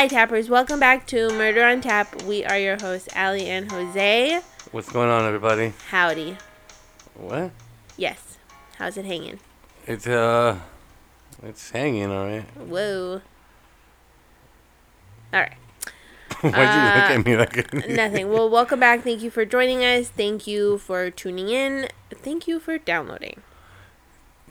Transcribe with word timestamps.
Hi, 0.00 0.08
Tappers. 0.08 0.48
Welcome 0.48 0.80
back 0.80 1.06
to 1.08 1.28
Murder 1.28 1.62
on 1.62 1.82
Tap. 1.82 2.22
We 2.22 2.42
are 2.42 2.58
your 2.58 2.78
hosts, 2.80 3.06
Ali 3.14 3.46
and 3.50 3.70
Jose. 3.70 4.40
What's 4.72 4.90
going 4.90 5.10
on, 5.10 5.26
everybody? 5.26 5.74
Howdy. 5.90 6.38
What? 7.16 7.50
Yes. 7.98 8.38
How's 8.78 8.96
it 8.96 9.04
hanging? 9.04 9.40
It's 9.86 10.06
uh, 10.06 10.58
it's 11.42 11.68
hanging, 11.72 12.10
all 12.10 12.24
right. 12.24 12.44
Whoa. 12.56 13.20
All 15.34 15.40
right. 15.40 15.52
Why'd 16.40 16.54
you 16.54 16.56
look 16.56 16.56
Uh, 16.56 17.12
at 17.12 17.26
me 17.26 17.36
like? 17.36 17.74
Nothing. 17.90 18.30
Well, 18.30 18.48
welcome 18.48 18.80
back. 18.80 19.02
Thank 19.02 19.20
you 19.20 19.30
for 19.30 19.44
joining 19.44 19.84
us. 19.84 20.08
Thank 20.08 20.46
you 20.46 20.78
for 20.78 21.10
tuning 21.10 21.50
in. 21.50 21.90
Thank 22.10 22.48
you 22.48 22.58
for 22.58 22.78
downloading. 22.78 23.42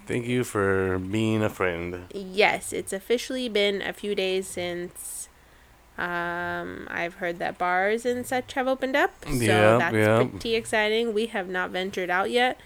Thank 0.05 0.27
you 0.27 0.43
for 0.43 0.99
being 0.99 1.41
a 1.41 1.49
friend. 1.49 2.05
Yes, 2.13 2.71
it's 2.71 2.93
officially 2.93 3.49
been 3.49 3.81
a 3.81 3.93
few 3.93 4.13
days 4.13 4.47
since 4.47 5.25
um, 5.99 6.87
I've 6.89 7.15
heard 7.15 7.39
that 7.39 7.57
bars 7.57 8.05
and 8.05 8.25
such 8.25 8.53
have 8.53 8.67
opened 8.67 8.95
up. 8.95 9.11
So 9.25 9.31
Yep, 9.31 9.79
that's 9.79 9.95
yep. 9.95 10.29
pretty 10.31 10.55
exciting. 10.55 11.13
We 11.13 11.25
have 11.27 11.49
not 11.49 11.71
ventured 11.71 12.09
out 12.09 12.31
yet. 12.31 12.57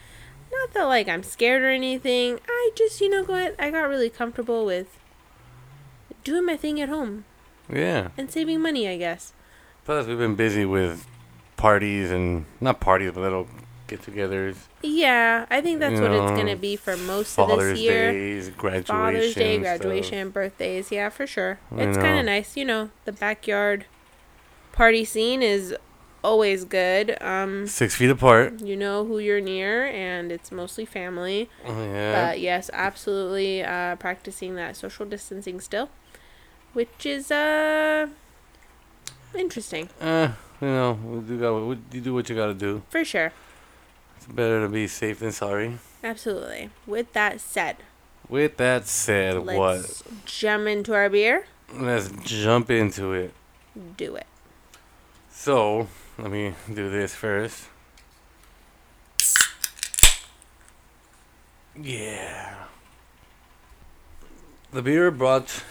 Not 0.51 0.73
that 0.73 0.83
like 0.83 1.07
I'm 1.07 1.23
scared 1.23 1.63
or 1.63 1.69
anything. 1.69 2.39
I 2.47 2.69
just, 2.75 3.01
you 3.01 3.09
know 3.09 3.23
what? 3.23 3.55
I 3.59 3.71
got 3.71 3.89
really 3.89 4.09
comfortable 4.11 4.65
with 4.65 4.99
doing 6.23 6.45
my 6.45 6.55
thing 6.55 6.79
at 6.79 6.89
home 6.89 7.25
Yeah. 7.71 8.09
and 8.17 8.29
saving 8.31 8.61
money, 8.61 8.87
I 8.87 8.97
guess. 8.97 9.33
Plus, 9.83 10.05
we've 10.07 10.17
been 10.17 10.35
busy 10.35 10.63
with 10.65 11.07
parties 11.57 12.11
and 12.11 12.45
not 12.61 12.79
parties, 12.79 13.11
but 13.13 13.21
little 13.21 13.47
get-togethers. 13.87 14.55
Yeah, 14.81 15.45
I 15.49 15.61
think 15.61 15.79
that's 15.79 15.95
You 15.95 16.01
what 16.01 16.11
it's 16.11 16.31
going 16.31 16.47
to 16.47 16.55
be 16.55 16.75
for 16.75 16.95
most 16.97 17.35
Father's 17.35 17.71
of 17.71 17.75
this 17.75 17.79
year. 17.79 18.11
Days, 18.11 18.49
graduation. 18.49 18.85
Father's 18.95 19.33
Day, 19.35 19.53
stuff. 19.55 19.61
graduation, 19.63 20.29
birthdays. 20.29 20.91
Yeah, 20.91 21.09
for 21.09 21.27
sure. 21.27 21.59
It's 21.75 21.97
kind 21.97 22.19
of 22.19 22.25
nice. 22.25 22.55
You 22.57 22.65
know, 22.65 22.89
the 23.05 23.11
backyard 23.11 23.85
party 24.71 25.05
scene 25.05 25.41
is 25.41 25.75
always 26.23 26.63
good. 26.65 27.21
Um, 27.21 27.67
Six 27.67 27.95
feet 27.95 28.09
apart. 28.09 28.61
you 28.61 28.75
know 28.77 29.03
who 29.05 29.19
you're 29.19 29.41
near, 29.41 29.85
and 29.87 30.31
it's 30.31 30.51
mostly 30.51 30.85
family. 30.85 31.49
Oh, 31.65 31.83
yeah. 31.83 32.29
But 32.29 32.39
yes, 32.39 32.69
absolutely 32.73 33.61
uh, 33.63 33.97
practicing 33.97 34.55
that 34.55 34.75
social 34.77 35.05
distancing 35.05 35.59
still, 35.59 35.89
which 36.73 37.05
is 37.05 37.29
uh 37.31 38.07
interesting 39.35 39.89
uh, 39.99 40.31
you 40.61 40.67
know, 40.67 41.23
do 41.27 41.37
got 41.39 41.93
you 41.93 42.01
do 42.01 42.13
what 42.13 42.29
you 42.29 42.35
gotta 42.35 42.53
do. 42.53 42.83
for 42.89 43.03
sure. 43.03 43.31
It's 44.23 44.31
better 44.31 44.61
to 44.61 44.69
be 44.69 44.87
safe 44.87 45.19
than 45.19 45.33
sorry. 45.33 45.79
Absolutely. 46.01 46.69
With 46.87 47.11
that 47.11 47.41
said, 47.41 47.75
With 48.29 48.55
that 48.55 48.87
said, 48.87 49.39
what? 49.39 49.57
let's 49.57 50.01
jump 50.23 50.65
into 50.65 50.93
our 50.93 51.09
beer. 51.09 51.45
Let's 51.73 52.09
jump 52.23 52.71
into 52.71 53.11
it. 53.11 53.33
Do 53.97 54.15
it. 54.15 54.27
So, 55.29 55.89
let 56.17 56.31
me 56.31 56.53
do 56.73 56.89
this 56.89 57.13
first. 57.13 57.65
Yeah. 61.77 62.55
The 64.71 64.81
beer 64.81 65.11
brought 65.11 65.65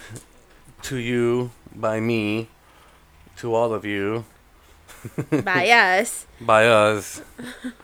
to 0.83 0.97
you 0.97 1.49
by 1.75 1.99
me, 1.99 2.49
to 3.37 3.55
all 3.55 3.73
of 3.73 3.83
you, 3.83 4.25
By 5.31 5.69
us. 5.69 6.27
by 6.41 6.67
us, 6.67 7.23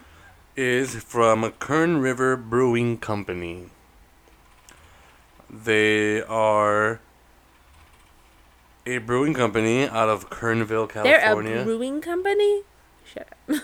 is 0.60 0.94
from 0.96 1.50
Kern 1.60 2.00
River 2.00 2.36
Brewing 2.36 2.98
Company. 2.98 3.70
They 5.50 6.22
are 6.22 7.00
a 8.86 8.98
brewing 8.98 9.34
company 9.34 9.88
out 9.88 10.10
of 10.10 10.30
Kernville, 10.30 10.90
California. 10.90 11.52
They're 11.52 11.62
a 11.62 11.64
brewing 11.64 12.02
company. 12.02 12.64
Shut 13.06 13.30
up. 13.50 13.62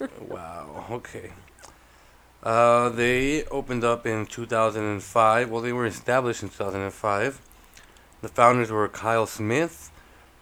Wow. 0.20 0.84
Okay. 0.90 1.30
Uh, 2.42 2.90
they 2.90 3.44
opened 3.44 3.82
up 3.82 4.06
in 4.06 4.26
2005. 4.26 5.50
Well, 5.50 5.62
they 5.62 5.72
were 5.72 5.86
established 5.86 6.42
in 6.42 6.50
2005. 6.50 7.40
The 8.20 8.28
founders 8.28 8.70
were 8.70 8.86
Kyle 8.88 9.26
Smith, 9.26 9.90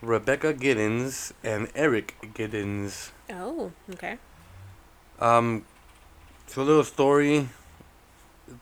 Rebecca 0.03 0.53
Giddens, 0.53 1.33
and 1.45 1.69
Eric 1.77 2.17
Giddens. 2.35 3.11
Oh, 3.31 3.71
okay. 3.93 4.19
Um, 5.21 5.65
so 6.57 6.63
a 6.63 6.65
little 6.65 6.85
story. 6.85 7.51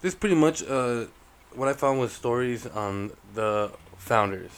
This 0.03 0.17
pretty 0.17 0.35
much 0.35 0.65
uh, 0.65 1.05
what 1.55 1.69
I 1.69 1.75
found 1.75 2.01
was 2.01 2.11
stories 2.11 2.67
on 2.67 3.13
the 3.35 3.71
founders. 3.97 4.51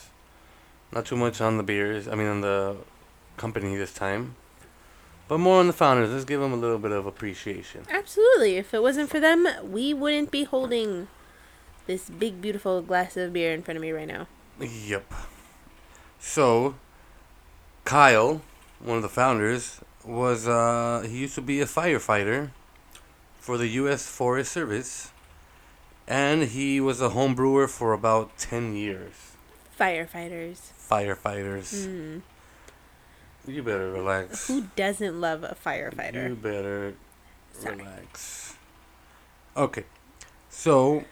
Not 0.91 1.05
too 1.05 1.17
much 1.17 1.43
on 1.43 1.59
the 1.59 1.63
beers. 1.63 2.09
I 2.09 2.15
mean, 2.15 2.29
on 2.29 2.41
the 2.41 2.77
company 3.37 3.77
this 3.77 3.93
time. 3.93 4.37
But 5.29 5.37
more 5.37 5.61
on 5.61 5.67
the 5.67 5.75
founders. 5.75 6.13
Let's 6.13 6.25
give 6.25 6.41
them 6.41 6.55
a 6.55 6.57
little 6.57 6.79
bit 6.79 6.93
of 6.93 7.05
appreciation. 7.05 7.83
Absolutely. 7.91 8.57
If 8.57 8.73
it 8.73 8.81
wasn't 8.81 9.11
for 9.11 9.21
them, 9.21 9.47
we 9.63 9.93
wouldn't 9.93 10.31
be 10.31 10.45
holding 10.45 11.09
this 11.87 12.09
big, 12.09 12.41
beautiful 12.41 12.81
glass 12.81 13.19
of 13.19 13.35
beer 13.35 13.53
in 13.53 13.63
front 13.63 13.77
of 13.77 13.83
me 13.83 13.91
right 13.91 14.09
now. 14.09 14.29
Yep. 14.59 15.13
So, 16.19 16.77
Kyle, 17.85 18.41
one 18.81 18.97
of 18.97 19.03
the 19.03 19.11
founders, 19.11 19.83
was 20.07 20.49
uh 20.49 21.05
he 21.07 21.19
used 21.19 21.35
to 21.35 21.43
be 21.43 21.61
a 21.61 21.67
firefighter 21.67 22.53
for 23.47 23.57
the 23.57 23.69
U.S. 23.83 24.05
Forest 24.09 24.51
Service, 24.51 25.13
and 26.09 26.43
he 26.43 26.81
was 26.81 27.01
a 27.01 27.11
home 27.11 27.37
brewer 27.37 27.69
for 27.69 27.93
about 27.93 28.37
ten 28.39 28.75
years. 28.75 29.15
Firefighters. 29.79 30.59
Firefighters, 30.91 31.87
Mm. 31.87 32.23
you 33.47 33.63
better 33.63 33.93
relax. 33.93 34.49
Who 34.49 34.67
doesn't 34.75 35.21
love 35.21 35.45
a 35.45 35.55
firefighter? 35.65 36.29
You 36.29 36.35
better 36.35 36.95
Sorry. 37.53 37.77
relax. 37.77 38.55
Okay, 39.57 39.85
so 40.51 41.05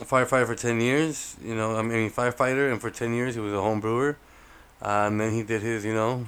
a 0.00 0.04
firefighter 0.04 0.46
for 0.46 0.54
ten 0.54 0.82
years. 0.82 1.36
You 1.42 1.54
know, 1.54 1.76
I 1.76 1.82
mean 1.82 2.10
firefighter, 2.10 2.70
and 2.70 2.78
for 2.78 2.90
ten 2.90 3.14
years 3.14 3.34
he 3.36 3.40
was 3.40 3.54
a 3.54 3.60
home 3.62 3.80
brewer. 3.80 4.18
Uh, 4.82 5.08
and 5.08 5.18
then 5.20 5.32
he 5.32 5.42
did 5.42 5.62
his, 5.62 5.84
you 5.84 5.94
know, 5.94 6.26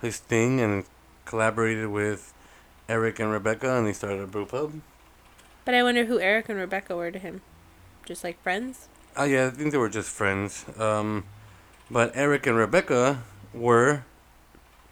his 0.00 0.18
thing, 0.18 0.60
and 0.60 0.84
collaborated 1.26 1.86
with 1.88 2.32
Eric 2.88 3.20
and 3.20 3.30
Rebecca, 3.30 3.76
and 3.76 3.86
they 3.86 3.92
started 3.92 4.20
a 4.20 4.26
brew 4.26 4.46
pub. 4.46 4.72
But 5.64 5.74
I 5.74 5.82
wonder 5.82 6.04
who 6.06 6.18
Eric 6.20 6.48
and 6.48 6.58
Rebecca 6.58 6.96
were 6.96 7.10
to 7.10 7.18
him. 7.18 7.40
Just 8.04 8.24
like 8.24 8.42
friends? 8.42 8.88
Oh 9.16 9.24
yeah, 9.24 9.46
I 9.46 9.50
think 9.50 9.72
they 9.72 9.78
were 9.78 9.88
just 9.88 10.10
friends. 10.10 10.64
Um, 10.78 11.24
but 11.90 12.12
Eric 12.14 12.46
and 12.46 12.56
Rebecca 12.56 13.22
were 13.54 14.04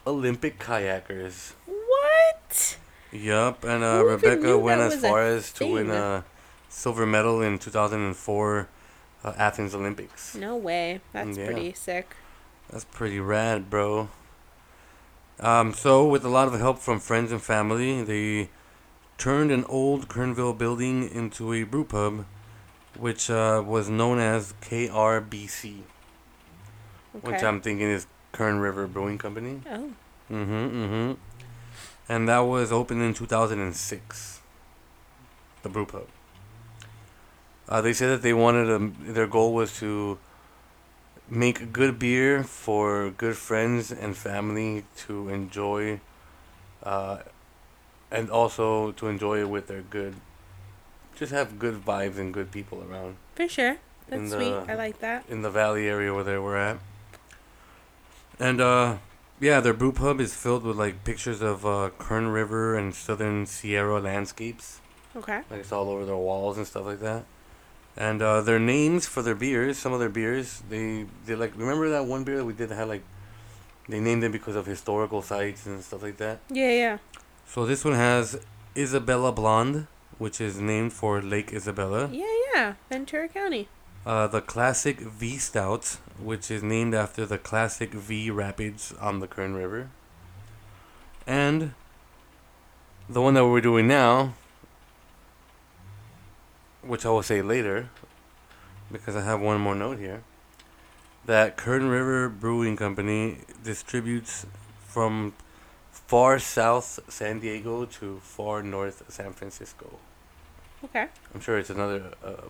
Olympic 0.07 0.59
kayakers. 0.59 1.53
What? 1.67 2.77
Yup, 3.13 3.65
and 3.65 3.83
uh, 3.83 4.05
Rebecca 4.05 4.57
went 4.57 4.81
as 4.81 5.01
far 5.01 5.23
as 5.23 5.53
to 5.55 5.67
win 5.67 5.91
a 5.91 6.25
silver 6.69 7.05
medal 7.05 7.43
in 7.43 7.59
2004 7.59 8.69
uh, 9.25 9.33
Athens 9.37 9.75
Olympics. 9.75 10.37
No 10.37 10.57
way. 10.57 11.01
That's 11.13 11.37
Yeah. 11.37 11.47
pretty 11.47 11.73
sick. 11.73 12.15
That's 12.71 12.85
pretty 12.85 13.19
rad, 13.19 13.69
bro. 13.69 14.09
Um, 15.41 15.73
so 15.73 16.07
with 16.07 16.25
a 16.25 16.29
lot 16.29 16.49
of 16.49 16.59
help 16.61 16.79
from 16.79 17.01
friends 17.01 17.33
and 17.33 17.41
family, 17.43 18.03
they 18.03 18.51
turned 19.17 19.51
an 19.51 19.65
old 19.65 20.09
Kernville 20.09 20.57
building 20.57 21.09
into 21.09 21.53
a 21.55 21.63
brew 21.65 21.85
pub, 21.85 22.27
which 22.99 23.31
uh, 23.31 23.63
was 23.67 23.89
known 23.89 24.19
as 24.19 24.53
KRBC, 24.61 25.79
Okay. 27.17 27.33
which 27.33 27.43
I'm 27.43 27.61
thinking 27.61 27.89
is 27.91 28.07
Kern 28.33 28.59
River 28.61 28.87
Brewing 28.87 29.19
Company. 29.19 29.63
oh. 29.67 29.91
Mm-hmm, 30.31 30.53
mm-hmm. 30.53 31.13
And 32.09 32.29
that 32.29 32.41
was 32.41 32.71
opened 32.71 33.03
in 33.03 33.15
2006. 33.15 34.41
The 35.63 35.69
brew 35.69 35.87
pub. 35.87 36.07
Uh, 37.69 37.81
they 37.81 37.93
said 37.93 38.09
that 38.11 38.23
they 38.23 38.33
wanted 38.33 38.69
a, 38.69 39.13
their 39.13 39.27
goal 39.27 39.55
was 39.55 39.77
to 39.79 40.19
make 41.31 41.73
good 41.73 41.99
beer 41.99 42.43
for 42.43 43.11
good 43.11 43.37
friends 43.37 43.91
and 43.93 44.17
family 44.17 44.85
to 45.07 45.29
enjoy, 45.29 46.01
uh, 46.83 47.19
and 48.11 48.29
also 48.31 48.93
to 48.93 49.07
enjoy 49.07 49.41
it 49.41 49.49
with 49.49 49.69
their 49.69 49.83
good, 49.83 50.17
just 51.17 51.33
have 51.33 51.59
good 51.59 51.85
vibes 51.85 52.19
and 52.19 52.35
good 52.35 52.51
people 52.51 52.85
around 52.91 53.17
For 53.37 53.49
sure. 53.49 53.77
That's 54.09 54.33
sweet. 54.33 54.53
I 54.53 54.75
like 54.75 54.99
that. 54.99 55.25
in 55.29 55.43
the 55.43 55.51
valley 55.51 55.87
area 55.87 56.13
where 56.13 56.25
they 56.25 56.37
were 56.37 56.57
at. 56.57 56.79
And 58.41 58.61
uh 58.61 58.97
yeah, 59.39 59.61
their 59.61 59.73
brew 59.73 59.93
pub 59.93 60.21
is 60.21 60.35
filled 60.35 60.65
with 60.65 60.77
like 60.77 61.03
pictures 61.05 61.41
of 61.41 61.65
uh, 61.65 61.91
Kern 61.99 62.29
River 62.29 62.77
and 62.77 62.95
southern 62.95 63.47
Sierra 63.47 63.99
landscapes. 64.01 64.81
Okay. 65.17 65.43
Like 65.49 65.61
it's 65.61 65.73
all 65.73 65.89
over 65.89 66.05
their 66.05 66.17
walls 66.17 66.59
and 66.59 66.67
stuff 66.67 66.85
like 66.85 67.01
that. 67.01 67.25
And 67.97 68.23
uh, 68.23 68.41
their 68.41 68.59
names 68.59 69.07
for 69.07 69.23
their 69.23 69.35
beers, 69.35 69.77
some 69.77 69.93
of 69.93 70.01
their 70.01 70.09
beers, 70.09 70.63
they 70.71 71.07
they 71.27 71.35
like 71.35 71.53
remember 71.57 71.91
that 71.91 72.07
one 72.07 72.25
beer 72.25 72.39
that 72.39 72.45
we 72.45 72.53
did 72.53 72.69
that 72.69 72.77
had 72.77 72.89
like 72.89 73.03
they 73.89 74.01
named 74.01 74.23
it 74.23 74.33
because 74.33 74.57
of 74.57 74.67
historical 74.67 75.23
sites 75.23 75.67
and 75.67 75.83
stuff 75.83 76.03
like 76.03 76.17
that. 76.19 76.39
Yeah, 76.49 76.71
yeah. 76.71 76.99
So 77.47 77.67
this 77.67 77.85
one 77.85 77.95
has 77.95 78.41
Isabella 78.77 79.33
Blonde, 79.33 79.89
which 80.19 80.41
is 80.41 80.61
named 80.61 80.93
for 80.93 81.21
Lake 81.21 81.53
Isabella. 81.53 82.09
Yeah, 82.13 82.25
yeah. 82.55 82.75
Ventura 82.89 83.29
County. 83.29 83.69
Uh, 84.07 84.27
the 84.29 84.41
classic 84.41 85.01
V 85.01 85.37
Stout, 85.37 85.99
which 86.19 86.51
is 86.51 86.63
named 86.63 86.95
after 86.95 87.27
the 87.27 87.39
classic 87.39 87.93
V 87.93 88.31
rapids 88.31 88.95
on 89.01 89.19
the 89.19 89.27
Kern 89.27 89.55
River. 89.55 89.91
And 91.27 91.75
the 93.09 93.21
one 93.21 93.35
that 93.35 93.47
we're 93.47 93.61
doing 93.61 93.89
now, 93.89 94.35
which 96.83 97.05
I 97.05 97.11
will 97.11 97.23
say 97.23 97.43
later, 97.43 97.89
because 98.91 99.17
I 99.17 99.23
have 99.23 99.41
one 99.41 99.61
more 99.61 99.75
note 99.75 99.99
here, 99.99 100.23
that 101.27 101.57
Kern 101.57 101.89
River 101.89 102.29
Brewing 102.29 102.77
Company 102.77 103.39
distributes 103.63 104.47
from 104.87 105.35
far 105.91 106.39
south 106.39 106.99
San 107.09 107.41
Diego 107.41 107.85
to 107.85 108.19
far 108.21 108.63
north 108.63 109.05
San 109.09 109.33
Francisco. 109.33 109.99
Okay. 110.85 111.07
I'm 111.35 111.41
sure 111.41 111.59
it's 111.59 111.71
another 111.71 112.15
uh, 112.25 112.49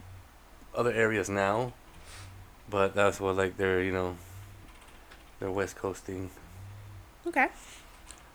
other 0.75 0.93
areas 0.93 1.29
now, 1.29 1.73
but 2.69 2.94
that's 2.94 3.21
what 3.21 3.37
like 3.37 3.56
they're 3.56 3.82
you 3.82 3.93
know 3.93 4.17
they're 5.38 5.50
west 5.50 5.77
coasting. 5.77 6.31
Okay. 7.27 7.49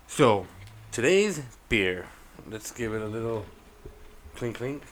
So 0.07 0.45
today's 0.91 1.41
beer. 1.69 2.07
Let's 2.47 2.71
give 2.71 2.93
it 2.93 3.01
a 3.01 3.07
little 3.07 3.45
clink 4.35 4.57
clink. 4.57 4.83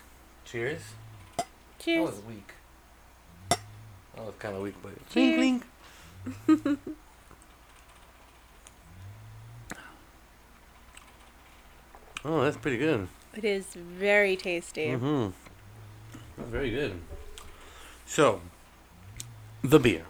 Cheers. 0.45 0.81
Cheers. 1.79 2.09
That 2.09 2.15
was 2.15 2.21
weak. 2.25 2.53
That 3.49 4.25
was 4.25 4.33
kind 4.39 4.55
of 4.55 4.61
weak, 4.61 4.75
but 4.81 4.91
Cheers. 5.09 5.35
clink 5.35 5.63
clink. 5.63 5.65
oh, 12.25 12.41
that's 12.43 12.57
pretty 12.57 12.77
good. 12.77 13.07
It 13.35 13.43
is 13.43 13.65
very 13.73 14.35
tasty. 14.35 14.87
Mm-hmm. 14.87 15.29
That's 16.37 16.49
very 16.49 16.69
good. 16.69 17.01
So, 18.05 18.41
the 19.63 19.79
beer. 19.79 20.05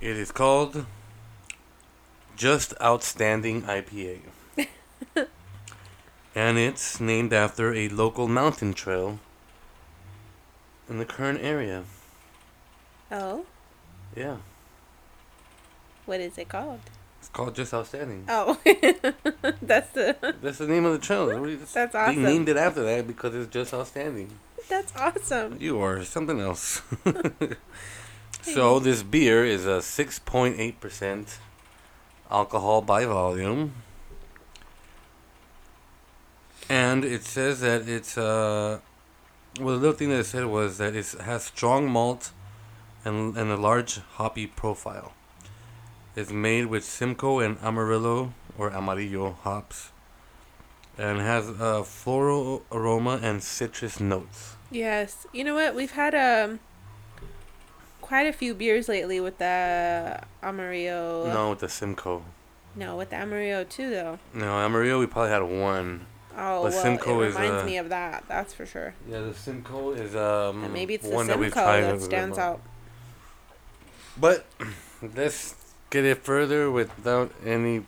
It 0.00 0.16
is 0.16 0.32
called 0.32 0.86
Just 2.36 2.74
Outstanding 2.80 3.62
IPA. 3.62 4.20
And 6.34 6.58
it's 6.58 7.00
named 7.00 7.32
after 7.32 7.74
a 7.74 7.88
local 7.88 8.28
mountain 8.28 8.72
trail 8.74 9.18
in 10.88 10.98
the 10.98 11.04
Kern 11.04 11.36
area. 11.38 11.84
Oh, 13.10 13.44
Yeah. 14.16 14.36
what 16.06 16.20
is 16.20 16.38
it 16.38 16.48
called? 16.48 16.80
It's 17.20 17.28
called 17.28 17.54
Just 17.54 17.74
Outstanding. 17.74 18.24
Oh, 18.28 18.58
that's 19.62 19.90
the 19.92 20.16
That's 20.42 20.58
the 20.58 20.66
name 20.66 20.84
of 20.86 20.92
the 20.92 20.98
trail. 21.06 21.26
What 21.26 21.44
do 21.46 21.50
you- 21.50 21.58
That's 21.58 21.92
They 21.92 21.98
awesome. 21.98 22.22
named 22.22 22.48
it 22.48 22.56
after 22.56 22.82
that 22.84 23.06
because 23.06 23.34
it's 23.34 23.52
just 23.52 23.74
outstanding. 23.74 24.30
that's 24.68 24.92
awesome. 24.96 25.56
You 25.60 25.80
are 25.82 26.02
something 26.04 26.40
else. 26.40 26.80
so 28.42 28.78
this 28.78 29.02
beer 29.02 29.44
is 29.44 29.66
a 29.66 29.82
six 29.82 30.18
point 30.18 30.58
eight 30.58 30.80
percent 30.80 31.38
alcohol 32.30 32.80
by 32.80 33.04
volume, 33.04 33.74
and 36.70 37.04
it 37.04 37.24
says 37.24 37.60
that 37.60 37.88
it's 37.88 38.16
uh, 38.16 38.78
well, 39.58 39.74
the 39.74 39.80
little 39.80 39.92
thing 39.92 40.10
that 40.10 40.20
it 40.20 40.26
said 40.26 40.46
was 40.46 40.78
that 40.78 40.94
it 40.94 41.06
has 41.20 41.44
strong 41.44 41.90
malt 41.90 42.30
and 43.04 43.36
and 43.36 43.50
a 43.50 43.56
large 43.56 43.98
hoppy 44.14 44.46
profile. 44.46 45.12
It's 46.16 46.30
made 46.30 46.66
with 46.66 46.84
Simcoe 46.84 47.40
and 47.40 47.58
Amarillo 47.62 48.32
or 48.56 48.70
Amarillo 48.72 49.36
hops, 49.42 49.90
and 50.96 51.18
has 51.18 51.48
a 51.48 51.82
floral 51.82 52.62
aroma 52.70 53.18
and 53.22 53.42
citrus 53.42 53.98
notes. 53.98 54.56
Yes. 54.70 55.26
You 55.32 55.42
know 55.44 55.54
what? 55.54 55.74
We've 55.74 55.92
had 55.92 56.14
um 56.14 56.60
quite 58.00 58.26
a 58.26 58.32
few 58.32 58.54
beers 58.54 58.88
lately 58.88 59.20
with 59.20 59.38
the 59.38 60.20
Amarillo. 60.42 61.32
No, 61.32 61.50
with 61.50 61.60
the 61.60 61.68
Simcoe. 61.68 62.22
No, 62.76 62.96
with 62.96 63.10
the 63.10 63.16
Amarillo 63.16 63.64
too, 63.64 63.90
though. 63.90 64.20
No, 64.32 64.58
Amarillo, 64.58 65.00
we 65.00 65.06
probably 65.06 65.30
had 65.30 65.42
one. 65.42 66.06
Oh, 66.36 66.62
But 66.62 66.72
well, 66.72 66.82
Simcoe 66.82 67.20
it 67.22 67.28
is, 67.28 67.34
reminds 67.34 67.62
uh, 67.62 67.66
me 67.66 67.76
of 67.78 67.88
that. 67.88 68.24
That's 68.28 68.54
for 68.54 68.64
sure. 68.66 68.94
Yeah, 69.08 69.20
the 69.20 69.34
Simcoe 69.34 69.92
is 69.92 70.14
um 70.14 70.64
And 70.64 70.72
maybe 70.72 70.94
it's 70.94 71.08
the 71.08 71.14
one 71.14 71.26
that 71.26 71.38
we've 71.38 71.52
Simcoe 71.52 71.64
tried. 71.64 71.80
that 71.82 72.00
stands 72.00 72.38
out. 72.38 72.60
But 74.16 74.46
let's 75.16 75.54
get 75.90 76.04
it 76.04 76.18
further 76.18 76.70
without 76.70 77.32
any 77.44 77.84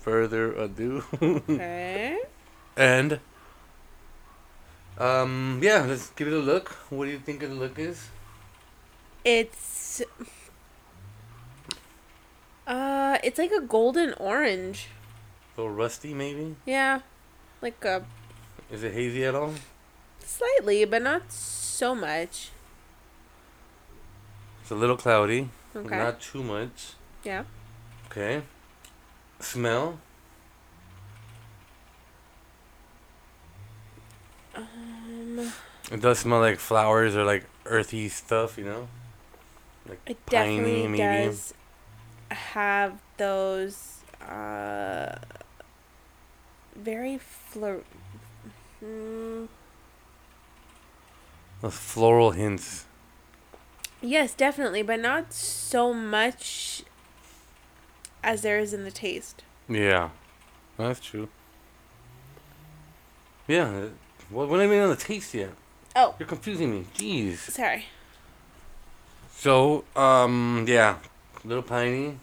further 0.00 0.52
ado. 0.52 1.04
Okay. 1.22 2.18
and 2.76 3.20
um 4.98 5.60
yeah, 5.62 5.84
let's 5.86 6.10
give 6.10 6.28
it 6.28 6.34
a 6.34 6.38
look. 6.38 6.70
What 6.90 7.06
do 7.06 7.10
you 7.10 7.18
think 7.18 7.42
of 7.42 7.50
the 7.50 7.56
look 7.56 7.78
is? 7.78 8.08
It's 9.24 10.02
uh, 12.66 13.18
it's 13.22 13.38
like 13.38 13.52
a 13.52 13.60
golden 13.60 14.12
orange. 14.14 14.88
A 15.56 15.60
little 15.60 15.74
rusty 15.74 16.12
maybe? 16.14 16.56
Yeah, 16.66 17.00
like 17.62 17.84
a 17.84 18.04
Is 18.70 18.82
it 18.82 18.92
hazy 18.94 19.24
at 19.24 19.34
all? 19.34 19.54
slightly, 20.20 20.84
but 20.84 21.02
not 21.02 21.30
so 21.32 21.94
much. 21.94 22.50
It's 24.62 24.70
a 24.70 24.74
little 24.74 24.96
cloudy. 24.96 25.48
Okay. 25.74 25.96
Not 25.96 26.20
too 26.20 26.42
much. 26.42 26.94
yeah. 27.22 27.44
Okay. 28.10 28.42
Smell? 29.40 29.98
Um, 34.54 35.52
It 35.92 36.00
does 36.00 36.18
smell 36.20 36.40
like 36.40 36.58
flowers 36.58 37.14
or 37.14 37.24
like 37.24 37.44
earthy 37.66 38.08
stuff, 38.08 38.58
you 38.58 38.64
know? 38.64 38.88
Like 39.88 40.00
it 40.06 40.24
piney, 40.26 40.56
definitely 40.56 40.88
maybe. 40.88 41.26
does 41.26 41.54
have 42.30 43.00
those 43.18 43.98
uh 44.20 45.14
very 46.74 47.18
flor. 47.56 47.80
Mm, 48.84 49.48
Those 51.62 51.74
floral 51.74 52.32
hints. 52.32 52.84
yes, 54.02 54.34
definitely, 54.34 54.82
but 54.82 55.00
not 55.00 55.32
so 55.32 55.94
much 55.94 56.82
as 58.22 58.42
there 58.42 58.58
is 58.58 58.74
in 58.74 58.84
the 58.84 58.90
taste. 58.90 59.42
Yeah, 59.68 60.10
that's 60.76 61.00
true. 61.00 61.28
Yeah, 63.48 63.86
well, 64.30 64.46
we're 64.46 64.58
not 64.58 64.64
even 64.64 64.80
on 64.80 64.90
the 64.90 64.96
taste 64.96 65.32
yet. 65.32 65.50
Oh, 65.94 66.14
You're 66.18 66.28
confusing 66.28 66.70
me. 66.70 66.84
Jeez. 66.94 67.38
sorry. 67.38 67.86
So, 69.34 69.84
um, 69.94 70.66
yeah, 70.68 70.96
little 71.44 71.62
piney, 71.62 72.18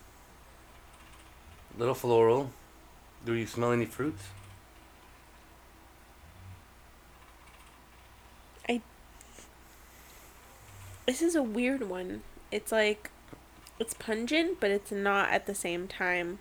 little 1.78 1.96
floral. 1.96 2.52
Do 3.26 3.34
you 3.34 3.48
smell 3.48 3.72
any 3.72 3.86
fruits? 3.86 4.24
This 11.06 11.22
is 11.22 11.36
a 11.36 11.44
weird 11.44 11.90
one. 11.90 12.22
It's 12.52 12.72
like 12.72 13.12
it's 13.80 13.94
pungent, 13.94 14.60
but 14.60 14.72
it's 14.72 14.92
not 14.92 15.30
at 15.32 15.46
the 15.46 15.56
same 15.56 15.88
time. 15.88 16.40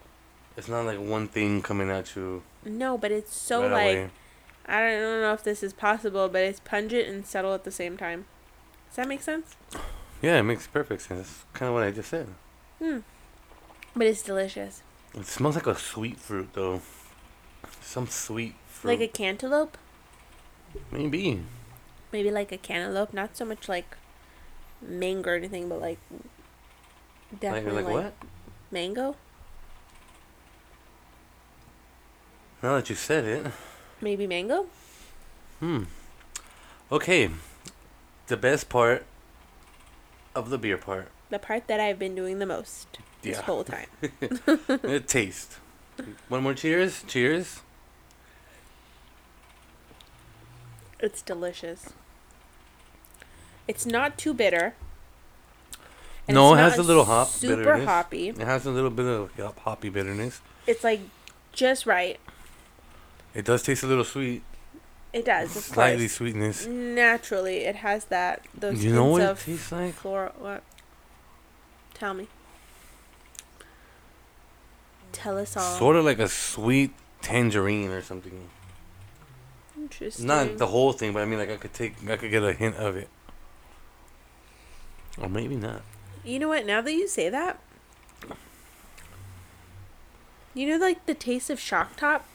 It's 0.57 0.69
not 0.69 0.85
like 0.85 1.01
one 1.01 1.29
thing 1.29 1.63
coming 1.63 1.91
at 1.91 2.15
you 2.15 2.43
No, 2.65 2.99
but 2.99 3.11
it's 3.11 3.35
so 3.35 3.63
right 3.63 3.73
like 3.73 3.97
away. 3.97 4.11
I 4.67 4.81
don't 4.91 5.21
know 5.23 5.33
if 5.33 5.43
this 5.43 5.63
is 5.63 5.73
possible, 5.73 6.29
but 6.29 6.43
it's 6.43 6.61
pungent 6.61 7.09
and 7.09 7.27
subtle 7.27 7.55
at 7.55 7.65
the 7.65 7.71
same 7.71 7.97
time. 7.97 8.27
Does 8.89 8.97
that 8.97 9.09
make 9.09 9.23
sense? 9.23 9.57
Yeah, 10.21 10.39
it 10.39 10.43
makes 10.45 10.67
perfect 10.67 11.03
sense. 11.03 11.29
That's 11.29 11.45
kind 11.55 11.69
of 11.69 11.75
what 11.75 11.83
I 11.83 11.91
just 11.91 12.11
said. 12.11 12.29
Hmm. 12.79 12.99
But 13.97 14.07
it's 14.07 14.23
delicious. 14.23 14.83
It 15.15 15.27
smells 15.27 15.57
like 15.57 15.67
a 15.67 15.75
sweet 15.77 16.19
fruit, 16.19 16.51
though. 16.53 16.81
Some 17.81 18.07
sweet 18.07 18.55
fruit. 18.67 18.91
Like 18.91 19.01
a 19.01 19.09
cantaloupe, 19.09 19.77
Maybe. 20.91 21.41
maybe 22.13 22.31
like 22.31 22.53
a 22.53 22.57
cantaloupe. 22.57 23.13
Not 23.13 23.37
so 23.37 23.45
much 23.45 23.69
like 23.69 23.97
mango 24.83 25.31
or 25.31 25.35
anything, 25.35 25.69
but 25.69 25.81
like 25.81 25.99
definitely 27.41 27.73
like 27.73 27.85
like, 27.87 27.95
what? 27.95 28.15
mango. 28.71 29.17
Now 32.63 32.77
that 32.77 32.89
you 32.91 32.97
said 32.97 33.25
it. 33.25 33.47
Maybe 34.01 34.27
mango. 34.27 34.67
Hmm. 35.61 35.85
Okay. 36.91 37.31
The 38.29 38.37
best 38.37 38.69
part 38.69 39.05
of 40.35 40.51
the 40.51 40.59
beer 40.59 40.79
part. 40.79 41.09
The 41.31 41.39
part 41.39 41.67
that 41.69 41.81
I've 41.81 41.99
been 41.99 42.15
doing 42.15 42.39
the 42.39 42.47
most 42.47 42.87
this 43.23 43.37
Yeah. 43.39 43.43
whole 43.43 43.65
time. 43.77 43.87
it 44.21 45.09
taste. 45.09 45.59
One 46.29 46.43
more 46.43 46.55
cheers. 46.55 47.03
Cheers. 47.07 47.61
It's 51.01 51.21
delicious. 51.23 51.91
It's 53.69 53.87
not 53.87 54.19
too 54.19 54.35
bitter. 54.35 54.75
and 56.29 56.35
No, 56.35 56.55
it 56.55 56.59
has 56.59 56.79
a 56.79 56.83
little 56.83 57.05
hop 57.05 57.29
Super 57.29 57.57
bitterness. 57.57 57.87
hoppy. 57.87 58.29
It 58.29 58.39
has 58.39 58.67
a 58.67 58.71
little 58.71 58.91
bit 58.91 59.07
of 59.07 59.31
hop- 59.37 59.59
hoppy 59.61 59.89
bitterness. 59.89 60.41
It's 60.67 60.83
like 60.85 61.01
just 61.53 61.87
right. 61.87 62.19
It 63.35 63.45
does 63.45 63.63
taste 63.63 63.83
a 63.83 63.87
little 63.87 64.05
sweet. 64.05 64.43
It 65.13 65.25
does, 65.27 65.55
of 65.57 65.63
Slightly 65.63 66.05
course. 66.05 66.13
sweetness. 66.13 66.67
Naturally, 66.67 67.59
it 67.65 67.77
has 67.77 68.07
that 68.07 68.47
those 68.55 68.83
You 68.83 68.95
know 68.95 69.07
what 69.07 69.23
it 69.23 69.39
tastes 69.39 69.71
like? 69.73 69.95
floral. 69.95 70.33
What? 70.39 70.63
Tell 71.95 72.15
me. 72.15 72.29
Tell 75.13 75.37
us 75.39 75.57
all. 75.57 75.79
Sort 75.79 75.97
of 75.97 76.05
like 76.05 76.19
a 76.19 76.29
sweet 76.29 76.93
tangerine 77.21 77.91
or 77.91 78.03
something. 78.03 78.49
Interesting. 79.77 80.27
Not 80.27 80.59
the 80.59 80.67
whole 80.69 80.93
thing, 80.93 81.13
but 81.13 81.23
I 81.23 81.27
mean, 81.27 81.39
like 81.39 81.51
I 81.51 81.57
could 81.57 81.75
take, 81.75 81.95
I 82.09 82.17
could 82.17 82.31
get 82.31 82.43
a 82.43 82.53
hint 82.53 82.77
of 82.77 82.97
it, 82.97 83.09
or 85.21 85.29
maybe 85.29 85.57
not. 85.57 85.83
You 86.25 86.39
know 86.39 86.49
what? 86.49 86.65
Now 86.67 86.81
that 86.81 86.93
you 86.93 87.09
say 87.09 87.29
that, 87.29 87.59
you 90.55 90.69
know, 90.69 90.77
like 90.85 91.07
the 91.07 91.15
taste 91.15 91.51
of 91.51 91.59
shock 91.59 91.97
top, 91.97 92.27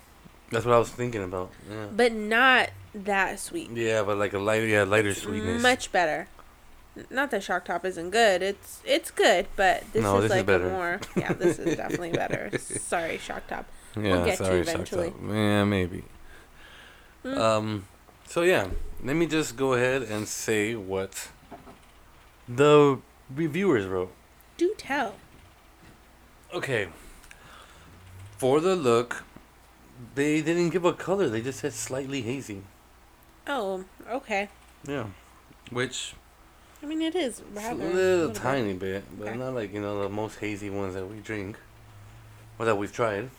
That's 0.52 0.66
what 0.66 0.74
I 0.76 0.80
was 0.80 0.90
thinking 0.90 1.24
about. 1.24 1.52
Yeah. 1.70 1.88
but 1.92 2.14
not 2.14 2.70
that 2.96 3.40
sweet. 3.40 3.70
Yeah, 3.72 4.04
but 4.04 4.18
like 4.18 4.34
a 4.34 4.40
lighter, 4.40 4.66
yeah, 4.66 4.84
lighter 4.84 5.14
sweetness. 5.14 5.62
Much 5.62 5.92
better. 5.92 6.28
Not 7.12 7.30
that 7.30 7.44
shock 7.44 7.66
top 7.66 7.86
isn't 7.86 8.10
good. 8.10 8.42
It's 8.42 8.82
it's 8.84 9.12
good, 9.12 9.46
but 9.56 9.84
this 9.94 10.02
No, 10.02 10.16
is 10.18 10.24
this 10.24 10.32
is 10.32 10.38
like 10.38 10.46
better. 10.48 10.70
more. 10.70 11.00
Yeah, 11.16 11.34
this 11.34 11.60
is 11.60 11.78
definitely 11.78 12.12
better. 12.12 12.50
Sorry, 12.58 13.20
shock 13.20 13.46
top. 13.48 13.68
yeah, 13.96 14.26
get 14.26 14.40
sorry, 14.40 14.62
eventually. 14.62 15.10
up. 15.10 15.14
Yeah, 15.30 15.64
maybe. 15.64 16.04
Mm. 17.24 17.38
Um. 17.38 17.88
So 18.26 18.42
yeah, 18.42 18.68
let 19.04 19.16
me 19.16 19.28
just 19.28 19.56
go 19.58 19.74
ahead 19.74 20.02
and 20.02 20.28
say 20.28 20.74
what 20.74 21.30
the 22.48 23.00
reviewers 23.34 23.86
wrote. 23.86 24.12
Do 24.58 24.74
tell. 24.78 25.16
Okay. 26.54 26.88
For 28.38 28.60
the 28.62 28.76
look, 28.76 29.24
they 30.16 30.42
didn't 30.42 30.70
give 30.70 30.86
a 30.86 30.94
color. 30.94 31.28
They 31.30 31.42
just 31.42 31.60
said 31.60 31.74
slightly 31.74 32.22
hazy. 32.22 32.62
Oh, 33.48 33.86
okay. 34.10 34.50
Yeah. 34.88 35.08
Which 35.72 36.14
I 36.82 36.86
mean, 36.86 37.02
it 37.02 37.16
is 37.16 37.42
rather 37.54 37.84
a 37.84 37.94
little 37.94 38.28
bit. 38.30 38.38
tiny 38.38 38.74
bit, 38.74 39.04
but 39.18 39.30
Okay. 39.30 39.38
not 39.38 39.54
like 39.54 39.74
you 39.74 39.82
know 39.82 40.02
the 40.04 40.10
most 40.10 40.40
hazy 40.40 40.70
ones 40.70 40.94
that 40.94 41.06
we 41.08 41.18
drink, 41.20 41.58
or 42.60 42.66
that 42.66 42.78
we've 42.78 42.94
tried. 42.94 43.30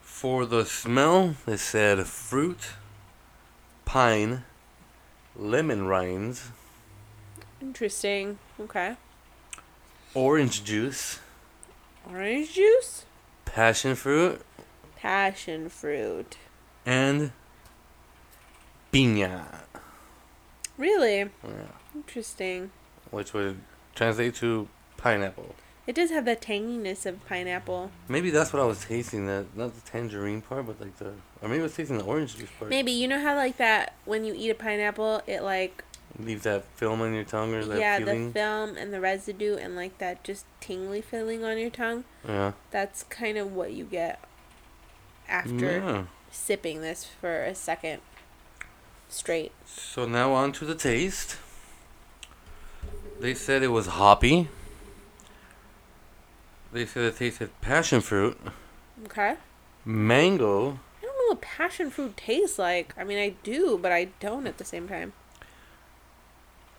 For 0.00 0.44
the 0.46 0.64
smell, 0.64 1.36
it 1.46 1.58
said 1.58 2.06
fruit, 2.06 2.70
pine, 3.84 4.44
lemon 5.36 5.86
rinds, 5.86 6.50
Interesting. 7.60 8.38
Okay. 8.58 8.96
orange 10.14 10.64
juice, 10.64 11.18
Orange 12.08 12.52
juice, 12.54 13.04
passion 13.44 13.94
fruit, 13.94 14.40
passion 14.96 15.68
fruit. 15.68 16.36
and 16.86 17.32
piña, 18.92 19.44
Really 20.78 21.18
yeah, 21.18 21.28
interesting. 21.94 22.70
which 23.10 23.32
would 23.34 23.60
translate 23.94 24.34
to 24.36 24.68
pineapple. 24.96 25.54
It 25.86 25.94
does 25.94 26.10
have 26.10 26.24
the 26.24 26.36
tanginess 26.36 27.04
of 27.04 27.24
pineapple. 27.26 27.90
Maybe 28.08 28.30
that's 28.30 28.52
what 28.52 28.62
I 28.62 28.64
was 28.66 28.84
tasting. 28.84 29.26
That 29.26 29.46
not 29.56 29.74
the 29.74 29.80
tangerine 29.90 30.40
part, 30.40 30.66
but 30.66 30.80
like 30.80 30.96
the, 30.98 31.14
or 31.42 31.48
maybe 31.48 31.60
I 31.60 31.64
was 31.64 31.74
tasting 31.74 31.98
the 31.98 32.04
orange 32.04 32.36
juice 32.36 32.48
part. 32.58 32.70
Maybe 32.70 32.92
you 32.92 33.08
know 33.08 33.20
how 33.20 33.34
like 33.34 33.56
that 33.56 33.94
when 34.04 34.24
you 34.24 34.34
eat 34.36 34.50
a 34.50 34.54
pineapple, 34.54 35.22
it 35.26 35.42
like 35.42 35.82
Leave 36.18 36.42
that 36.42 36.64
film 36.76 37.00
on 37.00 37.14
your 37.14 37.24
tongue 37.24 37.54
or 37.54 37.64
that 37.64 37.78
yeah, 37.78 37.98
feeling. 37.98 38.28
the 38.28 38.32
film 38.32 38.76
and 38.76 38.92
the 38.92 39.00
residue 39.00 39.56
and 39.56 39.74
like 39.76 39.96
that 39.98 40.22
just 40.24 40.44
tingly 40.60 41.00
feeling 41.00 41.44
on 41.44 41.56
your 41.58 41.70
tongue. 41.70 42.04
yeah. 42.26 42.52
That's 42.70 43.04
kind 43.04 43.38
of 43.38 43.52
what 43.52 43.72
you 43.72 43.84
get 43.84 44.18
after 45.28 45.78
Yeah. 45.78 46.02
sipping 46.30 46.80
this 46.82 47.04
for 47.04 47.42
a 47.44 47.54
second 47.54 48.00
straight. 49.08 49.52
So 49.66 50.04
now 50.06 50.32
on 50.32 50.52
to 50.52 50.64
the 50.64 50.74
taste. 50.74 51.36
They 53.20 53.34
said 53.34 53.62
it 53.62 53.68
was 53.68 53.86
hoppy. 53.86 54.48
They 56.72 56.86
said 56.86 57.04
it 57.04 57.16
tasted 57.16 57.50
passion 57.60 58.00
fruit, 58.00 58.38
Okay. 59.06 59.36
mango, 59.84 60.78
I 61.00 61.02
don't 61.06 61.16
know 61.18 61.28
what 61.28 61.40
passion 61.40 61.90
fruit 61.90 62.16
tastes 62.16 62.58
like. 62.60 62.94
I 62.96 63.02
mean, 63.04 63.18
I 63.18 63.34
do, 63.42 63.76
but 63.80 63.90
I 63.90 64.08
don't 64.20 64.46
at 64.46 64.58
the 64.58 64.64
same 64.64 64.86
time. 64.86 65.12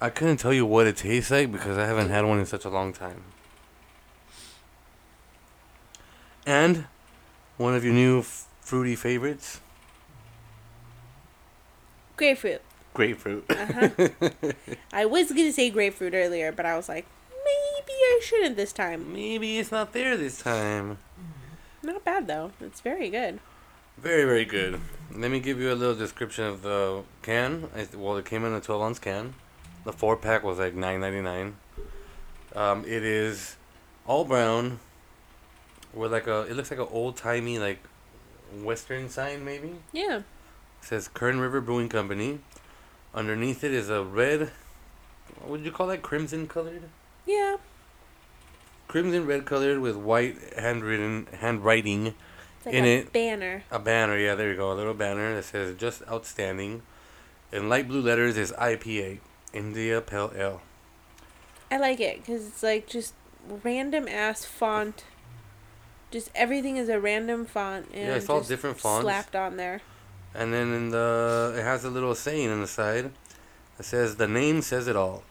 I 0.02 0.10
couldn't 0.10 0.38
tell 0.38 0.52
you 0.54 0.66
what 0.66 0.88
it 0.88 0.98
tastes 0.98 1.30
like 1.30 1.52
because 1.52 1.78
I 1.78 1.86
haven't 1.86 2.10
had 2.10 2.26
one 2.26 2.40
in 2.40 2.46
such 2.48 2.66
a 2.66 2.70
long 2.70 2.92
time. 2.92 3.24
And 6.46 6.86
one 7.58 7.76
of 7.76 7.84
your 7.86 7.94
new 7.94 8.20
f- 8.20 8.48
fruity 8.62 8.96
favorites, 8.96 9.62
Grapefruit. 12.18 12.62
grapefruit. 12.94 13.46
Uh-huh. 13.50 14.10
I 14.94 15.06
was 15.06 15.30
gonna 15.32 15.52
say 15.52 15.70
grapefruit 15.70 16.14
earlier, 16.16 16.52
but 16.52 16.66
I 16.66 16.76
was 16.76 16.90
like, 16.90 17.06
maybe 17.30 17.94
I 17.94 18.20
shouldn't 18.24 18.56
this 18.58 18.74
time. 18.74 19.14
Maybe 19.14 19.60
it's 19.60 19.72
not 19.72 19.94
there 19.94 20.18
this 20.18 20.40
time. 20.42 20.98
Not 21.84 22.04
bad 22.04 22.28
though. 22.28 22.52
It's 22.60 22.82
very 22.82 23.10
good. 23.10 23.40
Very, 24.00 24.24
very 24.26 24.46
good. 24.46 24.80
Let 25.14 25.30
me 25.30 25.40
give 25.40 25.60
you 25.60 25.72
a 25.72 25.76
little 25.76 25.96
description 25.96 26.46
of 26.46 26.64
the 26.64 27.04
can. 27.22 27.70
Well, 27.96 28.18
it 28.18 28.26
came 28.26 28.46
in 28.46 28.54
a 28.54 28.62
12 28.62 28.82
ounce 28.82 29.00
can. 29.00 29.36
The 29.84 29.94
four 29.94 30.16
pack 30.18 30.44
was 30.44 30.60
like 30.60 30.74
nine 30.76 31.00
ninety 31.02 31.22
nine. 31.22 31.56
Um, 32.56 32.84
it 32.86 33.04
is 33.04 33.56
all 34.06 34.26
brown. 34.26 34.80
With 35.94 36.12
like 36.12 36.28
a, 36.28 36.42
it 36.42 36.54
looks 36.56 36.72
like 36.72 36.80
an 36.80 36.88
old 36.92 37.18
timey 37.18 37.60
like 37.60 37.80
western 38.62 39.10
sign 39.10 39.44
maybe. 39.44 39.76
Yeah. 39.92 40.18
It 40.18 40.24
says 40.82 41.08
Kern 41.08 41.40
River 41.40 41.62
Brewing 41.62 41.90
Company. 41.90 42.40
Underneath 43.14 43.64
it 43.64 43.72
is 43.74 43.90
a 43.90 44.04
red. 44.04 44.52
What 45.40 45.50
would 45.50 45.66
you 45.66 45.72
call 45.72 45.88
that? 45.88 46.02
Crimson 46.02 46.48
colored. 46.48 46.84
Yeah. 47.26 47.58
Crimson 48.88 49.26
red 49.26 49.46
colored 49.46 49.80
with 49.80 49.96
white 49.96 50.38
handwritten 50.58 51.28
handwriting. 51.40 52.14
Like 52.66 52.76
In 52.76 52.86
a 52.86 52.98
it- 53.00 53.14
banner. 53.14 53.64
A 53.72 53.80
banner, 53.80 54.18
yeah, 54.18 54.36
there 54.36 54.52
you 54.52 54.58
go. 54.58 54.72
A 54.72 54.76
little 54.76 54.94
banner 54.94 55.34
that 55.36 55.44
says 55.44 55.76
just 55.78 56.04
outstanding. 56.10 56.84
In 57.52 57.68
light 57.70 57.88
blue 57.88 58.02
letters 58.02 58.38
is 58.38 58.52
IPA, 58.54 59.20
India 59.54 60.02
Pale 60.02 60.34
Ale. 60.36 60.62
I 61.70 61.78
like 61.78 62.00
it 62.00 62.18
because 62.18 62.48
it's 62.48 62.64
like 62.64 62.88
just 62.88 63.14
random 63.64 64.08
ass 64.08 64.46
font. 64.46 65.04
Just 66.12 66.30
everything 66.36 66.78
is 66.78 66.90
a 66.90 67.00
random 67.00 67.46
font 67.46 67.88
and 67.94 68.08
Yeah, 68.08 68.16
it's 68.16 68.30
all 68.30 68.42
different 68.42 68.80
fonts. 68.80 69.04
slapped 69.04 69.36
on 69.36 69.58
there. 69.58 69.82
And 70.36 70.54
then 70.54 70.74
in 70.74 70.90
the 70.90 71.54
it 71.58 71.64
has 71.64 71.84
a 71.86 71.90
little 71.90 72.16
saying 72.16 72.50
on 72.50 72.62
the 72.62 72.68
side 72.68 73.12
that 73.78 73.84
says 73.84 74.18
the 74.18 74.28
name 74.28 74.62
says 74.62 74.88
it 74.88 74.96
all. 74.96 75.24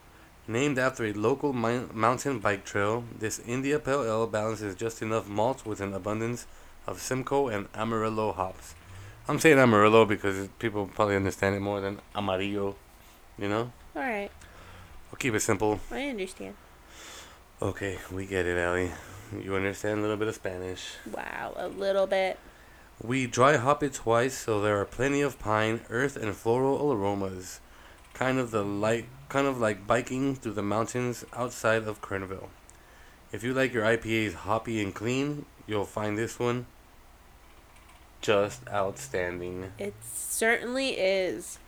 Named 0.48 0.78
after 0.78 1.04
a 1.04 1.12
local 1.12 1.52
mi- 1.52 1.86
mountain 1.92 2.40
bike 2.40 2.64
trail, 2.64 3.04
this 3.16 3.38
India 3.46 3.78
Pale 3.78 4.04
Ale 4.04 4.26
balances 4.26 4.74
just 4.74 5.00
enough 5.02 5.28
malt 5.28 5.64
with 5.64 5.80
an 5.80 5.92
abundance 5.94 6.46
of 6.86 7.00
Simcoe 7.00 7.48
and 7.48 7.68
Amarillo 7.74 8.32
hops. 8.32 8.74
I'm 9.28 9.38
saying 9.38 9.58
Amarillo 9.58 10.06
because 10.06 10.48
people 10.58 10.86
probably 10.92 11.14
understand 11.14 11.54
it 11.54 11.60
more 11.60 11.80
than 11.80 12.00
Amarillo, 12.16 12.74
you 13.38 13.48
know? 13.48 13.70
All 13.97 14.02
right, 14.02 14.30
I'll 15.11 15.18
keep 15.18 15.35
it 15.35 15.40
simple. 15.40 15.80
I 15.90 16.09
understand. 16.09 16.54
Okay, 17.61 17.99
we 18.11 18.25
get 18.26 18.47
it, 18.47 18.56
Allie. 18.56 18.90
You 19.38 19.54
understand 19.54 19.99
a 19.99 20.02
little 20.02 20.16
bit 20.16 20.28
of 20.28 20.35
Spanish. 20.35 20.92
Wow, 21.12 21.54
a 21.56 21.68
little 21.68 22.06
bit. 22.06 22.38
We 23.02 23.26
dry 23.26 23.56
hop 23.56 23.82
it 23.82 23.94
twice, 23.94 24.37
so 24.37 24.61
there 24.61 24.78
are 24.80 24.85
plenty 24.85 25.20
of 25.23 25.38
pine, 25.38 25.80
earth, 25.88 26.16
and 26.16 26.35
floral 26.35 26.92
aromas. 26.92 27.61
Kind 28.14 28.38
of 28.38 28.50
the 28.50 28.64
light, 28.64 29.06
kind 29.28 29.47
of 29.47 29.59
like 29.59 29.87
biking 29.87 30.35
through 30.35 30.52
the 30.52 30.62
mountains 30.62 31.25
outside 31.32 31.85
of 31.85 32.02
Kernville. 32.02 32.49
If 33.32 33.42
you 33.44 33.54
like 33.54 33.73
your 33.73 33.85
IPAs 33.85 34.35
hoppy 34.35 34.82
and 34.82 34.94
clean, 34.94 35.47
you'll 35.66 35.85
find 35.85 36.18
this 36.18 36.38
one 36.38 36.66
just 38.20 38.68
outstanding. 38.68 39.73
It 39.78 39.94
certainly 40.02 40.90
is. 40.90 41.59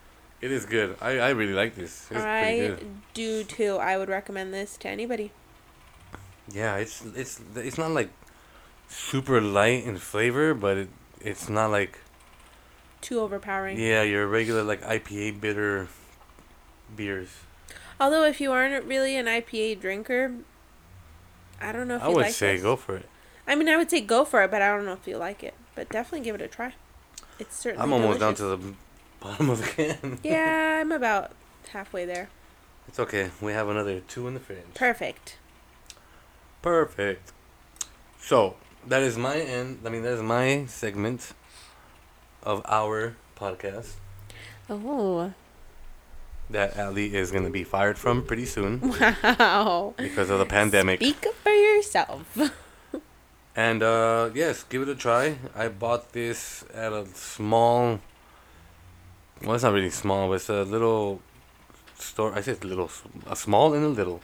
It 0.42 0.50
is 0.50 0.66
good. 0.66 0.96
I, 1.00 1.18
I 1.20 1.30
really 1.30 1.52
like 1.54 1.76
this. 1.76 2.08
It's 2.10 2.20
I 2.20 2.56
good. 2.58 2.86
do 3.14 3.44
too. 3.44 3.76
I 3.76 3.96
would 3.96 4.08
recommend 4.08 4.52
this 4.52 4.76
to 4.78 4.88
anybody. 4.88 5.30
Yeah, 6.52 6.76
it's 6.76 7.04
it's 7.14 7.40
it's 7.54 7.78
not 7.78 7.92
like 7.92 8.10
super 8.88 9.40
light 9.40 9.84
in 9.84 9.96
flavor, 9.98 10.52
but 10.52 10.76
it 10.76 10.88
it's 11.20 11.48
not 11.48 11.70
like 11.70 12.00
Too 13.00 13.20
overpowering. 13.20 13.78
yeah 13.78 14.02
your 14.02 14.26
regular 14.26 14.64
like 14.64 14.82
IPA 14.82 15.40
bitter 15.40 15.88
beers. 16.96 17.30
Although 18.00 18.24
if 18.24 18.40
you 18.40 18.50
aren't 18.50 18.84
really 18.84 19.16
an 19.16 19.26
IPA 19.26 19.80
drinker, 19.80 20.32
I 21.60 21.70
don't 21.70 21.86
know 21.86 21.96
if 21.96 22.02
I 22.02 22.08
you 22.08 22.14
would 22.16 22.22
like 22.22 22.24
it. 22.24 22.26
I 22.26 22.30
would 22.30 22.34
say 22.34 22.52
this. 22.54 22.62
go 22.62 22.74
for 22.76 22.96
it. 22.96 23.08
I 23.46 23.54
mean, 23.54 23.68
I 23.68 23.76
would 23.76 23.90
say 23.90 24.00
go 24.00 24.24
for 24.24 24.42
it, 24.42 24.50
but 24.50 24.60
I 24.60 24.68
don't 24.74 24.84
know 24.84 24.92
if 24.94 25.06
you 25.06 25.16
like 25.18 25.44
it. 25.44 25.54
But 25.76 25.88
definitely 25.88 26.24
give 26.24 26.34
it 26.34 26.40
a 26.40 26.48
try. 26.48 26.74
It's 27.38 27.56
certainly. 27.56 27.82
I'm 27.82 27.92
almost 27.92 28.18
down 28.18 28.34
to 28.36 28.44
the 28.44 28.74
bottom 29.22 29.50
of 29.50 29.58
the 29.60 29.66
can. 29.66 30.18
Yeah, 30.24 30.78
I'm 30.80 30.92
about 30.92 31.32
halfway 31.70 32.04
there. 32.04 32.28
It's 32.88 32.98
okay. 32.98 33.30
We 33.40 33.52
have 33.52 33.68
another 33.68 34.00
two 34.00 34.26
in 34.28 34.34
the 34.34 34.40
fridge. 34.40 34.74
Perfect. 34.74 35.36
Perfect. 36.60 37.32
So 38.20 38.56
that 38.86 39.02
is 39.02 39.16
my 39.16 39.36
end. 39.36 39.80
I 39.84 39.88
mean, 39.88 40.02
that 40.02 40.12
is 40.14 40.22
my 40.22 40.66
segment 40.66 41.32
of 42.42 42.62
our 42.66 43.16
podcast. 43.36 43.94
Oh, 44.68 45.32
that 46.50 46.78
Ali 46.78 47.14
is 47.14 47.30
gonna 47.30 47.50
be 47.50 47.64
fired 47.64 47.98
from 47.98 48.24
pretty 48.24 48.44
soon 48.46 48.80
Wow. 49.00 49.94
because 49.96 50.28
of 50.30 50.38
the 50.38 50.46
pandemic. 50.46 51.00
Speak 51.00 51.24
for 51.42 51.52
yourself. 51.52 52.36
And 53.54 53.82
uh, 53.82 54.30
yes, 54.34 54.64
give 54.64 54.80
it 54.80 54.88
a 54.88 54.94
try. 54.94 55.36
I 55.54 55.68
bought 55.68 56.12
this 56.14 56.64
at 56.72 56.90
a 56.94 57.04
small. 57.12 58.00
Well, 59.40 59.54
it's 59.54 59.64
not 59.64 59.72
really 59.72 59.90
small, 59.90 60.28
but 60.28 60.34
it's 60.34 60.48
a 60.48 60.62
little 60.62 61.20
store. 61.98 62.32
I 62.34 62.40
said 62.42 62.64
little, 62.64 62.90
a 63.26 63.36
small 63.36 63.74
and 63.74 63.84
a 63.84 63.88
little. 63.88 64.20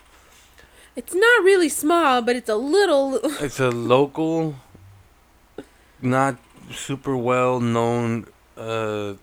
It's 0.94 1.14
not 1.14 1.44
really 1.44 1.68
small, 1.68 2.22
but 2.22 2.36
it's 2.36 2.48
a 2.48 2.56
little. 2.56 3.20
It's 3.40 3.60
a 3.60 3.70
local, 3.70 4.56
not 6.02 6.36
super 6.72 7.16
well 7.16 7.60
known 7.60 8.26
uh, 8.56 9.14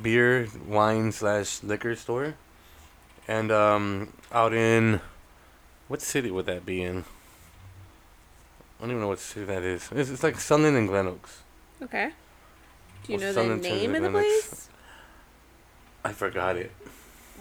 beer, 0.00 0.48
wine 0.68 1.12
slash 1.12 1.62
liquor 1.62 1.94
store, 1.96 2.34
and 3.28 3.50
um, 3.50 4.12
out 4.32 4.52
in 4.54 5.00
what 5.88 6.00
city 6.00 6.30
would 6.30 6.46
that 6.46 6.64
be 6.64 6.82
in? 6.82 7.04
I 8.78 8.80
don't 8.80 8.90
even 8.90 9.00
know 9.02 9.08
what 9.08 9.18
city 9.20 9.46
that 9.46 9.62
is. 9.62 9.88
It's, 9.92 10.10
it's 10.10 10.22
like 10.22 10.38
Sunland 10.38 10.76
and 10.76 10.88
Glen 10.88 11.06
Oaks. 11.06 11.42
Okay. 11.82 12.12
Do 13.04 13.12
you 13.12 13.18
Well, 13.18 13.28
know 13.28 13.32
some 13.32 13.60
the 13.60 13.68
name 13.68 13.94
of 13.94 14.02
the 14.02 14.10
place? 14.10 14.63
I 16.04 16.12
forgot 16.12 16.56
it. 16.56 16.70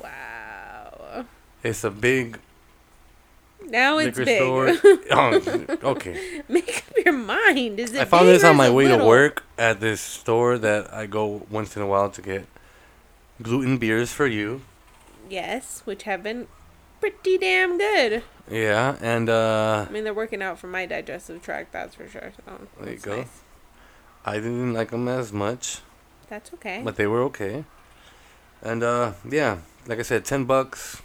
Wow. 0.02 1.26
It's 1.64 1.84
a 1.84 1.92
big 1.92 2.40
Now 3.66 3.98
it's 3.98 4.18
big. 4.18 4.38
store. 4.38 4.70
oh, 5.12 5.66
okay. 5.84 6.42
Make 6.50 6.84
up 6.90 7.06
your 7.06 7.14
mind. 7.14 7.80
Is 7.80 7.94
it? 7.94 8.02
I 8.02 8.06
found 8.06 8.28
this 8.28 8.44
on 8.44 8.56
my 8.56 8.70
way 8.70 8.88
to 8.88 9.04
work 9.04 9.44
at 9.58 9.80
this 9.80 10.02
store 10.02 10.58
that 10.58 10.94
I 10.94 11.06
go 11.06 11.46
once 11.50 11.76
in 11.76 11.82
a 11.82 11.88
while 11.88 12.10
to 12.10 12.22
get 12.22 12.46
gluten 13.42 13.78
beers 13.78 14.12
for 14.12 14.28
you. 14.28 14.62
Yes, 15.30 15.82
which 15.86 16.04
have 16.04 16.22
been 16.24 16.48
pretty 17.00 17.38
damn 17.38 17.78
good. 17.78 18.24
Yeah, 18.50 18.98
and 19.02 19.30
uh, 19.30 19.86
I 19.88 19.92
mean, 19.92 20.04
they're 20.04 20.14
working 20.14 20.42
out 20.42 20.60
for 20.60 20.68
my 20.68 20.86
digestive 20.86 21.42
tract, 21.42 21.72
that's 21.72 21.96
for 21.96 22.08
sure. 22.10 22.34
So 22.46 22.68
There 22.82 22.94
you 22.94 23.00
go. 23.00 23.18
nice. 23.18 23.42
I 24.26 24.36
didn't 24.36 24.74
like 24.74 24.92
them 24.92 25.08
as 25.08 25.32
much, 25.34 25.80
That's 26.30 26.54
okay. 26.56 26.82
but 26.84 26.96
they 26.98 27.08
were 27.08 27.22
okay. 27.24 27.64
And 28.64 28.82
uh, 28.82 29.12
yeah, 29.30 29.58
like 29.88 30.00
I 30.00 30.04
said, 30.04 30.24
ten 30.26 30.46
bucks, 30.46 31.02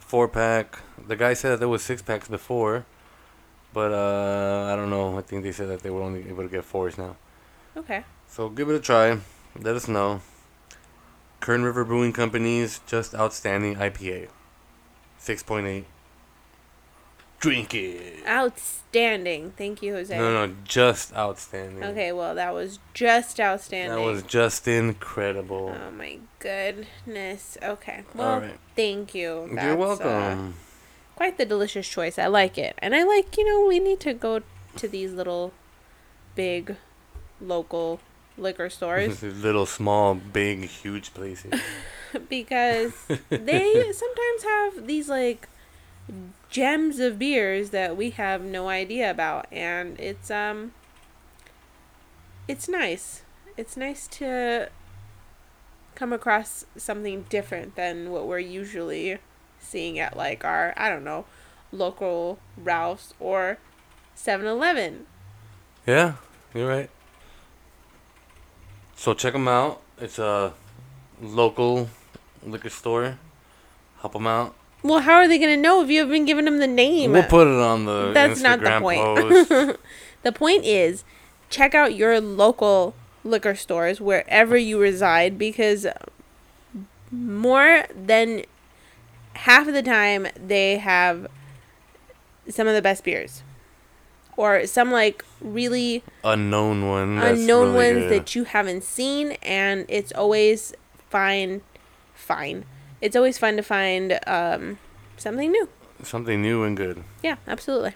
four 0.00 0.26
pack. 0.26 0.78
The 1.06 1.16
guy 1.16 1.34
said 1.34 1.50
that 1.50 1.60
there 1.60 1.68
was 1.68 1.82
six 1.82 2.00
packs 2.02 2.28
before, 2.28 2.86
but 3.74 3.92
uh, 3.92 4.72
I 4.72 4.76
don't 4.76 4.90
know. 4.90 5.18
I 5.18 5.22
think 5.22 5.42
they 5.42 5.52
said 5.52 5.68
that 5.68 5.82
they 5.82 5.90
were 5.90 6.02
only 6.02 6.28
able 6.28 6.42
to 6.44 6.48
get 6.48 6.64
fours 6.64 6.96
now. 6.98 7.16
okay. 7.76 8.04
So 8.26 8.48
give 8.48 8.68
it 8.68 8.74
a 8.74 8.80
try. 8.80 9.18
Let 9.58 9.76
us 9.76 9.88
know. 9.88 10.20
Kern 11.40 11.62
River 11.62 11.84
Brewing 11.84 12.12
Company's 12.12 12.80
just 12.86 13.14
outstanding 13.14 13.76
IPA. 13.76 14.28
6.8. 15.20 15.84
Drink 17.40 17.74
it. 17.74 18.26
Outstanding. 18.26 19.52
Thank 19.56 19.82
you, 19.82 19.94
Jose. 19.94 20.16
No, 20.16 20.46
no, 20.46 20.54
just 20.64 21.14
outstanding. 21.14 21.84
Okay, 21.84 22.10
well, 22.12 22.34
that 22.34 22.52
was 22.52 22.80
just 22.94 23.38
outstanding. 23.38 23.96
That 23.96 24.04
was 24.04 24.24
just 24.24 24.66
incredible. 24.66 25.74
Oh 25.74 25.90
my 25.92 26.18
goodness. 26.40 27.56
Okay. 27.62 28.04
Well, 28.14 28.40
right. 28.40 28.58
thank 28.74 29.14
you. 29.14 29.46
You're 29.46 29.54
That's, 29.54 29.74
uh, 29.74 29.78
welcome. 29.78 30.54
quite 31.14 31.38
the 31.38 31.46
delicious 31.46 31.88
choice. 31.88 32.18
I 32.18 32.26
like 32.26 32.58
it. 32.58 32.74
And 32.78 32.94
I 32.94 33.04
like, 33.04 33.36
you 33.36 33.44
know, 33.44 33.66
we 33.68 33.78
need 33.78 34.00
to 34.00 34.14
go 34.14 34.42
to 34.76 34.88
these 34.88 35.12
little 35.12 35.52
big 36.34 36.76
local 37.40 38.00
liquor 38.36 38.70
stores 38.70 39.22
Little, 39.22 39.66
small, 39.66 40.14
big, 40.14 40.64
huge 40.64 41.14
places. 41.14 41.52
because 42.28 42.92
they 43.28 43.92
sometimes 43.92 44.42
have 44.44 44.86
these 44.86 45.08
like 45.08 45.48
gems 46.50 46.98
of 46.98 47.18
beers 47.18 47.70
that 47.70 47.96
we 47.96 48.10
have 48.10 48.42
no 48.42 48.68
idea 48.68 49.10
about 49.10 49.46
and 49.52 49.98
it's 50.00 50.30
um 50.30 50.72
it's 52.48 52.68
nice. 52.68 53.22
It's 53.58 53.76
nice 53.76 54.06
to 54.08 54.70
come 55.94 56.12
across 56.14 56.64
something 56.76 57.26
different 57.28 57.76
than 57.76 58.10
what 58.10 58.26
we're 58.26 58.38
usually 58.38 59.18
seeing 59.60 59.98
at 59.98 60.16
like 60.16 60.44
our 60.44 60.72
I 60.76 60.88
don't 60.88 61.04
know, 61.04 61.26
local 61.72 62.38
Ralph's 62.56 63.12
or 63.20 63.58
7-Eleven. 64.16 65.06
yeah, 65.86 66.14
you're 66.54 66.68
right. 66.68 66.90
So 68.96 69.14
check 69.14 69.34
them 69.34 69.46
out. 69.46 69.80
It's 70.00 70.18
a 70.18 70.54
local 71.20 71.88
liquor 72.42 72.70
store. 72.70 73.18
Help 74.00 74.14
them 74.14 74.26
out. 74.26 74.54
Well, 74.82 75.00
how 75.00 75.14
are 75.14 75.26
they 75.28 75.38
going 75.38 75.54
to 75.56 75.60
know 75.60 75.82
if 75.82 75.90
you 75.90 76.00
haven't 76.00 76.26
given 76.26 76.44
them 76.44 76.58
the 76.58 76.66
name? 76.66 77.12
We'll 77.12 77.24
put 77.24 77.46
it 77.48 77.60
on 77.60 77.84
the 77.84 78.12
That's 78.12 78.40
Instagram 78.40 78.42
not 78.42 78.60
the 78.60 78.80
point. 78.80 79.48
post. 79.48 79.78
The 80.24 80.32
point 80.32 80.64
is, 80.64 81.04
check 81.48 81.74
out 81.76 81.94
your 81.94 82.20
local 82.20 82.94
liquor 83.24 83.54
stores 83.54 84.00
wherever 84.00 84.56
you 84.56 84.80
reside 84.80 85.38
because 85.38 85.86
more 87.10 87.84
than 87.94 88.42
half 89.34 89.68
of 89.68 89.74
the 89.74 89.82
time 89.82 90.26
they 90.36 90.78
have 90.78 91.28
some 92.48 92.66
of 92.66 92.74
the 92.74 92.82
best 92.82 93.04
beers. 93.04 93.42
Or 94.36 94.66
some 94.66 94.90
like 94.92 95.24
really 95.40 96.02
unknown 96.24 96.88
one. 96.88 97.16
that's 97.16 97.40
unknown 97.40 97.74
really 97.74 97.94
ones 97.94 97.98
good. 98.04 98.12
that 98.20 98.34
you 98.34 98.44
haven't 98.44 98.84
seen 98.84 99.32
and 99.42 99.84
it's 99.88 100.12
always 100.12 100.74
fine 101.10 101.62
fine. 102.14 102.64
It's 103.00 103.16
always 103.16 103.38
fun 103.38 103.56
to 103.56 103.62
find 103.62 104.18
um 104.26 104.78
something 105.16 105.50
new. 105.50 105.68
something 106.02 106.40
new 106.42 106.62
and 106.64 106.76
good. 106.76 107.02
Yeah, 107.22 107.36
absolutely. 107.46 107.94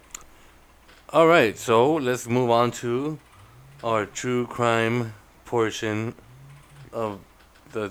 All 1.10 1.26
right, 1.26 1.58
so 1.58 1.94
let's 1.94 2.26
move 2.26 2.50
on 2.50 2.70
to 2.82 3.18
our 3.84 4.06
true 4.06 4.46
crime 4.46 5.12
portion 5.44 6.14
of 6.92 7.18
the 7.72 7.90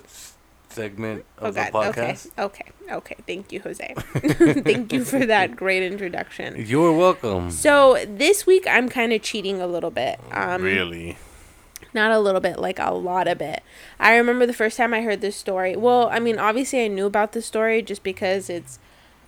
segment 0.70 1.26
Oh 1.40 1.48
of 1.48 1.54
the 1.56 1.70
god. 1.72 1.88
Okay. 1.90 2.02
podcast. 2.14 2.32
Okay. 2.40 2.66
Okay. 2.92 3.16
Thank 3.28 3.52
you, 3.52 3.60
Jose. 3.62 3.94
Thank 4.64 4.92
you 4.94 5.04
for 5.06 5.26
that 5.26 5.56
great 5.62 5.84
introduction. 5.84 6.56
You're 6.66 6.94
welcome. 6.94 7.52
So 7.52 8.04
this 8.08 8.46
week 8.46 8.66
I'm 8.70 8.90
kind 8.90 9.14
of 9.14 9.22
cheating 9.22 9.62
a 9.62 9.68
little 9.68 9.92
bit. 9.92 10.20
Um, 10.32 10.62
really? 10.64 11.18
Not 11.94 12.12
a 12.12 12.20
little 12.20 12.42
bit, 12.42 12.60
like 12.60 12.80
a 12.80 12.92
lot 12.92 13.28
of 13.28 13.42
it. 13.42 13.64
I 14.00 14.16
remember 14.16 14.46
the 14.46 14.54
first 14.54 14.78
time 14.78 14.94
I 14.94 15.02
heard 15.02 15.22
this 15.22 15.36
story. 15.36 15.76
Well, 15.76 16.08
I 16.10 16.20
mean, 16.20 16.40
obviously 16.40 16.84
I 16.84 16.88
knew 16.88 17.06
about 17.06 17.34
the 17.34 17.42
story 17.42 17.82
just 17.82 18.04
because 18.04 18.50
it's 18.50 18.80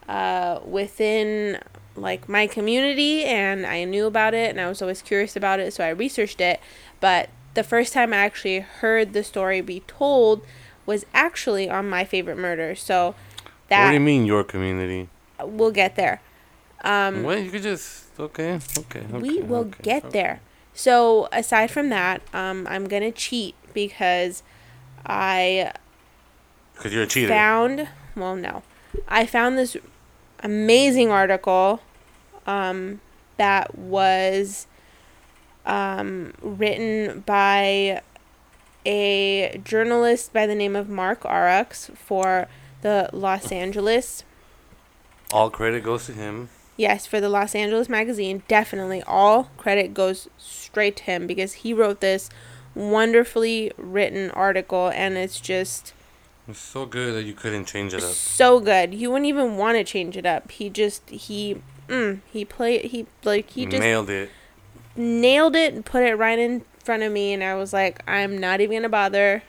uh, 0.08 0.60
within 0.66 1.60
like 1.96 2.28
my 2.28 2.48
community 2.48 3.24
and 3.24 3.66
I 3.66 3.84
knew 3.84 4.08
about 4.08 4.34
it 4.34 4.50
and 4.50 4.60
I 4.60 4.68
was 4.68 4.82
always 4.82 5.02
curious 5.02 5.36
about 5.36 5.60
it, 5.60 5.74
so 5.74 5.84
I 5.84 5.90
researched 5.90 6.42
it. 6.42 6.60
But 7.00 7.30
the 7.54 7.64
first 7.64 7.94
time 7.94 8.14
I 8.14 8.18
actually 8.18 8.60
heard 8.60 9.14
the 9.14 9.24
story 9.24 9.62
be 9.62 9.82
told 9.82 10.46
was 10.86 11.06
actually 11.14 11.70
on 11.70 11.90
my 11.90 12.06
favorite 12.06 12.38
murder. 12.38 12.76
So 12.76 13.16
that 13.68 13.86
what 13.86 13.90
do 13.90 13.96
you 13.96 14.00
mean 14.00 14.26
your 14.26 14.44
community? 14.44 15.10
we'll 15.46 15.72
get 15.72 15.96
there. 15.96 16.22
Um, 16.84 17.24
well, 17.24 17.38
you 17.38 17.50
could 17.50 17.64
just 17.64 18.08
okay, 18.20 18.60
okay. 18.78 19.06
we 19.12 19.42
will 19.42 19.60
okay, 19.60 19.84
get 19.84 20.06
okay. 20.06 20.12
there. 20.12 20.42
So 20.74 21.28
aside 21.32 21.70
from 21.72 21.90
that, 21.90 22.22
um, 22.34 22.68
I'm 22.70 22.88
gonna 22.88 23.12
cheat 23.12 23.56
because 23.74 24.44
I 25.06 25.72
Cause 26.76 26.94
you're 26.94 27.04
a 27.04 27.08
cheater. 27.08 27.28
found 27.28 27.88
well 28.16 28.36
no, 28.36 28.64
I 29.08 29.26
found 29.26 29.58
this 29.58 29.78
amazing 30.40 31.10
article 31.10 31.82
um, 32.48 33.00
that 33.38 33.78
was 33.78 34.68
um, 35.66 36.34
written 36.42 37.22
by 37.26 38.02
a 38.86 39.62
journalist 39.64 40.34
by 40.34 40.46
the 40.46 40.56
name 40.56 40.76
of 40.76 40.90
Mark 40.90 41.22
Arax 41.22 41.96
for 41.96 42.48
the 42.82 43.10
Los 43.14 43.52
Angeles 43.52 44.24
All 45.32 45.50
credit 45.50 45.84
goes 45.84 46.06
to 46.08 46.12
him. 46.12 46.50
Yes, 46.76 47.06
for 47.06 47.22
the 47.22 47.30
Los 47.30 47.54
Angeles 47.56 47.88
magazine, 47.88 48.44
definitely 48.48 49.04
all 49.04 49.52
credit 49.58 49.94
goes 49.94 50.28
straight 50.38 50.96
to 50.98 51.04
him 51.04 51.28
because 51.28 51.54
he 51.54 51.74
wrote 51.74 52.00
this 52.02 52.30
wonderfully 52.74 53.72
written 53.78 54.32
article 54.32 54.90
and 54.90 55.16
it's 55.16 55.40
just 55.40 55.94
It's 56.48 56.60
so 56.60 56.86
good 56.86 57.14
that 57.16 57.24
you 57.24 57.34
couldn't 57.34 57.66
change 57.66 57.94
it 57.94 58.04
up. 58.04 58.10
so 58.12 58.60
good. 58.60 58.94
You 58.94 59.12
wouldn't 59.12 59.28
even 59.28 59.58
want 59.58 59.78
to 59.78 59.84
change 59.84 60.18
it 60.18 60.26
up. 60.26 60.50
He 60.52 60.70
just 60.70 61.08
he 61.10 61.62
mm, 61.88 62.20
he 62.32 62.44
played 62.46 62.86
he 62.86 63.06
like 63.24 63.52
he 63.52 63.66
just 63.66 63.82
Nailed 63.82 64.10
it. 64.10 64.32
nailed 64.96 65.56
it 65.56 65.74
and 65.74 65.86
put 65.86 66.04
it 66.04 66.16
right 66.16 66.40
in 66.40 66.64
front 66.84 67.04
of 67.04 67.12
me 67.12 67.34
and 67.34 67.44
I 67.44 67.56
was 67.56 67.72
like, 67.72 68.02
I'm 68.08 68.38
not 68.38 68.60
even 68.62 68.78
gonna 68.78 68.90
bother 68.90 69.44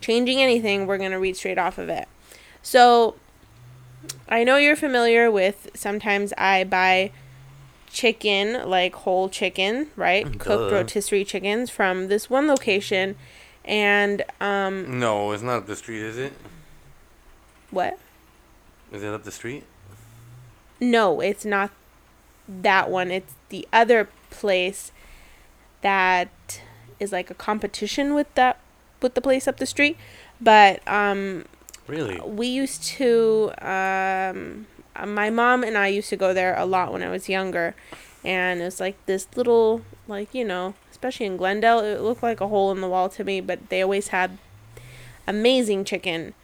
changing 0.00 0.42
anything. 0.42 0.86
We're 0.88 0.98
gonna 0.98 1.20
read 1.20 1.36
straight 1.36 1.58
off 1.58 1.78
of 1.78 1.88
it. 1.88 2.08
So 2.62 3.14
I 4.32 4.44
know 4.44 4.56
you're 4.56 4.76
familiar 4.76 5.30
with 5.30 5.68
sometimes 5.74 6.32
I 6.38 6.64
buy 6.64 7.12
chicken, 7.90 8.66
like 8.66 8.94
whole 8.94 9.28
chicken, 9.28 9.88
right? 9.94 10.24
Cooked 10.38 10.72
rotisserie 10.72 11.26
chickens 11.26 11.68
from 11.68 12.08
this 12.08 12.30
one 12.30 12.48
location 12.48 13.16
and 13.62 14.24
um 14.40 14.98
No, 14.98 15.32
it's 15.32 15.42
not 15.42 15.58
up 15.58 15.66
the 15.66 15.76
street, 15.76 16.00
is 16.00 16.16
it? 16.16 16.32
What? 17.70 17.98
Is 18.90 19.02
it 19.02 19.12
up 19.12 19.24
the 19.24 19.30
street? 19.30 19.64
No, 20.80 21.20
it's 21.20 21.44
not 21.44 21.70
that 22.48 22.90
one. 22.90 23.10
It's 23.10 23.34
the 23.50 23.68
other 23.70 24.08
place 24.30 24.92
that 25.82 26.62
is 26.98 27.12
like 27.12 27.30
a 27.30 27.34
competition 27.34 28.14
with 28.14 28.32
that 28.34 28.60
with 29.02 29.12
the 29.12 29.20
place 29.20 29.46
up 29.46 29.58
the 29.58 29.66
street. 29.66 29.98
But 30.40 30.80
um 30.88 31.44
Really? 31.86 32.20
we 32.20 32.46
used 32.46 32.84
to 32.84 33.52
um 33.60 34.66
my 35.06 35.30
mom 35.30 35.64
and 35.64 35.76
I 35.76 35.88
used 35.88 36.10
to 36.10 36.16
go 36.16 36.34
there 36.34 36.54
a 36.56 36.64
lot 36.64 36.92
when 36.92 37.02
I 37.02 37.10
was 37.10 37.28
younger 37.28 37.74
and 38.24 38.60
it 38.60 38.64
was 38.64 38.80
like 38.80 39.04
this 39.06 39.26
little 39.36 39.82
like 40.06 40.34
you 40.34 40.44
know 40.44 40.74
especially 40.90 41.26
in 41.26 41.36
Glendale 41.36 41.80
it 41.80 42.00
looked 42.00 42.22
like 42.22 42.40
a 42.40 42.48
hole 42.48 42.70
in 42.70 42.80
the 42.80 42.88
wall 42.88 43.08
to 43.10 43.24
me 43.24 43.40
but 43.40 43.68
they 43.68 43.82
always 43.82 44.08
had 44.08 44.38
amazing 45.26 45.84
chicken 45.84 46.34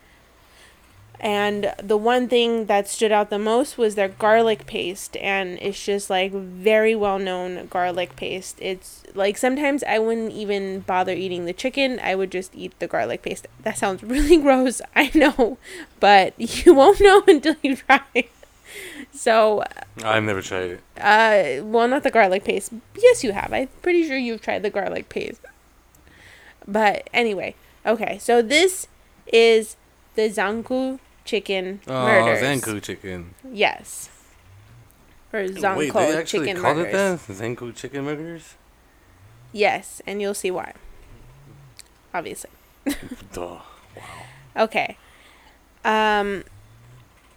and 1.21 1.75
the 1.83 1.97
one 1.97 2.29
thing 2.29 2.67
that 2.67 2.87
stood 2.87 3.11
out 3.11 3.29
the 3.29 3.39
most 3.41 3.77
was 3.77 3.97
their 3.97 4.09
garlic 4.09 4.67
paste 4.67 5.17
and 5.17 5.59
it's 5.61 5.85
just 5.85 6.09
like 6.09 6.33
very 6.33 6.95
well 6.95 7.19
known 7.19 7.67
garlic 7.67 8.15
paste. 8.15 8.57
It's 8.61 9.03
like 9.15 9.37
sometimes 9.37 9.83
i 9.83 9.99
wouldn't 9.99 10.33
even 10.33 10.81
bother 10.81 11.13
eating 11.13 11.45
the 11.45 11.53
chicken. 11.53 11.99
I 12.01 12.15
would 12.15 12.31
just 12.31 12.55
eat 12.55 12.79
the 12.79 12.87
garlic 12.87 13.23
paste. 13.23 13.49
That 13.63 13.77
sounds 13.77 14.03
really 14.15 14.37
gross 14.37 14.81
i 14.95 15.11
know 15.15 15.59
but 15.99 16.35
you 16.39 16.75
won't 16.75 17.01
know 17.01 17.23
until 17.27 17.57
you 17.63 17.77
try 17.77 18.01
it. 18.15 18.31
So 19.11 19.65
I've 20.05 20.23
never 20.23 20.43
tried 20.43 20.71
it. 20.71 20.81
uh 21.01 21.65
well 21.65 21.89
not 21.89 22.05
the 22.05 22.13
garlic 22.13 22.45
paste. 22.45 22.73
Yes 22.97 23.25
you 23.25 23.33
have. 23.33 23.53
I'm 23.53 23.69
pretty 23.83 24.07
sure 24.07 24.17
you've 24.17 24.43
tried 24.43 24.63
the 24.63 24.71
garlic 24.71 25.09
paste. 25.09 25.41
But 26.67 27.11
anyway 27.13 27.57
okay 27.85 28.19
so 28.19 28.41
this 28.41 28.87
is 29.33 29.77
the 30.15 30.29
Zankou 30.31 31.01
chicken 31.29 31.81
Oh, 31.87 32.05
murders 32.07 32.41
Zankou 32.43 32.83
chicken. 32.83 33.35
yes 33.53 34.09
or 35.33 35.41
zanko 35.45 35.77
Wait, 35.77 35.93
they 35.93 36.17
actually 36.17 36.47
chicken 36.49 36.63
call 36.63 36.75
murders 36.75 36.95
it 36.95 37.27
that? 37.29 37.37
Zankou 37.45 37.75
chicken 37.77 38.05
murders? 38.05 38.55
yes 39.53 40.01
and 40.07 40.23
you'll 40.23 40.33
see 40.43 40.51
why 40.51 40.73
obviously 42.15 42.51
Duh. 43.35 43.61
Wow. 43.61 43.63
okay 44.57 44.97
um 45.85 46.45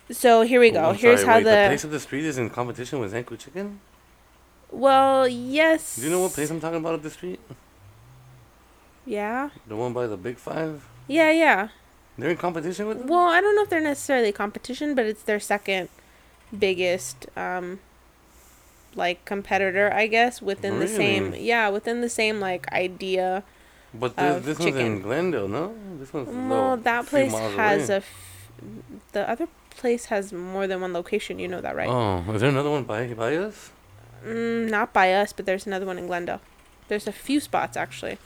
so 0.10 0.42
here 0.44 0.60
we 0.60 0.72
go 0.72 0.86
Oh, 0.86 0.94
here's 0.94 1.22
sorry, 1.22 1.28
how 1.32 1.38
wait, 1.40 1.44
the 1.44 1.50
the, 1.52 1.68
place 1.68 1.84
of 1.84 1.92
the 1.92 2.00
street 2.00 2.24
is 2.26 2.38
in 2.38 2.50
competition 2.50 3.00
with 3.00 3.12
Zankou 3.14 3.38
chicken? 3.38 3.80
well 4.72 5.28
yes 5.28 5.98
Do 5.98 6.04
you 6.04 6.12
know 6.12 6.22
what 6.22 6.32
place 6.34 6.50
I'm 6.50 6.62
talking 6.62 6.80
about 6.80 6.96
up 6.96 7.04
the 7.04 7.10
street? 7.12 7.40
yeah 9.06 9.50
The 9.68 9.76
one 9.76 9.92
by 9.94 10.08
the 10.08 10.18
Big 10.18 10.38
Five? 10.38 10.88
yeah 11.08 11.32
yeah 11.32 11.70
They're 12.18 12.30
in 12.30 12.38
competition 12.38 12.88
with 12.88 13.00
them? 13.00 13.08
Well, 13.08 13.28
I 13.28 13.42
don't 13.42 13.56
know 13.56 13.64
if 13.64 13.70
they're 13.70 13.82
necessarily 13.82 14.32
competition, 14.32 14.96
but 14.96 15.06
it's 15.06 15.24
their 15.24 15.40
second 15.40 15.90
biggest 16.58 17.28
um 17.38 17.80
like 18.96 19.24
competitor, 19.26 19.92
I 19.94 20.08
guess, 20.08 20.42
within 20.42 20.80
the 20.80 20.88
same 20.88 21.34
yeah, 21.36 21.70
within 21.70 22.02
the 22.02 22.10
same 22.10 22.40
like 22.40 22.72
idea. 22.74 23.44
But 23.94 24.16
this, 24.16 24.46
this 24.46 24.60
one's 24.60 24.76
in. 24.76 25.02
Glendale, 25.02 25.48
no? 25.48 25.76
This 26.00 26.14
one's 26.14 26.30
Well, 26.30 26.78
that 26.78 27.08
place 27.08 27.34
has 27.34 27.90
away. 27.90 27.96
a 27.96 27.98
f- 27.98 28.50
the 29.12 29.30
other 29.30 29.48
place 29.70 30.06
has 30.06 30.32
more 30.32 30.68
than 30.68 30.82
one 30.82 30.94
location, 30.94 31.40
you 31.40 31.48
know 31.48 31.62
that, 31.62 31.76
right? 31.76 31.90
Oh, 31.90 32.24
is 32.34 32.42
there 32.42 32.50
another 32.50 32.70
one 32.70 32.84
by 32.84 33.14
by 33.14 33.36
us? 33.36 33.72
Mm, 34.26 34.70
not 34.70 34.94
by 34.94 35.14
us, 35.14 35.34
but 35.34 35.46
there's 35.46 35.66
another 35.66 35.86
one 35.86 35.98
in 35.98 36.08
Glendale. 36.08 36.42
There's 36.88 37.08
a 37.08 37.12
few 37.12 37.40
spots 37.40 37.76
actually. 37.76 38.18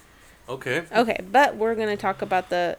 Okay. 0.47 0.83
Okay, 0.91 1.19
but 1.31 1.55
we're 1.55 1.73
going 1.75 1.87
to 1.89 1.97
talk 1.97 2.21
about 2.21 2.49
the 2.49 2.77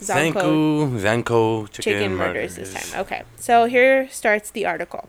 Zanko 0.00 0.98
Zanko 0.98 1.70
chicken, 1.70 1.92
chicken 1.92 2.16
murders 2.16 2.56
this 2.56 2.72
time. 2.72 3.00
Okay, 3.00 3.22
so 3.36 3.66
here 3.66 4.08
starts 4.08 4.50
the 4.50 4.66
article. 4.66 5.08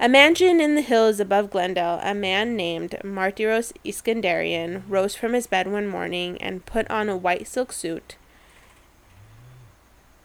A 0.00 0.08
mansion 0.08 0.60
in 0.60 0.76
the 0.76 0.82
hills 0.82 1.18
above 1.18 1.50
Glendale, 1.50 1.98
a 2.02 2.14
man 2.14 2.54
named 2.54 2.96
Mardiros 3.02 3.72
Iskenderian 3.84 4.82
rose 4.88 5.16
from 5.16 5.32
his 5.32 5.48
bed 5.48 5.66
one 5.66 5.88
morning 5.88 6.40
and 6.40 6.64
put 6.64 6.88
on 6.88 7.08
a 7.08 7.16
white 7.16 7.48
silk 7.48 7.72
suit 7.72 8.16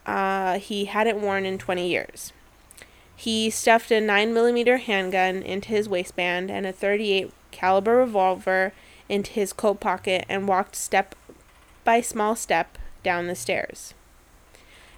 uh, 0.05 0.59
he 0.59 0.85
hadn't 0.85 1.21
worn 1.21 1.45
in 1.45 1.57
20 1.57 1.87
years. 1.87 2.33
He 3.15 3.49
stuffed 3.49 3.91
a 3.91 4.01
9mm 4.01 4.81
handgun 4.81 5.41
into 5.43 5.69
his 5.69 5.87
waistband 5.87 6.51
and 6.51 6.65
a 6.65 6.73
38 6.73 7.31
caliber 7.51 7.97
revolver 7.97 8.73
into 9.07 9.31
his 9.31 9.53
coat 9.53 9.79
pocket 9.79 10.25
and 10.27 10.47
walked 10.47 10.75
step 10.75 11.15
by 11.83 12.01
small 12.01 12.35
step 12.35 12.77
down 13.03 13.27
the 13.27 13.35
stairs. 13.35 13.93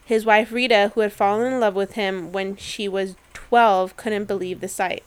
His 0.06 0.26
wife 0.26 0.52
Rita, 0.52 0.92
who 0.94 1.02
had 1.02 1.14
fallen 1.14 1.52
in 1.52 1.60
love 1.60 1.76
with 1.76 1.94
him 1.94 2.32
when 2.32 2.56
she 2.58 2.88
was 2.88 3.16
12, 3.34 3.98
couldn't 3.98 4.26
believe 4.26 4.62
the 4.62 4.68
sight. 4.68 5.04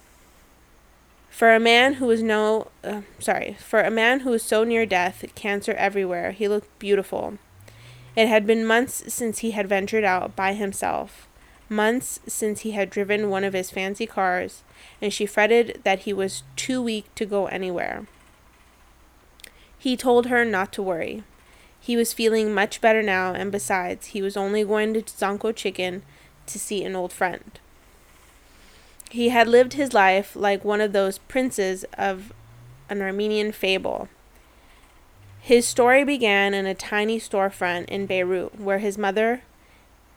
For 1.31 1.55
a 1.55 1.61
man 1.61 1.95
who 1.95 2.07
was 2.07 2.21
no, 2.21 2.69
uh, 2.83 3.03
sorry, 3.21 3.57
for 3.61 3.81
a 3.81 3.93
man 3.93 4.21
who 4.21 4.31
was 4.31 4.43
so 4.43 4.65
near 4.65 4.85
death, 4.85 5.25
cancer 5.37 5.73
everywhere, 5.75 6.33
he 6.33 6.49
looked 6.49 6.77
beautiful. 6.81 7.39
It 8.17 8.27
had 8.27 8.45
been 8.45 8.67
months 8.67 9.13
since 9.13 9.39
he 9.39 9.53
had 9.53 9.69
ventured 9.69 10.03
out 10.03 10.35
by 10.35 10.55
himself, 10.55 11.29
months 11.69 12.19
since 12.27 12.63
he 12.63 12.73
had 12.73 12.91
driven 12.91 13.31
one 13.31 13.45
of 13.45 13.53
his 13.53 13.71
fancy 13.71 14.05
cars, 14.07 14.65
and 15.01 15.13
she 15.13 15.27
fretted 15.27 15.81
that 15.85 16.01
he 16.01 16.13
was 16.13 16.43
too 16.57 16.83
weak 16.83 17.15
to 17.15 17.25
go 17.25 17.47
anywhere. 17.47 18.09
He 19.79 19.97
told 19.97 20.27
her 20.27 20.45
not 20.45 20.73
to 20.73 20.83
worry. 20.83 21.23
He 21.89 21.97
was 21.97 22.13
feeling 22.13 22.53
much 22.53 22.83
better 22.83 23.03
now, 23.03 23.33
and 23.33 23.51
besides, 23.51 24.09
he 24.09 24.21
was 24.21 24.37
only 24.37 24.63
going 24.63 24.93
to 24.93 25.01
Zanko 25.01 25.57
Chicken 25.57 26.03
to 26.45 26.59
see 26.59 26.85
an 26.85 26.95
old 26.95 27.15
friend. 27.15 27.59
He 29.11 29.31
had 29.31 29.49
lived 29.49 29.73
his 29.73 29.95
life 29.95 30.37
like 30.37 30.67
one 30.67 30.83
of 30.83 30.93
those 30.93 31.17
princes 31.17 31.87
of 31.97 32.31
an 32.91 33.01
Armenian 33.01 33.53
fable. 33.53 34.11
His 35.41 35.67
story 35.67 36.05
began 36.05 36.53
in 36.53 36.67
a 36.67 36.75
tiny 36.75 37.19
storefront 37.19 37.87
in 37.87 38.05
Beirut, 38.05 38.61
where 38.61 38.81
his 38.81 38.99
mother, 38.99 39.41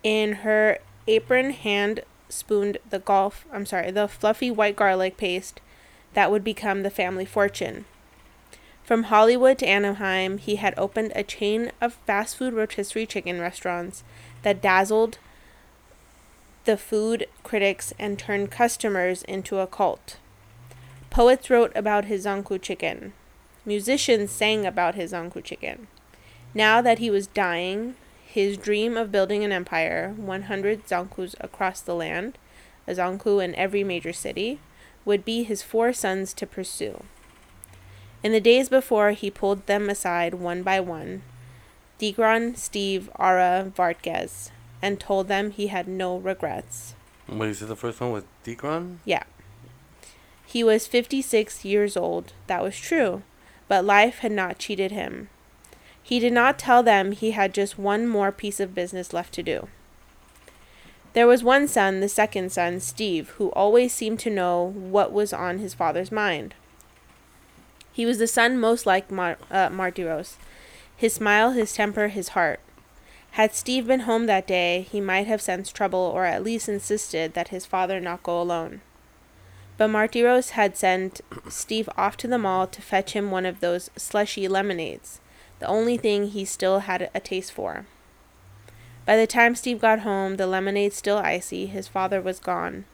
in 0.04 0.44
her 0.44 0.78
apron 1.08 1.52
hand, 1.52 2.02
spooned 2.28 2.80
the 2.90 3.00
golf 3.00 3.46
I'm 3.50 3.66
sorry, 3.66 3.92
the 3.92 4.10
fluffy 4.10 4.52
white 4.52 4.76
garlic 4.76 5.16
paste 5.16 5.62
that 6.16 6.32
would 6.32 6.44
become 6.44 6.84
the 6.84 6.90
family 6.90 7.24
fortune. 7.24 7.86
From 8.92 9.04
Hollywood 9.04 9.58
to 9.60 9.66
Anaheim, 9.66 10.38
he 10.38 10.58
had 10.58 10.74
opened 10.76 11.14
a 11.16 11.24
chain 11.24 11.72
of 11.80 11.94
fast 12.06 12.36
food 12.36 12.54
rotisserie 12.54 13.06
chicken 13.06 13.40
restaurants 13.40 14.04
that 14.42 14.62
dazzled 14.62 15.18
the 16.66 16.76
food 16.76 17.26
critics 17.42 17.94
and 17.98 18.20
turned 18.20 18.52
customers 18.52 19.24
into 19.24 19.60
a 19.60 19.66
cult. 19.66 20.18
Poets 21.10 21.50
wrote 21.50 21.72
about 21.74 22.04
his 22.04 22.26
Zankou 22.26 22.62
chicken. 22.62 23.14
Musicians 23.66 24.30
sang 24.30 24.66
about 24.66 24.96
his 24.96 25.14
Zankou 25.14 25.42
chicken. 25.42 25.88
Now 26.54 26.82
that 26.82 27.00
he 27.00 27.10
was 27.10 27.28
dying, 27.28 27.96
his 28.26 28.58
dream 28.58 28.98
of 28.98 29.10
building 29.10 29.46
an 29.46 29.54
empire, 29.54 30.14
100 30.18 30.86
Zankous 30.86 31.34
across 31.40 31.80
the 31.80 31.96
land, 31.96 32.38
a 32.86 32.92
Zankou 32.96 33.42
in 33.42 33.56
every 33.56 33.86
major 33.86 34.12
city, 34.12 34.60
would 35.06 35.24
be 35.24 35.44
his 35.44 35.64
four 35.64 35.94
sons 35.94 36.34
to 36.34 36.46
pursue. 36.46 37.06
In 38.24 38.32
the 38.32 38.42
days 38.42 38.70
before, 38.70 39.12
he 39.12 39.32
pulled 39.32 39.66
them 39.66 39.90
aside 39.90 40.36
one 40.36 40.64
by 40.64 40.80
one 40.80 41.24
Digron, 42.00 42.58
Steve, 42.58 43.10
Ara, 43.20 43.72
Vartges, 43.76 44.50
and 44.82 45.00
told 45.00 45.28
them 45.28 45.52
he 45.52 45.68
had 45.68 45.88
no 45.88 46.18
regrets. 46.18 46.96
What 47.28 47.46
you 47.46 47.54
said 47.54 47.68
the 47.68 47.76
first 47.76 48.02
one 48.02 48.12
was 48.12 48.24
Decron? 48.44 48.98
Yeah. 49.06 49.24
He 50.46 50.64
was 50.64 50.88
56 50.88 51.64
years 51.64 51.96
old. 51.96 52.34
That 52.48 52.64
was 52.64 52.78
true. 52.78 53.22
But 53.68 53.86
life 53.86 54.20
had 54.20 54.32
not 54.32 54.60
cheated 54.60 54.92
him. 54.92 55.30
He 56.04 56.20
did 56.20 56.34
not 56.34 56.60
tell 56.60 56.84
them 56.84 57.12
he 57.12 57.32
had 57.32 57.54
just 57.54 57.78
one 57.78 58.08
more 58.08 58.32
piece 58.32 58.60
of 58.60 58.76
business 58.76 59.14
left 59.14 59.34
to 59.36 59.44
do. 59.44 59.70
There 61.14 61.28
was 61.28 61.44
one 61.44 61.68
son, 61.68 62.00
the 62.00 62.10
second 62.10 62.52
son, 62.52 62.80
Steve, 62.80 63.30
who 63.38 63.50
always 63.52 63.94
seemed 63.94 64.20
to 64.22 64.30
know 64.30 64.74
what 64.76 65.14
was 65.14 65.32
on 65.32 65.60
his 65.60 65.74
father's 65.74 66.12
mind. 66.12 66.56
He 67.92 68.06
was 68.06 68.18
the 68.18 68.28
son 68.28 68.60
most 68.60 68.86
like 68.86 69.12
Mar- 69.12 69.38
uh, 69.50 69.70
Mardiros. 69.70 70.36
His 70.96 71.14
smile, 71.14 71.52
his 71.52 71.74
temper, 71.74 72.08
his 72.10 72.30
heart. 72.30 72.60
Had 73.32 73.54
Steve 73.54 73.88
been 73.88 74.02
home 74.02 74.26
that 74.26 74.46
day, 74.46 74.88
he 74.92 75.00
might 75.00 75.28
have 75.28 75.42
sensed 75.42 75.76
trouble 75.76 76.00
or 76.00 76.26
at 76.26 76.44
least 76.44 76.68
insisted 76.68 77.34
that 77.34 77.48
his 77.48 77.66
father 77.66 78.00
not 78.00 78.24
go 78.24 78.42
alone. 78.42 78.82
But 79.78 79.90
Mardiros 79.90 80.52
had 80.52 80.78
sent 80.78 81.22
Steve 81.50 81.90
off 81.98 82.18
to 82.18 82.28
the 82.28 82.38
mall 82.38 82.68
to 82.68 82.82
fetch 82.82 83.14
him 83.14 83.32
one 83.32 83.46
of 83.46 83.62
those 83.62 83.90
slushy 83.96 84.48
lemonades, 84.48 85.22
the 85.60 85.66
only 85.68 85.98
thing 85.98 86.28
he 86.28 86.46
still 86.46 86.80
had 86.80 87.10
a 87.14 87.20
taste 87.20 87.52
for. 87.52 87.86
By 89.06 89.16
the 89.16 89.26
time 89.28 89.56
Steve 89.56 89.80
got 89.80 90.00
home, 90.02 90.36
the 90.36 90.46
lemonade 90.46 90.94
still 90.94 91.18
icy, 91.18 91.66
his 91.66 91.88
father 91.88 92.22
was 92.22 92.40
gone. 92.40 92.86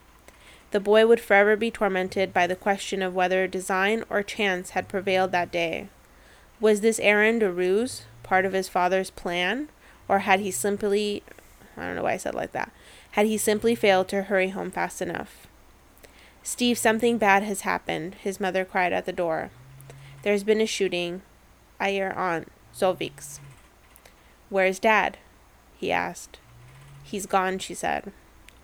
The 0.71 0.79
boy 0.79 1.07
would 1.07 1.19
forever 1.19 1.55
be 1.55 1.71
tormented 1.71 2.33
by 2.33 2.47
the 2.47 2.55
question 2.55 3.01
of 3.01 3.15
whether 3.15 3.47
design 3.47 4.03
or 4.09 4.21
chance 4.21 4.71
had 4.71 4.89
prevailed 4.89 5.31
that 5.31 5.51
day. 5.51 5.87
Was 6.59 6.81
this 6.81 6.99
errand 6.99 7.41
a 7.41 7.51
ruse, 7.51 8.03
part 8.23 8.45
of 8.45 8.53
his 8.53 8.67
father's 8.67 9.09
plan, 9.09 9.69
or 10.07 10.19
had 10.19 10.41
he 10.41 10.51
simply 10.51 11.23
I 11.77 11.85
don't 11.85 11.95
know 11.95 12.03
why 12.03 12.13
I 12.13 12.17
said 12.17 12.33
like 12.33 12.51
that. 12.53 12.71
Had 13.11 13.27
he 13.27 13.37
simply 13.37 13.75
failed 13.75 14.07
to 14.09 14.23
hurry 14.23 14.49
home 14.49 14.71
fast 14.71 15.01
enough. 15.01 15.47
Steve, 16.41 16.77
something 16.77 17.17
bad 17.17 17.43
has 17.43 17.61
happened, 17.61 18.15
his 18.15 18.39
mother 18.39 18.65
cried 18.65 18.93
at 18.93 19.05
the 19.05 19.13
door. 19.13 19.51
There's 20.23 20.43
been 20.43 20.61
a 20.61 20.65
shooting 20.65 21.21
at 21.79 21.93
your 21.93 22.13
aunt, 22.13 22.51
Zolvik's. 22.75 23.39
Where's 24.49 24.79
dad? 24.79 25.17
he 25.77 25.91
asked. 25.91 26.39
He's 27.03 27.25
gone, 27.25 27.59
she 27.59 27.73
said. 27.73 28.11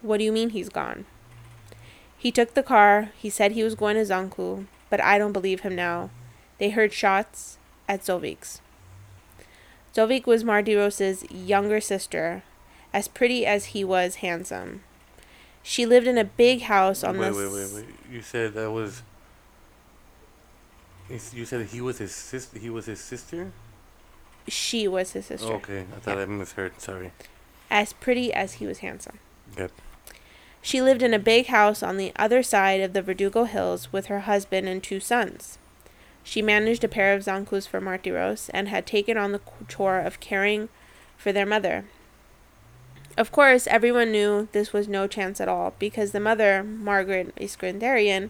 What 0.02 0.18
do 0.18 0.24
you 0.24 0.32
mean 0.32 0.50
he's 0.50 0.70
gone? 0.70 1.06
He 2.24 2.32
took 2.32 2.54
the 2.54 2.64
car. 2.64 3.12
He 3.18 3.30
said 3.30 3.52
he 3.52 3.66
was 3.66 3.76
going 3.76 3.98
to 3.98 4.02
Zankou, 4.04 4.68
but 4.90 5.02
I 5.02 5.18
don't 5.18 5.34
believe 5.34 5.60
him 5.60 5.76
now. 5.76 6.10
They 6.58 6.70
heard 6.70 6.94
shots 6.94 7.58
at 7.86 8.00
Zolvik's. 8.00 8.62
Zolvik 9.94 10.26
was 10.26 10.46
Mardiros's 10.46 11.30
younger 11.30 11.82
sister, 11.82 12.44
as 12.94 13.10
pretty 13.10 13.46
as 13.46 13.66
he 13.76 13.84
was 13.84 14.16
handsome. 14.24 14.86
She 15.64 15.86
lived 15.86 16.08
in 16.08 16.18
a 16.18 16.24
big 16.24 16.62
house 16.62 17.04
on 17.04 17.18
wait, 17.18 17.34
the. 17.34 17.36
wait, 17.36 17.52
wait, 17.52 17.74
wait. 17.74 17.86
You 18.10 18.22
said 18.22 18.54
that 18.54 18.72
was. 18.72 19.02
You 21.10 21.44
said 21.44 21.66
he 21.66 21.82
was 21.82 21.98
his 21.98 22.16
sister. 22.16 22.58
He 22.58 22.70
was 22.70 22.86
his 22.86 23.02
sister. 23.02 23.52
She 24.48 24.88
was 24.88 25.12
his 25.12 25.26
sister. 25.26 25.52
okay, 25.56 25.82
I 25.94 26.00
thought 26.00 26.16
Yeah. 26.16 26.24
I 26.24 26.26
misheard. 26.28 26.80
Sorry. 26.80 27.12
As 27.70 27.92
pretty 27.92 28.34
as 28.34 28.54
he 28.54 28.66
was 28.66 28.78
handsome. 28.78 29.20
Good. 29.58 29.72
She 30.66 30.82
lived 30.82 31.04
in 31.04 31.14
a 31.14 31.20
big 31.20 31.48
house 31.48 31.84
on 31.84 31.98
the 31.98 32.14
other 32.16 32.42
side 32.42 32.80
of 32.80 32.94
the 32.94 33.02
Verdugo 33.02 33.44
Hills 33.44 33.92
with 33.92 34.06
her 34.06 34.22
husband 34.22 34.70
and 34.70 34.82
two 34.82 35.02
sons. 35.02 35.58
She 36.24 36.42
managed 36.42 36.86
a 36.86 36.88
pair 36.88 37.14
of 37.14 37.24
Zankous 37.24 37.68
for 37.68 37.82
Mardiros 37.82 38.50
and 38.54 38.70
had 38.70 38.88
taken 38.88 39.18
on 39.18 39.34
the 39.34 39.42
chore 39.68 40.00
of 40.00 40.22
caring 40.22 40.70
for 41.18 41.34
their 41.34 41.46
mother. 41.46 41.84
Of 43.18 43.30
course, 43.30 43.68
everyone 43.68 44.14
knew 44.14 44.48
this 44.54 44.72
was 44.72 44.88
no 44.88 45.06
chance 45.06 45.42
at 45.42 45.50
all 45.50 45.74
because 45.80 46.14
the 46.14 46.22
mother, 46.22 46.64
Margaret 46.64 47.36
Iskenderian, 47.36 48.30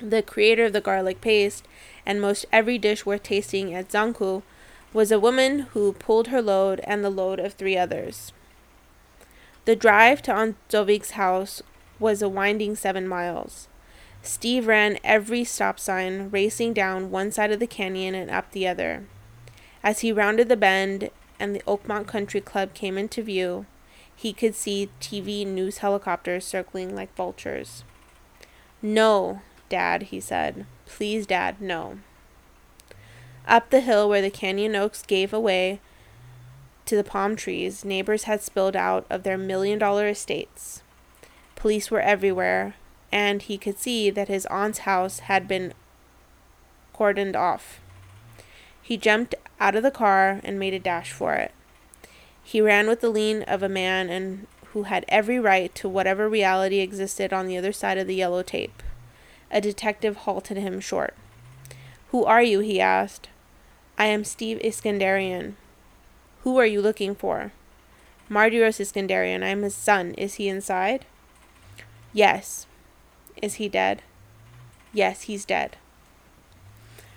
the 0.00 0.22
creator 0.22 0.64
of 0.64 0.72
the 0.72 0.80
garlic 0.80 1.20
paste 1.20 1.68
and 2.06 2.22
most 2.22 2.46
every 2.50 2.78
dish 2.78 3.04
worth 3.04 3.22
tasting 3.22 3.74
at 3.74 3.90
Zankou, 3.90 4.42
was 4.94 5.12
a 5.12 5.20
woman 5.20 5.60
who 5.74 5.92
pulled 5.92 6.28
her 6.28 6.40
load 6.40 6.80
and 6.84 7.04
the 7.04 7.10
load 7.10 7.38
of 7.38 7.52
three 7.52 7.76
others. 7.76 8.32
The 9.68 9.76
drive 9.76 10.22
to 10.22 10.32
Aunt 10.32 10.56
Zovik's 10.70 11.10
house 11.10 11.62
was 11.98 12.22
a 12.22 12.28
winding 12.30 12.74
seven 12.74 13.06
miles. 13.06 13.68
Steve 14.22 14.66
ran 14.66 14.98
every 15.04 15.44
stop 15.44 15.78
sign, 15.78 16.30
racing 16.30 16.72
down 16.72 17.10
one 17.10 17.30
side 17.30 17.52
of 17.52 17.60
the 17.60 17.66
canyon 17.66 18.14
and 18.14 18.30
up 18.30 18.50
the 18.52 18.66
other. 18.66 19.04
As 19.82 20.00
he 20.00 20.10
rounded 20.10 20.48
the 20.48 20.56
bend 20.56 21.10
and 21.38 21.54
the 21.54 21.62
Oakmont 21.66 22.06
Country 22.06 22.40
Club 22.40 22.72
came 22.72 22.96
into 22.96 23.22
view, 23.22 23.66
he 24.16 24.32
could 24.32 24.54
see 24.54 24.88
TV 25.02 25.46
news 25.46 25.78
helicopters 25.78 26.46
circling 26.46 26.94
like 26.94 27.14
vultures. 27.14 27.84
No, 28.80 29.42
Dad, 29.68 30.04
he 30.04 30.18
said. 30.18 30.64
Please, 30.86 31.26
Dad, 31.26 31.60
no. 31.60 31.98
Up 33.46 33.68
the 33.68 33.80
hill 33.80 34.08
where 34.08 34.22
the 34.22 34.30
canyon 34.30 34.74
oaks 34.74 35.02
gave 35.02 35.34
away 35.34 35.80
to 36.88 36.96
the 36.96 37.04
palm 37.04 37.36
trees, 37.36 37.84
neighbors 37.84 38.24
had 38.24 38.42
spilled 38.42 38.74
out 38.74 39.06
of 39.08 39.22
their 39.22 39.38
million 39.38 39.78
dollar 39.78 40.08
estates. 40.08 40.82
Police 41.54 41.90
were 41.90 42.00
everywhere, 42.00 42.74
and 43.12 43.42
he 43.42 43.58
could 43.58 43.78
see 43.78 44.10
that 44.10 44.28
his 44.28 44.46
aunt's 44.46 44.80
house 44.80 45.20
had 45.20 45.46
been 45.46 45.74
cordoned 46.94 47.36
off. 47.36 47.80
He 48.82 48.96
jumped 48.96 49.34
out 49.60 49.76
of 49.76 49.82
the 49.82 49.90
car 49.90 50.40
and 50.42 50.58
made 50.58 50.74
a 50.74 50.78
dash 50.78 51.12
for 51.12 51.34
it. 51.34 51.52
He 52.42 52.60
ran 52.60 52.88
with 52.88 53.00
the 53.00 53.10
lean 53.10 53.42
of 53.42 53.62
a 53.62 53.68
man 53.68 54.08
and 54.08 54.46
who 54.72 54.84
had 54.84 55.04
every 55.08 55.38
right 55.38 55.74
to 55.74 55.88
whatever 55.88 56.28
reality 56.28 56.80
existed 56.80 57.32
on 57.32 57.46
the 57.46 57.58
other 57.58 57.72
side 57.72 57.98
of 57.98 58.06
the 58.06 58.14
yellow 58.14 58.42
tape. 58.42 58.82
A 59.50 59.60
detective 59.60 60.18
halted 60.18 60.56
him 60.56 60.80
short. 60.80 61.14
Who 62.10 62.24
are 62.24 62.42
you? 62.42 62.60
he 62.60 62.80
asked. 62.80 63.28
I 63.98 64.06
am 64.06 64.24
Steve 64.24 64.58
Iskenderian. 64.60 65.54
Who 66.48 66.56
are 66.56 66.64
you 66.64 66.80
looking 66.80 67.14
for? 67.14 67.52
Mardiros 68.30 68.80
Iskenderian. 68.80 69.42
I 69.42 69.48
am 69.48 69.60
his 69.60 69.74
son. 69.74 70.14
Is 70.14 70.36
he 70.36 70.48
inside? 70.48 71.04
Yes. 72.14 72.66
Is 73.42 73.56
he 73.56 73.68
dead? 73.68 74.00
Yes, 74.94 75.24
he's 75.24 75.44
dead. 75.44 75.76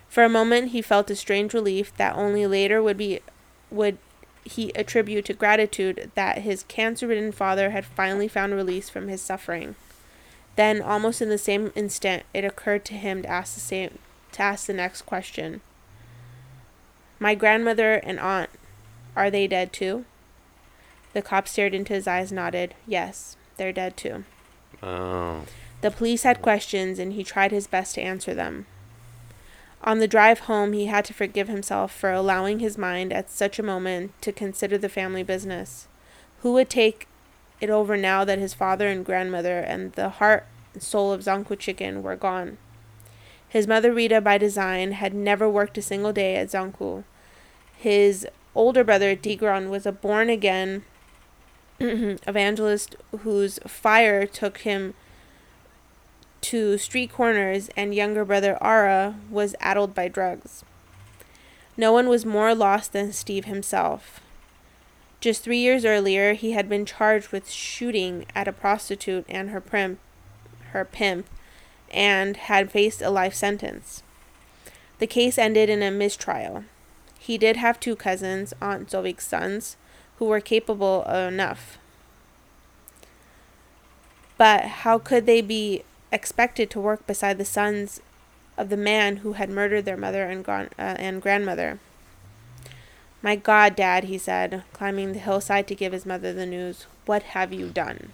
For 0.10 0.26
a 0.26 0.30
moment 0.30 0.72
he 0.72 0.82
felt 0.82 1.10
a 1.10 1.16
strange 1.16 1.54
relief 1.54 1.96
that 1.96 2.18
only 2.18 2.46
later 2.46 2.84
would 2.84 2.98
be 2.98 3.22
would 3.70 4.00
he 4.44 4.74
attribute 4.76 5.24
to 5.24 5.34
gratitude 5.34 6.12
that 6.16 6.40
his 6.40 6.66
cancer-ridden 6.68 7.32
father 7.32 7.70
had 7.70 7.86
finally 7.86 8.28
found 8.28 8.54
release 8.54 8.90
from 8.90 9.08
his 9.08 9.22
suffering. 9.22 9.76
Then, 10.58 10.82
almost 10.82 11.22
in 11.22 11.30
the 11.30 11.38
same 11.38 11.72
instant, 11.74 12.24
it 12.34 12.44
occurred 12.44 12.84
to 12.84 12.96
him 12.96 13.22
to 13.22 13.30
ask 13.30 13.54
the 13.54 13.62
same 13.62 13.98
to 14.34 14.42
ask 14.42 14.66
the 14.68 14.74
next 14.74 15.04
question. 15.04 15.62
My 17.18 17.34
grandmother 17.34 17.94
and 17.94 18.20
aunt, 18.20 18.50
are 19.16 19.30
they 19.30 19.48
dead 19.48 19.74
too? 19.74 20.06
The 21.14 21.22
cop 21.22 21.48
stared 21.48 21.74
into 21.74 21.94
his 21.94 22.08
eyes, 22.08 22.32
nodded. 22.32 22.76
Yes, 22.88 23.36
they're 23.58 23.74
dead 23.74 23.98
too. 23.98 24.24
Oh. 24.82 25.44
The 25.82 25.92
police 25.92 26.24
had 26.24 26.42
questions, 26.42 27.00
and 27.00 27.14
he 27.14 27.24
tried 27.24 27.52
his 27.52 27.68
best 27.68 27.96
to 27.96 28.02
answer 28.02 28.34
them. 28.34 28.66
On 29.84 29.98
the 29.98 30.08
drive 30.08 30.42
home, 30.42 30.74
he 30.74 30.86
had 30.86 31.06
to 31.06 31.14
forgive 31.14 31.48
himself 31.48 31.92
for 31.92 32.12
allowing 32.12 32.60
his 32.60 32.78
mind 32.78 33.12
at 33.12 33.32
such 33.32 33.58
a 33.58 33.64
moment 33.64 34.12
to 34.22 34.32
consider 34.32 34.78
the 34.78 34.90
family 34.90 35.24
business. 35.24 35.88
Who 36.42 36.54
would 36.54 36.70
take 36.70 37.08
it 37.60 37.70
over 37.70 37.98
now 37.98 38.24
that 38.24 38.40
his 38.40 38.54
father 38.54 38.88
and 38.88 39.04
grandmother 39.04 39.60
and 39.60 39.92
the 39.94 40.10
heart 40.10 40.46
and 40.74 40.84
soul 40.84 41.12
of 41.12 41.22
Zankou 41.22 41.58
Chicken 41.58 42.04
were 42.04 42.16
gone? 42.16 42.58
His 43.50 43.68
mother, 43.68 43.92
Rita, 43.92 44.22
by 44.22 44.38
design, 44.38 44.94
had 44.94 45.14
never 45.14 45.50
worked 45.50 45.78
a 45.78 45.82
single 45.82 46.14
day 46.14 46.36
at 46.36 46.50
Zankou. 46.50 47.04
His 47.76 48.28
older 48.56 48.84
brother, 48.84 49.16
Tigran, 49.16 49.70
was 49.70 49.86
a 49.86 49.92
born 49.92 50.30
again 50.30 50.84
mm-hmm. 51.80 52.30
evangelist 52.30 52.96
whose 53.20 53.60
fire 53.68 54.26
took 54.26 54.60
him 54.60 54.94
to 56.42 56.78
street 56.78 57.12
corners, 57.12 57.70
and 57.78 57.94
younger 57.94 58.26
brother 58.26 58.58
Ara 58.62 59.16
was 59.30 59.56
addled 59.60 59.94
by 59.94 60.08
drugs. 60.08 60.66
No 61.78 61.94
one 61.94 62.10
was 62.10 62.26
more 62.26 62.54
lost 62.56 62.94
than 62.94 63.14
Steve 63.14 63.46
himself. 63.46 64.20
Just 65.20 65.44
three 65.44 65.60
years 65.60 65.86
earlier, 65.86 66.34
he 66.34 66.54
had 66.54 66.68
been 66.68 66.86
charged 66.86 67.32
with 67.32 67.50
shooting 67.50 68.26
at 68.34 68.48
a 68.48 68.52
prostitute 68.52 69.26
and 69.30 69.52
her 69.52 69.62
pimp, 69.62 70.00
her 70.72 70.84
pimp, 70.84 71.28
and 71.92 72.38
had 72.38 72.72
faced 72.72 73.02
a 73.02 73.12
life 73.12 73.36
sentence. 73.36 74.02
The 74.98 75.08
case 75.08 75.38
ended 75.38 75.70
in 75.70 75.84
a 75.84 75.92
mistrial. 75.92 76.64
He 77.24 77.38
did 77.38 77.56
have 77.58 77.80
two 77.80 77.96
cousins, 77.96 78.52
Aunt 78.64 78.90
Zovik's 78.90 79.28
sons, 79.28 79.78
who 80.18 80.26
were 80.26 80.40
capable 80.40 81.04
enough. 81.04 81.78
But 84.40 84.64
how 84.82 84.98
could 84.98 85.28
they 85.28 85.42
be 85.42 85.84
expected 86.12 86.72
to 86.72 86.80
work 86.80 87.06
beside 87.06 87.38
the 87.38 87.46
sons 87.46 88.02
of 88.58 88.70
the 88.70 88.76
man 88.76 89.18
who 89.18 89.34
had 89.34 89.52
murdered 89.52 89.86
their 89.86 89.96
mother 89.96 90.24
and, 90.24 90.44
gran- 90.44 90.72
uh, 90.80 90.96
and 90.98 91.22
grandmother? 91.22 91.78
My 93.22 93.36
God, 93.36 93.76
Dad, 93.76 94.06
he 94.06 94.18
said, 94.18 94.64
climbing 94.74 95.14
the 95.14 95.20
hillside 95.20 95.68
to 95.68 95.76
give 95.76 95.94
his 95.94 96.08
mother 96.08 96.34
the 96.34 96.48
news. 96.48 96.88
What 97.06 97.22
have 97.22 97.54
you 97.54 97.70
done? 97.70 98.14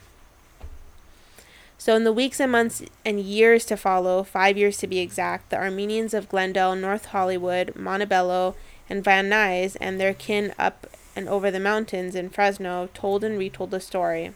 So, 1.77 1.95
in 1.95 2.03
the 2.03 2.11
weeks 2.11 2.41
and 2.41 2.51
months 2.51 2.83
and 3.05 3.21
years 3.21 3.63
to 3.67 3.77
follow, 3.77 4.23
five 4.23 4.57
years 4.57 4.77
to 4.79 4.87
be 4.87 4.99
exact, 4.99 5.49
the 5.49 5.57
Armenians 5.57 6.13
of 6.13 6.27
Glendale, 6.27 6.75
North 6.75 7.05
Hollywood, 7.05 7.73
Montebello, 7.73 8.55
and 8.89 9.03
Van 9.03 9.29
Nuys 9.29 9.75
and 9.81 9.99
their 9.99 10.13
kin 10.13 10.53
up 10.57 10.87
and 11.15 11.27
over 11.27 11.49
the 11.49 11.59
mountains 11.59 12.15
in 12.15 12.29
Fresno 12.29 12.89
told 12.93 13.23
and 13.23 13.37
retold 13.37 13.71
the 13.71 13.79
story. 13.79 14.33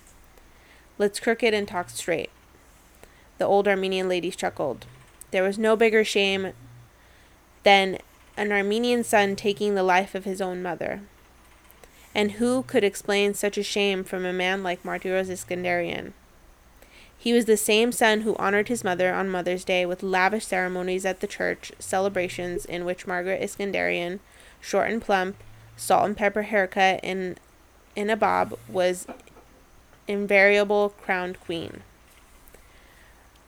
Let's 0.97 1.19
crook 1.19 1.43
it 1.43 1.53
and 1.53 1.67
talk 1.67 1.89
straight. 1.89 2.29
The 3.37 3.45
old 3.45 3.67
Armenian 3.67 4.09
lady 4.09 4.31
chuckled. 4.31 4.85
There 5.31 5.43
was 5.43 5.57
no 5.57 5.75
bigger 5.75 6.03
shame 6.03 6.53
than 7.63 7.99
an 8.37 8.51
Armenian 8.51 9.03
son 9.03 9.35
taking 9.35 9.75
the 9.75 9.83
life 9.83 10.15
of 10.15 10.25
his 10.25 10.41
own 10.41 10.61
mother. 10.61 11.01
And 12.13 12.33
who 12.33 12.63
could 12.63 12.83
explain 12.83 13.33
such 13.33 13.57
a 13.57 13.63
shame 13.63 14.03
from 14.03 14.25
a 14.25 14.33
man 14.33 14.63
like 14.63 14.83
Mardiros 14.83 15.29
Iskenderian? 15.29 16.13
He 17.17 17.33
was 17.33 17.45
the 17.45 17.55
same 17.55 17.91
son 17.91 18.21
who 18.21 18.35
honored 18.37 18.67
his 18.67 18.83
mother 18.83 19.13
on 19.13 19.29
Mother's 19.29 19.63
Day 19.63 19.85
with 19.85 20.01
lavish 20.01 20.45
ceremonies 20.45 21.05
at 21.05 21.19
the 21.19 21.27
church, 21.27 21.71
celebrations 21.77 22.65
in 22.65 22.83
which 22.83 23.05
Margaret 23.05 23.41
Iskandarian, 23.41 24.19
short 24.61 24.89
and 24.89 25.01
plump, 25.01 25.35
salt 25.75 26.05
and 26.05 26.15
pepper 26.15 26.43
haircut 26.43 26.99
in 27.03 27.37
in 27.95 28.09
a 28.09 28.15
bob, 28.15 28.57
was 28.69 29.05
invariable 30.07 30.89
crowned 31.01 31.39
queen. 31.41 31.81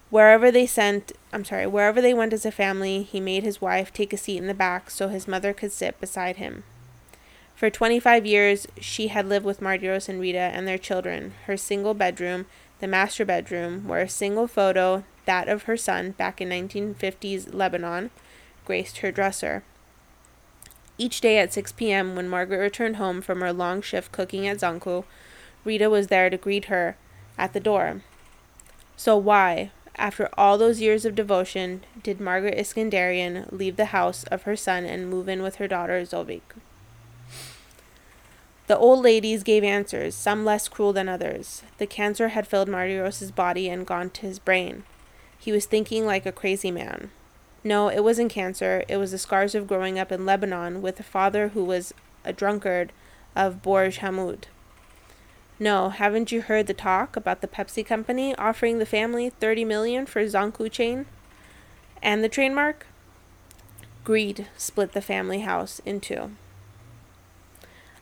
Wherever 0.10 0.52
they 0.52 0.68
sent, 0.68 1.14
I'm 1.32 1.46
sorry, 1.46 1.66
wherever 1.66 2.02
they 2.02 2.14
went 2.14 2.34
as 2.34 2.46
a 2.46 2.52
family, 2.52 3.04
he 3.04 3.20
made 3.20 3.44
his 3.44 3.62
wife 3.62 3.92
take 3.92 4.14
a 4.14 4.18
seat 4.18 4.38
in 4.38 4.48
the 4.48 4.54
back 4.54 4.92
so 4.92 5.08
his 5.08 5.28
mother 5.28 5.54
could 5.54 5.72
sit 5.72 6.00
beside 6.00 6.36
him. 6.36 6.64
For 7.56 7.70
25 7.70 8.26
years, 8.26 8.68
she 8.80 9.08
had 9.08 9.28
lived 9.28 9.46
with 9.46 9.62
Mardiros 9.62 10.10
and 10.10 10.20
Rita 10.20 10.38
and 10.38 10.68
their 10.68 10.78
children. 10.78 11.34
Her 11.46 11.58
single 11.58 11.94
bedroom, 11.94 12.46
the 12.80 12.88
master 12.88 13.26
bedroom, 13.26 13.88
where 13.88 14.02
a 14.02 14.10
single 14.10 14.48
photo, 14.48 15.04
that 15.26 15.48
of 15.48 15.64
her 15.64 15.78
son 15.78 16.12
back 16.12 16.42
in 16.42 16.50
1950s 16.50 17.54
Lebanon, 17.54 18.12
graced 18.66 18.98
her 18.98 19.12
dresser. 19.12 19.64
Each 20.98 21.22
day 21.22 21.40
at 21.40 21.54
6 21.54 21.72
p.m., 21.74 22.16
when 22.16 22.30
Margaret 22.30 22.60
returned 22.60 22.98
home 22.98 23.22
from 23.22 23.42
her 23.42 23.52
long 23.52 23.82
shift 23.82 24.12
cooking 24.12 24.48
at 24.48 24.58
Zankou, 24.58 25.06
Rita 25.66 25.90
was 25.90 26.08
there 26.08 26.30
to 26.30 26.38
greet 26.38 26.66
her 26.66 26.98
at 27.38 27.54
the 27.54 27.60
door. 27.60 28.02
So, 28.96 29.18
why, 29.18 29.72
after 29.96 30.30
all 30.38 30.58
those 30.58 30.82
years 30.82 31.06
of 31.06 31.16
devotion, 31.16 31.84
did 32.02 32.20
Margaret 32.20 32.58
Iskenderian 32.58 33.52
leave 33.52 33.76
the 33.76 33.86
house 33.86 34.24
of 34.26 34.44
her 34.44 34.56
son 34.56 34.86
and 34.86 35.10
move 35.10 35.28
in 35.28 35.42
with 35.42 35.56
her 35.56 35.68
daughter 35.68 36.02
Zovik? 36.02 36.42
The 38.68 38.78
old 38.78 39.04
ladies 39.04 39.44
gave 39.44 39.64
answers, 39.64 40.16
some 40.16 40.46
less 40.46 40.68
cruel 40.68 40.94
than 40.94 41.10
others. 41.10 41.64
The 41.80 41.88
cancer 41.88 42.30
had 42.30 42.48
filled 42.48 42.70
Mardiros's 42.70 43.32
body 43.32 43.68
and 43.68 43.86
gone 43.86 44.10
to 44.12 44.22
his 44.22 44.40
brain. 44.40 44.84
He 45.38 45.52
was 45.52 45.66
thinking 45.66 46.06
like 46.06 46.26
a 46.26 46.32
crazy 46.32 46.72
man. 46.72 47.12
No, 47.64 47.90
it 47.90 48.04
wasn't 48.04 48.32
cancer. 48.32 48.84
It 48.88 48.98
was 48.98 49.12
the 49.12 49.18
scars 49.18 49.56
of 49.56 49.68
growing 49.68 49.98
up 49.98 50.12
in 50.12 50.26
Lebanon 50.26 50.82
with 50.82 51.00
a 51.00 51.04
father 51.04 51.50
who 51.50 51.64
was 51.64 51.94
a 52.26 52.34
drunkard 52.34 52.92
of 53.36 53.62
Bourj 53.62 54.00
Hammoud. 54.00 54.46
No, 55.60 55.90
haven't 55.90 56.32
you 56.32 56.42
heard 56.42 56.68
the 56.68 56.74
talk 56.74 57.16
about 57.16 57.42
the 57.42 57.48
Pepsi 57.48 57.86
company 57.86 58.36
offering 58.36 58.80
the 58.80 58.86
family 58.86 59.30
30 59.30 59.64
million 59.64 60.06
for 60.06 60.22
Zankou 60.26 60.70
chain 60.70 61.06
and 62.02 62.24
the 62.24 62.30
trademark? 62.30 62.86
Greed 64.04 64.48
split 64.58 64.92
the 64.92 65.02
family 65.02 65.40
house 65.40 65.80
in 65.86 66.02
two. 66.02 66.32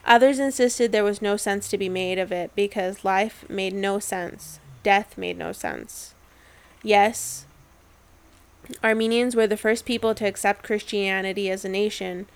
Others 0.06 0.39
insisted 0.39 0.91
there 0.91 1.04
was 1.04 1.21
no 1.21 1.38
sense 1.38 1.67
to 1.69 1.78
be 1.78 1.89
made 1.89 2.17
of 2.17 2.32
it 2.32 2.50
because 2.56 3.06
life 3.06 3.45
made 3.47 3.74
no 3.74 4.00
sense, 4.00 4.60
death 4.82 5.15
made 5.17 5.38
no 5.38 5.52
sense. 5.52 6.15
Yes, 6.82 7.45
Armenians 8.84 9.36
were 9.36 9.47
the 9.47 9.58
first 9.58 9.86
people 9.86 10.15
to 10.15 10.26
accept 10.26 10.63
Christianity 10.63 11.50
as 11.50 11.65
a 11.65 11.69
nation 11.69 12.28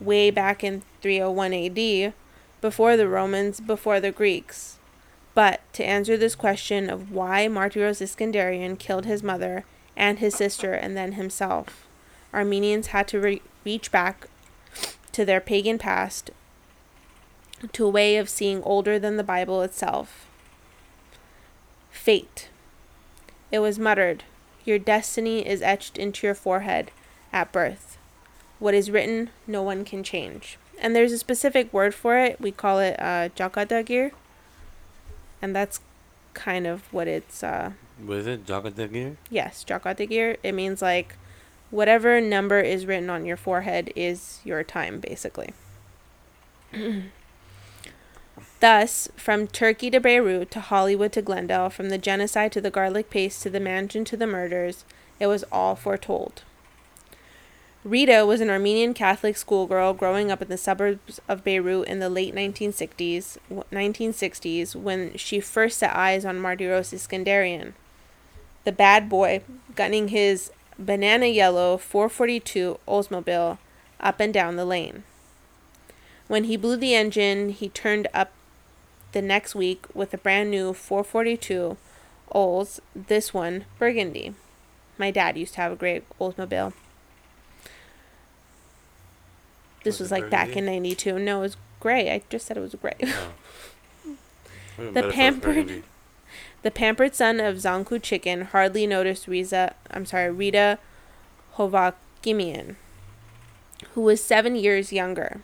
way 0.00 0.30
back 0.30 0.62
in 0.62 0.82
301 1.02 1.52
AD, 1.54 2.14
before 2.60 2.96
the 2.96 3.08
Romans, 3.08 3.60
before 3.60 4.00
the 4.00 4.10
Greeks. 4.10 4.78
But 5.34 5.60
to 5.74 5.84
answer 5.84 6.16
this 6.16 6.34
question 6.34 6.88
of 6.88 7.12
why 7.12 7.46
Mardiros 7.46 8.00
Iskenderian 8.00 8.78
killed 8.78 9.04
his 9.04 9.22
mother 9.22 9.64
and 9.96 10.18
his 10.18 10.34
sister 10.34 10.72
and 10.72 10.96
then 10.96 11.12
himself, 11.12 11.86
Armenians 12.32 12.88
had 12.88 13.06
to 13.08 13.20
re- 13.20 13.42
reach 13.64 13.90
back 13.92 14.28
to 15.12 15.24
their 15.24 15.40
pagan 15.40 15.78
past 15.78 16.30
to 17.72 17.86
a 17.86 17.90
way 17.90 18.16
of 18.16 18.28
seeing 18.28 18.62
older 18.62 18.98
than 18.98 19.16
the 19.16 19.24
Bible 19.24 19.62
itself. 19.62 20.26
Fate. 21.90 22.48
It 23.50 23.60
was 23.60 23.78
muttered, 23.78 24.24
Your 24.66 24.78
destiny 24.78 25.46
is 25.46 25.62
etched 25.62 25.96
into 25.96 26.26
your 26.26 26.34
forehead 26.34 26.90
at 27.32 27.52
birth. 27.52 27.96
What 28.58 28.74
is 28.74 28.90
written, 28.90 29.30
no 29.46 29.62
one 29.62 29.84
can 29.84 30.02
change. 30.02 30.58
And 30.78 30.94
there's 30.94 31.12
a 31.12 31.18
specific 31.18 31.72
word 31.72 31.94
for 31.94 32.18
it. 32.18 32.40
We 32.40 32.50
call 32.50 32.80
it 32.80 32.96
uh, 32.98 33.30
Jakadagir. 33.36 34.10
And 35.40 35.54
that's 35.54 35.80
kind 36.34 36.66
of 36.66 36.92
what 36.92 37.06
it's. 37.06 37.42
Uh, 37.42 37.72
what 38.04 38.18
is 38.18 38.26
it? 38.26 38.44
Jakadagir? 38.44 39.16
Yes, 39.30 39.64
Jakadagir. 39.66 40.36
It 40.42 40.52
means 40.52 40.82
like 40.82 41.16
whatever 41.70 42.20
number 42.20 42.60
is 42.60 42.86
written 42.86 43.08
on 43.08 43.24
your 43.24 43.36
forehead 43.36 43.92
is 43.94 44.40
your 44.44 44.64
time, 44.64 44.98
basically. 45.00 45.52
Thus, 48.60 49.08
from 49.16 49.46
Turkey 49.46 49.90
to 49.90 50.00
Beirut 50.00 50.50
to 50.52 50.60
Hollywood 50.60 51.12
to 51.12 51.22
Glendale, 51.22 51.68
from 51.68 51.90
the 51.90 51.98
genocide 51.98 52.52
to 52.52 52.60
the 52.60 52.70
garlic 52.70 53.10
paste 53.10 53.42
to 53.42 53.50
the 53.50 53.60
mansion 53.60 54.04
to 54.06 54.16
the 54.16 54.26
murders, 54.26 54.84
it 55.20 55.26
was 55.26 55.44
all 55.52 55.76
foretold. 55.76 56.42
Rita 57.84 58.26
was 58.26 58.40
an 58.40 58.50
Armenian 58.50 58.94
Catholic 58.94 59.36
schoolgirl 59.36 59.92
growing 59.94 60.32
up 60.32 60.42
in 60.42 60.48
the 60.48 60.56
suburbs 60.56 61.20
of 61.28 61.44
Beirut 61.44 61.86
in 61.86 62.00
the 62.00 62.08
late 62.08 62.34
1960s, 62.34 63.38
1960s 63.48 64.74
when 64.74 65.16
she 65.16 65.38
first 65.38 65.78
set 65.78 65.94
eyes 65.94 66.24
on 66.24 66.40
Mardiros 66.40 66.92
Iskenderian, 66.92 67.74
the 68.64 68.72
bad 68.72 69.08
boy 69.08 69.42
gunning 69.76 70.08
his 70.08 70.50
banana 70.78 71.26
yellow 71.26 71.76
442 71.76 72.80
Oldsmobile 72.88 73.58
up 74.00 74.18
and 74.18 74.34
down 74.34 74.56
the 74.56 74.64
lane. 74.64 75.04
When 76.26 76.44
he 76.44 76.56
blew 76.56 76.76
the 76.76 76.94
engine, 76.94 77.50
he 77.50 77.68
turned 77.68 78.08
up 78.12 78.32
the 79.16 79.22
next 79.22 79.54
week 79.54 79.86
with 79.94 80.12
a 80.12 80.18
brand 80.18 80.50
new 80.50 80.74
442 80.74 81.78
Olds, 82.32 82.82
this 82.94 83.32
one 83.32 83.64
burgundy. 83.78 84.34
My 84.98 85.10
dad 85.10 85.38
used 85.38 85.54
to 85.54 85.62
have 85.62 85.72
a 85.72 85.76
great 85.76 86.04
Oldsmobile. 86.20 86.74
This 89.84 89.98
was, 89.98 90.00
was 90.00 90.10
like 90.10 90.28
back 90.28 90.54
in 90.54 90.66
92. 90.66 91.18
No, 91.18 91.38
it 91.38 91.40
was 91.40 91.56
gray. 91.80 92.12
I 92.12 92.20
just 92.28 92.46
said 92.46 92.58
it 92.58 92.60
was 92.60 92.74
gray. 92.74 92.96
Oh. 93.04 93.32
the 94.92 95.08
pampered 95.10 95.82
the 96.60 96.70
pampered 96.70 97.14
son 97.14 97.40
of 97.40 97.56
Zankou 97.56 98.02
Chicken 98.02 98.42
hardly 98.42 98.86
noticed 98.86 99.26
Riza, 99.26 99.74
I'm 99.90 100.04
sorry, 100.04 100.30
Rita 100.30 100.78
Hovakimian, 101.56 102.74
who 103.94 104.02
was 104.02 104.22
7 104.22 104.56
years 104.56 104.92
younger. 104.92 105.40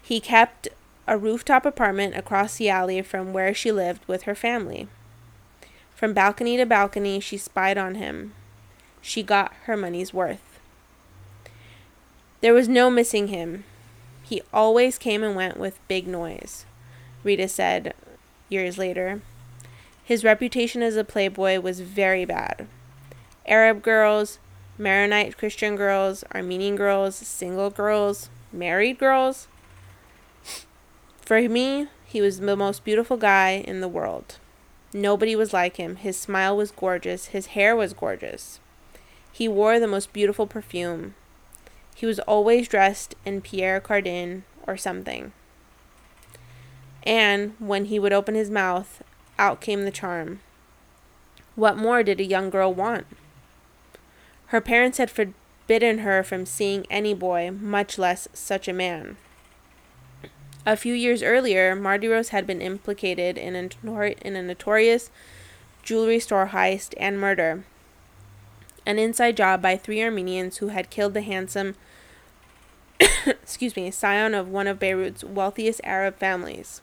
He 0.00 0.18
kept 0.18 0.68
a 1.08 1.16
rooftop 1.16 1.64
apartment 1.64 2.14
across 2.14 2.56
the 2.56 2.68
alley 2.68 3.00
from 3.02 3.32
where 3.32 3.54
she 3.54 3.72
lived 3.72 4.06
with 4.06 4.24
her 4.24 4.34
family. 4.34 4.86
From 5.94 6.12
balcony 6.12 6.56
to 6.58 6.66
balcony, 6.66 7.18
she 7.18 7.38
spied 7.38 7.78
on 7.78 7.96
him. 7.96 8.34
She 9.00 9.22
got 9.22 9.52
her 9.64 9.76
money's 9.76 10.12
worth. 10.12 10.60
There 12.40 12.54
was 12.54 12.68
no 12.68 12.90
missing 12.90 13.28
him. 13.28 13.64
He 14.22 14.42
always 14.52 14.98
came 14.98 15.24
and 15.24 15.34
went 15.34 15.56
with 15.56 15.80
big 15.88 16.06
noise, 16.06 16.66
Rita 17.24 17.48
said 17.48 17.94
years 18.48 18.76
later. 18.78 19.22
His 20.04 20.24
reputation 20.24 20.82
as 20.82 20.96
a 20.96 21.04
playboy 21.04 21.58
was 21.60 21.80
very 21.80 22.24
bad. 22.24 22.66
Arab 23.46 23.82
girls, 23.82 24.38
Maronite 24.76 25.36
Christian 25.38 25.74
girls, 25.74 26.22
Armenian 26.34 26.76
girls, 26.76 27.16
single 27.16 27.70
girls, 27.70 28.28
married 28.52 28.98
girls, 28.98 29.48
for 31.28 31.46
me, 31.46 31.88
he 32.06 32.22
was 32.22 32.40
the 32.40 32.56
most 32.56 32.84
beautiful 32.84 33.18
guy 33.18 33.62
in 33.66 33.82
the 33.82 33.86
world. 33.86 34.38
Nobody 34.94 35.36
was 35.36 35.52
like 35.52 35.76
him. 35.76 35.96
His 35.96 36.16
smile 36.16 36.56
was 36.56 36.70
gorgeous. 36.70 37.26
His 37.26 37.48
hair 37.48 37.76
was 37.76 37.92
gorgeous. 37.92 38.60
He 39.30 39.46
wore 39.46 39.78
the 39.78 39.86
most 39.86 40.14
beautiful 40.14 40.46
perfume. 40.46 41.14
He 41.94 42.06
was 42.06 42.18
always 42.20 42.66
dressed 42.66 43.14
in 43.26 43.42
Pierre 43.42 43.78
Cardin 43.78 44.44
or 44.66 44.78
something. 44.78 45.32
And 47.02 47.52
when 47.58 47.84
he 47.84 47.98
would 47.98 48.14
open 48.14 48.34
his 48.34 48.48
mouth, 48.48 49.02
out 49.38 49.60
came 49.60 49.82
the 49.82 49.90
charm. 49.90 50.40
What 51.56 51.76
more 51.76 52.02
did 52.02 52.20
a 52.20 52.24
young 52.24 52.48
girl 52.48 52.72
want? 52.72 53.06
Her 54.46 54.62
parents 54.62 54.96
had 54.96 55.10
forbidden 55.10 55.98
her 55.98 56.22
from 56.22 56.46
seeing 56.46 56.86
any 56.88 57.12
boy, 57.12 57.50
much 57.50 57.98
less 57.98 58.28
such 58.32 58.66
a 58.66 58.72
man. 58.72 59.18
A 60.68 60.76
few 60.76 60.92
years 60.92 61.22
earlier, 61.22 61.74
Mardiros 61.74 62.28
had 62.28 62.46
been 62.46 62.60
implicated 62.60 63.38
in 63.38 63.56
a, 63.56 64.10
in 64.20 64.36
a 64.36 64.42
notorious 64.42 65.10
jewelry 65.82 66.20
store 66.20 66.48
heist 66.48 66.92
and 66.98 67.18
murder. 67.18 67.64
An 68.84 68.98
inside 68.98 69.38
job 69.38 69.62
by 69.62 69.78
three 69.78 70.02
Armenians 70.02 70.58
who 70.58 70.68
had 70.68 70.90
killed 70.90 71.14
the 71.14 71.22
handsome 71.22 71.74
excuse 73.26 73.76
me, 73.76 73.90
scion 73.90 74.34
of 74.34 74.50
one 74.50 74.66
of 74.66 74.78
Beirut's 74.78 75.24
wealthiest 75.24 75.80
Arab 75.84 76.18
families. 76.18 76.82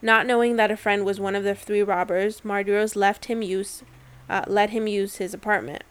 Not 0.00 0.26
knowing 0.26 0.56
that 0.56 0.70
a 0.70 0.78
friend 0.78 1.04
was 1.04 1.20
one 1.20 1.36
of 1.36 1.44
the 1.44 1.54
three 1.54 1.82
robbers, 1.82 2.40
Mardiros 2.40 2.96
left 2.96 3.26
him 3.26 3.42
use 3.42 3.82
uh, 4.30 4.44
let 4.46 4.70
him 4.70 4.86
use 4.86 5.16
his 5.16 5.34
apartment. 5.34 5.84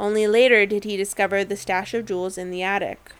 Only 0.00 0.26
later 0.26 0.66
did 0.66 0.82
he 0.82 0.96
discover 0.96 1.44
the 1.44 1.56
stash 1.56 1.94
of 1.94 2.06
jewels 2.06 2.36
in 2.36 2.50
the 2.50 2.64
attic. 2.64 3.12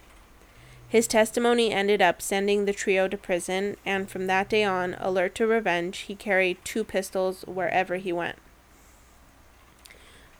His 0.88 1.06
testimony 1.06 1.72
ended 1.72 2.00
up 2.00 2.22
sending 2.22 2.64
the 2.64 2.72
trio 2.72 3.08
to 3.08 3.16
prison, 3.16 3.76
and 3.84 4.08
from 4.08 4.26
that 4.26 4.48
day 4.48 4.62
on, 4.62 4.94
alert 4.98 5.34
to 5.36 5.46
revenge, 5.46 5.98
he 6.00 6.14
carried 6.14 6.64
two 6.64 6.84
pistols 6.84 7.42
wherever 7.42 7.96
he 7.96 8.12
went. 8.12 8.38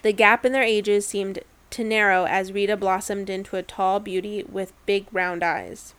The 0.03 0.13
gap 0.13 0.45
in 0.45 0.53
their 0.53 0.63
ages 0.63 1.07
seemed 1.07 1.41
to 1.71 1.83
narrow 1.83 2.27
as 2.27 2.53
Rita 2.53 2.77
blossomed 2.77 3.29
into 3.29 3.57
a 3.57 3.63
tall 3.63 3.99
beauty 3.99 4.45
with 4.49 4.73
big 4.87 5.07
round 5.13 5.43
eyes. 5.43 5.95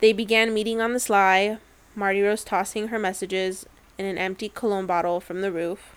They 0.00 0.12
began 0.12 0.52
meeting 0.52 0.80
on 0.80 0.92
the 0.92 0.98
sly, 0.98 1.58
Mardiros 1.96 2.44
tossing 2.44 2.88
her 2.88 2.98
messages 2.98 3.64
in 3.96 4.06
an 4.06 4.18
empty 4.18 4.48
cologne 4.48 4.86
bottle 4.86 5.20
from 5.20 5.40
the 5.40 5.52
roof. 5.52 5.94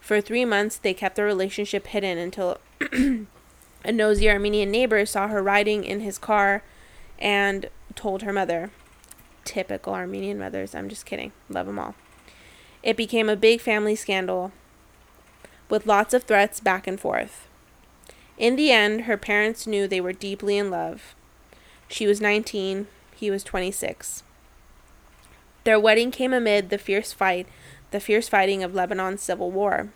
For 0.00 0.20
three 0.20 0.46
months, 0.46 0.78
they 0.78 0.94
kept 0.94 1.16
their 1.16 1.26
relationship 1.26 1.88
hidden 1.88 2.16
until 2.16 2.58
A 3.84 3.92
nosy 3.92 4.30
Armenian 4.30 4.70
neighbor 4.70 5.04
saw 5.04 5.28
her 5.28 5.42
riding 5.42 5.84
in 5.84 6.00
his 6.00 6.16
car 6.18 6.62
and 7.18 7.68
told 7.94 8.22
her 8.22 8.32
mother. 8.32 8.70
Typical 9.44 9.92
Armenian 9.94 10.38
mothers. 10.38 10.74
I'm 10.74 10.88
just 10.88 11.04
kidding. 11.04 11.32
Love 11.50 11.66
them 11.66 11.78
all. 11.78 11.94
It 12.82 12.96
became 12.96 13.28
a 13.28 13.36
big 13.36 13.60
family 13.60 13.94
scandal 13.94 14.52
with 15.68 15.86
lots 15.86 16.14
of 16.14 16.24
threats 16.24 16.60
back 16.60 16.86
and 16.86 16.98
forth. 16.98 17.46
In 18.38 18.56
the 18.56 18.72
end, 18.72 19.02
her 19.02 19.16
parents 19.16 19.66
knew 19.66 19.86
they 19.86 20.00
were 20.00 20.12
deeply 20.12 20.58
in 20.58 20.70
love. 20.70 21.14
She 21.88 22.06
was 22.06 22.20
19, 22.20 22.86
he 23.14 23.30
was 23.30 23.44
26. 23.44 24.22
Their 25.64 25.80
wedding 25.80 26.10
came 26.10 26.32
amid 26.32 26.70
the 26.70 26.78
fierce 26.78 27.12
fight, 27.12 27.46
the 27.90 28.00
fierce 28.00 28.28
fighting 28.28 28.62
of 28.62 28.74
Lebanon's 28.74 29.22
civil 29.22 29.50
war. 29.50 29.90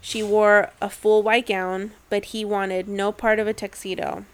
She 0.00 0.22
wore 0.22 0.70
a 0.80 0.88
full 0.88 1.22
white 1.22 1.46
gown, 1.46 1.92
but 2.08 2.26
he 2.26 2.44
wanted 2.44 2.88
no 2.88 3.12
part 3.12 3.38
of 3.38 3.46
a 3.46 3.52
tuxedo. 3.52 4.24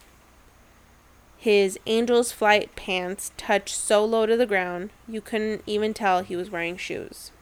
His 1.39 1.79
angel's 1.87 2.33
flight 2.33 2.75
pants 2.75 3.33
touched 3.37 3.77
so 3.77 4.05
low 4.05 4.25
to 4.25 4.37
the 4.37 4.47
ground, 4.47 4.91
you 5.07 5.21
couldn't 5.21 5.63
even 5.67 5.93
tell 5.93 6.23
he 6.23 6.37
was 6.37 6.51
wearing 6.51 6.77
shoes. 6.77 7.33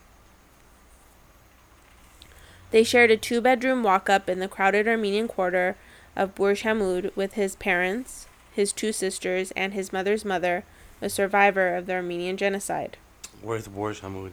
They 2.73 2.83
shared 2.83 3.11
a 3.11 3.16
two 3.16 3.41
bedroom 3.41 3.83
walk 3.83 4.09
up 4.09 4.29
in 4.29 4.41
the 4.41 4.49
crowded 4.49 4.89
Armenian 4.89 5.29
quarter 5.29 5.77
of 6.16 6.35
Burj 6.35 6.62
Hamid 6.62 7.12
with 7.14 7.35
his 7.35 7.55
parents, 7.55 8.27
his 8.53 8.73
two 8.73 8.93
sisters, 8.93 9.53
and 9.53 9.73
his 9.73 9.93
mother's 9.93 10.25
mother, 10.25 10.64
a 11.01 11.09
survivor 11.09 11.77
of 11.77 11.87
the 11.87 11.95
Armenian 11.95 12.37
genocide. 12.37 12.97
Where's 13.41 13.68
Burj 13.68 14.01
Hamid? 14.01 14.33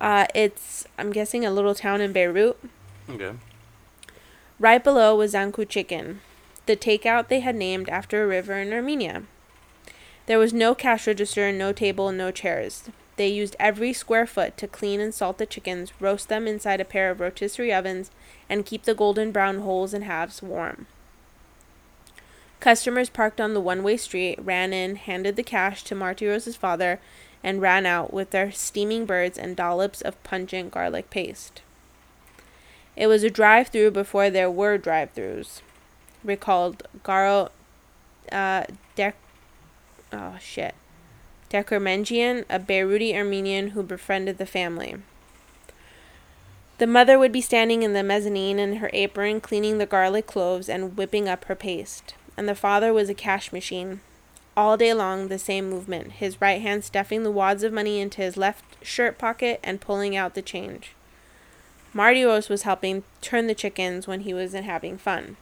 Uh, 0.00 0.26
it's, 0.34 0.86
I'm 0.98 1.12
guessing, 1.12 1.44
a 1.44 1.50
little 1.50 1.74
town 1.74 2.00
in 2.00 2.12
Beirut. 2.12 2.58
Okay. 3.08 3.32
Right 4.58 4.82
below 4.82 5.16
was 5.16 5.34
Zankou 5.34 5.68
Chicken, 5.68 6.20
the 6.66 6.76
takeout 6.76 7.28
they 7.28 7.40
had 7.40 7.56
named 7.56 7.88
after 7.88 8.22
a 8.22 8.26
river 8.26 8.58
in 8.58 8.72
Armenia. 8.72 9.24
There 10.26 10.38
was 10.38 10.52
no 10.52 10.74
cash 10.74 11.06
register, 11.06 11.50
no 11.50 11.72
table, 11.72 12.12
no 12.12 12.30
chairs. 12.30 12.84
They 13.16 13.28
used 13.28 13.56
every 13.58 13.92
square 13.92 14.26
foot 14.26 14.56
to 14.56 14.68
clean 14.68 15.00
and 15.00 15.12
salt 15.12 15.38
the 15.38 15.46
chickens, 15.46 15.92
roast 16.00 16.28
them 16.28 16.46
inside 16.46 16.80
a 16.80 16.84
pair 16.84 17.10
of 17.10 17.20
rotisserie 17.20 17.72
ovens, 17.72 18.10
and 18.48 18.64
keep 18.64 18.84
the 18.84 18.94
golden 18.94 19.32
brown 19.32 19.58
holes 19.60 19.92
and 19.92 20.04
halves 20.04 20.42
warm. 20.42 20.86
Customers 22.60 23.10
parked 23.10 23.40
on 23.40 23.54
the 23.54 23.60
one 23.60 23.82
way 23.82 23.96
street, 23.96 24.38
ran 24.40 24.72
in, 24.72 24.94
handed 24.94 25.34
the 25.34 25.42
cash 25.42 25.82
to 25.84 25.96
Mardiros's 25.96 26.54
father, 26.54 27.00
and 27.42 27.60
ran 27.60 27.84
out 27.84 28.12
with 28.12 28.30
their 28.30 28.52
steaming 28.52 29.04
birds 29.04 29.36
and 29.36 29.56
dollops 29.56 30.00
of 30.00 30.22
pungent 30.22 30.70
garlic 30.70 31.10
paste. 31.10 31.62
It 32.96 33.06
was 33.06 33.22
a 33.22 33.30
drive 33.30 33.68
through 33.68 33.92
before 33.92 34.28
there 34.28 34.50
were 34.50 34.76
drive 34.76 35.14
throughs, 35.14 35.62
recalled 36.22 36.86
Garo 37.04 37.50
uh, 38.30 38.64
Dek. 38.96 39.14
Oh, 40.12 40.36
shit. 40.40 40.74
Dekermenjian, 41.50 42.44
a 42.48 42.58
Beiruti 42.58 43.14
Armenian 43.14 43.68
who 43.68 43.82
befriended 43.82 44.38
the 44.38 44.46
family. 44.46 44.96
The 46.78 46.86
mother 46.86 47.18
would 47.18 47.32
be 47.32 47.40
standing 47.40 47.82
in 47.82 47.92
the 47.92 48.02
mezzanine 48.02 48.58
in 48.58 48.76
her 48.76 48.90
apron, 48.92 49.40
cleaning 49.40 49.78
the 49.78 49.86
garlic 49.86 50.26
cloves 50.26 50.68
and 50.68 50.96
whipping 50.96 51.28
up 51.28 51.44
her 51.44 51.54
paste. 51.54 52.14
And 52.36 52.48
the 52.48 52.54
father 52.54 52.92
was 52.92 53.08
a 53.08 53.14
cash 53.14 53.52
machine. 53.52 54.00
All 54.56 54.76
day 54.76 54.92
long, 54.92 55.28
the 55.28 55.38
same 55.38 55.70
movement, 55.70 56.12
his 56.12 56.40
right 56.40 56.60
hand 56.60 56.84
stuffing 56.84 57.22
the 57.22 57.30
wads 57.30 57.62
of 57.62 57.72
money 57.72 58.00
into 58.00 58.20
his 58.20 58.36
left 58.36 58.64
shirt 58.84 59.16
pocket 59.16 59.60
and 59.62 59.80
pulling 59.80 60.16
out 60.16 60.34
the 60.34 60.42
change. 60.42 60.94
Mardiros 61.94 62.48
was 62.48 62.62
helping 62.62 63.04
turn 63.20 63.46
the 63.46 63.54
chickens 63.54 64.06
when 64.06 64.20
he 64.20 64.32
wasn't 64.32 64.64
having 64.64 64.96
fun. 64.96 65.36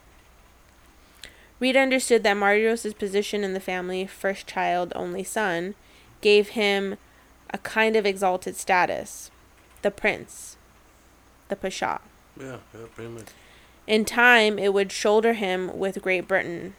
Reed 1.60 1.76
understood 1.76 2.22
that 2.22 2.36
Mardiros' 2.36 2.98
position 2.98 3.44
in 3.44 3.52
the 3.52 3.60
family, 3.60 4.06
first 4.06 4.46
child, 4.46 4.92
only 4.96 5.22
son, 5.22 5.74
gave 6.20 6.50
him 6.50 6.96
a 7.50 7.58
kind 7.58 7.96
of 7.96 8.06
exalted 8.06 8.56
status. 8.56 9.30
The 9.82 9.90
prince. 9.90 10.56
The 11.48 11.56
pasha. 11.56 12.00
Yeah, 12.38 12.58
yeah, 12.74 12.86
pretty 12.94 13.10
much. 13.10 13.26
In 13.86 14.04
time, 14.04 14.58
it 14.58 14.72
would 14.72 14.92
shoulder 14.92 15.34
him 15.34 15.76
with 15.78 16.00
Great 16.02 16.26
Britain. 16.26 16.74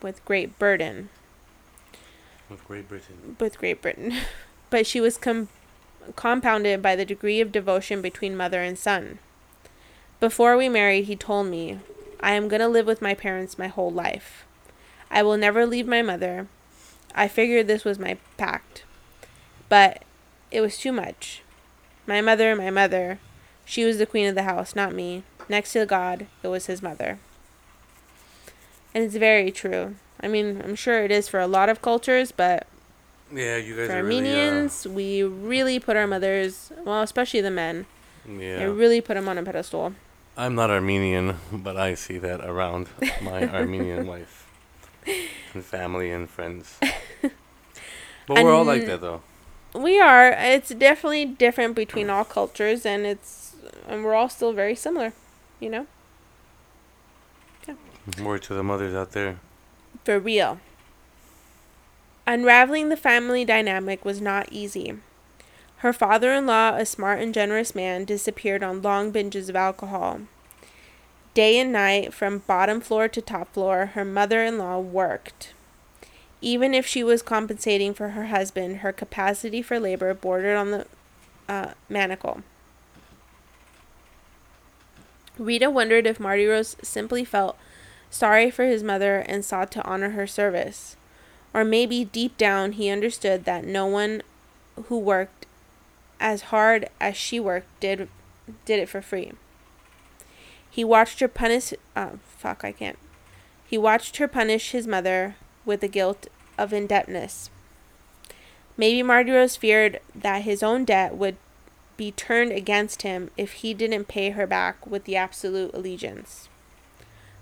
With 0.00 0.24
great 0.24 0.58
burden. 0.58 1.10
With 2.48 2.64
Great 2.66 2.88
Britain. 2.88 3.36
With 3.38 3.58
Great 3.58 3.82
Britain. 3.82 4.14
but 4.70 4.86
she 4.86 5.00
was 5.00 5.18
com- 5.18 5.48
compounded 6.16 6.82
by 6.82 6.96
the 6.96 7.04
degree 7.04 7.40
of 7.40 7.52
devotion 7.52 8.02
between 8.02 8.36
mother 8.36 8.62
and 8.62 8.78
son. 8.78 9.18
Before 10.20 10.56
we 10.56 10.68
married, 10.68 11.04
he 11.04 11.16
told 11.16 11.46
me, 11.46 11.80
I 12.20 12.32
am 12.32 12.48
going 12.48 12.60
to 12.60 12.68
live 12.68 12.86
with 12.86 13.00
my 13.00 13.14
parents 13.14 13.58
my 13.58 13.68
whole 13.68 13.90
life. 13.90 14.44
I 15.10 15.22
will 15.22 15.36
never 15.36 15.64
leave 15.64 15.86
my 15.86 16.02
mother. 16.02 16.48
I 17.14 17.28
figured 17.28 17.66
this 17.66 17.84
was 17.84 17.98
my 17.98 18.18
pact. 18.36 18.84
But 19.68 20.02
it 20.50 20.60
was 20.60 20.78
too 20.78 20.92
much. 20.92 21.42
My 22.06 22.20
mother, 22.20 22.56
my 22.56 22.70
mother. 22.70 23.18
She 23.64 23.84
was 23.84 23.98
the 23.98 24.06
queen 24.06 24.26
of 24.26 24.34
the 24.34 24.42
house, 24.44 24.74
not 24.74 24.94
me. 24.94 25.22
Next 25.48 25.72
to 25.74 25.86
God, 25.86 26.26
it 26.42 26.48
was 26.48 26.66
his 26.66 26.82
mother. 26.82 27.18
And 28.94 29.04
it's 29.04 29.16
very 29.16 29.50
true. 29.50 29.96
I 30.20 30.28
mean, 30.28 30.62
I'm 30.64 30.74
sure 30.74 31.04
it 31.04 31.10
is 31.10 31.28
for 31.28 31.38
a 31.38 31.46
lot 31.46 31.68
of 31.68 31.82
cultures, 31.82 32.32
but 32.32 32.66
Yeah, 33.32 33.56
you 33.56 33.76
guys 33.76 33.88
for 33.88 33.98
are 33.98 34.02
really, 34.02 34.32
uh, 34.32 34.36
Armenians, 34.36 34.86
we 34.86 35.22
really 35.22 35.78
put 35.78 35.96
our 35.96 36.06
mothers, 36.06 36.72
well, 36.84 37.02
especially 37.02 37.40
the 37.40 37.50
men, 37.50 37.86
yeah. 38.26 38.58
they 38.58 38.66
really 38.66 39.00
put 39.00 39.14
them 39.14 39.28
on 39.28 39.36
a 39.36 39.42
pedestal. 39.42 39.94
I'm 40.36 40.54
not 40.54 40.70
Armenian, 40.70 41.36
but 41.52 41.76
I 41.76 41.94
see 41.94 42.18
that 42.18 42.40
around 42.40 42.88
my 43.20 43.48
Armenian 43.54 44.06
wife 44.06 44.46
and 45.52 45.64
family 45.64 46.10
and 46.10 46.28
friends. 46.28 46.78
But 48.28 48.44
we're 48.44 48.54
all 48.54 48.64
like 48.64 48.84
that, 48.84 49.00
though. 49.00 49.22
We 49.74 49.98
are. 49.98 50.28
It's 50.32 50.68
definitely 50.68 51.24
different 51.24 51.74
between 51.74 52.10
all 52.10 52.24
cultures, 52.24 52.84
and 52.84 53.06
it's 53.06 53.56
and 53.88 54.04
we're 54.04 54.14
all 54.14 54.28
still 54.28 54.52
very 54.52 54.74
similar. 54.74 55.14
You 55.60 55.70
know, 55.70 55.86
Word 58.22 58.42
to 58.42 58.54
the 58.54 58.62
mothers 58.62 58.94
out 58.94 59.12
there. 59.12 59.38
for 60.04 60.18
real. 60.18 60.60
Unraveling 62.28 62.90
the 62.90 62.96
family 62.96 63.42
dynamic 63.42 64.04
was 64.04 64.20
not 64.20 64.52
easy. 64.52 64.98
Her 65.78 65.94
father 65.94 66.30
in 66.34 66.44
law, 66.44 66.74
a 66.74 66.84
smart 66.84 67.22
and 67.22 67.32
generous 67.32 67.74
man, 67.74 68.04
disappeared 68.04 68.62
on 68.62 68.82
long 68.82 69.10
binges 69.10 69.48
of 69.48 69.56
alcohol. 69.56 70.20
Day 71.32 71.58
and 71.58 71.72
night, 71.72 72.12
from 72.12 72.42
bottom 72.46 72.82
floor 72.82 73.08
to 73.08 73.22
top 73.22 73.54
floor, 73.54 73.92
her 73.94 74.04
mother 74.04 74.44
in 74.44 74.58
law 74.58 74.78
worked. 74.78 75.54
Even 76.42 76.74
if 76.74 76.86
she 76.86 77.02
was 77.02 77.22
compensating 77.22 77.94
for 77.94 78.10
her 78.10 78.26
husband, 78.26 78.78
her 78.78 78.92
capacity 78.92 79.62
for 79.62 79.80
labor 79.80 80.12
bordered 80.12 80.58
on 80.58 80.70
the 80.70 80.86
uh, 81.48 81.72
manacle. 81.88 82.42
Rita 85.38 85.70
wondered 85.70 86.06
if 86.06 86.18
Mardiros 86.18 86.76
simply 86.84 87.24
felt 87.24 87.56
sorry 88.10 88.50
for 88.50 88.66
his 88.66 88.82
mother 88.82 89.20
and 89.20 89.46
sought 89.46 89.72
to 89.72 89.84
honor 89.86 90.10
her 90.10 90.26
service. 90.26 90.97
Or 91.54 91.64
maybe 91.64 92.04
deep 92.04 92.36
down 92.36 92.72
he 92.72 92.90
understood 92.90 93.44
that 93.44 93.64
no 93.64 93.86
one 93.86 94.22
who 94.86 94.98
worked 94.98 95.46
as 96.20 96.42
hard 96.42 96.88
as 97.00 97.16
she 97.16 97.40
worked 97.40 97.68
did 97.80 98.08
did 98.64 98.78
it 98.78 98.88
for 98.88 99.02
free. 99.02 99.32
He 100.70 100.84
watched 100.84 101.20
her 101.20 101.28
punish 101.28 101.72
oh 101.96 102.18
fuck 102.36 102.64
I 102.64 102.72
can't. 102.72 102.98
He 103.66 103.78
watched 103.78 104.16
her 104.18 104.28
punish 104.28 104.70
his 104.70 104.86
mother 104.86 105.36
with 105.64 105.80
the 105.80 105.88
guilt 105.88 106.28
of 106.56 106.72
indebtedness. 106.72 107.50
Maybe 108.76 109.06
Mardiros 109.06 109.58
feared 109.58 110.00
that 110.14 110.42
his 110.42 110.62
own 110.62 110.84
debt 110.84 111.16
would 111.16 111.36
be 111.96 112.12
turned 112.12 112.52
against 112.52 113.02
him 113.02 113.30
if 113.36 113.54
he 113.54 113.74
didn't 113.74 114.06
pay 114.06 114.30
her 114.30 114.46
back 114.46 114.86
with 114.86 115.04
the 115.04 115.16
absolute 115.16 115.74
allegiance. 115.74 116.48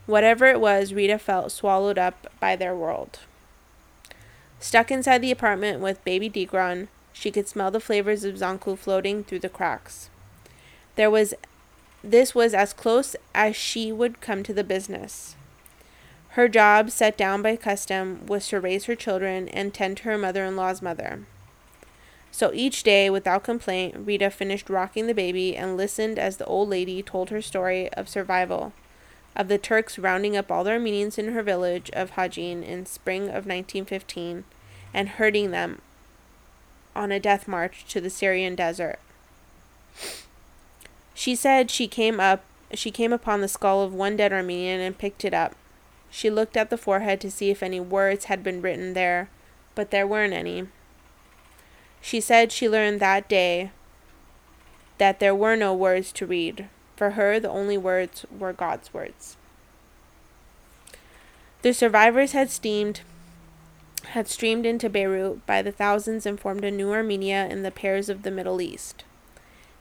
Whatever 0.06 0.46
it 0.46 0.60
was, 0.60 0.94
Rita 0.94 1.18
felt 1.18 1.52
swallowed 1.52 1.98
up 1.98 2.32
by 2.40 2.56
their 2.56 2.74
world. 2.74 3.20
Stuck 4.66 4.90
inside 4.90 5.18
the 5.22 5.30
apartment 5.30 5.78
with 5.78 6.04
baby 6.04 6.28
Degron, 6.28 6.88
she 7.12 7.30
could 7.30 7.46
smell 7.46 7.70
the 7.70 7.78
flavors 7.78 8.24
of 8.24 8.34
Zankou 8.34 8.76
floating 8.76 9.22
through 9.22 9.38
the 9.38 9.48
cracks. 9.48 10.10
There 10.96 11.08
was 11.08 11.34
this 12.02 12.34
was 12.34 12.52
as 12.52 12.72
close 12.72 13.14
as 13.32 13.54
she 13.54 13.92
would 13.92 14.20
come 14.20 14.42
to 14.42 14.52
the 14.52 14.64
business. 14.64 15.36
Her 16.30 16.48
job, 16.48 16.90
set 16.90 17.16
down 17.16 17.42
by 17.42 17.54
custom, 17.54 18.26
was 18.26 18.48
to 18.48 18.58
raise 18.58 18.86
her 18.86 18.96
children 18.96 19.48
and 19.50 19.72
tend 19.72 19.98
to 19.98 20.02
her 20.02 20.18
mother 20.18 20.44
in 20.44 20.56
law's 20.56 20.82
mother. 20.82 21.20
So 22.32 22.50
each 22.52 22.82
day, 22.82 23.08
without 23.08 23.44
complaint, 23.44 23.94
Rita 24.04 24.30
finished 24.30 24.68
rocking 24.68 25.06
the 25.06 25.14
baby 25.14 25.56
and 25.56 25.76
listened 25.76 26.18
as 26.18 26.38
the 26.38 26.46
old 26.46 26.68
lady 26.68 27.04
told 27.04 27.30
her 27.30 27.40
story 27.40 27.88
of 27.92 28.08
survival, 28.08 28.72
of 29.36 29.46
the 29.46 29.58
Turks 29.58 29.96
rounding 29.96 30.36
up 30.36 30.50
all 30.50 30.64
the 30.64 30.72
Armenians 30.72 31.18
in 31.18 31.30
her 31.30 31.42
village 31.44 31.88
of 31.92 32.14
Hajin 32.14 32.64
in 32.64 32.84
spring 32.84 33.28
of 33.28 33.46
1915 33.46 34.42
and 34.96 35.10
herding 35.10 35.50
them 35.50 35.82
on 36.96 37.12
a 37.12 37.20
death 37.20 37.46
march 37.46 37.84
to 37.86 38.00
the 38.00 38.08
Syrian 38.08 38.54
desert. 38.54 38.98
She 41.14 41.36
said 41.36 41.70
she 41.70 41.86
came 41.86 42.18
up 42.18 42.42
she 42.74 42.90
came 42.90 43.12
upon 43.12 43.40
the 43.40 43.48
skull 43.48 43.82
of 43.82 43.94
one 43.94 44.16
dead 44.16 44.32
Armenian 44.32 44.80
and 44.80 44.98
picked 44.98 45.24
it 45.24 45.32
up. 45.32 45.54
She 46.10 46.30
looked 46.30 46.56
at 46.56 46.68
the 46.68 46.76
forehead 46.76 47.20
to 47.20 47.30
see 47.30 47.50
if 47.50 47.62
any 47.62 47.78
words 47.78 48.24
had 48.24 48.42
been 48.42 48.60
written 48.60 48.94
there, 48.94 49.28
but 49.76 49.92
there 49.92 50.06
weren't 50.06 50.32
any. 50.32 50.66
She 52.00 52.20
said 52.20 52.50
she 52.50 52.68
learned 52.68 52.98
that 52.98 53.28
day 53.28 53.70
that 54.98 55.20
there 55.20 55.34
were 55.34 55.54
no 55.54 55.72
words 55.74 56.10
to 56.12 56.26
read. 56.26 56.68
For 56.96 57.10
her, 57.10 57.38
the 57.38 57.50
only 57.50 57.78
words 57.78 58.26
were 58.36 58.52
God's 58.52 58.92
words. 58.92 59.36
The 61.62 61.72
survivors 61.72 62.32
had 62.32 62.50
steamed 62.50 63.02
had 64.08 64.28
streamed 64.28 64.66
into 64.66 64.88
Beirut 64.88 65.44
by 65.46 65.62
the 65.62 65.72
thousands 65.72 66.26
and 66.26 66.38
formed 66.38 66.64
a 66.64 66.70
new 66.70 66.92
Armenia 66.92 67.46
in 67.48 67.62
the 67.62 67.70
Paris 67.70 68.08
of 68.08 68.22
the 68.22 68.30
Middle 68.30 68.60
East. 68.60 69.04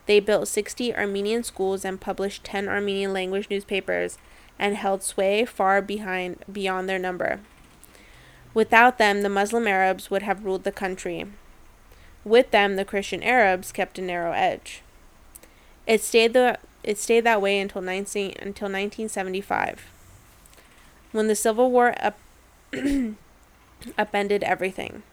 They 0.05 0.19
built 0.19 0.47
60 0.47 0.95
Armenian 0.95 1.43
schools 1.43 1.83
and 1.83 1.99
published 1.99 2.43
10 2.43 2.67
Armenian 2.67 3.13
language 3.13 3.49
newspapers 3.49 4.17
and 4.59 4.75
held 4.75 5.03
sway 5.03 5.45
far 5.45 5.81
behind 5.81 6.43
beyond 6.51 6.87
their 6.87 6.99
number. 6.99 7.39
Without 8.53 8.97
them, 8.97 9.21
the 9.21 9.29
Muslim 9.29 9.67
Arabs 9.67 10.09
would 10.09 10.21
have 10.21 10.45
ruled 10.45 10.63
the 10.63 10.71
country. 10.71 11.25
With 12.23 12.51
them, 12.51 12.75
the 12.75 12.85
Christian 12.85 13.21
Arabs 13.21 13.71
kept 13.71 13.99
a 13.99 14.01
narrow 14.01 14.31
edge. 14.31 14.81
It 15.85 16.01
stayed 16.01 16.33
the 16.33 16.57
it 16.83 16.99
stayed 16.99 17.23
that 17.23 17.41
way 17.41 17.59
until 17.59 17.81
19, 17.81 18.35
until 18.39 18.67
1975, 18.67 19.87
when 21.11 21.27
the 21.27 21.35
Civil 21.35 21.71
War 21.71 21.95
up, 21.99 22.17
upended 23.97 24.43
everything. 24.43 25.03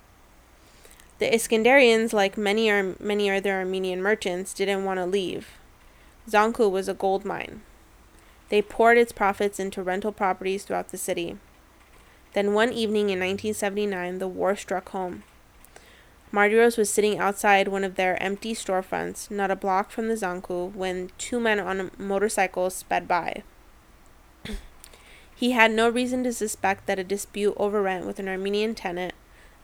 The 1.19 1.31
Iskenderians, 1.31 2.13
like 2.13 2.37
many 2.37 2.71
Ar- 2.71 2.97
many 2.99 3.31
other 3.31 3.53
Armenian 3.53 4.03
merchants, 4.03 4.53
didn't 4.53 4.85
want 4.85 4.99
to 4.99 5.07
leave. 5.07 5.49
Zankou 6.29 6.71
was 6.71 6.89
a 6.89 6.95
gold 6.95 7.25
mine. 7.25 7.63
They 8.49 8.61
poured 8.61 8.99
its 8.99 9.13
profits 9.13 9.59
into 9.59 9.83
rental 9.83 10.13
properties 10.13 10.65
throughout 10.65 10.89
the 10.89 10.99
city. 10.99 11.39
Then 12.33 12.55
one 12.55 12.73
evening 12.73 13.11
in 13.11 13.21
1979, 13.21 14.19
the 14.19 14.29
war 14.29 14.57
struck 14.57 14.89
home. 14.91 15.23
Mardiros 16.33 16.79
was 16.79 16.89
sitting 16.89 17.19
outside 17.19 17.69
one 17.69 17.85
of 17.85 17.97
their 17.97 18.21
empty 18.23 18.55
storefronts, 18.55 19.31
not 19.31 19.51
a 19.51 19.57
block 19.57 19.91
from 19.91 20.09
the 20.09 20.15
Zankou, 20.15 20.75
when 20.75 21.11
two 21.19 21.39
men 21.39 21.61
on 21.61 21.91
motorcycles 21.99 22.75
sped 22.75 23.07
by. 23.07 23.43
He 25.43 25.51
had 25.51 25.73
no 25.73 25.89
reason 25.89 26.23
to 26.23 26.33
suspect 26.33 26.87
that 26.87 27.01
a 27.01 27.03
dispute 27.03 27.55
over 27.57 27.83
rent 27.83 28.07
with 28.07 28.21
an 28.21 28.29
Armenian 28.29 28.77
tenant, 28.77 29.13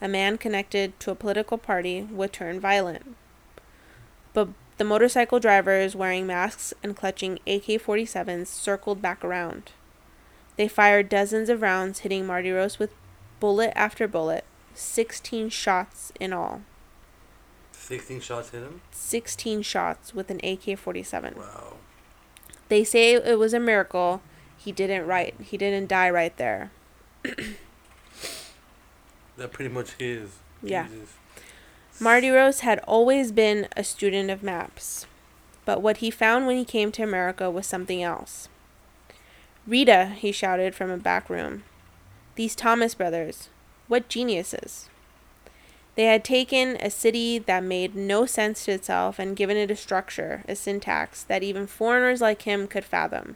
a 0.01 0.09
man 0.09 0.37
connected 0.37 0.99
to 0.99 1.12
a 1.12 1.14
political 1.14 1.57
party, 1.57 2.03
would 2.03 2.33
turn 2.33 2.59
violent. 2.59 3.14
But 4.33 4.49
the 4.79 4.85
motorcycle 4.85 5.39
drivers, 5.39 5.95
wearing 5.95 6.26
masks 6.26 6.74
and 6.83 6.97
clutching 6.97 7.35
AK 7.47 7.79
47s, 7.81 8.49
circled 8.49 9.01
back 9.01 9.24
around. 9.24 9.70
They 10.57 10.66
fired 10.66 11.09
dozens 11.09 11.49
of 11.49 11.62
rounds, 11.62 12.01
hitting 12.01 12.24
Mardiros 12.24 12.81
with 12.81 12.93
bullet 13.39 13.72
after 13.76 14.09
bullet, 14.09 14.45
16 14.74 15.49
shots 15.49 16.12
in 16.18 16.33
all. 16.33 16.62
16 17.70 18.18
shots 18.18 18.51
hit 18.51 18.64
him? 18.64 18.81
16 18.91 19.62
shots 19.62 20.12
with 20.12 20.29
an 20.29 20.41
AK 20.43 20.76
47. 20.76 21.37
Wow. 21.37 21.74
They 22.68 22.83
say 22.83 23.12
it 23.12 23.39
was 23.39 23.55
a 23.55 23.61
miracle 23.61 24.22
he 24.59 24.72
didn't 24.72 25.06
right 25.06 25.34
he 25.40 25.56
didn't 25.56 25.88
die 25.88 26.11
right 26.11 26.36
there. 26.36 26.70
That 29.38 29.52
pretty 29.52 29.72
much 29.72 29.94
is. 30.00 30.38
Yeah. 30.62 30.88
Jesus. 30.88 31.14
Mardiros 32.00 32.61
had 32.61 32.80
always 32.80 33.32
been 33.32 33.68
a 33.76 33.84
student 33.84 34.30
of 34.30 34.42
maps, 34.42 35.06
but 35.64 35.80
what 35.80 35.98
he 35.98 36.11
found 36.11 36.46
when 36.46 36.56
he 36.56 36.64
came 36.64 36.92
to 36.92 37.02
America 37.02 37.50
was 37.50 37.66
something 37.66 38.02
else. 38.02 38.48
Rita, 39.66 40.12
he 40.16 40.32
shouted 40.32 40.74
from 40.74 40.90
a 40.90 40.96
back 40.96 41.28
room. 41.28 41.62
These 42.34 42.54
Thomas 42.56 42.94
brothers, 42.94 43.48
what 43.86 44.09
geniuses. 44.09 44.88
They 45.94 46.04
had 46.04 46.24
taken 46.24 46.76
a 46.76 46.90
city 46.90 47.38
that 47.38 47.64
made 47.64 47.96
no 47.96 48.26
sense 48.26 48.64
to 48.64 48.72
itself 48.72 49.18
and 49.18 49.36
given 49.36 49.56
it 49.56 49.70
a 49.70 49.76
structure, 49.76 50.44
a 50.48 50.54
syntax 50.54 51.24
that 51.24 51.42
even 51.42 51.66
foreigners 51.66 52.20
like 52.20 52.42
him 52.42 52.68
could 52.68 52.84
fathom. 52.84 53.34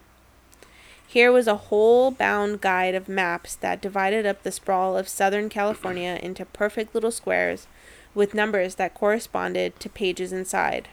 Here 1.13 1.31
was 1.31 1.47
a 1.47 1.57
whole 1.57 2.11
bound 2.11 2.63
guide 2.63 2.95
of 2.95 3.07
maps 3.07 3.55
that 3.57 3.83
divided 3.83 4.25
up 4.25 4.43
the 4.43 4.51
sprawl 4.51 4.97
of 4.97 5.11
Southern 5.11 5.51
California 5.51 6.19
into 6.23 6.47
perfect 6.47 6.95
little 6.95 7.11
squares 7.11 7.67
with 8.15 8.33
numbers 8.33 8.77
that 8.77 8.95
corresponded 8.95 9.79
to 9.79 9.91
pages 9.91 10.33
inside. 10.33 10.89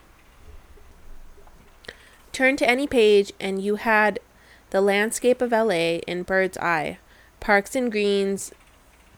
Turn 2.33 2.57
to 2.57 2.69
any 2.69 2.85
page, 2.85 3.31
and 3.39 3.61
you 3.61 3.77
had 3.77 4.19
the 4.71 4.81
landscape 4.81 5.41
of 5.41 5.53
LA 5.53 5.99
in 6.05 6.23
bird's 6.23 6.57
eye 6.57 6.97
parks 7.39 7.73
and 7.73 7.89
greens, 7.89 8.51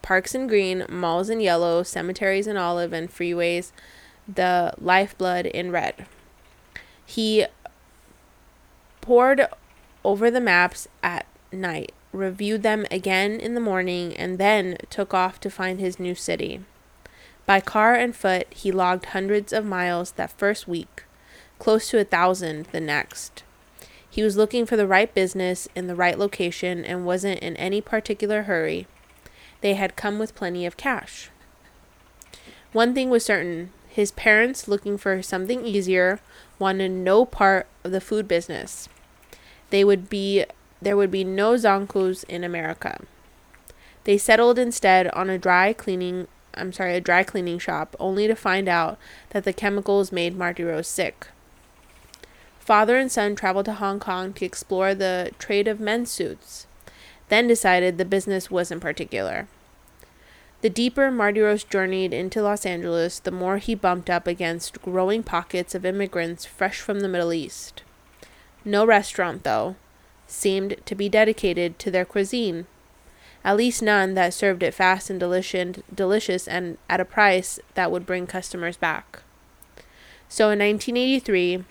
parks 0.04 0.36
and 0.36 0.47
green, 0.47 0.86
malls 0.88 1.32
in 1.32 1.39
yellow, 1.39 1.82
cemeteries 1.82 2.45
in 2.45 2.58
olive, 2.58 2.93
and 2.93 3.10
freeways, 3.10 3.72
the 4.32 4.72
lifeblood 4.80 5.47
in 5.47 5.72
red. 5.72 6.06
He 7.04 7.47
pored 9.02 9.47
over 10.04 10.32
the 10.32 10.41
maps 10.41 10.88
at 11.04 11.26
night, 11.52 11.91
reviewed 12.12 12.64
them 12.64 12.86
again 12.91 13.39
in 13.39 13.54
the 13.54 13.62
morning, 13.62 14.16
and 14.16 14.38
then 14.38 14.78
took 14.89 15.14
off 15.14 15.39
to 15.39 15.49
find 15.49 15.80
his 15.80 15.99
new 15.99 16.16
city. 16.16 16.62
By 17.45 17.60
car 17.60 17.95
and 17.95 18.16
foot, 18.16 18.47
he 18.52 18.72
logged 18.72 19.06
hundreds 19.06 19.52
of 19.52 19.66
miles 19.66 20.12
that 20.14 20.38
first 20.38 20.68
week, 20.68 21.04
close 21.60 21.89
to 21.89 21.99
a 21.99 22.04
thousand 22.04 22.66
the 22.72 22.82
next. 22.82 23.43
He 24.10 24.24
was 24.24 24.38
looking 24.38 24.66
for 24.66 24.76
the 24.76 24.88
right 24.88 25.14
business 25.14 25.68
in 25.76 25.88
the 25.88 25.95
right 25.95 26.20
location 26.20 26.84
and 26.84 27.06
wasn't 27.06 27.39
in 27.39 27.56
any 27.58 27.82
particular 27.82 28.43
hurry. 28.43 28.88
They 29.62 29.76
had 29.76 29.95
come 29.95 30.20
with 30.20 30.36
plenty 30.36 30.66
of 30.66 30.76
cash. 30.76 31.30
One 32.74 32.93
thing 32.93 33.10
was 33.10 33.24
certain 33.26 33.72
his 33.88 34.12
parents, 34.12 34.70
looking 34.70 34.97
for 34.97 35.22
something 35.22 35.66
easier, 35.66 36.22
wanted 36.58 36.91
no 36.91 37.26
part 37.26 37.68
of 37.84 37.91
the 37.91 37.99
food 37.99 38.26
business. 38.26 38.88
They 39.72 39.84
would 39.84 40.10
be 40.10 40.46
there 40.82 40.98
would 40.98 41.12
be 41.12 41.24
no 41.24 41.54
Zankous 41.54 42.24
in 42.26 42.44
America. 42.44 43.02
They 44.04 44.18
settled 44.18 44.58
instead 44.58 45.08
on 45.10 45.30
a 45.30 45.38
dry 45.38 45.74
cleaning 45.74 46.28
I'm 46.54 46.74
sorry, 46.74 46.96
a 46.96 47.02
dry 47.02 47.24
cleaning 47.24 47.60
shop, 47.60 47.96
only 48.00 48.28
to 48.28 48.36
find 48.36 48.68
out 48.68 48.98
that 49.30 49.46
the 49.46 49.54
chemicals 49.54 50.12
made 50.12 50.38
Mardiros 50.38 50.86
sick. 50.86 51.28
Father 52.60 52.98
and 52.98 53.12
son 53.12 53.36
traveled 53.36 53.66
to 53.66 53.74
Hong 53.74 54.00
Kong 54.00 54.34
to 54.34 54.46
explore 54.46 54.94
the 54.94 55.32
trade 55.40 55.68
of 55.68 55.80
men's 55.80 56.12
suits, 56.12 56.68
then 57.30 57.48
decided 57.48 57.98
the 57.98 58.06
business 58.06 58.52
wasn't 58.52 58.82
particular. 58.82 59.48
The 60.62 60.70
deeper 60.70 61.10
Mardiros 61.10 61.68
journeyed 61.68 62.14
into 62.14 62.42
Los 62.42 62.66
Angeles, 62.66 63.20
the 63.20 63.32
more 63.32 63.58
he 63.58 63.74
bumped 63.74 64.10
up 64.10 64.28
against 64.28 64.82
growing 64.82 65.24
pockets 65.24 65.74
of 65.74 65.86
immigrants 65.86 66.46
fresh 66.46 66.80
from 66.82 67.00
the 67.00 67.08
Middle 67.08 67.34
East. 67.34 67.82
No 68.64 68.86
restaurant, 68.86 69.43
though, 69.43 69.76
seemed 70.28 70.78
to 70.86 70.95
be 70.95 71.09
dedicated 71.09 71.80
to 71.80 71.91
their 71.91 72.05
cuisine 72.05 72.68
at 73.43 73.57
least 73.57 73.82
none 73.82 74.14
that 74.14 74.34
served 74.34 74.62
it 74.62 74.74
fast 74.74 75.09
and 75.09 75.20
delicious, 75.20 76.47
and 76.47 76.78
at 76.89 76.99
a 76.99 77.05
price 77.05 77.59
that 77.74 77.91
would 77.91 78.05
bring 78.05 78.28
customers 78.28 78.78
back. 78.78 79.24
So 80.30 80.45
in 80.45 80.59
1983, 80.59 81.64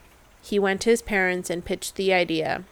he 0.42 0.58
went 0.58 0.80
to 0.82 0.90
his 0.90 1.02
parents 1.02 1.48
and 1.48 1.64
pitched 1.64 1.94
the 1.94 2.12
idea. 2.12 2.64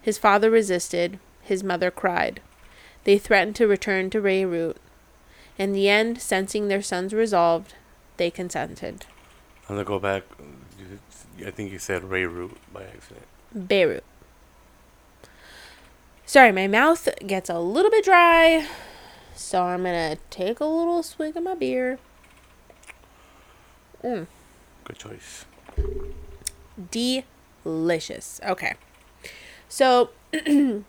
His 0.00 0.18
father 0.18 0.50
resisted, 0.50 1.18
his 1.40 1.64
mother 1.64 1.90
cried. 1.90 2.40
They 3.04 3.18
threatened 3.18 3.56
to 3.56 3.66
return 3.66 4.10
to 4.10 4.20
Beirut. 4.20 4.76
In 5.58 5.72
the 5.72 5.88
end, 5.88 6.20
sensing 6.20 6.68
their 6.68 6.82
son's 6.82 7.12
resolve, 7.12 7.74
they 8.16 8.30
consented. 8.30 9.06
I'm 9.68 9.76
gonna 9.76 9.84
go 9.84 9.98
back. 9.98 10.22
I 11.44 11.50
think 11.50 11.72
you 11.72 11.78
said 11.78 12.08
Beirut 12.08 12.52
by 12.72 12.84
accident. 12.84 13.26
Beirut. 13.54 14.04
Sorry, 16.24 16.52
my 16.52 16.66
mouth 16.66 17.08
gets 17.26 17.50
a 17.50 17.58
little 17.58 17.90
bit 17.90 18.04
dry, 18.04 18.66
so 19.34 19.62
I'm 19.62 19.82
gonna 19.82 20.16
take 20.30 20.60
a 20.60 20.64
little 20.64 21.02
swig 21.02 21.36
of 21.36 21.42
my 21.42 21.54
beer. 21.54 21.98
Mm. 24.02 24.26
Good 24.84 24.98
choice. 24.98 25.44
Delicious. 26.90 28.40
Okay. 28.44 28.74
So 29.68 30.10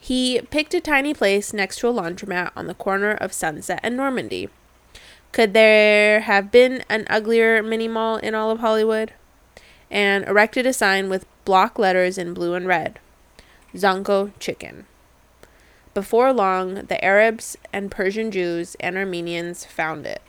he 0.00 0.40
picked 0.50 0.74
a 0.74 0.80
tiny 0.80 1.14
place 1.14 1.52
next 1.52 1.78
to 1.78 1.88
a 1.88 1.92
laundromat 1.92 2.50
on 2.56 2.66
the 2.66 2.74
corner 2.74 3.12
of 3.12 3.32
Sunset 3.32 3.80
and 3.82 3.96
Normandy. 3.96 4.48
Could 5.32 5.54
there 5.54 6.20
have 6.20 6.50
been 6.50 6.84
an 6.88 7.06
uglier 7.08 7.62
mini 7.62 7.88
mall 7.88 8.16
in 8.16 8.34
all 8.34 8.50
of 8.50 8.60
Hollywood? 8.60 9.12
And 9.90 10.24
erected 10.24 10.66
a 10.66 10.72
sign 10.72 11.08
with 11.08 11.26
block 11.44 11.78
letters 11.78 12.18
in 12.18 12.34
blue 12.34 12.54
and 12.54 12.66
red. 12.66 12.98
Zankou 13.74 14.32
chicken. 14.40 14.86
Before 15.94 16.32
long, 16.32 16.74
the 16.86 17.02
Arabs 17.04 17.56
and 17.72 17.90
Persian 17.90 18.30
Jews 18.30 18.76
and 18.80 18.96
Armenians 18.96 19.64
found 19.64 20.04
it. 20.06 20.20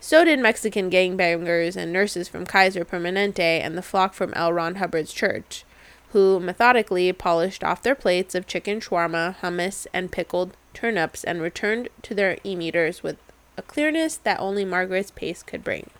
So 0.00 0.24
did 0.24 0.38
Mexican 0.40 0.90
gangbangers 0.90 1.76
and 1.76 1.92
nurses 1.92 2.26
from 2.26 2.46
Kaiser 2.46 2.84
Permanente 2.84 3.38
and 3.38 3.76
the 3.76 3.82
flock 3.82 4.14
from 4.14 4.32
L. 4.34 4.52
Ron 4.52 4.76
Hubbard's 4.76 5.12
church. 5.12 5.64
who 6.12 6.40
methodically 6.40 7.12
polished 7.12 7.62
off 7.62 7.82
their 7.82 7.94
plates 7.94 8.34
of 8.34 8.46
chicken 8.46 8.80
shawarma, 8.80 9.36
hummus, 9.36 9.86
and 9.92 10.10
pickled 10.10 10.56
turnips 10.74 11.22
and 11.22 11.40
returned 11.40 11.88
to 12.02 12.14
their 12.14 12.36
e-meters 12.44 13.02
with 13.02 13.16
a 13.56 13.62
clearness 13.62 14.16
that 14.16 14.40
only 14.40 14.64
Margaret's 14.64 15.12
pace 15.12 15.42
could 15.42 15.62
bring. 15.62 15.90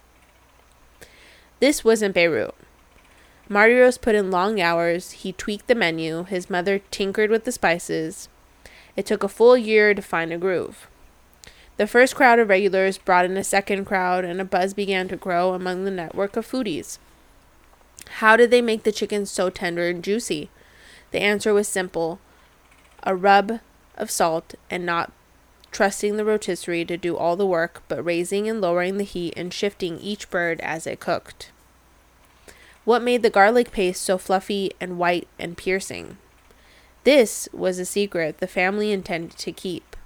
This 1.60 1.84
wasn't 1.84 2.14
Beirut. 2.14 2.54
Mardiros 3.50 4.00
put 4.00 4.14
in 4.14 4.30
long 4.30 4.60
hours, 4.60 5.10
he 5.10 5.32
tweaked 5.32 5.66
the 5.66 5.74
menu, 5.74 6.22
his 6.22 6.48
mother 6.48 6.78
tinkered 6.92 7.30
with 7.30 7.44
the 7.44 7.50
spices. 7.50 8.28
It 8.94 9.06
took 9.06 9.24
a 9.24 9.28
full 9.28 9.56
year 9.56 9.92
to 9.92 10.00
find 10.00 10.32
a 10.32 10.38
groove. 10.38 10.86
The 11.76 11.88
first 11.88 12.14
crowd 12.14 12.38
of 12.38 12.48
regulars 12.48 12.96
brought 12.96 13.24
in 13.24 13.36
a 13.36 13.42
second 13.42 13.86
crowd, 13.86 14.24
and 14.24 14.40
a 14.40 14.44
buzz 14.44 14.72
began 14.72 15.08
to 15.08 15.16
grow 15.16 15.52
among 15.52 15.84
the 15.84 15.90
network 15.90 16.36
of 16.36 16.46
foodies. 16.48 16.98
How 18.18 18.36
did 18.36 18.52
they 18.52 18.62
make 18.62 18.84
the 18.84 18.92
chicken 18.92 19.26
so 19.26 19.50
tender 19.50 19.88
and 19.88 20.04
juicy? 20.04 20.48
The 21.10 21.20
answer 21.20 21.52
was 21.52 21.66
simple 21.66 22.20
a 23.02 23.16
rub 23.16 23.60
of 23.96 24.10
salt 24.10 24.54
and 24.70 24.86
not 24.86 25.10
trusting 25.72 26.16
the 26.16 26.24
rotisserie 26.24 26.84
to 26.84 26.96
do 26.96 27.16
all 27.16 27.34
the 27.34 27.46
work, 27.46 27.82
but 27.88 28.04
raising 28.04 28.48
and 28.48 28.60
lowering 28.60 28.96
the 28.96 29.04
heat 29.04 29.34
and 29.36 29.52
shifting 29.52 29.98
each 29.98 30.30
bird 30.30 30.60
as 30.60 30.86
it 30.86 31.00
cooked. 31.00 31.50
What 32.84 33.02
made 33.02 33.22
the 33.22 33.30
garlic 33.30 33.72
paste 33.72 34.02
so 34.02 34.18
fluffy 34.18 34.72
and 34.80 34.98
white 34.98 35.28
and 35.38 35.56
piercing? 35.56 36.16
This 37.04 37.48
was 37.52 37.78
a 37.78 37.84
secret 37.84 38.38
the 38.38 38.46
family 38.46 38.92
intended 38.92 39.36
to 39.38 39.52
keep. 39.52 39.96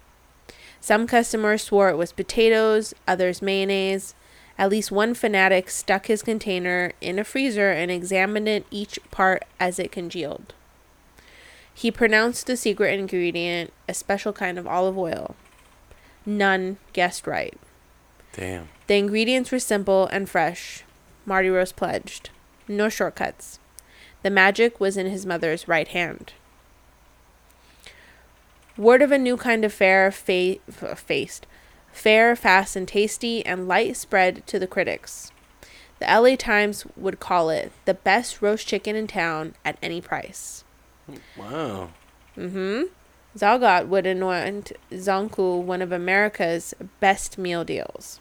Some 0.81 1.07
customers 1.07 1.63
swore 1.63 1.89
it 1.89 1.97
was 1.97 2.13
potatoes, 2.13 2.95
others 3.09 3.41
mayonnaise. 3.41 4.15
At 4.59 4.71
least 4.71 4.93
one 4.93 5.15
fanatic 5.15 5.71
stuck 5.71 6.07
his 6.07 6.23
container 6.23 6.93
in 7.01 7.19
a 7.19 7.25
freezer 7.25 7.71
and 7.71 7.91
examined 7.91 8.49
it 8.49 8.67
each 8.71 8.99
part 9.11 9.45
as 9.59 9.79
it 9.79 9.91
congealed. 9.91 10.53
He 11.73 11.91
pronounced 11.91 12.47
the 12.47 12.57
secret 12.57 12.99
ingredient 12.99 13.73
a 13.89 13.95
special 13.95 14.33
kind 14.33 14.59
of 14.59 14.67
olive 14.67 14.97
oil. 14.97 15.35
None 16.27 16.77
guessed 16.93 17.27
right. 17.27 17.59
Damn. 18.33 18.69
The 18.87 18.97
ingredients 18.97 19.51
were 19.51 19.59
simple 19.59 20.07
and 20.07 20.29
fresh. 20.29 20.85
Mardiros 21.27 21.75
pledged. 21.75 22.31
No 22.69 22.89
shortcuts. 22.89 23.59
The 24.23 24.31
magic 24.31 24.81
was 24.81 24.97
in 24.97 25.07
his 25.07 25.27
mother's 25.27 25.69
right 25.69 25.89
hand. 25.89 26.33
Word 28.77 29.03
of 29.03 29.13
a 29.13 29.19
new 29.19 29.37
kind 29.37 29.65
of 29.65 29.73
fare 29.73 30.11
fa- 30.11 30.57
faced. 30.97 31.47
Fair, 31.93 32.35
fast, 32.35 32.75
and 32.75 32.89
tasty, 32.89 33.45
and 33.47 33.69
light 33.69 33.97
spread 33.97 34.45
to 34.49 34.59
the 34.59 34.67
critics. 34.67 35.31
The 36.01 36.07
LA 36.07 36.35
Times 36.35 36.85
would 36.97 37.21
call 37.21 37.51
it 37.51 37.71
the 37.85 37.95
best 37.95 38.43
roast 38.43 38.67
chicken 38.67 38.97
in 38.97 39.07
town 39.07 39.55
at 39.65 39.79
any 39.81 40.01
price. 40.01 40.65
Wow. 41.37 41.91
Mm-hmm. 42.37 42.85
Zagat 43.37 43.87
would 43.87 44.07
anoint 44.07 44.73
Zankou 44.91 45.63
one 45.63 45.83
of 45.83 45.93
America's 45.93 46.75
best 46.99 47.39
meal 47.39 47.65
deals. 47.65 48.21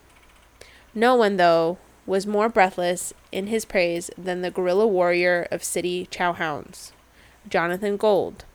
No 0.94 1.16
one, 1.16 1.38
though, 1.38 1.78
was 2.06 2.28
more 2.28 2.50
breathless 2.50 3.14
in 3.32 3.48
his 3.48 3.66
praise 3.66 4.10
than 4.18 4.42
the 4.42 4.52
guerrilla 4.52 4.88
warrior 4.88 5.48
of 5.52 5.64
city 5.64 6.08
chowhounds, 6.12 6.92
Jonathan 7.48 7.98
Gold, 7.98 8.46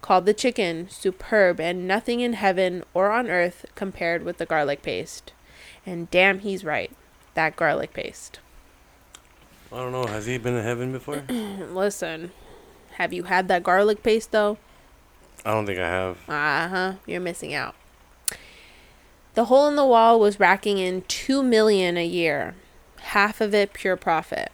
called 0.00 0.26
the 0.26 0.34
chicken 0.34 0.88
superb 0.90 1.60
and 1.60 1.88
nothing 1.88 2.20
in 2.20 2.34
heaven 2.34 2.84
or 2.92 3.10
on 3.10 3.28
earth 3.28 3.66
compared 3.74 4.22
with 4.22 4.38
the 4.38 4.46
garlic 4.46 4.82
paste. 4.82 5.32
And 5.86 6.10
damn, 6.10 6.40
he's 6.40 6.64
right. 6.64 6.92
That 7.34 7.56
garlic 7.56 7.92
paste. 7.92 8.38
I 9.72 9.78
don't 9.78 9.92
know. 9.92 10.06
Has 10.06 10.26
he 10.26 10.38
been 10.38 10.54
in 10.54 10.62
heaven 10.62 10.92
before? 10.92 11.24
Listen, 11.28 12.30
have 12.92 13.12
you 13.12 13.24
had 13.24 13.48
that 13.48 13.64
garlic 13.64 14.02
paste 14.02 14.30
though? 14.30 14.58
I 15.44 15.50
don't 15.50 15.66
think 15.66 15.80
I 15.80 15.88
have. 15.88 16.18
Uh 16.28 16.68
huh. 16.68 16.92
You're 17.06 17.20
missing 17.20 17.52
out. 17.52 17.74
The 19.34 19.46
hole 19.46 19.66
in 19.66 19.74
the 19.74 19.84
wall 19.84 20.20
was 20.20 20.38
racking 20.38 20.78
in 20.78 21.02
two 21.02 21.42
million 21.42 21.96
a 21.96 22.06
year, 22.06 22.54
half 23.04 23.40
of 23.40 23.54
it 23.54 23.72
pure 23.72 23.96
profit. 23.96 24.50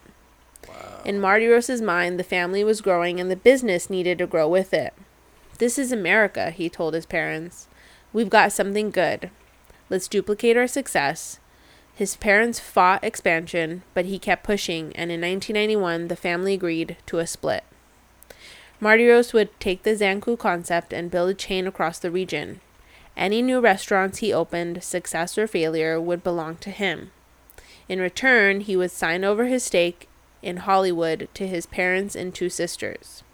Wow. 0.69 1.01
In 1.05 1.21
Mardiros's 1.21 1.81
mind, 1.81 2.19
the 2.19 2.25
family 2.25 2.63
was 2.63 2.81
growing 2.81 3.19
and 3.19 3.31
the 3.31 3.37
business 3.37 3.91
needed 3.91 4.19
to 4.19 4.27
grow 4.27 4.49
with 4.49 4.75
it. 4.75 4.95
This 5.59 5.79
is 5.79 5.93
America, 5.93 6.51
he 6.51 6.69
told 6.69 6.95
his 6.95 7.07
parents. 7.07 7.69
We've 8.13 8.31
got 8.31 8.53
something 8.53 8.91
good. 8.91 9.31
Let's 9.89 10.09
duplicate 10.09 10.57
our 10.57 10.67
success. 10.67 11.39
His 11.95 12.17
parents 12.17 12.59
fought 12.59 13.05
expansion, 13.05 13.83
but 13.93 14.07
he 14.07 14.19
kept 14.19 14.43
pushing, 14.43 14.97
and 14.97 15.11
in 15.11 15.21
1991, 15.21 16.09
the 16.09 16.17
family 16.17 16.55
agreed 16.55 16.97
to 17.07 17.19
a 17.19 17.27
split. 17.27 17.63
Mardiros 18.81 19.35
would 19.35 19.59
take 19.61 19.83
the 19.83 19.95
Zankou 19.95 20.39
concept 20.39 20.95
and 20.95 21.11
build 21.11 21.29
a 21.29 21.35
chain 21.35 21.67
across 21.67 21.99
the 21.99 22.11
region. 22.11 22.61
Any 23.17 23.43
new 23.43 23.61
restaurants 23.61 24.19
he 24.19 24.33
opened, 24.33 24.83
success 24.83 25.37
or 25.37 25.47
failure, 25.47 26.01
would 26.01 26.25
belong 26.25 26.57
to 26.57 26.71
him. 26.71 27.11
In 27.91 27.99
return, 28.01 28.61
he 28.61 28.77
would 28.77 28.93
sign 28.93 29.25
over 29.25 29.47
his 29.47 29.65
stake 29.65 30.09
in 30.43 30.59
Hollywood 30.59 31.29
to 31.35 31.49
his 31.49 31.67
parents 31.67 32.15
and 32.15 32.33
two 32.33 32.49
sisters. 32.49 33.25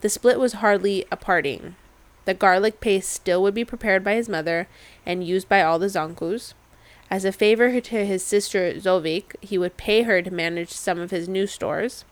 The 0.00 0.08
split 0.08 0.40
was 0.40 0.54
hardly 0.54 1.04
a 1.12 1.18
parting. 1.18 1.76
The 2.24 2.32
garlic 2.32 2.80
paste 2.80 3.10
still 3.10 3.42
would 3.42 3.52
be 3.52 3.62
prepared 3.62 4.02
by 4.02 4.14
his 4.14 4.26
mother 4.26 4.68
and 5.04 5.22
used 5.22 5.50
by 5.50 5.60
all 5.60 5.78
the 5.78 5.90
Zankous. 5.90 6.54
As 7.10 7.26
a 7.26 7.30
favor 7.30 7.78
to 7.78 8.06
his 8.06 8.24
sister 8.24 8.72
Zovik, 8.80 9.36
he 9.42 9.58
would 9.58 9.76
pay 9.76 10.04
her 10.04 10.22
to 10.22 10.30
manage 10.30 10.70
some 10.72 10.98
of 10.98 11.10
his 11.10 11.28
new 11.28 11.46
stores. 11.46 12.06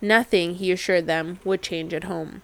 Nothing, 0.00 0.54
he 0.54 0.72
assured 0.72 1.06
them, 1.06 1.38
would 1.44 1.60
change 1.60 1.92
at 1.92 2.04
home. 2.04 2.40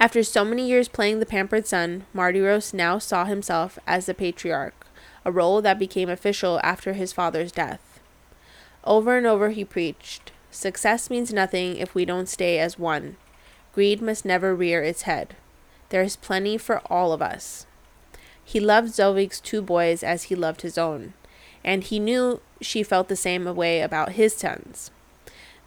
After 0.00 0.22
so 0.22 0.42
many 0.42 0.66
years 0.66 0.88
playing 0.88 1.20
the 1.20 1.26
pampered 1.26 1.66
son, 1.66 2.06
Mardiros 2.14 2.72
now 2.72 2.96
saw 2.98 3.26
himself 3.26 3.78
as 3.86 4.06
the 4.06 4.14
patriarch, 4.14 4.81
a 5.24 5.32
role 5.32 5.62
that 5.62 5.78
became 5.78 6.08
official 6.08 6.60
after 6.62 6.92
his 6.92 7.12
father's 7.12 7.52
death. 7.52 8.00
Over 8.84 9.16
and 9.16 9.26
over 9.26 9.50
he 9.50 9.64
preached 9.64 10.32
Success 10.52 11.08
means 11.08 11.32
nothing 11.32 11.78
if 11.78 11.94
we 11.94 12.04
don't 12.04 12.28
stay 12.28 12.58
as 12.58 12.78
one. 12.78 13.16
Greed 13.74 14.02
must 14.02 14.26
never 14.26 14.54
rear 14.54 14.82
its 14.82 15.02
head. 15.02 15.34
There 15.88 16.02
is 16.02 16.14
plenty 16.14 16.58
for 16.58 16.82
all 16.90 17.14
of 17.14 17.22
us. 17.22 17.64
He 18.44 18.60
loved 18.60 18.90
Zovik's 18.90 19.40
two 19.40 19.62
boys 19.62 20.02
as 20.02 20.24
he 20.24 20.34
loved 20.34 20.60
his 20.60 20.76
own, 20.76 21.14
and 21.64 21.82
he 21.82 21.98
knew 21.98 22.42
she 22.60 22.82
felt 22.82 23.08
the 23.08 23.16
same 23.16 23.44
way 23.56 23.80
about 23.80 24.12
his 24.12 24.34
sons. 24.34 24.90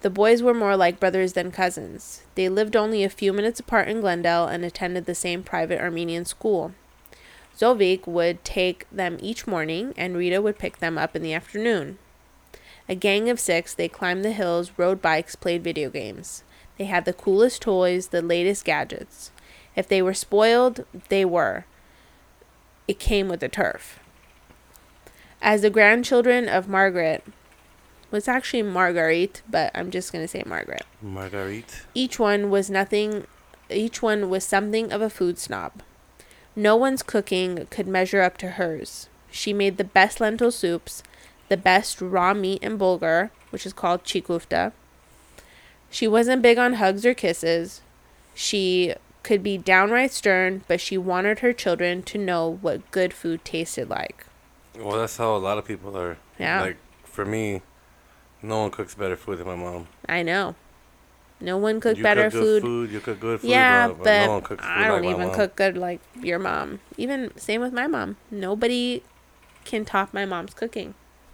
The 0.01 0.11
boys 0.11 0.43
were 0.43 0.53
more 0.53 0.77
like 0.77 0.99
brothers 0.99 1.33
than 1.33 1.51
cousins. 1.51 2.21
They 2.35 2.47
lived 2.47 2.75
only 2.75 3.03
a 3.03 3.09
few 3.09 3.33
minutes 3.33 3.59
apart 3.59 3.87
in 3.87 4.01
Glendale 4.01 4.45
and 4.45 4.63
attended 4.63 5.05
the 5.05 5.15
same 5.15 5.41
private 5.41 5.81
Armenian 5.81 6.25
school. 6.25 6.75
Zovik 7.57 8.05
would 8.05 8.43
take 8.43 8.85
them 8.91 9.17
each 9.21 9.47
morning, 9.47 9.93
and 9.97 10.17
Rita 10.17 10.41
would 10.41 10.59
pick 10.59 10.79
them 10.79 10.97
up 10.97 11.15
in 11.15 11.21
the 11.21 11.33
afternoon. 11.33 11.97
A 12.87 12.95
gang 12.95 13.29
of 13.29 13.39
six, 13.39 13.73
they 13.73 13.87
climbed 13.87 14.23
the 14.23 14.31
hills, 14.31 14.71
rode 14.77 15.01
bikes, 15.01 15.35
played 15.35 15.63
video 15.63 15.89
games. 15.89 16.43
They 16.77 16.85
had 16.85 17.05
the 17.05 17.13
coolest 17.13 17.61
toys, 17.61 18.07
the 18.07 18.21
latest 18.21 18.65
gadgets. 18.65 19.31
If 19.75 19.87
they 19.87 20.01
were 20.01 20.13
spoiled, 20.13 20.85
they 21.09 21.25
were. 21.25 21.65
It 22.87 22.99
came 22.99 23.27
with 23.27 23.39
the 23.39 23.49
turf. 23.49 23.99
As 25.41 25.61
the 25.61 25.69
grandchildren 25.69 26.47
of 26.47 26.67
Margaret, 26.67 27.23
was 28.11 28.27
actually 28.27 28.63
Marguerite, 28.63 29.41
but 29.49 29.71
I'm 29.73 29.91
just 29.91 30.11
going 30.11 30.23
to 30.23 30.27
say 30.27 30.43
Margaret. 30.45 30.85
Marguerite. 31.01 31.83
Each 31.93 32.19
one 32.19 32.49
was 32.49 32.69
nothing 32.69 33.25
each 33.69 34.01
one 34.01 34.29
was 34.29 34.43
something 34.43 34.91
of 34.91 35.01
a 35.01 35.09
food 35.09 35.39
snob. 35.39 35.81
No 36.55 36.75
one's 36.75 37.03
cooking 37.03 37.67
could 37.69 37.87
measure 37.87 38.21
up 38.21 38.37
to 38.37 38.51
hers. 38.51 39.09
She 39.29 39.51
made 39.51 39.77
the 39.77 39.83
best 39.83 40.21
lentil 40.21 40.51
soups, 40.51 41.03
the 41.49 41.57
best 41.57 42.01
raw 42.01 42.33
meat 42.33 42.59
and 42.61 42.79
bulgur, 42.79 43.29
which 43.49 43.65
is 43.65 43.73
called 43.73 44.03
chikufta. 44.03 44.71
She 45.89 46.07
wasn't 46.07 46.41
big 46.41 46.57
on 46.57 46.73
hugs 46.73 47.05
or 47.05 47.13
kisses. 47.13 47.81
She 48.33 48.93
could 49.23 49.43
be 49.43 49.57
downright 49.57 50.11
stern, 50.11 50.63
but 50.67 50.79
she 50.79 50.97
wanted 50.97 51.39
her 51.39 51.51
children 51.51 52.03
to 52.03 52.17
know 52.17 52.57
what 52.61 52.89
good 52.91 53.13
food 53.13 53.43
tasted 53.43 53.89
like. 53.89 54.25
Well, 54.77 54.99
that's 54.99 55.17
how 55.17 55.35
a 55.35 55.37
lot 55.37 55.57
of 55.57 55.65
people 55.65 55.97
are. 55.97 56.17
Yeah. 56.37 56.61
Like 56.61 56.77
for 57.03 57.25
me, 57.25 57.61
no 58.41 58.61
one 58.61 58.71
cooks 58.71 58.95
better 58.95 59.17
food 59.17 59.39
than 59.39 59.47
my 59.47 59.55
mom. 59.55 59.87
I 60.07 60.21
know. 60.21 60.55
No 61.41 61.57
one 61.57 61.79
cooked 61.79 61.97
you 61.97 62.03
better 62.03 62.29
cook 62.29 62.33
good 62.33 62.41
food. 62.41 62.61
food. 62.61 62.91
You 62.91 62.99
cook 63.01 63.19
good 63.19 63.41
food. 63.41 63.49
Yeah, 63.49 63.87
but, 63.89 63.97
but 64.03 64.25
no 64.25 64.41
food 64.41 64.59
I 64.61 64.87
don't 64.87 65.03
like 65.03 65.15
even 65.15 65.31
cook 65.31 65.55
good 65.55 65.77
like 65.77 66.01
your 66.21 66.39
mom. 66.39 66.79
Even 66.97 67.31
same 67.37 67.61
with 67.61 67.73
my 67.73 67.87
mom. 67.87 68.17
Nobody 68.31 69.03
can 69.65 69.85
top 69.85 70.13
my 70.13 70.25
mom's 70.25 70.53
cooking. 70.53 70.93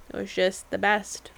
It 0.10 0.16
was 0.16 0.34
just 0.34 0.70
the 0.72 0.78
best. 0.78 1.32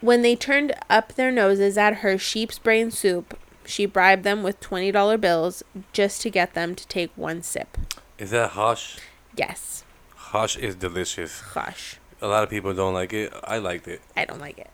When 0.00 0.22
they 0.22 0.36
turned 0.36 0.74
up 0.90 1.14
their 1.14 1.30
noses 1.30 1.78
at 1.78 1.96
her 1.96 2.18
sheep's 2.18 2.58
brain 2.58 2.90
soup, 2.90 3.38
she 3.64 3.86
bribed 3.86 4.22
them 4.22 4.42
with 4.42 4.60
$20 4.60 5.20
bills 5.20 5.62
just 5.92 6.20
to 6.22 6.30
get 6.30 6.54
them 6.54 6.74
to 6.74 6.86
take 6.86 7.10
one 7.16 7.42
sip. 7.42 7.78
Is 8.18 8.30
that 8.30 8.50
hash? 8.50 8.98
Yes. 9.36 9.84
Hush 10.14 10.56
is 10.56 10.74
delicious. 10.74 11.40
Hush. 11.40 11.98
A 12.20 12.28
lot 12.28 12.42
of 12.42 12.50
people 12.50 12.74
don't 12.74 12.94
like 12.94 13.12
it. 13.12 13.32
I 13.44 13.58
liked 13.58 13.88
it. 13.88 14.00
I 14.16 14.24
don't 14.24 14.40
like 14.40 14.58
it. 14.58 14.70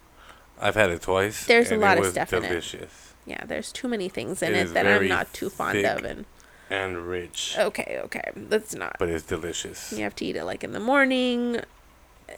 I've 0.61 0.74
had 0.74 0.90
it 0.90 1.02
twice. 1.02 1.46
There's 1.46 1.70
a 1.70 1.76
lot 1.76 1.96
it 1.96 2.00
of 2.00 2.04
was 2.06 2.12
stuff 2.12 2.32
in 2.32 2.44
it. 2.44 2.48
delicious 2.48 3.14
Yeah, 3.26 3.44
there's 3.46 3.72
too 3.72 3.88
many 3.88 4.08
things 4.08 4.42
in 4.42 4.54
It 4.54 4.68
it, 4.68 4.74
that 4.74 4.86
I'm 4.86 5.08
not 5.08 5.32
too 5.32 5.50
fond 5.50 5.84
of, 5.84 6.04
and 6.04 6.26
and 6.68 7.08
rich, 7.08 7.56
okay, 7.58 7.98
okay, 8.04 8.30
that's 8.36 8.74
not. 8.76 8.96
but 8.98 9.08
it's 9.08 9.24
delicious. 9.24 9.92
You 9.92 10.04
have 10.04 10.14
to 10.16 10.24
eat 10.24 10.36
it 10.36 10.44
like 10.44 10.62
in 10.62 10.70
the 10.72 10.78
morning. 10.80 11.56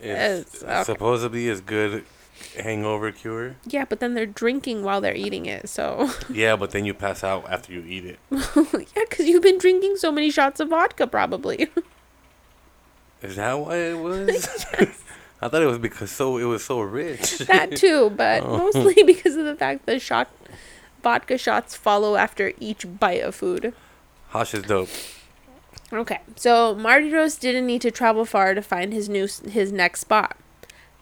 It's, 0.01 0.55
It's- 0.57 0.63
okay. 0.63 0.85
supposedly 0.85 1.49
is 1.49 1.61
good 1.61 2.05
hangover 2.59 3.13
cure. 3.13 3.57
Yeah, 3.67 3.85
but 3.85 4.01
then 4.01 4.15
they're 4.15 4.25
drinking 4.25 4.83
while 4.85 5.01
they're 5.03 5.15
eating 5.15 5.45
it, 5.47 5.69
so 5.69 6.11
Yeah, 6.31 6.57
but 6.57 6.71
then 6.71 6.85
you 6.87 6.95
pass 6.95 7.23
out 7.23 7.45
after 7.49 7.73
you 7.75 7.85
eat 7.87 8.05
it. 8.07 8.19
yeah, 8.31 9.03
because 9.09 9.27
you've 9.27 9.43
been 9.43 9.59
drinking 9.59 9.97
so 9.99 10.11
many 10.11 10.31
shots 10.31 10.61
of 10.61 10.69
vodka, 10.71 11.07
probably. 11.07 11.69
Is 13.23 13.37
that 13.37 13.55
why 13.59 13.77
it 13.77 13.99
was? 13.99 14.49
I 15.43 15.49
thought 15.49 15.63
it 15.63 15.67
was 15.67 15.79
because 15.79 16.11
so 16.11 16.37
it 16.39 16.45
was 16.45 16.65
so 16.65 16.81
rich. 16.81 17.39
that 17.49 17.77
too, 17.77 18.11
but 18.11 18.43
Oh. 18.45 18.59
mostly 18.59 19.03
because 19.07 19.37
of 19.37 19.45
the 19.45 19.57
fact 19.57 19.87
that 19.87 20.01
shot 20.01 20.31
vodka 21.03 21.37
shots 21.37 21.75
follow 21.77 22.15
after 22.17 22.53
each 22.61 22.87
bite 23.01 23.23
of 23.23 23.35
food. 23.35 23.75
Hosh 24.29 24.55
is 24.55 24.63
dope. 24.63 24.89
Okay, 25.93 26.21
so 26.37 26.75
Mardiros 26.75 27.39
didn't 27.39 27.67
need 27.67 27.83
to 27.83 27.91
travel 27.91 28.25
far 28.25 28.55
to 28.55 28.63
find 28.63 28.93
his 28.93 29.09
new 29.09 29.29
his 29.51 29.73
next 29.73 30.01
spot. 30.01 30.37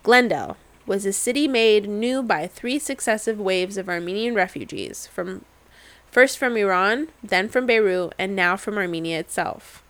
Glendale 0.02 0.56
was 0.86 1.04
a 1.06 1.12
city 1.12 1.46
made 1.46 1.88
new 1.88 2.22
by 2.22 2.46
three 2.48 2.78
successive 2.78 3.38
waves 3.38 3.76
of 3.76 3.88
Armenian 3.88 4.34
refugees 4.34 5.06
from 5.06 5.44
first 6.10 6.38
from 6.38 6.56
Iran, 6.56 7.08
then 7.22 7.48
from 7.48 7.66
Beirut, 7.66 8.14
and 8.18 8.34
now 8.34 8.56
from 8.56 8.78
Armenia 8.78 9.20
itself. 9.20 9.84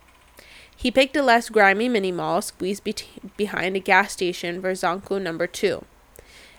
He 0.80 0.90
picked 0.90 1.14
a 1.14 1.22
less 1.22 1.50
grimy 1.50 1.90
mini 1.90 2.10
mall 2.10 2.40
squeezed 2.40 2.84
be- 2.84 2.94
behind 3.36 3.76
a 3.76 3.80
gas 3.80 4.12
station, 4.12 4.62
Verzanku 4.62 5.20
number 5.20 5.46
2. 5.46 5.84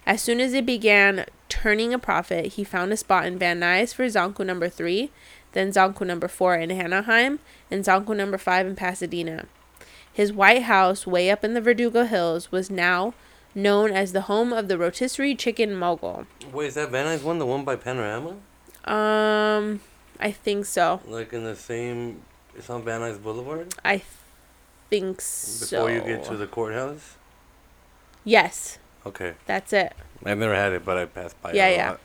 As 0.05 0.21
soon 0.21 0.39
as 0.39 0.53
it 0.53 0.63
began 0.63 1.25
turning 1.49 1.91
a 1.91 1.97
profit, 1.97 2.53
he 2.53 2.63
found 2.63 2.93
a 2.93 2.97
spot 2.97 3.25
in 3.25 3.39
Van 3.39 3.59
Nuys 3.59 3.95
for 3.95 4.05
Zankou 4.05 4.45
number 4.45 4.69
3, 4.69 5.09
then 5.53 5.71
Zankou 5.71 6.05
number 6.05 6.27
4 6.27 6.53
in 6.57 6.69
Anaheim, 6.69 7.39
and 7.71 7.83
Zankou 7.83 8.15
number 8.15 8.37
5 8.37 8.67
in 8.67 8.75
Pasadena. 8.75 9.47
His 10.13 10.31
white 10.31 10.63
house, 10.63 11.07
way 11.07 11.31
up 11.31 11.43
in 11.43 11.55
the 11.55 11.61
Verdugo 11.61 12.05
Hills, 12.05 12.51
was 12.51 12.69
now 12.69 13.15
known 13.55 13.91
as 13.91 14.13
the 14.13 14.21
home 14.21 14.53
of 14.53 14.67
the 14.67 14.77
rotisserie 14.77 15.33
chicken 15.33 15.75
mogul. 15.75 16.27
Wait, 16.53 16.67
is 16.67 16.75
that 16.75 16.91
Van 16.91 17.07
Nuys 17.07 17.23
one, 17.23 17.39
the 17.39 17.45
one 17.47 17.65
by 17.65 17.75
Panorama? 17.75 18.35
Um, 18.85 19.79
I 20.19 20.31
think 20.31 20.67
so. 20.67 21.01
Like 21.07 21.33
in 21.33 21.43
the 21.43 21.55
same, 21.55 22.21
it's 22.57 22.69
on 22.69 22.83
Van 22.83 23.01
Nuys 23.01 23.21
Boulevard 23.21 23.73
I 23.85 24.01
think 24.89 25.21
so. 25.21 25.85
before 25.87 25.91
you 25.91 26.01
get 26.01 26.25
to 26.25 26.35
the 26.37 26.47
courthouse. 26.47 27.15
Yes, 28.23 28.77
Okay, 29.05 29.33
that's 29.47 29.73
it. 29.73 29.93
I've 30.23 30.37
never 30.37 30.53
had 30.53 30.73
it, 30.73 30.85
but 30.85 30.95
I 30.97 31.05
passed 31.05 31.41
by 31.41 31.53
Yeah, 31.53 31.67
it 31.67 31.73
a 31.73 31.75
yeah. 31.77 31.89
lot 31.91 31.99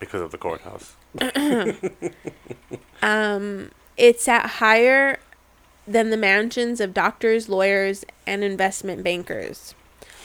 because 0.00 0.20
of 0.20 0.30
the 0.32 0.38
courthouse. 0.38 0.96
Um, 3.02 3.70
it's 3.96 4.26
at 4.28 4.46
higher 4.46 5.18
than 5.86 6.10
the 6.10 6.16
mansions 6.16 6.80
of 6.80 6.92
doctors, 6.92 7.48
lawyers, 7.48 8.04
and 8.26 8.42
investment 8.42 9.02
bankers. 9.04 9.74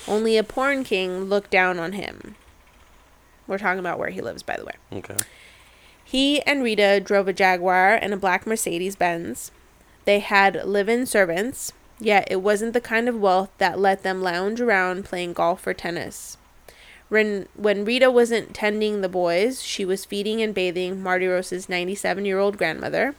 Only 0.08 0.38
a 0.38 0.44
porn 0.44 0.84
king 0.84 1.26
looked 1.26 1.52
down 1.52 1.80
on 1.80 1.94
him. 1.94 2.36
We're 3.48 3.60
talking 3.60 3.80
about 3.80 4.00
where 4.00 4.10
he 4.10 4.22
lives, 4.22 4.44
by 4.44 4.58
the 4.58 4.66
way. 4.66 4.74
Okay. 4.92 5.16
He 6.14 6.44
and 6.44 6.62
Rita 6.62 7.00
drove 7.00 7.28
a 7.28 7.34
Jaguar 7.34 7.96
and 7.96 8.14
a 8.14 8.18
black 8.18 8.46
Mercedes 8.46 8.96
Benz. 8.96 9.50
They 10.06 10.20
had 10.20 10.64
live 10.64 10.88
in 10.88 11.08
servants, 11.08 11.74
yet 12.00 12.28
it 12.30 12.36
wasn't 12.36 12.74
the 12.74 12.82
kind 12.82 13.10
of 13.10 13.20
wealth 13.20 13.50
that 13.58 13.80
let 13.80 14.04
them 14.04 14.22
lounge 14.22 14.62
around 14.62 15.06
playing 15.06 15.34
golf 15.34 15.66
or 15.66 15.74
tennis. 15.74 16.38
When, 17.10 17.48
when 17.56 17.84
Rita 17.84 18.12
wasn't 18.12 18.54
tending 18.54 19.02
the 19.02 19.10
boys, 19.10 19.64
she 19.64 19.86
was 19.86 20.06
feeding 20.06 20.40
and 20.40 20.54
bathing 20.54 21.02
Mardiros's 21.02 21.68
97 21.68 22.26
year 22.26 22.38
old 22.38 22.60
grandmother. 22.60 23.16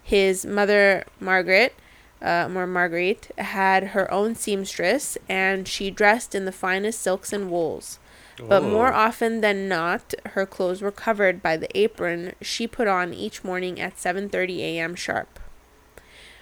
His 0.00 0.46
mother, 0.46 1.06
Margaret, 1.18 1.74
uh, 2.22 2.48
Marguerite, 2.48 3.32
had 3.38 3.88
her 3.88 4.08
own 4.12 4.36
seamstress, 4.36 5.18
and 5.28 5.66
she 5.66 5.90
dressed 5.90 6.36
in 6.36 6.44
the 6.44 6.52
finest 6.52 7.00
silks 7.00 7.32
and 7.32 7.50
wools. 7.50 7.98
But 8.38 8.62
more 8.62 8.92
Oh. 8.92 8.96
often 8.96 9.40
than 9.40 9.68
not, 9.68 10.12
her 10.30 10.44
clothes 10.44 10.82
were 10.82 10.90
covered 10.90 11.42
by 11.42 11.56
the 11.56 11.76
apron 11.78 12.34
she 12.42 12.66
put 12.66 12.88
on 12.88 13.14
each 13.14 13.44
morning 13.44 13.80
at 13.80 13.96
7:30 13.96 14.60
a.m. 14.60 14.94
sharp. 14.94 15.38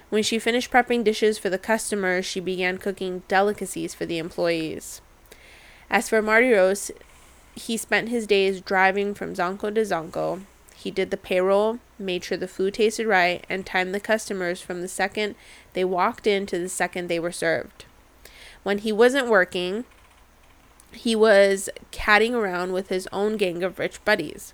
When 0.09 0.23
she 0.23 0.39
finished 0.39 0.71
prepping 0.71 1.03
dishes 1.03 1.37
for 1.37 1.49
the 1.49 1.57
customers, 1.57 2.25
she 2.25 2.39
began 2.39 2.77
cooking 2.77 3.23
delicacies 3.27 3.93
for 3.93 4.05
the 4.05 4.17
employees. 4.17 5.01
As 5.89 6.09
for 6.09 6.21
Mardiros, 6.21 6.91
he 7.55 7.77
spent 7.77 8.09
his 8.09 8.25
days 8.27 8.61
driving 8.61 9.13
from 9.13 9.35
Zankou 9.35 9.73
to 9.75 9.81
Zankou. 9.81 10.41
He 10.75 10.91
did 10.91 11.11
the 11.11 11.17
payroll, 11.17 11.79
made 11.97 12.23
sure 12.23 12.37
the 12.37 12.47
food 12.47 12.73
tasted 12.73 13.07
right, 13.07 13.45
and 13.49 13.65
timed 13.65 13.93
the 13.93 13.99
customers 13.99 14.61
from 14.61 14.81
the 14.81 14.87
second 14.87 15.35
they 15.73 15.85
walked 15.85 16.27
in 16.27 16.45
to 16.47 16.57
the 16.59 16.69
second 16.69 17.07
they 17.07 17.19
were 17.19 17.31
served. 17.31 17.85
When 18.63 18.79
he 18.79 18.91
wasn't 18.91 19.27
working, 19.27 19.85
he 20.95 21.15
was 21.15 21.69
catting 21.91 22.33
around 22.35 22.73
with 22.73 22.89
his 22.89 23.07
own 23.11 23.37
gang 23.37 23.63
of 23.63 23.79
rich 23.79 24.03
buddies. 24.05 24.53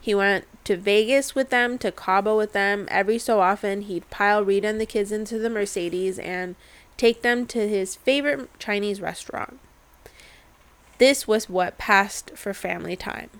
He 0.00 0.14
went 0.14 0.46
to 0.64 0.76
Vegas 0.76 1.34
with 1.34 1.50
them, 1.50 1.78
to 1.78 1.90
Cabo 1.90 2.36
with 2.36 2.52
them. 2.52 2.86
Every 2.90 3.18
so 3.18 3.40
often, 3.40 3.82
he'd 3.82 4.10
pile 4.10 4.44
Rita 4.44 4.68
and 4.68 4.80
the 4.80 4.86
kids 4.86 5.10
into 5.10 5.38
the 5.38 5.48
Mercedes 5.48 6.18
and 6.18 6.56
take 6.96 7.22
them 7.22 7.46
to 7.46 7.68
his 7.68 7.96
favorite 7.96 8.50
Chinese 8.58 9.00
restaurant. 9.00 9.58
This 10.98 11.26
was 11.26 11.48
what 11.48 11.78
passed 11.78 12.32
for 12.36 12.52
family 12.52 12.96
time. 12.96 13.30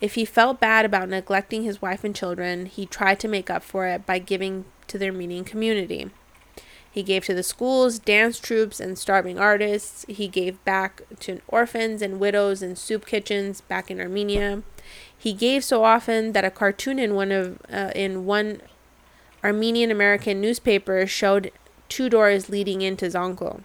If 0.00 0.14
he 0.14 0.24
felt 0.24 0.60
bad 0.60 0.84
about 0.84 1.08
neglecting 1.08 1.64
his 1.64 1.82
wife 1.82 2.02
and 2.02 2.14
children, 2.14 2.66
he 2.66 2.86
tried 2.86 3.20
to 3.20 3.28
make 3.28 3.50
up 3.50 3.62
for 3.62 3.86
it 3.86 4.06
by 4.06 4.18
giving 4.18 4.64
to 4.88 4.98
their 4.98 5.12
Armenian 5.12 5.44
community. 5.44 6.10
He 6.92 7.02
gave 7.02 7.24
to 7.24 7.34
the 7.34 7.42
schools, 7.42 7.98
dance 7.98 8.38
troupes, 8.38 8.78
and 8.78 8.98
starving 8.98 9.38
artists. 9.38 10.04
He 10.08 10.28
gave 10.28 10.62
back 10.62 11.00
to 11.20 11.40
orphans 11.48 12.02
and 12.02 12.20
widows 12.20 12.60
and 12.60 12.76
soup 12.76 13.06
kitchens 13.06 13.62
back 13.62 13.90
in 13.90 13.98
Armenia. 13.98 14.62
He 15.16 15.32
gave 15.32 15.64
so 15.64 15.84
often 15.84 16.32
that 16.32 16.44
a 16.44 16.50
cartoon 16.50 16.98
in 16.98 17.14
one 17.14 17.32
of 17.32 17.58
uh, 17.72 17.92
in 17.94 18.26
one 18.26 18.60
Armenian 19.42 19.90
American 19.90 20.40
newspaper 20.42 21.06
showed 21.06 21.50
two 21.88 22.10
doors 22.10 22.50
leading 22.50 22.82
into 22.82 23.06
Zankou. 23.06 23.62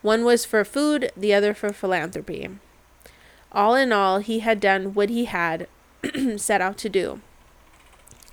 One 0.00 0.24
was 0.24 0.44
for 0.44 0.64
food, 0.64 1.10
the 1.16 1.34
other 1.34 1.54
for 1.54 1.72
philanthropy. 1.72 2.50
All 3.50 3.74
in 3.74 3.92
all, 3.92 4.18
he 4.18 4.38
had 4.40 4.60
done 4.60 4.94
what 4.94 5.10
he 5.10 5.24
had 5.24 5.66
set 6.36 6.60
out 6.60 6.78
to 6.78 6.88
do. 6.88 7.20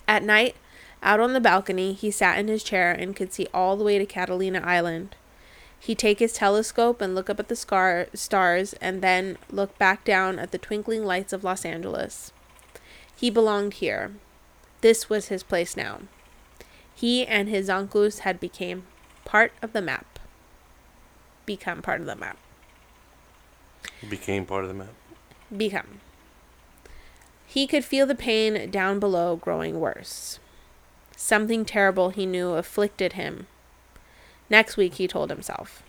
At 0.07 0.21
night, 0.21 0.55
out 1.05 1.19
on 1.19 1.33
the 1.33 1.39
balcony, 1.39 1.93
he 1.93 2.09
sat 2.09 2.39
in 2.39 2.47
his 2.47 2.63
chair 2.63 2.91
and 2.91 3.15
could 3.15 3.31
see 3.31 3.47
all 3.53 3.77
the 3.77 3.83
way 3.83 3.99
to 3.99 4.05
Catalina 4.05 4.59
Island. 4.61 5.15
He'd 5.79 5.99
take 5.99 6.17
his 6.17 6.33
telescope 6.33 6.99
and 6.99 7.13
look 7.13 7.29
up 7.29 7.39
at 7.39 7.47
the 7.47 7.55
scar- 7.55 8.07
stars 8.15 8.73
and 8.81 9.01
then 9.03 9.37
look 9.51 9.77
back 9.77 10.03
down 10.03 10.39
at 10.39 10.51
the 10.51 10.57
twinkling 10.57 11.05
lights 11.05 11.31
of 11.31 11.43
Los 11.43 11.63
Angeles. 11.63 12.33
He 13.15 13.29
belonged 13.29 13.75
here. 13.75 14.13
This 14.81 15.09
was 15.09 15.27
his 15.27 15.43
place 15.43 15.77
now. 15.77 16.01
He 16.95 17.25
and 17.25 17.49
his 17.49 17.69
uncles 17.69 18.19
had 18.19 18.39
become 18.39 18.87
part 19.25 19.53
of 19.61 19.73
the 19.73 19.81
map. 19.81 20.17
Become 21.45 21.83
part 21.83 22.01
of 22.01 22.07
the 22.07 22.15
map. 22.15 22.37
Became 24.09 24.45
part 24.45 24.63
of 24.63 24.69
the 24.69 24.73
map. 24.73 24.93
Become. 25.55 26.01
He 27.45 27.67
could 27.67 27.85
feel 27.85 28.07
the 28.07 28.15
pain 28.15 28.71
down 28.71 28.99
below 28.99 29.35
growing 29.35 29.79
worse. 29.79 30.39
Something 31.15 31.65
terrible 31.65 32.09
he 32.09 32.25
knew 32.25 32.51
afflicted 32.51 33.13
him. 33.13 33.47
Next 34.49 34.77
week, 34.77 34.95
he 34.95 35.07
told 35.07 35.29
himself. 35.29 35.81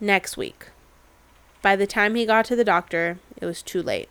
Next 0.00 0.36
week. 0.36 0.66
By 1.60 1.76
the 1.76 1.86
time 1.86 2.14
he 2.14 2.26
got 2.26 2.44
to 2.46 2.56
the 2.56 2.64
doctor, 2.64 3.18
it 3.40 3.46
was 3.46 3.62
too 3.62 3.82
late. 3.82 4.08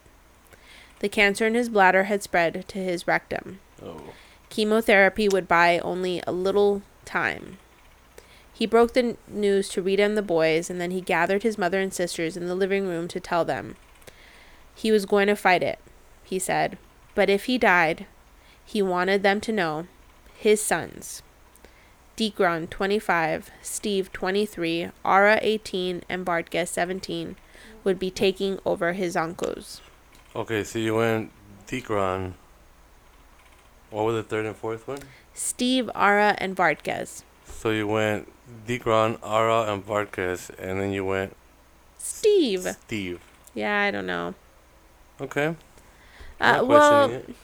The 0.99 1.09
cancer 1.09 1.47
in 1.47 1.55
his 1.55 1.69
bladder 1.69 2.03
had 2.03 2.23
spread 2.23 2.65
to 2.67 2.77
his 2.77 3.07
rectum. 3.07 3.59
Oh. 3.83 4.13
Chemotherapy 4.49 5.27
would 5.27 5.47
buy 5.47 5.79
only 5.79 6.21
a 6.27 6.31
little 6.31 6.83
time. 7.05 7.57
He 8.53 8.65
broke 8.67 8.93
the 8.93 9.17
news 9.27 9.69
to 9.69 9.81
Rita 9.81 10.03
and 10.03 10.15
the 10.15 10.21
boys, 10.21 10.69
and 10.69 10.79
then 10.79 10.91
he 10.91 11.01
gathered 11.01 11.41
his 11.41 11.57
mother 11.57 11.79
and 11.79 11.93
sisters 11.93 12.37
in 12.37 12.45
the 12.45 12.53
living 12.55 12.87
room 12.87 13.07
to 13.07 13.19
tell 13.19 13.43
them. 13.43 13.75
He 14.75 14.91
was 14.91 15.05
going 15.05 15.27
to 15.27 15.35
fight 15.35 15.63
it, 15.63 15.79
he 16.23 16.37
said, 16.37 16.77
but 17.15 17.29
if 17.29 17.45
he 17.45 17.57
died, 17.57 18.05
he 18.63 18.81
wanted 18.81 19.23
them 19.23 19.41
to 19.41 19.51
know 19.51 19.87
his 20.41 20.59
sons, 20.59 21.21
Dekron 22.17 22.67
25, 22.67 23.51
Steve 23.61 24.11
23, 24.11 24.89
Ara 25.05 25.37
18, 25.39 26.01
and 26.09 26.25
Bartka 26.25 26.67
17, 26.67 27.35
would 27.83 27.99
be 27.99 28.09
taking 28.09 28.57
over 28.65 28.93
his 28.93 29.15
uncles. 29.15 29.81
Okay, 30.35 30.63
so 30.63 30.79
you 30.79 30.95
went 30.95 31.29
Dekron. 31.67 32.33
What 33.91 34.05
was 34.05 34.15
the 34.15 34.23
third 34.23 34.47
and 34.47 34.55
fourth 34.55 34.87
one? 34.87 34.97
Steve, 35.35 35.91
Ara, 35.93 36.33
and 36.39 36.55
Bartkas. 36.55 37.21
So 37.45 37.69
you 37.69 37.87
went 37.87 38.27
Dekron, 38.65 39.19
Ara, 39.23 39.71
and 39.71 39.85
Varkas, 39.85 40.49
and 40.57 40.81
then 40.81 40.91
you 40.91 41.05
went 41.05 41.37
Steve. 41.99 42.65
Steve. 42.85 43.21
Yeah, 43.53 43.79
I 43.79 43.91
don't 43.91 44.07
know. 44.07 44.33
Okay. 45.19 45.55
Uh, 46.39 46.63
well, 46.65 47.07
questioning 47.07 47.29
it. 47.29 47.35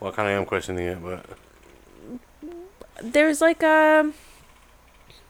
Well, 0.00 0.12
I 0.12 0.16
kind 0.16 0.28
of 0.28 0.40
am 0.40 0.44
questioning 0.44 0.86
it, 0.86 1.00
but 1.00 1.24
there's 3.02 3.40
like 3.40 3.62
a 3.62 4.12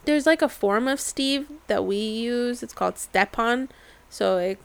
there's 0.04 0.26
like 0.26 0.42
a 0.42 0.48
form 0.48 0.88
of 0.88 1.00
Steve 1.00 1.48
that 1.66 1.84
we 1.84 1.96
use. 1.96 2.62
It's 2.62 2.74
called 2.74 2.98
Stepan. 2.98 3.68
So 4.10 4.38
it, 4.38 4.58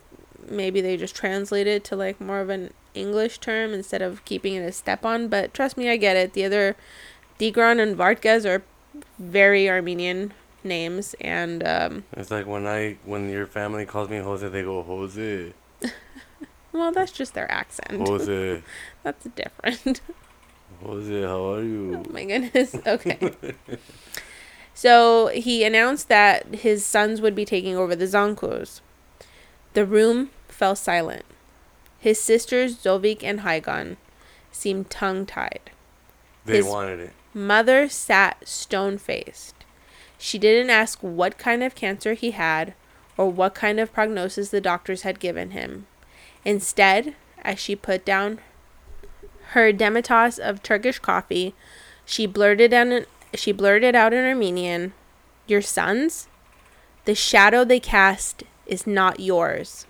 maybe 0.48 0.80
they 0.80 0.96
just 0.96 1.16
translated 1.16 1.74
it 1.74 1.84
to 1.84 1.96
like 1.96 2.20
more 2.20 2.40
of 2.40 2.50
an 2.50 2.72
English 2.94 3.38
term 3.38 3.72
instead 3.72 4.02
of 4.02 4.24
keeping 4.24 4.54
it 4.54 4.62
as 4.62 4.76
Stepan. 4.76 5.28
But 5.28 5.54
trust 5.54 5.76
me, 5.76 5.88
I 5.88 5.96
get 5.96 6.16
it. 6.16 6.34
The 6.34 6.44
other 6.44 6.76
Tigran 7.38 7.80
and 7.80 7.96
Vartkes 7.96 8.44
are 8.44 8.62
very 9.18 9.68
Armenian 9.68 10.32
names, 10.62 11.14
and 11.20 11.66
um, 11.66 12.04
it's 12.12 12.30
like 12.30 12.46
when 12.46 12.66
I 12.66 12.98
when 13.04 13.30
your 13.30 13.46
family 13.46 13.86
calls 13.86 14.08
me 14.10 14.18
Jose, 14.18 14.46
they 14.48 14.62
go 14.62 14.82
Jose, 14.82 15.52
well, 16.72 16.92
that's 16.92 17.12
just 17.12 17.34
their 17.34 17.50
accent. 17.50 18.06
Jose, 18.06 18.62
That's 19.02 19.24
different. 19.24 20.00
Jose. 20.84 21.22
How 21.22 21.52
are 21.54 21.62
you? 21.62 22.02
Oh 22.06 22.10
my 22.12 22.24
goodness. 22.24 22.74
Okay. 22.86 23.34
so 24.74 25.28
he 25.28 25.64
announced 25.64 26.08
that 26.08 26.46
his 26.56 26.84
sons 26.84 27.20
would 27.20 27.34
be 27.34 27.44
taking 27.44 27.76
over 27.76 27.94
the 27.94 28.06
Zankous. 28.06 28.80
The 29.74 29.84
room 29.86 30.30
fell 30.48 30.74
silent. 30.74 31.24
His 31.98 32.20
sisters, 32.20 32.76
Zovik 32.78 33.22
and 33.22 33.40
Haigon, 33.40 33.98
seemed 34.50 34.90
tongue 34.90 35.26
tied. 35.26 35.70
They 36.44 36.56
His- 36.56 36.66
wanted 36.66 37.00
it. 37.00 37.10
Mother 37.32 37.88
sat 37.88 38.48
stone 38.48 38.98
faced. 38.98 39.54
She 40.18 40.36
didn't 40.38 40.70
ask 40.70 40.98
what 41.00 41.38
kind 41.38 41.62
of 41.62 41.74
cancer 41.76 42.14
he 42.14 42.32
had 42.32 42.74
or 43.16 43.30
what 43.30 43.54
kind 43.54 43.78
of 43.78 43.92
prognosis 43.92 44.48
the 44.48 44.60
doctors 44.60 45.02
had 45.02 45.20
given 45.20 45.52
him. 45.52 45.86
Instead, 46.44 47.14
as 47.42 47.58
she 47.60 47.76
put 47.76 48.04
down 48.04 48.40
her 49.50 49.72
demitasse 49.72 50.38
of 50.38 50.62
Turkish 50.62 50.98
coffee, 50.98 51.54
she 52.04 52.26
blurted 52.26 52.72
out, 52.72 53.04
she 53.34 53.52
blurted 53.52 53.94
out 53.94 54.12
in 54.12 54.24
Armenian, 54.24 54.92
"Your 55.46 55.62
sons? 55.62 56.28
The 57.04 57.14
shadow 57.14 57.64
they 57.64 57.80
cast 57.80 58.44
is 58.66 58.86
not 58.86 59.20
yours." 59.20 59.86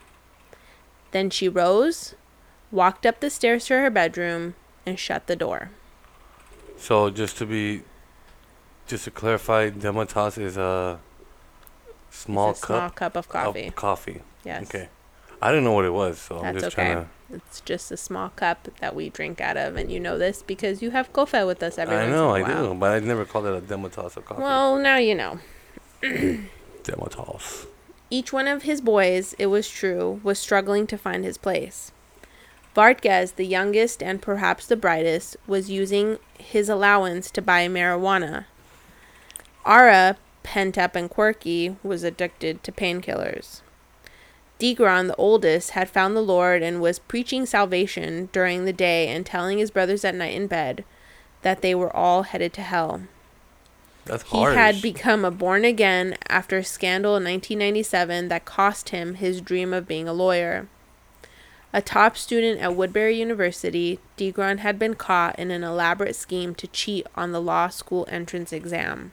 Then 1.11 1.29
she 1.31 1.49
rose, 1.49 2.15
walked 2.71 3.05
up 3.05 3.21
the 3.21 3.31
stairs 3.31 3.67
to 3.67 3.75
her 3.75 3.91
bedroom, 3.91 4.55
and 4.87 4.99
shut 4.99 5.27
the 5.27 5.37
door. 5.37 5.71
So 6.79 7.11
just 7.11 7.37
to 7.39 7.47
be, 7.47 7.83
just 8.87 9.05
to 9.05 9.11
clarify, 9.11 9.71
demitasse 9.71 10.39
is 10.39 10.57
a 10.57 11.01
small 12.11 12.51
a 12.51 12.55
small 12.55 12.79
cup 12.81 12.95
cup 12.95 13.17
of 13.17 13.29
coffee. 13.29 13.67
of 13.69 13.77
coffee. 13.77 14.23
Yes. 14.45 14.63
Okay. 14.63 14.89
I 15.43 15.51
didn't 15.51 15.65
know 15.65 15.73
what 15.73 15.85
it 15.85 15.93
was, 15.93 16.19
so 16.19 16.39
I'm 16.39 16.55
That's 16.55 16.65
just 16.65 16.79
okay. 16.79 16.93
trying 16.93 17.09
It's 17.33 17.61
just 17.63 17.91
a 17.91 17.97
small 17.97 18.29
cup 18.31 18.69
that 18.81 18.95
we 18.95 19.09
drink 19.09 19.41
out 19.41 19.57
of, 19.57 19.77
and 19.77 19.91
you 19.91 19.99
know 19.99 20.19
this 20.19 20.43
because 20.43 20.83
you 20.83 20.91
have 20.91 21.13
kofa 21.13 21.47
with 21.47 21.63
us 21.63 21.79
every 21.79 21.97
I 21.97 22.03
once 22.05 22.11
know, 22.13 22.35
in 22.35 22.43
a 22.43 22.45
I 22.45 22.49
while. 22.55 22.73
do, 22.73 22.79
but 22.79 22.93
I 22.93 22.99
never 23.01 23.25
called 23.25 23.47
it 23.47 23.55
a 23.55 23.61
Dematas 23.61 24.17
of 24.17 24.25
coffee. 24.27 24.43
Well, 24.43 24.77
now 24.77 24.97
you 24.97 25.15
know. 25.15 25.39
Dematas. 26.03 27.67
Each 28.11 28.33
one 28.33 28.49
of 28.49 28.65
his 28.65 28.81
boys, 28.81 29.35
it 29.39 29.47
was 29.47 29.69
true, 29.69 30.21
was 30.23 30.39
struggling 30.39 30.87
to 30.89 30.99
find 30.99 31.25
his 31.25 31.39
place. 31.39 31.93
Vartkes, 32.77 33.35
the 33.37 33.47
youngest 33.47 34.03
and 34.03 34.21
perhaps 34.23 34.67
the 34.67 34.77
brightest, 34.77 35.37
was 35.47 35.71
using 35.71 36.19
his 36.39 36.69
allowance 36.69 37.31
to 37.33 37.43
buy 37.43 37.67
marijuana. 37.69 38.47
Ara, 39.65 40.17
pent 40.43 40.77
up 40.79 40.97
and 40.97 41.09
quirky, 41.11 41.77
was 41.83 42.03
addicted 42.03 42.63
to 42.65 42.73
painkillers. 42.73 43.61
Digron, 44.61 45.09
the 45.09 45.17
oldest, 45.17 45.71
had 45.71 45.89
found 45.91 46.15
the 46.15 46.21
Lord 46.21 46.63
and 46.63 46.81
was 46.81 46.99
preaching 46.99 47.47
salvation 47.47 48.29
during 48.33 48.65
the 48.65 48.73
day 48.73 49.09
and 49.09 49.25
telling 49.25 49.59
his 49.59 49.71
brothers 49.71 50.05
at 50.05 50.15
night 50.15 50.35
in 50.35 50.47
bed 50.47 50.85
that 51.43 51.63
they 51.63 51.75
were 51.75 51.95
all 51.97 52.25
headed 52.25 52.53
to 52.53 52.63
hell. 52.63 53.03
That's 54.05 54.25
He 54.25 54.39
harsh. 54.39 54.55
had 54.55 54.83
become 54.83 55.25
a 55.25 55.31
born 55.31 55.65
again 55.65 56.17
after 56.29 56.59
a 56.59 56.65
scandal 56.65 57.13
in 57.13 57.25
1997 57.25 58.29
that 58.29 58.45
cost 58.45 58.91
him 58.91 59.15
his 59.15 59.41
dream 59.41 59.73
of 59.73 59.89
being 59.89 60.09
a 60.09 60.13
lawyer. 60.13 60.69
A 61.73 61.81
top 61.81 62.17
student 62.17 62.61
at 62.61 62.75
Woodbury 62.75 63.17
University, 63.19 64.01
Degron 64.17 64.59
had 64.59 64.79
been 64.79 64.95
caught 64.95 65.39
in 65.39 65.51
an 65.51 65.63
elaborate 65.63 66.17
scheme 66.17 66.55
to 66.57 66.67
cheat 66.67 67.07
on 67.15 67.31
the 67.31 67.41
law 67.41 67.69
school 67.69 68.07
entrance 68.11 68.53
exam. 68.53 69.13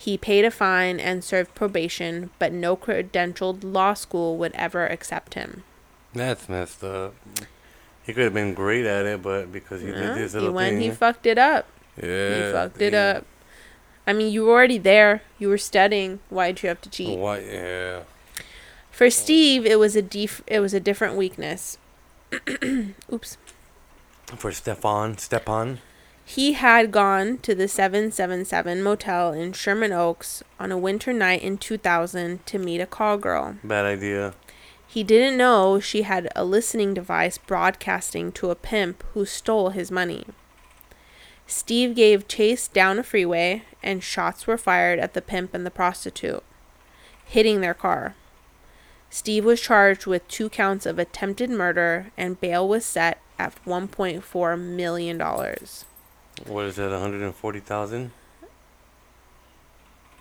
He 0.00 0.16
paid 0.16 0.46
a 0.46 0.50
fine 0.50 0.98
and 0.98 1.22
served 1.22 1.54
probation, 1.54 2.30
but 2.38 2.54
no 2.54 2.74
credentialed 2.74 3.58
law 3.62 3.92
school 3.92 4.38
would 4.38 4.52
ever 4.54 4.86
accept 4.86 5.34
him. 5.34 5.62
That's 6.14 6.48
messed 6.48 6.82
up. 6.82 7.14
He 8.02 8.14
could 8.14 8.24
have 8.24 8.32
been 8.32 8.54
great 8.54 8.86
at 8.86 9.04
it, 9.04 9.20
but 9.20 9.52
because 9.52 9.82
he 9.82 9.88
did 9.88 10.16
this 10.16 10.32
he 10.32 10.38
little 10.38 10.54
went, 10.54 10.78
thing. 10.78 10.80
he 10.80 10.90
fucked 10.90 11.26
it 11.26 11.36
up. 11.36 11.66
yeah. 12.02 12.46
he 12.46 12.50
fucked 12.50 12.80
it 12.80 12.94
up. 12.94 13.26
I 14.06 14.14
mean, 14.14 14.32
you 14.32 14.46
were 14.46 14.52
already 14.52 14.78
there. 14.78 15.20
You 15.38 15.50
were 15.50 15.58
studying. 15.58 16.20
Why'd 16.30 16.62
you 16.62 16.70
have 16.70 16.80
to 16.80 16.88
cheat? 16.88 17.18
What? 17.18 17.44
Yeah. 17.44 18.04
For 18.90 19.10
Steve, 19.10 19.66
it 19.66 19.78
was 19.78 19.96
a 19.96 20.02
def- 20.02 20.42
it 20.46 20.60
was 20.60 20.72
a 20.72 20.80
different 20.80 21.14
weakness. 21.16 21.76
Oops. 23.12 23.36
For 24.34 24.50
Stefan, 24.50 25.18
Stepan. 25.18 25.80
He 26.32 26.52
had 26.52 26.92
gone 26.92 27.38
to 27.38 27.56
the 27.56 27.66
777 27.66 28.84
motel 28.84 29.32
in 29.32 29.52
Sherman 29.52 29.90
Oaks 29.90 30.44
on 30.60 30.70
a 30.70 30.78
winter 30.78 31.12
night 31.12 31.42
in 31.42 31.58
2000 31.58 32.46
to 32.46 32.56
meet 32.56 32.80
a 32.80 32.86
call 32.86 33.18
girl. 33.18 33.56
Bad 33.64 33.84
idea. 33.84 34.34
He 34.86 35.02
didn't 35.02 35.36
know 35.36 35.80
she 35.80 36.02
had 36.02 36.30
a 36.36 36.44
listening 36.44 36.94
device 36.94 37.36
broadcasting 37.36 38.30
to 38.30 38.50
a 38.50 38.54
pimp 38.54 39.02
who 39.12 39.26
stole 39.26 39.70
his 39.70 39.90
money. 39.90 40.24
Steve 41.48 41.96
gave 41.96 42.28
chase 42.28 42.68
down 42.68 43.00
a 43.00 43.02
freeway, 43.02 43.64
and 43.82 44.00
shots 44.00 44.46
were 44.46 44.56
fired 44.56 45.00
at 45.00 45.14
the 45.14 45.22
pimp 45.22 45.52
and 45.52 45.66
the 45.66 45.68
prostitute, 45.68 46.44
hitting 47.24 47.60
their 47.60 47.74
car. 47.74 48.14
Steve 49.10 49.44
was 49.44 49.60
charged 49.60 50.06
with 50.06 50.28
two 50.28 50.48
counts 50.48 50.86
of 50.86 50.96
attempted 50.96 51.50
murder, 51.50 52.12
and 52.16 52.40
bail 52.40 52.68
was 52.68 52.84
set 52.84 53.20
at 53.36 53.56
$1.4 53.64 54.60
million. 54.60 55.20
What 56.46 56.66
is 56.66 56.76
that? 56.76 56.90
One 56.90 57.00
hundred 57.00 57.22
and 57.22 57.34
forty 57.34 57.60
thousand. 57.60 58.12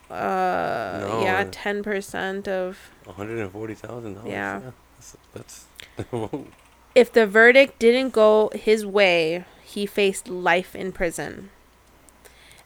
Uh, 0.10 0.98
No. 1.08 1.22
yeah, 1.22 1.46
10% 1.46 2.48
of. 2.48 2.90
One 3.06 3.16
hundred 3.16 3.40
and 3.40 3.52
forty 3.52 3.76
thousand 3.76 4.16
dollars. 4.16 4.30
Yeah. 4.32 4.62
That's. 4.96 5.18
that's 5.34 5.66
If 6.96 7.14
the 7.14 7.28
verdict 7.28 7.78
didn't 7.78 8.10
go 8.14 8.50
his 8.56 8.84
way, 8.86 9.46
he 9.64 9.86
faced 9.86 10.28
life 10.28 10.76
in 10.76 10.92
prison. 10.92 11.52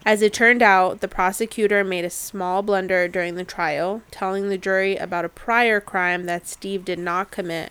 As 0.06 0.22
it 0.22 0.32
turned 0.32 0.62
out, 0.62 1.00
the 1.00 1.08
prosecutor 1.08 1.84
made 1.84 2.04
a 2.06 2.10
small 2.10 2.62
blunder 2.62 3.06
during 3.06 3.34
the 3.36 3.44
trial, 3.44 4.02
telling 4.10 4.48
the 4.48 4.58
jury 4.58 4.96
about 4.96 5.26
a 5.26 5.28
prior 5.28 5.78
crime 5.80 6.24
that 6.24 6.46
Steve 6.46 6.84
did 6.86 6.98
not 6.98 7.30
commit. 7.30 7.70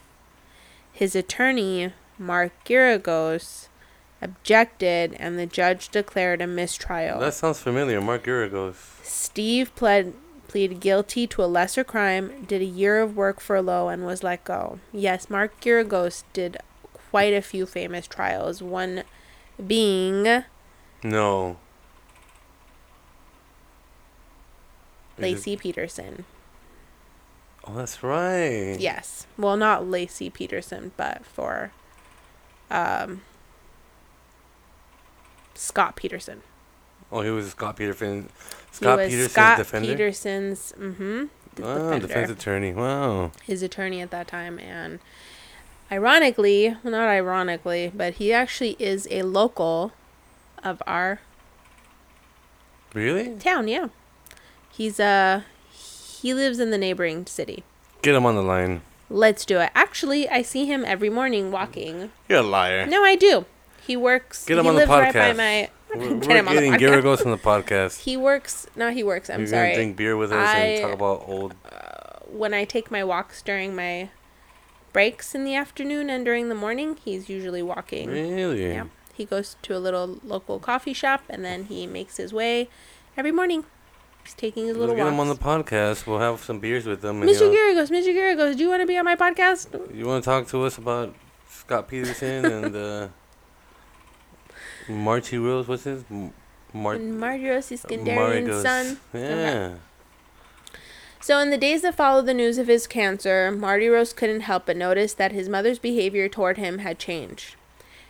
His 0.92 1.16
attorney, 1.16 1.92
Mark 2.20 2.52
Geragos, 2.66 3.68
objected, 4.24 5.14
and 5.20 5.38
the 5.38 5.46
judge 5.46 5.90
declared 5.90 6.42
a 6.42 6.48
mistrial. 6.48 7.20
that 7.20 7.34
sounds 7.34 7.60
familiar. 7.60 8.02
Mark 8.02 8.24
Geragos. 8.26 8.76
Steve 9.04 9.74
pled 9.76 10.14
pleaded 10.48 10.80
guilty 10.80 11.26
to 11.26 11.44
a 11.44 11.46
lesser 11.46 11.84
crime, 11.84 12.46
did 12.46 12.62
a 12.62 12.66
year 12.66 13.02
of 13.02 13.16
work 13.16 13.40
for 13.40 13.56
furlough, 13.58 13.88
and 13.88 14.06
was 14.06 14.22
let 14.22 14.44
go. 14.44 14.80
Yes, 14.92 15.28
Mark 15.28 15.60
Geragos 15.60 16.24
did 16.32 16.58
quite 16.94 17.34
a 17.34 17.42
few 17.42 17.66
famous 17.66 18.06
trials, 18.06 18.62
one 18.62 19.04
being 19.66 20.44
No. 21.04 21.58
Laci 25.20 25.58
Peterson. 25.58 26.26
Oh, 27.66 27.76
that's 27.76 28.04
right. 28.04 28.76
Yes. 28.80 29.26
Well, 29.38 29.58
not 29.58 29.84
Laci 29.84 30.32
Peterson, 30.32 30.92
but 30.98 31.26
for 31.26 31.72
um, 32.70 33.22
Scott 35.56 35.95
Peterson. 35.95 36.41
Oh, 37.12 37.22
he 37.22 37.30
was 37.30 37.51
Scott 37.51 37.76
Peterson. 37.78 38.24
He 38.24 38.76
Scott 38.76 38.97
was 38.97 39.10
Peterson's 39.10 39.32
Scott 39.32 39.58
defender. 39.58 39.88
Peterson's 39.89 40.74
mm-hmm, 40.80 41.26
Oh, 41.62 41.91
defender. 41.99 42.08
defense 42.08 42.30
attorney. 42.32 42.74
Wow. 42.74 43.32
his 43.43 43.62
attorney 43.62 44.01
at 44.01 44.10
that 44.12 44.28
time 44.28 44.58
and 44.60 44.99
ironically 45.91 46.76
well, 46.84 46.91
not 46.91 47.08
ironically 47.08 47.91
but 47.95 48.16
he 48.16 48.34
actually 48.34 48.76
is 48.80 49.08
a 49.12 49.22
local 49.22 49.91
of 50.64 50.82
our 50.88 51.20
Really? 52.93 53.36
town 53.38 53.68
yeah 53.68 53.88
he's 54.72 54.99
uh 54.99 55.41
he 55.72 56.34
lives 56.34 56.60
in 56.60 56.72
the 56.72 56.78
neighboring 56.78 57.26
city 57.28 57.64
Get 58.01 58.16
him 58.16 58.26
on 58.26 58.36
the 58.36 58.41
line. 58.41 58.82
let's 59.10 59.45
do 59.45 59.60
it 59.60 59.70
actually 59.76 60.28
i 60.30 60.41
see 60.41 60.66
him 60.66 60.84
every 60.86 61.10
morning 61.10 61.51
walking 61.51 62.12
You're 62.30 62.39
a 62.39 62.43
liar. 62.43 62.86
no 62.88 63.04
i 63.04 63.16
do 63.16 63.45
he 63.86 63.96
works 63.98 64.46
Get 64.46 64.58
him 64.58 64.64
he 64.66 64.70
on 64.70 64.76
the 64.76 64.86
lives 64.86 65.14
right 65.14 65.14
by 65.14 65.20
podcast. 65.20 65.38
my 65.38 65.70
We're, 65.96 66.10
Get 66.20 66.28
we're 66.28 66.38
him 66.38 66.48
on 66.48 66.56
the 66.56 66.62
getting 66.62 66.74
podcast. 66.74 67.26
On 67.26 67.32
the 67.32 67.38
podcast. 67.38 68.00
he 68.02 68.18
works 68.18 68.68
no 68.76 68.92
he 68.92 69.04
works 69.04 69.30
i'm 69.30 69.42
You're 69.42 69.48
sorry 69.48 69.68
gonna 69.68 69.76
drink 69.76 69.98
beer 69.98 70.18
with 70.18 70.32
us 70.32 70.48
I- 70.50 70.58
and 70.60 70.82
talk 70.82 70.94
about 70.94 71.24
old 71.28 71.56
when 72.32 72.52
I 72.54 72.66
take 72.66 72.90
my 72.90 73.04
walks 73.04 73.44
during 73.44 73.76
my 73.76 74.10
breaks 74.92 75.36
in 75.36 75.44
the 75.46 75.54
afternoon 75.56 76.10
and 76.10 76.26
during 76.26 76.50
the 76.50 76.56
morning, 76.56 76.98
he's 77.06 77.30
usually 77.30 77.62
walking. 77.62 78.10
Really? 78.10 78.72
Yeah. 78.74 78.86
He 79.14 79.24
goes 79.26 79.56
to 79.62 79.76
a 79.76 79.80
little 79.80 80.20
local 80.24 80.58
coffee 80.60 80.94
shop 80.94 81.22
and 81.30 81.46
then 81.46 81.66
he 81.66 81.86
makes 81.86 82.18
his 82.18 82.34
way 82.34 82.70
every 83.16 83.32
morning. 83.32 83.66
He's 84.24 84.34
taking 84.34 84.66
his 84.66 84.78
We'll 84.78 84.88
little 84.88 84.96
get 84.96 85.08
him 85.14 85.20
on 85.20 85.28
the 85.30 85.36
podcast. 85.36 86.08
We'll 86.08 86.18
have 86.20 86.40
some 86.44 86.60
beers 86.60 86.88
with 86.88 87.06
him. 87.06 87.22
Mr. 87.22 87.52
Geragos, 87.54 87.92
Mr. 87.92 88.08
Geragos, 88.16 88.56
do 88.58 88.64
you 88.64 88.70
want 88.70 88.82
to 88.82 88.88
be 88.88 88.98
on 88.98 89.06
my 89.06 89.16
podcast? 89.16 89.68
you 89.96 90.08
want 90.08 90.24
to 90.24 90.30
talk 90.30 90.48
to 90.48 90.64
us 90.64 90.80
about 90.80 91.14
Scott 91.50 91.88
Peterson 91.88 92.46
and 92.46 92.76
uh, 92.76 93.08
Mardiros? 94.88 95.68
What's 95.68 95.84
his? 95.84 96.04
Mar- 96.74 96.98
Mardiros 96.98 97.72
Iskenderian's 97.72 98.48
Marigos. 98.48 98.64
son. 98.64 99.00
Yeah. 99.14 99.76
So, 101.22 101.40
in 101.40 101.52
the 101.52 101.58
days 101.58 101.84
that 101.84 101.96
followed 101.96 102.26
the 102.26 102.34
news 102.34 102.58
of 102.58 102.68
his 102.68 102.86
cancer, 102.86 103.50
Mardiros 103.56 104.16
couldn't 104.16 104.42
help 104.42 104.66
but 104.66 104.76
notice 104.76 105.14
that 105.14 105.32
his 105.32 105.48
mother's 105.48 105.80
behavior 105.80 106.28
toward 106.28 106.58
him 106.58 106.80
had 106.80 107.00
changed. 107.00 107.56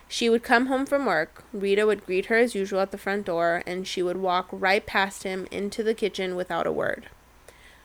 She 0.08 0.30
would 0.30 0.44
come 0.44 0.68
home 0.68 0.86
from 0.86 1.06
work, 1.06 1.44
Rita 1.54 1.86
would 1.86 2.06
greet 2.06 2.28
her 2.28 2.38
as 2.38 2.56
usual 2.56 2.80
at 2.80 2.92
the 2.92 2.98
front 2.98 3.26
door, 3.26 3.64
and 3.66 3.88
she 3.88 4.02
would 4.02 4.18
walk 4.18 4.48
right 4.52 4.86
past 4.86 5.24
him 5.24 5.48
into 5.52 5.84
the 5.84 5.94
kitchen 5.94 6.36
without 6.36 6.68
a 6.68 6.72
word. 6.72 7.08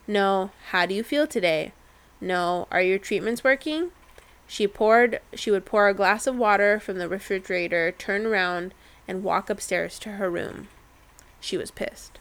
No, 0.06 0.50
how 0.70 0.86
do 0.86 0.94
you 0.94 1.02
feel 1.02 1.26
today? 1.26 1.72
No, 2.20 2.66
are 2.70 2.82
your 2.82 2.98
treatments 2.98 3.44
working? 3.44 3.92
She 4.46 4.66
poured 4.66 5.20
she 5.34 5.50
would 5.50 5.66
pour 5.66 5.88
a 5.88 5.94
glass 5.94 6.26
of 6.26 6.36
water 6.36 6.80
from 6.80 6.98
the 6.98 7.08
refrigerator, 7.08 7.92
turn 7.92 8.24
around, 8.24 8.72
and 9.08 9.24
walk 9.24 9.48
upstairs 9.50 9.98
to 10.00 10.10
her 10.12 10.30
room. 10.30 10.68
She 11.40 11.56
was 11.56 11.70
pissed. 11.72 12.18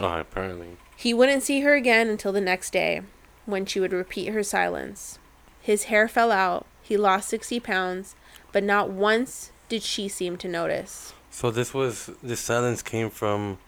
Oh, 0.00 0.18
apparently. 0.18 0.76
He 0.96 1.14
wouldn't 1.14 1.42
see 1.42 1.60
her 1.60 1.74
again 1.74 2.08
until 2.08 2.32
the 2.32 2.40
next 2.40 2.72
day, 2.72 3.02
when 3.46 3.64
she 3.64 3.80
would 3.80 3.92
repeat 3.92 4.28
her 4.32 4.42
silence. 4.42 5.18
His 5.62 5.84
hair 5.84 6.08
fell 6.08 6.30
out, 6.32 6.66
he 6.82 6.96
lost 6.96 7.28
60 7.28 7.60
pounds, 7.60 8.14
but 8.52 8.64
not 8.64 8.90
once 8.90 9.52
did 9.68 9.82
she 9.82 10.08
seem 10.08 10.36
to 10.38 10.48
notice. 10.48 11.12
So 11.30 11.50
this 11.50 11.72
was 11.72 12.10
this 12.22 12.40
silence 12.40 12.82
came 12.82 13.08
from 13.08 13.58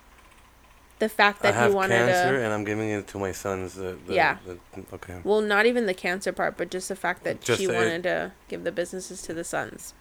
The 0.98 1.08
fact 1.08 1.42
that 1.42 1.54
he 1.54 1.60
wanted 1.60 1.60
to. 1.60 1.60
I 1.60 1.62
have 1.64 1.74
wanted 1.74 1.96
cancer 2.24 2.38
to. 2.38 2.44
and 2.44 2.52
I'm 2.52 2.64
giving 2.64 2.90
it 2.90 3.06
to 3.08 3.18
my 3.18 3.30
sons. 3.32 3.74
The, 3.74 3.96
the, 4.06 4.14
Yeah. 4.14 4.38
the- 4.44 4.58
okay. 4.94 5.20
Well, 5.22 5.40
not 5.40 5.66
even 5.66 5.86
the 5.86 5.94
cancer 5.94 6.32
part, 6.32 6.56
but 6.56 6.70
just 6.70 6.88
the 6.88 6.96
fact 6.96 7.22
that 7.24 7.40
Just 7.40 7.60
she 7.60 7.68
wanted 7.68 8.02
to 8.04 8.32
give 8.48 8.64
the 8.64 8.72
businesses 8.72 9.22
to 9.22 9.34
the 9.34 9.44
sons. 9.44 9.94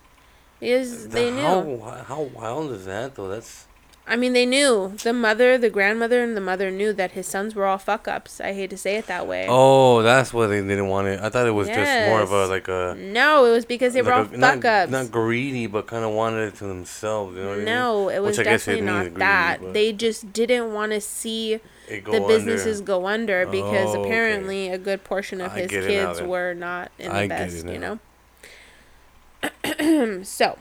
The- 0.61 1.07
they 1.09 1.31
knew. 1.31 1.41
How 1.41 2.03
how 2.07 2.21
wild 2.21 2.71
is 2.71 2.85
that 2.85 3.15
though? 3.15 3.27
That's 3.27 3.65
I 4.07 4.15
mean, 4.15 4.33
they 4.33 4.47
knew. 4.47 4.93
The 5.03 5.13
mother, 5.13 5.57
the 5.59 5.69
grandmother, 5.69 6.21
and 6.23 6.35
the 6.35 6.41
mother 6.41 6.69
knew 6.71 6.91
that 6.93 7.11
his 7.11 7.27
sons 7.27 7.53
were 7.55 7.65
all 7.65 7.77
fuck 7.77 8.07
ups. 8.07 8.41
I 8.41 8.51
hate 8.53 8.71
to 8.71 8.77
say 8.77 8.97
it 8.97 9.05
that 9.07 9.27
way. 9.27 9.45
oh, 9.47 10.01
that's 10.01 10.33
why 10.33 10.47
they 10.47 10.59
didn't 10.59 10.87
want 10.87 11.07
it. 11.07 11.19
I 11.21 11.29
thought 11.29 11.45
it 11.47 11.51
was 11.51 11.67
just 11.67 12.07
more 12.09 12.19
of 12.19 12.31
a 12.31 12.47
like 12.47 12.67
a 12.67 12.95
No, 12.97 13.45
it 13.45 13.51
was 13.51 13.63
because 13.63 13.93
they 13.93 14.01
were 14.01 14.11
all 14.11 14.23
like 14.23 14.33
a- 14.33 14.37
not, 14.37 14.55
fuck 14.55 14.65
ups. 14.65 14.91
not 14.91 15.11
greedy, 15.11 15.67
but 15.67 15.85
kind 15.87 16.03
of 16.03 16.11
wanted 16.11 16.47
it 16.47 16.55
to 16.55 16.65
themselves. 16.65 17.37
You 17.37 17.43
know 17.43 17.55
No, 17.63 18.09
it 18.09 18.19
was 18.19 18.37
Which 18.37 18.47
I 18.47 18.51
definitely 18.51 18.85
not 18.85 19.01
greedy, 19.03 19.19
that. 19.19 19.61
but- 19.61 19.73
They 19.73 19.93
just 19.93 20.33
didn't 20.33 20.73
want 20.73 20.91
to 20.93 20.99
see 20.99 21.59
I 21.87 21.93
mean? 21.93 22.03
The 22.03 22.11
under. 22.15 22.27
businesses 22.27 22.81
go 22.81 23.05
under 23.07 23.45
because 23.45 23.95
Oh, 23.95 23.99
okay. 23.99 24.09
apparently 24.09 24.69
a 24.69 24.77
good 24.79 25.03
portion 25.03 25.41
of 25.41 25.53
I 25.53 25.59
his 25.61 25.71
get 25.71 25.83
it 25.85 26.01
now 26.01 26.07
kids 26.13 26.21
were 26.23 26.53
not 26.55 26.91
in 26.97 27.11
the 27.11 27.15
I 27.17 27.27
best, 27.27 27.65
you 27.67 27.77
know. 27.77 27.99
so 30.23 30.57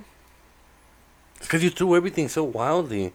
because 1.41 1.63
you 1.65 1.71
threw 1.71 1.97
everything 1.97 2.29
so 2.29 2.45
wildly. 2.45 3.13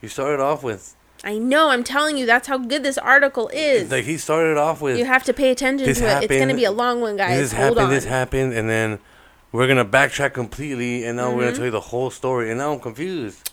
You 0.00 0.08
started 0.08 0.40
off 0.40 0.62
with 0.62 0.94
I 1.22 1.38
know 1.38 1.70
I'm 1.70 1.82
telling 1.84 2.16
you 2.18 2.26
that's 2.26 2.46
how 2.48 2.58
good 2.58 2.82
this 2.82 2.98
article 2.98 3.48
is. 3.52 3.90
like 3.90 4.04
he 4.04 4.16
started 4.18 4.56
off 4.58 4.80
with 4.82 4.98
you 4.98 5.04
have 5.06 5.24
to 5.24 5.32
pay 5.32 5.50
attention 5.50 5.86
to 5.86 5.90
it. 5.90 6.24
It's 6.30 6.38
gonna 6.38 6.54
be 6.54 6.64
a 6.64 6.70
long 6.72 7.00
one, 7.00 7.16
guys. 7.16 7.38
this 7.38 7.52
Hold 7.52 7.62
happened, 7.78 7.80
on. 7.86 7.90
this 7.90 8.04
happened, 8.04 8.52
and 8.52 8.68
then 8.68 8.98
we're 9.52 9.66
gonna 9.66 9.84
backtrack 9.84 10.34
completely, 10.34 11.04
and 11.04 11.16
now 11.16 11.30
we're 11.30 11.40
gonna 11.44 11.52
Mhm. 11.52 11.56
tell 11.56 11.64
you 11.66 11.70
the 11.70 11.80
whole 11.80 12.10
story, 12.10 12.50
and 12.50 12.58
now 12.58 12.72
I'm 12.72 12.80
confused. 12.80 13.50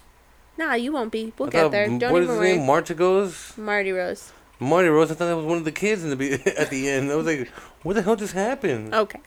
nah, 0.57 0.73
you 0.73 0.91
won't 0.91 1.11
be. 1.11 1.33
We'll 1.37 1.47
I 1.47 1.51
get 1.51 1.61
thought- 1.61 1.71
there. 1.71 1.87
Don't 1.87 2.11
what 2.11 2.21
is 2.23 2.29
his 2.29 2.37
worry. 2.37 2.57
name? 2.57 2.67
Martigos? 2.67 3.53
Mardiros. 3.57 4.31
Marty 4.59 4.89
Rose. 4.89 5.09
I 5.09 5.15
thought 5.15 5.25
that 5.27 5.35
was 5.37 5.45
one 5.45 5.57
of 5.57 5.63
the 5.65 5.71
kids 5.71 6.03
in 6.03 6.11
the 6.11 6.15
be- 6.15 6.33
at 6.57 6.69
the 6.69 6.87
end. 6.89 7.11
I 7.11 7.15
was 7.15 7.25
like, 7.25 7.47
what 7.83 7.93
the 7.93 8.01
hell 8.03 8.15
just 8.15 8.33
happened? 8.33 8.93
Okay. 8.93 9.19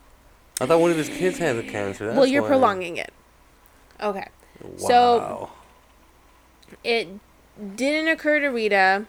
I 0.61 0.65
thought 0.65 0.79
one 0.79 0.91
of 0.91 0.97
his 0.97 1.09
kids 1.09 1.37
had 1.37 1.57
the 1.57 1.63
cancer. 1.63 2.05
That's 2.05 2.17
well, 2.17 2.25
you're 2.25 2.41
why. 2.41 2.47
prolonging 2.49 2.97
it. 2.97 3.13
Okay. 4.01 4.27
Wow. 4.61 4.77
So- 4.77 5.49
It 6.83 7.07
didn't 7.75 8.07
occur 8.09 8.39
to 8.39 8.47
Rita 8.47 9.05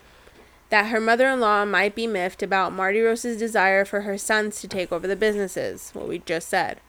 that 0.69 0.87
her 0.87 1.01
mother 1.01 1.29
in 1.29 1.41
law 1.41 1.65
might 1.65 1.95
be 1.95 2.07
miffed 2.07 2.43
about 2.43 2.73
Mardiros's 2.73 3.37
desire 3.39 3.85
for 3.85 4.01
her 4.03 4.19
sons 4.19 4.61
to 4.61 4.69
take 4.69 4.91
over 4.93 5.07
the 5.07 5.17
businesses, 5.17 5.91
what 5.93 6.09
we 6.09 6.19
just 6.19 6.49
said. 6.49 6.81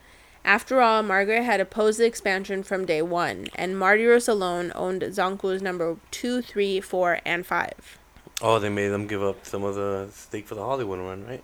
After 0.44 0.82
all, 0.82 1.04
Margaret 1.04 1.44
had 1.44 1.60
opposed 1.60 2.00
the 2.00 2.06
expansion 2.06 2.64
from 2.64 2.86
day 2.86 3.02
one, 3.02 3.48
and 3.56 3.76
Mardiros 3.76 4.28
alone 4.30 4.72
owned 4.76 5.02
Zankou's 5.02 5.62
number 5.62 5.98
two, 6.10 6.42
three, 6.42 6.80
four, 6.80 7.20
and 7.26 7.46
5. 7.46 8.00
oh, 8.42 8.58
they 8.60 8.70
made 8.70 8.90
them 8.90 9.08
give 9.08 9.22
up 9.22 9.46
some 9.46 9.64
of 9.64 9.76
the 9.76 10.08
stake 10.12 10.48
for 10.48 10.56
the 10.56 10.64
Hollywood 10.64 11.00
one, 11.00 11.26
right? 11.28 11.44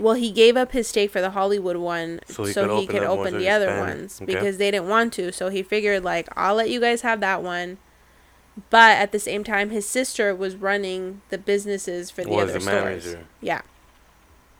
Well, 0.00 0.14
he 0.14 0.30
gave 0.30 0.56
up 0.56 0.72
his 0.72 0.88
stake 0.88 1.10
for 1.10 1.20
the 1.20 1.30
Hollywood 1.30 1.76
one 1.76 2.20
So 2.26 2.44
so 2.46 2.74
he 2.76 2.80
he 2.82 2.86
could 2.86 3.00
could 3.00 3.02
open 3.04 3.10
open, 3.20 3.26
up 3.26 3.32
ones 3.32 3.42
the 3.44 3.48
other 3.50 3.70
it. 3.76 3.78
ones 3.80 4.20
Okay. 4.22 4.34
because 4.34 4.56
they 4.58 4.70
didn't 4.70 4.88
want 4.88 5.12
to. 5.14 5.32
So 5.32 5.48
he 5.50 5.62
figured, 5.62 6.02
like, 6.04 6.28
I'll 6.36 6.54
let 6.54 6.70
you 6.70 6.80
guys 6.80 7.02
have 7.02 7.20
that 7.20 7.42
one. 7.42 7.78
But 8.68 8.98
at 8.98 9.12
the 9.12 9.18
same 9.18 9.44
time, 9.44 9.70
his 9.70 9.86
sister 9.86 10.34
was 10.34 10.56
running 10.56 11.22
the 11.30 11.38
businesses 11.38 12.10
for 12.10 12.24
the 12.24 12.30
Was 12.30 12.44
other 12.44 12.52
the 12.54 12.60
stores. 12.60 13.04
manager. 13.06 13.26
Yeah. 13.40 13.62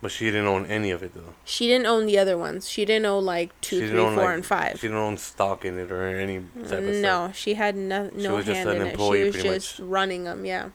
But 0.03 0.11
she 0.11 0.27
didn't 0.27 0.47
own 0.47 0.65
any 0.67 0.91
of 0.93 1.03
it 1.03 1.13
though. 1.15 1.35
She 1.45 1.67
didn't 1.67 1.85
own 1.87 2.07
the 2.07 2.17
other 2.19 2.39
ones. 2.39 2.67
She 2.71 2.87
didn't 2.87 3.05
own 3.05 3.27
like 3.27 3.51
two, 3.61 3.81
three, 3.81 3.89
didn't 3.91 4.15
four, 4.15 4.25
like- 4.25 4.35
and 4.35 4.47
five. 4.47 4.73
She 4.77 4.87
didn't 4.87 4.97
own 4.97 5.19
stock 5.19 5.65
in 5.67 5.79
it 5.79 5.91
or 5.93 6.07
any 6.07 6.39
type 6.39 6.45
of 6.63 6.67
stuff. 6.69 6.83
No, 6.85 7.31
she 7.35 7.55
had 7.55 7.77
no, 7.77 8.09
She 8.17 8.23
no 8.23 8.37
was 8.37 8.47
just 8.47 8.57
hand 8.57 8.71
an 8.71 8.77
in 8.77 8.83
it. 8.87 8.91
employee, 8.93 9.31
She 9.33 9.47
was 9.49 9.65
just 9.67 9.79
running 9.81 10.25
them, 10.25 10.47
yeah. 10.47 10.71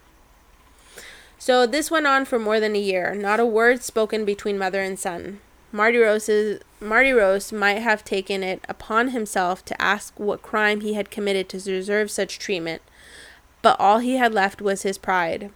So 1.46 1.68
this 1.68 1.92
went 1.92 2.08
on 2.08 2.26
for 2.26 2.40
more 2.40 2.60
than 2.60 2.76
a 2.76 2.80
year. 2.80 3.14
Not 3.14 3.40
a 3.40 3.46
word 3.46 3.84
spoken 3.84 4.26
between 4.26 4.58
mother 4.58 4.82
and 4.82 4.98
son. 4.98 5.42
Mardiros's 5.72 6.60
Marty 6.80 7.12
Rose 7.12 7.54
might 7.54 7.84
have 7.84 8.04
taken 8.04 8.42
it 8.42 8.66
upon 8.68 9.10
himself 9.10 9.64
to 9.66 9.80
ask 9.80 10.20
what 10.20 10.42
crime 10.42 10.82
he 10.82 10.96
had 10.96 11.12
committed 11.12 11.48
to 11.50 11.60
deserve 11.60 12.10
such 12.10 12.40
treatment, 12.40 12.82
but 13.62 13.80
all 13.80 14.00
he 14.00 14.16
had 14.16 14.34
left 14.34 14.60
was 14.60 14.82
his 14.82 14.98
pride. 14.98 15.52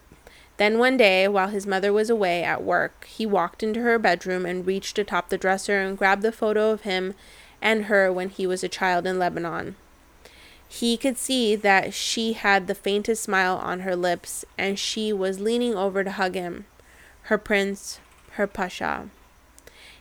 Then 0.58 0.78
one 0.78 0.96
day, 0.96 1.28
while 1.28 1.48
his 1.48 1.66
mother 1.66 1.92
was 1.92 2.12
away 2.12 2.44
at 2.44 2.64
work, 2.64 3.06
he 3.06 3.26
walked 3.26 3.64
into 3.64 3.82
her 3.82 3.98
bedroom 3.98 4.46
and 4.46 4.68
reached 4.68 5.00
atop 5.00 5.30
the 5.30 5.40
dresser 5.40 5.82
and 5.82 5.98
grabbed 5.98 6.22
the 6.22 6.32
photo 6.32 6.70
of 6.70 6.82
him 6.82 7.16
and 7.64 7.86
her 7.86 8.14
when 8.14 8.30
he 8.30 8.46
was 8.46 8.64
a 8.64 8.70
child 8.70 9.08
in 9.08 9.18
Lebanon. 9.18 9.76
He 10.72 10.98
could 10.98 11.18
see 11.18 11.56
that 11.56 11.94
she 11.96 12.34
had 12.34 12.68
the 12.68 12.76
faintest 12.76 13.24
smile 13.24 13.58
on 13.58 13.80
her 13.82 13.96
lips 13.96 14.46
and 14.58 14.78
she 14.78 15.12
was 15.12 15.40
leaning 15.40 15.76
over 15.76 16.04
to 16.04 16.12
hug 16.12 16.36
him. 16.36 16.66
Her 17.24 17.40
prince, 17.40 18.00
her 18.34 18.46
pasha. 18.48 19.10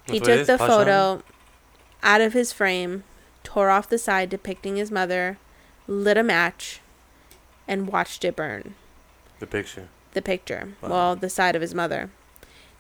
He 0.07 0.21
took 0.21 0.47
the 0.47 0.59
pasha? 0.59 0.67
photo 0.71 1.23
out 2.03 2.21
of 2.21 2.35
his 2.35 2.53
frame, 2.53 3.03
tore 3.43 3.71
off 3.71 3.89
the 3.89 3.99
side 3.99 4.29
depicting 4.29 4.77
his 4.77 4.91
mother, 4.91 5.39
lit 5.87 6.19
a 6.19 6.23
match, 6.23 6.81
and 7.67 7.89
watched 7.89 8.25
it 8.25 8.37
burn 8.37 8.75
The 9.41 9.47
picture. 9.47 9.89
the 10.13 10.23
picture. 10.23 10.75
Wow. 10.83 10.89
Well, 10.91 11.17
the 11.17 11.31
side 11.31 11.57
of 11.57 11.63
his 11.63 11.75
mother. 11.75 12.11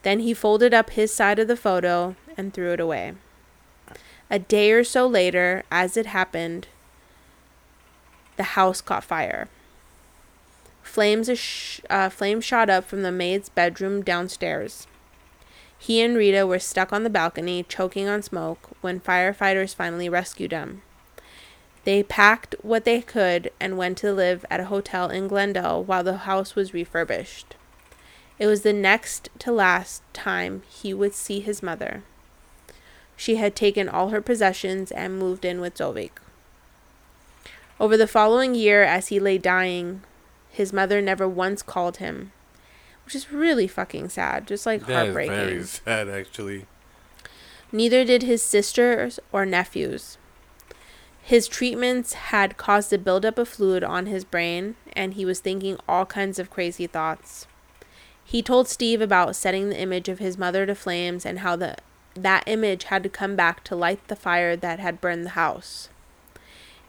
Then 0.03 0.21
he 0.21 0.35
folded 0.35 0.73
up 0.75 0.91
his 0.91 1.13
side 1.13 1.39
of 1.39 1.49
the 1.49 1.57
photo 1.57 2.17
and 2.37 2.53
threw 2.53 2.73
it 2.73 2.81
away. 2.81 3.15
A 4.31 4.39
day 4.39 4.71
or 4.73 4.85
so 4.85 5.07
later, 5.07 5.65
as 5.71 5.97
it 5.97 6.07
happened, 6.07 6.69
the 8.39 8.55
house 8.55 8.81
caught 8.81 9.05
fire. 9.05 9.49
Flames, 10.83 11.29
uh, 11.91 12.09
flames 12.09 12.45
shot 12.47 12.71
up 12.71 12.85
from 12.85 13.03
the 13.03 13.13
maid's 13.13 13.51
bedroom 13.51 14.03
downstairs. 14.03 14.87
He 15.79 16.01
and 16.01 16.17
Rita 16.17 16.47
were 16.47 16.59
stuck 16.59 16.93
on 16.93 17.05
the 17.05 17.11
balcony, 17.11 17.63
choking 17.63 18.09
on 18.09 18.23
smoke, 18.23 18.71
when 18.81 19.01
firefighters 19.01 19.75
finally 19.75 20.09
rescued 20.09 20.51
them. 20.51 20.83
They 21.85 22.03
packed 22.03 22.55
what 22.63 22.85
they 22.85 23.01
could 23.01 23.53
and 23.61 23.79
went 23.79 23.99
to 23.99 24.13
live 24.13 24.45
at 24.51 24.61
a 24.61 24.65
hotel 24.65 25.09
in 25.09 25.29
Glendale 25.29 25.85
while 25.85 26.03
the 26.03 26.19
house 26.19 26.55
was 26.55 26.75
refurbished. 26.75 27.55
It 28.39 28.47
was 28.47 28.63
the 28.63 28.73
next 28.73 29.29
to 29.41 29.53
last 29.53 30.03
time 30.13 30.63
he 30.69 30.95
would 30.95 31.15
see 31.15 31.41
his 31.41 31.63
mother. 31.63 32.03
She 33.17 33.37
had 33.37 33.57
taken 33.57 33.89
all 33.89 34.09
her 34.09 34.21
possessions 34.21 34.91
and 34.93 35.19
moved 35.19 35.45
in 35.45 35.61
with 35.61 35.77
Zovik. 35.77 36.21
Over 37.81 37.97
the 37.97 38.07
following 38.07 38.55
year, 38.55 38.83
as 38.83 39.09
he 39.09 39.21
lay 39.21 39.39
dying, 39.39 40.03
his 40.51 40.73
mother 40.73 41.01
never 41.01 41.29
once 41.29 41.63
called 41.63 41.99
him, 41.99 42.33
which 43.05 43.15
is 43.15 43.33
really 43.33 43.69
fucking 43.69 44.09
sad, 44.09 44.47
just 44.47 44.67
like 44.67 44.87
That 44.87 44.91
is 44.91 44.97
heartbreaking. 44.97 45.35
very 45.35 45.63
sad, 45.63 46.09
actually. 46.09 46.67
Neither 47.71 48.05
did 48.05 48.23
his 48.23 48.43
sisters 48.43 49.21
or 49.31 49.47
nephews. 49.47 50.19
His 51.23 51.47
treatments 51.47 52.15
had 52.15 52.57
caused 52.57 52.93
a 52.93 52.99
buildup 52.99 53.39
of 53.39 53.49
fluid 53.49 53.85
on 53.85 54.07
his 54.07 54.25
brain, 54.25 54.77
and 54.95 55.15
he 55.15 55.25
was 55.25 55.41
thinking 55.41 55.77
all 55.87 56.07
kinds 56.07 56.39
of 56.39 56.51
crazy 56.51 56.87
thoughts. 56.87 57.47
He 58.25 58.43
told 58.43 58.67
Steve 58.67 59.01
about 59.01 59.37
setting 59.37 59.69
the 59.69 59.79
image 59.79 60.09
of 60.09 60.19
his 60.19 60.37
mother 60.37 60.67
to 60.67 60.75
flames 60.75 61.25
and 61.25 61.41
how 61.41 61.57
the 61.57 61.77
that 62.15 62.45
image 62.47 62.85
had 62.85 63.03
to 63.05 63.09
come 63.09 63.37
back 63.37 63.63
to 63.65 63.77
light 63.77 64.07
the 64.09 64.17
fire 64.17 64.57
that 64.57 64.81
had 64.81 65.01
burned 65.01 65.25
the 65.25 65.31
house. 65.31 65.89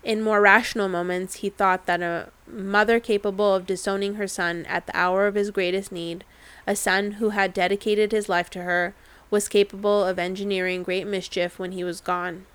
In 0.04 0.22
more 0.22 0.40
rational 0.40 0.88
moments, 0.88 1.36
he 1.36 1.50
thought 1.50 1.86
that 1.86 2.02
a 2.02 2.30
mother 2.48 3.00
capable 3.00 3.54
of 3.54 3.66
disowning 3.66 4.16
her 4.16 4.28
son 4.28 4.66
at 4.68 4.88
the 4.88 4.98
hour 4.98 5.28
of 5.28 5.36
his 5.36 5.52
greatest 5.52 5.92
need, 5.92 6.24
a 6.66 6.76
son 6.76 7.14
who 7.14 7.30
had 7.30 7.54
dedicated 7.54 8.12
his 8.12 8.30
life 8.30 8.50
to 8.52 8.64
her, 8.64 8.96
was 9.30 9.50
capable 9.50 10.04
of 10.04 10.18
engineering 10.18 10.84
great 10.84 11.06
mischief 11.06 11.60
when 11.60 11.74
he 11.74 11.84
was 11.84 12.02
gone. 12.02 12.46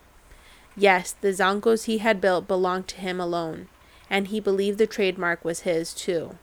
Yes, 0.77 1.13
the 1.13 1.33
Zankous 1.33 1.85
he 1.85 1.99
had 1.99 2.21
built 2.21 2.49
belonged 2.49 2.89
to 2.89 3.01
him 3.01 3.21
alone, 3.21 3.69
and 4.11 4.29
he 4.29 4.41
believed 4.41 4.79
the 4.79 4.87
trademark 4.87 5.45
was 5.45 5.61
his 5.61 5.95
too. 5.95 6.39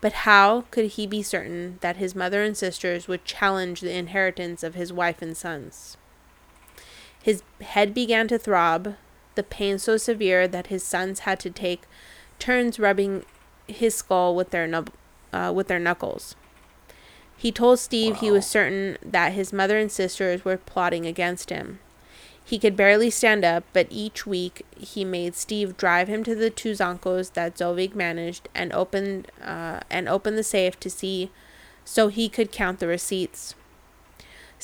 But 0.00 0.12
how 0.12 0.62
could 0.70 0.92
he 0.92 1.06
be 1.06 1.22
certain 1.22 1.78
that 1.80 1.96
his 1.96 2.14
mother 2.14 2.42
and 2.42 2.56
sisters 2.56 3.06
would 3.08 3.24
challenge 3.24 3.80
the 3.80 3.94
inheritance 3.94 4.62
of 4.62 4.74
his 4.74 4.92
wife 4.92 5.20
and 5.20 5.36
sons? 5.36 5.96
His 7.22 7.42
head 7.60 7.92
began 7.92 8.26
to 8.28 8.38
throb, 8.38 8.96
the 9.34 9.42
pain 9.42 9.78
so 9.78 9.96
severe 9.96 10.46
that 10.48 10.68
his 10.68 10.82
sons 10.82 11.20
had 11.20 11.40
to 11.40 11.50
take 11.50 11.82
turns 12.38 12.78
rubbing 12.78 13.24
his 13.66 13.94
skull 13.94 14.34
with 14.34 14.50
their 14.50 14.66
nub- 14.66 14.92
uh, 15.32 15.52
with 15.54 15.68
their 15.68 15.78
knuckles. 15.78 16.36
He 17.36 17.50
told 17.50 17.78
Steve 17.78 18.14
wow. 18.14 18.20
he 18.20 18.30
was 18.30 18.46
certain 18.46 18.98
that 19.04 19.32
his 19.32 19.52
mother 19.52 19.78
and 19.78 19.90
sisters 19.90 20.44
were 20.44 20.56
plotting 20.56 21.06
against 21.06 21.50
him. 21.50 21.80
He 22.44 22.58
could 22.58 22.76
barely 22.76 23.10
stand 23.10 23.44
up, 23.44 23.64
but 23.72 23.86
each 23.90 24.26
week 24.26 24.66
he 24.76 25.04
made 25.04 25.34
Steve 25.34 25.76
drive 25.76 26.08
him 26.08 26.24
to 26.24 26.34
the 26.34 26.50
two 26.50 26.72
Zankous 26.72 27.32
that 27.32 27.56
Zovig 27.56 27.94
managed 27.94 28.48
and 28.54 28.72
opened 28.72 29.30
uh, 29.42 29.80
and 29.90 30.08
opened 30.08 30.36
the 30.36 30.42
safe 30.42 30.78
to 30.80 30.90
see 30.90 31.30
so 31.84 32.08
he 32.08 32.28
could 32.28 32.52
count 32.52 32.78
the 32.78 32.86
receipts. 32.86 33.54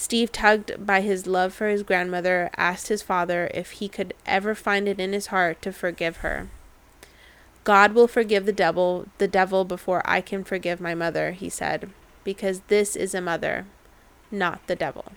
Steve, 0.01 0.31
tugged 0.31 0.87
by 0.87 1.01
his 1.01 1.27
love 1.27 1.53
for 1.53 1.67
his 1.67 1.83
grandmother, 1.83 2.51
asked 2.57 2.87
his 2.87 3.03
father 3.03 3.51
if 3.53 3.73
he 3.73 3.89
could 3.89 4.15
ever 4.27 4.55
find 4.55 4.87
it 4.87 5.01
in 5.01 5.13
his 5.13 5.27
heart 5.27 5.61
to 5.61 5.73
forgive 5.73 6.19
her. 6.19 6.47
God 7.65 7.95
will 7.95 8.07
forgive 8.07 8.47
the 8.47 8.53
devil, 8.53 9.09
the 9.19 9.27
devil 9.27 9.65
before 9.65 10.01
I 10.05 10.21
can 10.21 10.45
forgive 10.45 10.81
my 10.81 10.95
mother, 10.95 11.33
he 11.33 11.51
said, 11.51 11.91
because 12.23 12.61
this 12.69 12.95
is 12.95 13.13
a 13.13 13.21
mother, 13.21 13.67
not 14.31 14.65
the 14.69 14.77
devil. 14.77 15.11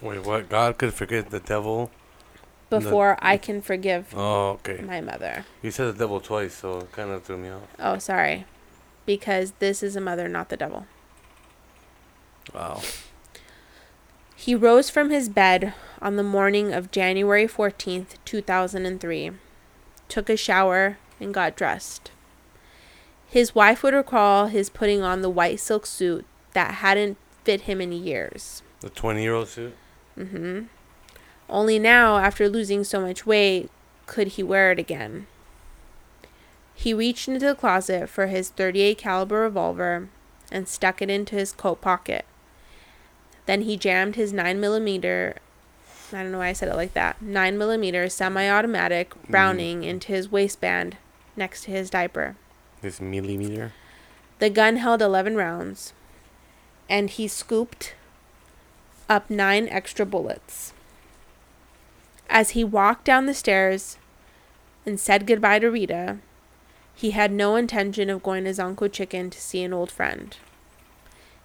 Wait, 0.00 0.24
what? 0.24 0.48
God 0.48 0.78
could 0.78 0.94
forgive 0.94 1.28
the 1.28 1.38
devil 1.38 1.90
before 2.70 3.18
the... 3.20 3.26
I 3.26 3.36
can 3.36 3.60
forgive 3.60 4.14
oh, 4.16 4.52
okay. 4.52 4.80
my 4.80 5.02
mother. 5.02 5.44
You 5.60 5.70
said 5.70 5.94
the 5.94 5.98
devil 5.98 6.18
twice, 6.18 6.54
so 6.54 6.78
it 6.78 6.92
kind 6.92 7.10
of 7.10 7.24
threw 7.24 7.36
me 7.36 7.50
off. 7.50 7.68
Oh, 7.78 7.98
sorry. 7.98 8.46
Because 9.04 9.52
this 9.58 9.82
is 9.82 9.96
a 9.96 10.00
mother, 10.00 10.28
not 10.28 10.48
the 10.48 10.56
devil. 10.56 10.86
Wow. 12.54 12.80
He 14.40 14.54
rose 14.54 14.88
from 14.88 15.10
his 15.10 15.28
bed 15.28 15.74
on 16.00 16.16
the 16.16 16.22
morning 16.22 16.72
of 16.72 16.90
January 16.90 17.46
14th, 17.46 18.14
2003, 18.24 19.32
took 20.08 20.30
a 20.30 20.36
shower, 20.36 20.96
and 21.20 21.34
got 21.34 21.56
dressed. 21.56 22.10
His 23.28 23.54
wife 23.54 23.82
would 23.82 23.92
recall 23.92 24.46
his 24.46 24.70
putting 24.70 25.02
on 25.02 25.20
the 25.20 25.28
white 25.28 25.60
silk 25.60 25.84
suit 25.84 26.24
that 26.54 26.76
hadn't 26.76 27.18
fit 27.44 27.62
him 27.62 27.82
in 27.82 27.92
years. 27.92 28.62
The 28.80 28.88
20 28.88 29.22
year 29.22 29.34
old 29.34 29.48
suit? 29.48 29.76
Mm 30.16 30.30
hmm. 30.30 30.60
Only 31.50 31.78
now, 31.78 32.16
after 32.16 32.48
losing 32.48 32.82
so 32.82 33.02
much 33.02 33.26
weight, 33.26 33.70
could 34.06 34.28
he 34.28 34.42
wear 34.42 34.72
it 34.72 34.78
again. 34.78 35.26
He 36.74 36.94
reached 36.94 37.28
into 37.28 37.44
the 37.44 37.54
closet 37.54 38.08
for 38.08 38.28
his 38.28 38.48
38 38.48 38.96
caliber 38.96 39.40
revolver 39.40 40.08
and 40.50 40.66
stuck 40.66 41.02
it 41.02 41.10
into 41.10 41.36
his 41.36 41.52
coat 41.52 41.82
pocket. 41.82 42.24
Then 43.50 43.62
he 43.62 43.76
jammed 43.76 44.14
his 44.14 44.32
9mm, 44.32 45.34
I 46.12 46.22
don't 46.22 46.30
know 46.30 46.38
why 46.38 46.50
I 46.50 46.52
said 46.52 46.68
it 46.68 46.76
like 46.76 46.94
that, 46.94 47.16
9mm 47.20 48.08
semi 48.12 48.48
automatic 48.48 49.10
mm. 49.10 49.28
Browning 49.28 49.80
mm. 49.80 49.86
into 49.86 50.12
his 50.12 50.30
waistband 50.30 50.98
next 51.34 51.64
to 51.64 51.72
his 51.72 51.90
diaper. 51.90 52.36
This 52.80 53.00
millimeter? 53.00 53.72
The 54.38 54.50
gun 54.50 54.76
held 54.76 55.02
11 55.02 55.34
rounds, 55.34 55.94
and 56.88 57.10
he 57.10 57.26
scooped 57.26 57.94
up 59.08 59.28
nine 59.28 59.68
extra 59.68 60.06
bullets. 60.06 60.72
As 62.28 62.50
he 62.50 62.62
walked 62.62 63.04
down 63.04 63.26
the 63.26 63.34
stairs 63.34 63.98
and 64.86 65.00
said 65.00 65.26
goodbye 65.26 65.58
to 65.58 65.72
Rita, 65.72 66.18
he 66.94 67.10
had 67.10 67.32
no 67.32 67.56
intention 67.56 68.10
of 68.10 68.22
going 68.22 68.44
to 68.44 68.50
Zankou 68.50 68.92
Chicken 68.92 69.28
to 69.30 69.40
see 69.40 69.64
an 69.64 69.72
old 69.72 69.90
friend. 69.90 70.36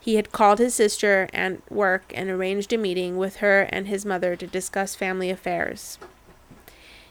He 0.05 0.17
had 0.17 0.31
called 0.31 0.59
his 0.59 0.75
sister 0.75 1.27
at 1.33 1.71
work 1.71 2.11
and 2.13 2.29
arranged 2.29 2.71
a 2.71 2.77
meeting 2.77 3.17
with 3.17 3.37
her 3.37 3.61
and 3.71 3.87
his 3.87 4.05
mother 4.05 4.35
to 4.35 4.45
discuss 4.45 4.93
family 4.93 5.31
affairs. 5.31 5.97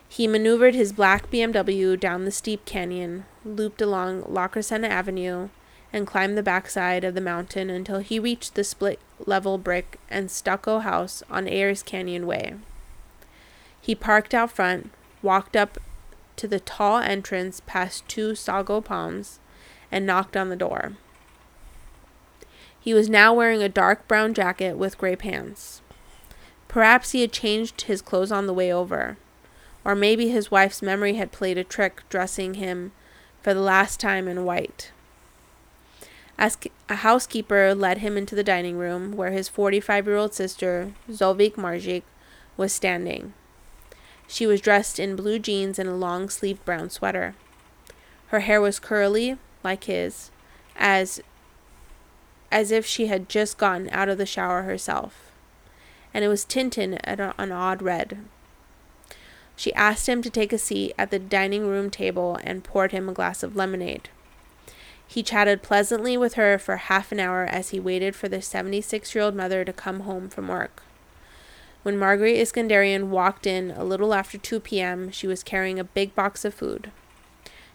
He 0.09 0.29
maneuvered 0.29 0.77
his 0.77 0.93
black 0.93 1.29
BMW 1.29 1.99
down 1.99 2.25
the 2.25 2.31
steep 2.31 2.65
canyon, 2.65 3.25
looped 3.45 3.83
along 3.83 4.27
La 4.29 4.47
Crescenta 4.47 4.89
Avenue, 4.89 5.49
and 5.93 6.07
climbed 6.07 6.39
the 6.39 6.43
backside 6.45 7.03
of 7.03 7.17
the 7.17 7.21
mountain 7.21 7.69
until 7.69 7.99
he 7.99 8.21
reached 8.21 8.55
the 8.55 8.63
split 8.63 9.01
level 9.27 9.59
brick 9.59 9.99
and 10.09 10.31
stucco 10.31 10.79
house 10.79 11.25
on 11.29 11.49
Ayers 11.49 11.83
Canyon 11.83 12.29
Way. 12.29 12.55
He 13.81 13.97
parked 13.97 14.35
out 14.35 14.53
front, 14.53 14.93
walked 15.21 15.57
up 15.57 15.79
to 16.37 16.47
the 16.47 16.61
tall 16.61 16.99
entrance 16.99 17.61
past 17.67 18.07
two 18.07 18.37
sago 18.37 18.81
palms, 18.81 19.41
and 19.91 20.07
knocked 20.07 20.37
on 20.37 20.49
the 20.49 20.55
door. 20.55 20.93
He 22.85 22.93
was 22.93 23.09
now 23.09 23.33
wearing 23.33 23.63
a 23.63 23.69
dark 23.71 24.07
brown 24.07 24.35
jacket 24.35 24.77
with 24.77 24.99
gray 24.99 25.17
pants. 25.17 25.81
Perhaps 26.69 27.13
he 27.13 27.23
had 27.23 27.33
changed 27.33 27.81
his 27.81 28.03
clothes 28.03 28.31
on 28.31 28.47
the 28.47 28.53
way 28.53 28.71
over. 28.71 29.17
Or 29.87 29.95
maybe 29.95 30.29
his 30.29 30.51
wife's 30.51 30.83
memory 30.83 31.15
had 31.15 31.33
played 31.33 31.57
a 31.57 31.65
trick 31.65 32.03
dressing 32.11 32.55
him 32.55 32.93
for 33.41 33.55
the 33.55 33.63
last 33.63 34.01
time 34.01 34.29
in 34.29 34.45
white. 34.45 34.93
As 36.37 36.59
a 36.91 36.97
housekeeper 36.97 37.75
led 37.75 37.99
him 37.99 38.19
into 38.19 38.35
the 38.35 38.45
dining 38.45 38.77
room 38.77 39.13
where 39.13 39.31
his 39.31 39.49
45 39.49 40.07
year 40.07 40.17
old 40.17 40.35
sister, 40.35 40.93
Zolvik 41.11 41.55
Marzik, 41.55 42.03
was 42.59 42.71
standing. 42.71 43.33
She 44.29 44.47
was 44.47 44.61
dressed 44.61 44.99
in 44.99 45.17
blue 45.17 45.39
jeans 45.39 45.79
and 45.79 45.89
a 45.89 45.95
long 45.95 46.29
sleeved 46.29 46.63
brown 46.67 46.91
sweater. 46.91 47.35
Her 48.27 48.41
hair 48.41 48.61
was 48.61 48.79
curly, 48.79 49.39
like 49.63 49.85
his, 49.85 50.31
as 50.77 51.23
as 52.55 52.71
if 52.71 52.87
she 52.87 53.09
had 53.09 53.29
just 53.29 53.59
gotten 53.59 53.91
out 53.91 54.09
of 54.09 54.17
the 54.17 54.25
shower 54.25 54.63
herself, 54.63 55.33
and 56.15 56.25
it 56.25 56.29
was 56.29 56.45
tinted 56.45 57.01
at 57.03 57.19
an 57.19 57.51
odd 57.51 57.83
red. 57.83 58.19
She 59.57 59.75
asked 59.75 60.09
him 60.09 60.23
to 60.23 60.31
take 60.31 60.53
a 60.53 60.59
seat 60.59 60.95
at 60.97 61.11
the 61.11 61.19
dining 61.19 61.67
room 61.67 61.91
table 61.91 62.39
and 62.45 62.63
poured 62.63 62.93
him 62.93 63.09
a 63.09 63.13
glass 63.13 63.43
of 63.43 63.57
lemonade. 63.57 64.09
He 65.05 65.25
chatted 65.25 65.63
pleasantly 65.63 66.17
with 66.17 66.35
her 66.35 66.57
for 66.57 66.77
half 66.77 67.11
an 67.11 67.19
hour 67.19 67.45
as 67.45 67.71
he 67.71 67.81
waited 67.81 68.15
for 68.15 68.29
the 68.29 68.41
76 68.41 69.13
year 69.17 69.25
old 69.25 69.35
mother 69.35 69.65
to 69.65 69.73
come 69.73 70.01
home 70.01 70.29
from 70.29 70.47
work. 70.47 70.85
When 71.83 71.99
Marguerite 71.99 72.39
Iskenderian 72.39 73.09
walked 73.09 73.49
in 73.49 73.73
a 73.73 73.83
little 73.83 74.15
after 74.15 74.39
2 74.39 74.61
p.m., 74.61 75.11
she 75.11 75.27
was 75.27 75.43
carrying 75.43 75.81
a 75.81 75.85
big 75.85 76.15
box 76.15 76.45
of 76.45 76.55
food. 76.55 76.93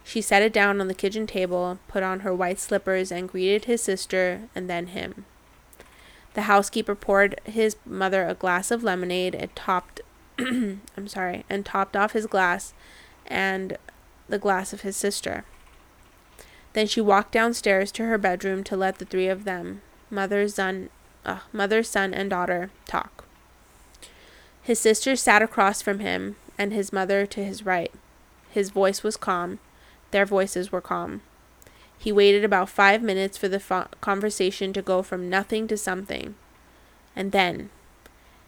She 0.09 0.23
set 0.23 0.41
it 0.41 0.51
down 0.51 0.81
on 0.81 0.87
the 0.87 0.95
kitchen 0.95 1.27
table, 1.27 1.77
put 1.87 2.01
on 2.01 2.21
her 2.21 2.33
white 2.33 2.57
slippers, 2.57 3.11
and 3.11 3.29
greeted 3.29 3.65
his 3.65 3.83
sister 3.83 4.49
and 4.55 4.67
then 4.67 4.87
him. 4.87 5.25
The 6.33 6.49
housekeeper 6.49 6.95
poured 6.95 7.39
his 7.43 7.75
mother 7.85 8.27
a 8.27 8.33
glass 8.33 8.71
of 8.71 8.83
lemonade 8.83 9.35
and 9.35 9.55
topped 9.55 10.01
I'm 10.39 11.07
sorry, 11.07 11.45
and 11.47 11.63
topped 11.63 11.95
off 11.95 12.13
his 12.13 12.25
glass 12.25 12.73
and 13.27 13.77
the 14.27 14.39
glass 14.39 14.73
of 14.73 14.81
his 14.81 14.97
sister. 14.97 15.45
Then 16.73 16.87
she 16.87 17.01
walked 17.01 17.31
downstairs 17.31 17.91
to 17.91 18.05
her 18.05 18.17
bedroom 18.17 18.63
to 18.63 18.75
let 18.75 18.97
the 18.97 19.05
three 19.05 19.27
of 19.27 19.43
them, 19.43 19.83
mother, 20.09 20.47
son, 20.47 20.89
uh, 21.23 21.41
mother, 21.53 21.83
son, 21.83 22.15
and 22.15 22.31
daughter, 22.31 22.71
talk. 22.87 23.25
His 24.63 24.79
sister 24.79 25.15
sat 25.15 25.43
across 25.43 25.83
from 25.83 25.99
him, 25.99 26.35
and 26.57 26.73
his 26.73 26.91
mother 26.91 27.27
to 27.27 27.43
his 27.43 27.63
right. 27.63 27.91
His 28.49 28.71
voice 28.71 29.03
was 29.03 29.15
calm, 29.15 29.59
their 30.11 30.25
voices 30.25 30.71
were 30.71 30.81
calm. 30.81 31.21
He 31.97 32.11
waited 32.11 32.45
about 32.45 32.69
five 32.69 33.01
minutes 33.03 33.37
for 33.37 33.49
the 33.49 33.59
fo- 33.59 33.87
conversation 33.99 34.71
to 34.73 34.81
go 34.81 35.01
from 35.01 35.29
nothing 35.29 35.67
to 35.67 35.77
something. 35.77 36.35
And 37.15 37.31
then 37.31 37.69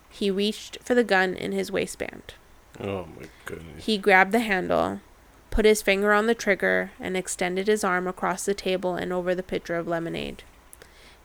he 0.09 0.31
reached 0.31 0.77
for 0.81 0.95
the 0.95 1.03
gun 1.03 1.33
in 1.33 1.51
his 1.51 1.71
waistband. 1.71 2.33
Oh 2.79 3.07
my 3.19 3.27
goodness. 3.45 3.85
He 3.85 3.97
grabbed 3.97 4.31
the 4.31 4.39
handle, 4.39 5.01
put 5.49 5.65
his 5.65 5.81
finger 5.81 6.13
on 6.13 6.27
the 6.27 6.35
trigger, 6.35 6.91
and 6.99 7.17
extended 7.17 7.67
his 7.67 7.83
arm 7.83 8.07
across 8.07 8.45
the 8.45 8.53
table 8.53 8.95
and 8.95 9.11
over 9.11 9.35
the 9.35 9.43
pitcher 9.43 9.75
of 9.75 9.87
lemonade. 9.87 10.43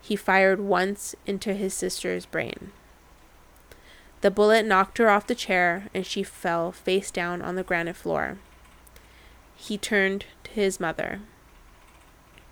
He 0.01 0.17
fired 0.17 0.61
once 0.61 1.15
into 1.27 1.55
his 1.55 1.75
sister's 1.75 2.27
brain. 2.27 2.73
The 4.21 4.31
bullet 4.31 4.67
knocked 4.67 4.99
her 4.99 5.09
off 5.09 5.27
the 5.27 5.35
chair 5.35 5.89
and 5.95 6.05
she 6.05 6.23
fell 6.23 6.73
face 6.73 7.11
down 7.13 7.43
on 7.43 7.55
the 7.55 7.63
granite 7.63 7.97
floor 7.97 8.39
he 9.57 9.77
turned 9.77 10.27
to 10.45 10.51
his 10.53 10.78
mother. 10.78 11.20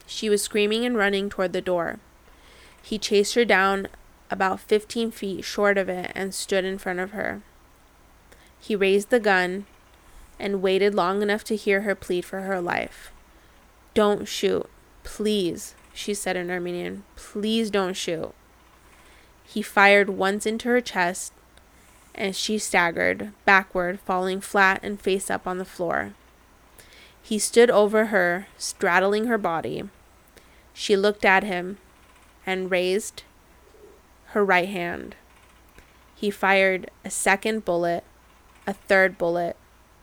She 0.07 0.29
was 0.29 0.43
screaming 0.43 0.85
and 0.85 0.97
running 0.97 1.29
toward 1.29 1.53
the 1.53 1.61
door. 1.61 1.99
He 2.83 2.99
chased 2.99 3.35
her 3.35 3.45
down 3.45 3.89
about 4.31 4.61
15 4.61 5.11
feet 5.11 5.45
short 5.45 5.79
of 5.79 5.89
it 5.89 6.11
and 6.15 6.35
stood 6.35 6.65
in 6.65 6.79
front 6.79 6.99
of 6.99 7.13
her. 7.13 7.43
He 8.59 8.75
raised 8.75 9.11
the 9.11 9.21
gun 9.21 9.67
and 10.39 10.63
waited 10.63 10.95
long 10.95 11.23
enough 11.23 11.45
to 11.45 11.57
hear 11.57 11.83
her 11.83 11.95
plead 11.95 12.25
for 12.25 12.41
her 12.43 12.61
life. 12.61 13.13
Don't 13.93 14.27
shoot. 14.27 14.69
Please, 15.05 15.75
she 15.93 16.15
said 16.15 16.37
in 16.37 16.51
Armenian. 16.51 17.05
Please 17.15 17.71
don't 17.71 17.95
shoot. 17.95 18.35
He 19.45 19.63
fired 19.63 20.11
once 20.11 20.47
into 20.47 20.69
her 20.69 20.81
chest, 20.81 21.33
and 22.15 22.35
she 22.35 22.59
staggered 22.59 23.33
backward, 23.45 24.01
falling 24.01 24.41
flat 24.41 24.81
and 24.83 25.01
face 25.01 25.31
up 25.31 25.47
on 25.47 25.59
the 25.59 25.65
floor. 25.65 26.15
He 27.25 27.39
stood 27.39 27.71
over 27.71 28.07
her, 28.07 28.49
straddling 28.59 29.29
her 29.29 29.39
body. 29.39 29.89
She 30.75 30.95
looked 30.95 31.25
at 31.25 31.43
him 31.43 31.79
and 32.45 32.71
raised 32.71 33.23
her 34.33 34.45
right 34.45 34.69
hand. 34.69 35.17
He 36.15 36.31
fired 36.31 36.91
a 37.03 37.09
second 37.09 37.65
bullet, 37.65 38.05
a 38.67 38.75
third 38.75 39.17
bullet, 39.17 39.57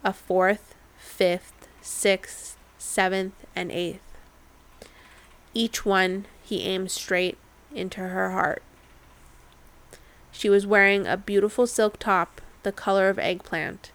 a 0.03 0.13
fourth, 0.13 0.73
fifth, 0.97 1.67
sixth, 1.79 2.57
seventh, 2.79 3.45
and 3.55 3.71
eighth. 3.71 4.17
Each 5.53 5.85
one 5.85 6.25
he 6.41 6.63
aimed 6.63 6.89
straight 6.89 7.37
into 7.71 7.99
her 7.99 8.31
heart. 8.31 8.63
She 10.31 10.49
was 10.49 10.65
wearing 10.65 11.05
a 11.05 11.17
beautiful 11.17 11.67
silk 11.67 11.99
top 11.99 12.41
the 12.63 12.71
color 12.71 13.09
of 13.09 13.19
eggplant, 13.19 13.91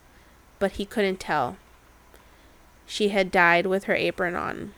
but 0.61 0.73
he 0.73 0.87
couldn't 0.87 1.19
tell. 1.19 1.57
She 2.87 3.09
had 3.09 3.31
died 3.31 3.67
with 3.67 3.85
her 3.85 3.95
apron 3.95 4.35
on. 4.35 4.73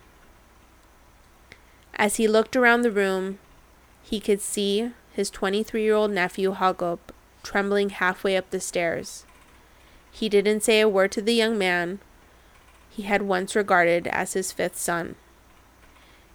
As 1.94 2.16
he 2.16 2.26
looked 2.26 2.56
around 2.56 2.82
the 2.82 2.90
room, 2.90 3.38
he 4.02 4.20
could 4.20 4.40
see 4.40 4.92
his 5.12 5.30
23 5.30 5.82
year 5.82 5.94
old 5.94 6.10
nephew 6.10 6.54
Hagop 6.54 6.98
trembling 7.42 7.90
halfway 7.90 8.36
up 8.36 8.50
the 8.50 8.60
stairs. 8.60 9.24
He 10.10 10.28
didn't 10.28 10.62
say 10.62 10.80
a 10.80 10.88
word 10.88 11.12
to 11.12 11.22
the 11.22 11.34
young 11.34 11.58
man 11.58 12.00
he 12.90 13.02
had 13.02 13.22
once 13.22 13.54
regarded 13.54 14.06
as 14.08 14.32
his 14.32 14.52
fifth 14.52 14.76
son. 14.76 15.16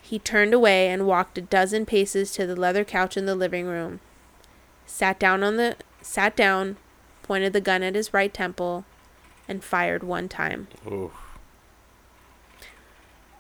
He 0.02 0.20
turned 0.20 0.54
away 0.54 0.90
and 0.90 1.08
walked 1.08 1.38
a 1.38 1.42
dozen 1.42 1.86
paces 1.86 2.32
to 2.34 2.46
the 2.46 2.56
leather 2.56 2.84
couch 2.84 3.18
in 3.18 3.26
the 3.26 3.36
living 3.36 3.66
room, 3.66 4.00
sat 4.86 5.18
down 5.20 5.44
on 5.44 5.58
the 5.58 5.78
sat 6.02 6.36
down, 6.36 6.78
pointed 7.22 7.54
the 7.54 7.62
gun 7.62 7.84
at 7.84 7.96
his 7.96 8.14
right 8.14 8.34
temple, 8.34 8.86
and 9.48 9.64
fired 9.64 10.04
one 10.04 10.28
time. 10.28 10.68
Oof. 10.90 11.12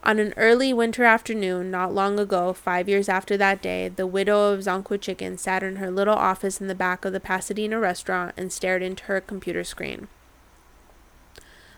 On 0.06 0.20
an 0.20 0.34
early 0.36 0.74
winter 0.74 1.06
afternoon, 1.06 1.72
not 1.72 1.94
long 1.94 2.20
ago, 2.20 2.52
five 2.52 2.90
years 2.90 3.08
after 3.08 3.38
that 3.38 3.62
day, 3.62 3.88
the 3.88 4.06
widow 4.06 4.52
of 4.52 4.60
Zankou 4.60 5.00
Chicken 5.00 5.38
sat 5.38 5.64
in 5.64 5.78
her 5.78 5.90
little 5.90 6.16
office 6.16 6.60
in 6.60 6.68
the 6.68 6.76
back 6.76 7.06
of 7.06 7.14
the 7.14 7.22
Pasadena 7.22 7.80
restaurant 7.80 8.34
and 8.36 8.52
stared 8.52 8.84
into 8.84 9.06
her 9.06 9.22
computer 9.22 9.64
screen. 9.64 10.10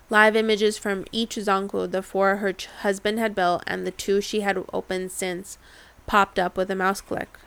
Live 0.09 0.35
images 0.35 0.75
from 0.75 1.05
each 1.11 1.35
Zankou 1.35 1.91
the 1.91 2.01
four 2.01 2.37
her 2.37 2.51
ch- 2.51 2.65
husband 2.65 3.19
had 3.19 3.35
built 3.35 3.63
and 3.67 3.85
the 3.85 3.91
two 3.91 4.21
she 4.21 4.41
had 4.41 4.57
opened 4.73 5.11
since 5.11 5.59
popped 6.07 6.39
up 6.39 6.57
with 6.57 6.71
a 6.71 6.75
mouse 6.75 7.01
click. 7.01 7.37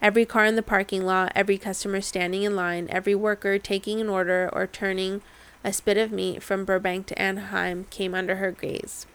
Every 0.00 0.24
car 0.24 0.46
in 0.46 0.56
the 0.56 0.64
parking 0.64 1.06
lot, 1.06 1.30
every 1.36 1.58
customer 1.58 2.00
standing 2.00 2.42
in 2.42 2.56
line, 2.56 2.88
every 2.90 3.14
worker 3.14 3.56
taking 3.56 4.00
an 4.00 4.08
order 4.08 4.50
or 4.52 4.66
turning 4.66 5.22
a 5.62 5.72
spit 5.72 5.96
of 5.96 6.10
meat 6.10 6.42
from 6.42 6.64
Burbank 6.64 7.06
to 7.06 7.22
Anaheim 7.22 7.84
came 7.84 8.16
under 8.16 8.36
her 8.36 8.50
gaze. 8.50 9.06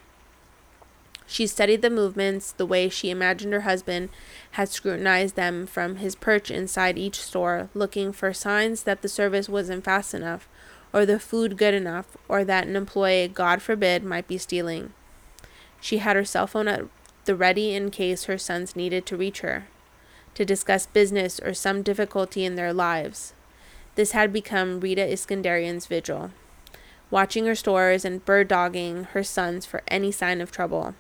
She 1.30 1.46
studied 1.46 1.82
the 1.82 1.90
movements 1.90 2.54
the 2.54 2.66
way 2.66 2.88
she 2.88 3.10
imagined 3.10 3.52
her 3.52 3.62
husband 3.62 4.10
had 4.52 4.70
scrutinized 4.70 5.36
them 5.36 5.68
from 5.68 5.98
his 5.98 6.16
perch 6.16 6.50
inside 6.50 6.98
each 6.98 7.22
store, 7.22 7.70
looking 7.74 8.14
for 8.14 8.32
signs 8.34 8.84
that 8.84 9.02
the 9.02 9.10
service 9.10 9.50
wasn't 9.50 9.84
fast 9.84 10.14
enough, 10.14 10.48
or 10.94 11.06
the 11.06 11.20
food 11.20 11.58
good 11.58 11.74
enough, 11.74 12.16
or 12.30 12.46
that 12.46 12.66
an 12.66 12.78
employee, 12.78 13.28
God 13.28 13.62
forbid, 13.62 14.06
might 14.06 14.28
be 14.28 14.38
stealing. 14.38 14.94
She 15.82 15.98
had 15.98 16.16
her 16.16 16.24
cell 16.24 16.48
phone 16.48 16.70
at 16.70 16.86
the 17.26 17.36
ready 17.36 17.76
in 17.76 17.92
case 17.92 18.24
her 18.24 18.38
sons 18.38 18.74
needed 18.74 19.06
to 19.06 19.18
reach 19.18 19.42
her, 19.42 19.68
to 20.34 20.46
discuss 20.46 20.86
business 20.86 21.42
or 21.42 21.54
some 21.54 21.84
difficulty 21.84 22.46
in 22.46 22.56
their 22.56 22.72
lives. 22.72 23.34
This 23.96 24.12
had 24.12 24.32
become 24.32 24.80
Rita 24.80 25.02
Iskenderian's 25.02 25.88
vigil, 25.88 26.32
watching 27.12 27.46
her 27.48 27.56
stores 27.56 28.06
and 28.06 28.24
bird 28.24 28.48
dogging 28.48 29.04
her 29.12 29.24
sons 29.24 29.66
for 29.66 29.84
any 29.90 30.12
sign 30.12 30.40
of 30.40 30.52
trouble. 30.52 30.96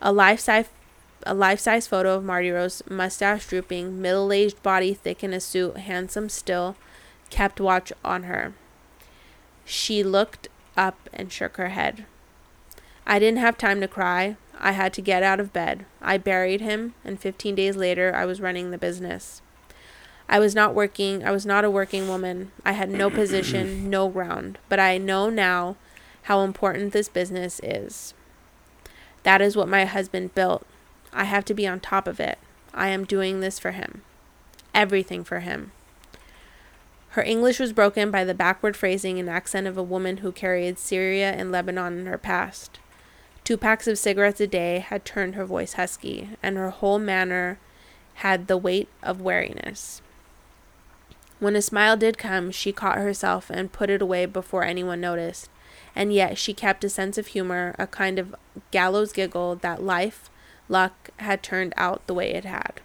A 0.00 0.12
life-size 0.12 0.68
a 1.26 1.34
life-size 1.34 1.88
photo 1.88 2.14
of 2.14 2.22
Mardiros, 2.22 2.88
mustache 2.88 3.46
drooping, 3.46 4.00
middle-aged 4.00 4.62
body 4.62 4.94
thick 4.94 5.24
in 5.24 5.32
a 5.32 5.40
suit, 5.40 5.76
handsome 5.78 6.28
still, 6.28 6.76
kept 7.30 7.60
watch 7.60 7.92
on 8.04 8.24
her. 8.24 8.54
She 9.64 10.04
looked 10.04 10.48
up 10.76 11.10
and 11.12 11.32
shook 11.32 11.56
her 11.56 11.70
head. 11.70 12.06
I 13.06 13.18
didn't 13.18 13.40
have 13.40 13.58
time 13.58 13.80
to 13.80 13.88
cry. 13.88 14.36
I 14.58 14.72
had 14.72 14.92
to 14.94 15.02
get 15.02 15.22
out 15.22 15.40
of 15.40 15.52
bed. 15.52 15.84
I 16.00 16.16
buried 16.18 16.60
him, 16.60 16.94
and 17.04 17.20
15 17.20 17.56
days 17.56 17.76
later 17.76 18.14
I 18.14 18.24
was 18.24 18.40
running 18.40 18.70
the 18.70 18.78
business. 18.78 19.42
I 20.28 20.38
was 20.38 20.54
not 20.54 20.74
working. 20.74 21.24
I 21.24 21.30
was 21.30 21.46
not 21.46 21.64
a 21.64 21.70
working 21.70 22.08
woman. 22.08 22.52
I 22.64 22.72
had 22.72 22.90
no 22.90 23.10
position, 23.10 23.90
no 23.90 24.08
ground. 24.08 24.58
But 24.68 24.80
I 24.80 24.98
know 24.98 25.30
now 25.30 25.76
how 26.22 26.42
important 26.42 26.92
this 26.92 27.08
business 27.08 27.60
is. 27.62 28.14
That 29.26 29.42
is 29.42 29.56
what 29.56 29.66
my 29.68 29.86
husband 29.86 30.36
built. 30.36 30.64
I 31.12 31.24
have 31.24 31.44
to 31.46 31.54
be 31.54 31.66
on 31.66 31.80
top 31.80 32.06
of 32.06 32.20
it. 32.20 32.38
I 32.72 32.90
am 32.90 33.04
doing 33.04 33.40
this 33.40 33.58
for 33.58 33.72
him. 33.72 34.02
Everything 34.72 35.24
for 35.24 35.40
him. 35.40 35.72
Her 37.08 37.24
English 37.24 37.58
was 37.58 37.72
broken 37.72 38.12
by 38.12 38.22
the 38.22 38.34
backward 38.34 38.76
phrasing 38.76 39.18
and 39.18 39.28
accent 39.28 39.66
of 39.66 39.76
a 39.76 39.82
woman 39.82 40.18
who 40.18 40.30
carried 40.30 40.78
Syria 40.78 41.32
and 41.32 41.50
Lebanon 41.50 41.98
in 41.98 42.06
her 42.06 42.18
past. 42.18 42.78
Two 43.42 43.56
packs 43.56 43.88
of 43.88 43.98
cigarettes 43.98 44.40
a 44.40 44.46
day 44.46 44.78
had 44.78 45.04
turned 45.04 45.34
her 45.34 45.44
voice 45.44 45.72
husky, 45.72 46.28
and 46.40 46.56
her 46.56 46.70
whole 46.70 47.00
manner 47.00 47.58
had 48.14 48.46
the 48.46 48.56
weight 48.56 48.88
of 49.02 49.20
wariness. 49.20 50.02
When 51.40 51.56
a 51.56 51.62
smile 51.62 51.96
did 51.96 52.16
come, 52.16 52.52
she 52.52 52.70
caught 52.70 52.98
herself 52.98 53.50
and 53.50 53.72
put 53.72 53.90
it 53.90 54.00
away 54.00 54.26
before 54.26 54.62
anyone 54.62 55.00
noticed 55.00 55.50
and 55.96 56.12
yet 56.12 56.36
she 56.36 56.52
kept 56.52 56.84
a 56.84 56.90
sense 56.90 57.16
of 57.16 57.28
humor, 57.28 57.74
a 57.78 57.86
kind 57.86 58.18
of 58.18 58.36
gallows 58.70 59.12
giggle 59.12 59.56
that 59.56 59.82
life, 59.82 60.28
luck, 60.68 61.10
had 61.16 61.42
turned 61.42 61.72
out 61.76 62.06
the 62.06 62.14
way 62.14 62.32
it 62.32 62.44
had. 62.44 62.80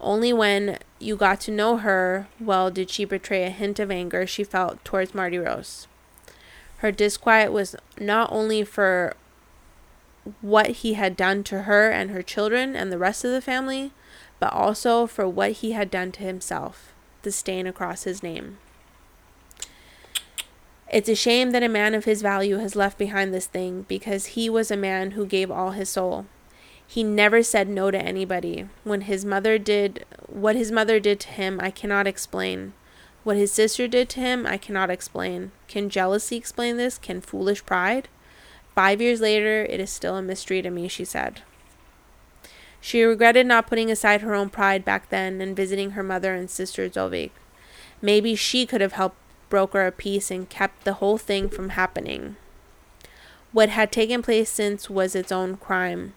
Only 0.00 0.32
when 0.32 0.78
you 0.98 1.16
got 1.16 1.40
to 1.42 1.50
know 1.50 1.76
her 1.76 2.28
well 2.40 2.70
did 2.70 2.88
she 2.88 3.04
betray 3.04 3.44
a 3.44 3.50
hint 3.50 3.78
of 3.78 3.90
anger 3.90 4.26
she 4.26 4.42
felt 4.42 4.84
towards 4.84 5.12
Mardiros. 5.12 5.86
Her 6.78 6.90
disquiet 6.90 7.52
was 7.52 7.76
not 8.00 8.32
only 8.32 8.64
for 8.64 9.14
what 10.40 10.68
he 10.68 10.94
had 10.94 11.16
done 11.16 11.42
to 11.44 11.62
her 11.62 11.90
and 11.90 12.10
her 12.10 12.22
children 12.22 12.74
and 12.74 12.90
the 12.90 12.98
rest 12.98 13.24
of 13.24 13.32
the 13.32 13.40
family, 13.40 13.92
but 14.38 14.52
also 14.52 15.06
for 15.06 15.28
what 15.28 15.52
he 15.52 15.72
had 15.72 15.90
done 15.90 16.12
to 16.12 16.22
himself, 16.22 16.94
the 17.22 17.32
stain 17.32 17.66
across 17.66 18.04
his 18.04 18.22
name. 18.22 18.58
It's 20.90 21.08
a 21.08 21.14
shame 21.14 21.50
that 21.50 21.62
a 21.62 21.68
man 21.68 21.94
of 21.94 22.06
his 22.06 22.22
value 22.22 22.58
has 22.58 22.74
left 22.74 22.96
behind 22.96 23.34
this 23.34 23.46
thing 23.46 23.84
because 23.88 24.26
he 24.26 24.48
was 24.48 24.70
a 24.70 24.76
man 24.76 25.10
who 25.10 25.26
gave 25.26 25.50
all 25.50 25.72
his 25.72 25.90
soul. 25.90 26.24
He 26.86 27.04
never 27.04 27.42
said 27.42 27.68
no 27.68 27.90
to 27.90 27.98
anybody. 27.98 28.66
When 28.84 29.02
his 29.02 29.22
mother 29.22 29.58
did 29.58 30.06
what 30.26 30.56
his 30.56 30.72
mother 30.72 30.98
did 30.98 31.20
to 31.20 31.28
him, 31.28 31.60
I 31.62 31.70
cannot 31.70 32.06
explain. 32.06 32.72
What 33.22 33.36
his 33.36 33.52
sister 33.52 33.86
did 33.86 34.08
to 34.10 34.20
him, 34.20 34.46
I 34.46 34.56
cannot 34.56 34.88
explain. 34.88 35.52
Can 35.66 35.90
jealousy 35.90 36.36
explain 36.36 36.78
this? 36.78 36.96
Can 36.96 37.20
foolish 37.20 37.66
pride? 37.66 38.08
Five 38.74 39.02
years 39.02 39.20
later, 39.20 39.66
it 39.68 39.80
is 39.80 39.90
still 39.90 40.16
a 40.16 40.22
mystery 40.22 40.62
to 40.62 40.70
me, 40.70 40.88
she 40.88 41.04
said. 41.04 41.42
She 42.80 43.02
regretted 43.02 43.46
not 43.46 43.66
putting 43.66 43.90
aside 43.90 44.22
her 44.22 44.34
own 44.34 44.48
pride 44.48 44.86
back 44.86 45.10
then 45.10 45.42
and 45.42 45.54
visiting 45.54 45.90
her 45.90 46.02
mother 46.02 46.34
and 46.34 46.48
sister 46.48 46.88
Zovik. 46.88 47.32
Maybe 48.00 48.34
she 48.34 48.64
could 48.64 48.80
have 48.80 48.92
helped 48.92 49.18
broker 49.48 49.86
a 49.86 49.92
peace 49.92 50.30
and 50.30 50.48
kept 50.48 50.84
the 50.84 50.94
whole 50.94 51.18
thing 51.18 51.48
from 51.48 51.70
happening. 51.70 52.36
What 53.52 53.70
had 53.70 53.90
taken 53.90 54.22
place 54.22 54.50
since 54.50 54.90
was 54.90 55.14
its 55.14 55.32
own 55.32 55.56
crime. 55.56 56.14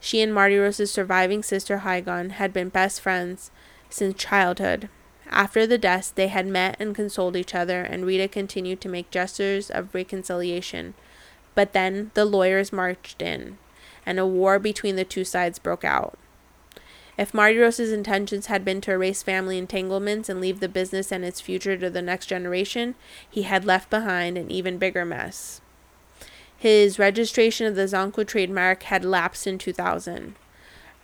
She 0.00 0.20
and 0.20 0.34
Mardiros's 0.34 0.90
surviving 0.90 1.42
sister 1.42 1.78
Hygon 1.78 2.32
had 2.32 2.52
been 2.52 2.68
best 2.68 3.00
friends 3.00 3.50
since 3.88 4.16
childhood. 4.16 4.88
After 5.28 5.66
the 5.66 5.78
deaths, 5.78 6.10
they 6.10 6.28
had 6.28 6.46
met 6.46 6.76
and 6.78 6.94
consoled 6.94 7.36
each 7.36 7.54
other, 7.54 7.82
and 7.82 8.04
Rita 8.04 8.28
continued 8.28 8.80
to 8.82 8.88
make 8.88 9.10
gestures 9.10 9.70
of 9.70 9.94
reconciliation. 9.94 10.94
But 11.54 11.72
then 11.72 12.10
the 12.14 12.24
lawyers 12.24 12.72
marched 12.72 13.22
in, 13.22 13.58
and 14.04 14.18
a 14.18 14.26
war 14.26 14.58
between 14.58 14.96
the 14.96 15.04
two 15.04 15.24
sides 15.24 15.58
broke 15.58 15.84
out. 15.84 16.18
If 17.22 17.32
Mardiros's 17.32 17.92
intentions 17.92 18.46
had 18.46 18.64
been 18.64 18.80
to 18.80 18.90
erase 18.90 19.22
family 19.22 19.56
entanglements 19.56 20.28
and 20.28 20.40
leave 20.40 20.58
the 20.58 20.68
business 20.68 21.12
and 21.12 21.24
its 21.24 21.40
future 21.40 21.76
to 21.76 21.88
the 21.88 22.02
next 22.02 22.26
generation, 22.26 22.96
he 23.30 23.42
had 23.42 23.64
left 23.64 23.90
behind 23.90 24.36
an 24.36 24.50
even 24.50 24.76
bigger 24.76 25.04
mess. 25.04 25.60
His 26.58 26.98
registration 26.98 27.68
of 27.68 27.76
the 27.76 27.84
Zankou 27.84 28.26
trademark 28.26 28.82
had 28.82 29.04
lapsed 29.04 29.46
in 29.46 29.56
2000. 29.56 30.34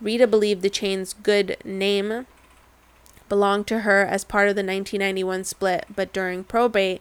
Rita 0.00 0.26
believed 0.26 0.62
the 0.62 0.70
chain's 0.70 1.12
good 1.12 1.56
name 1.64 2.26
belonged 3.28 3.68
to 3.68 3.80
her 3.80 4.04
as 4.04 4.24
part 4.24 4.48
of 4.48 4.56
the 4.56 4.64
1991 4.64 5.44
split, 5.44 5.86
but 5.94 6.12
during 6.12 6.42
probate, 6.42 7.00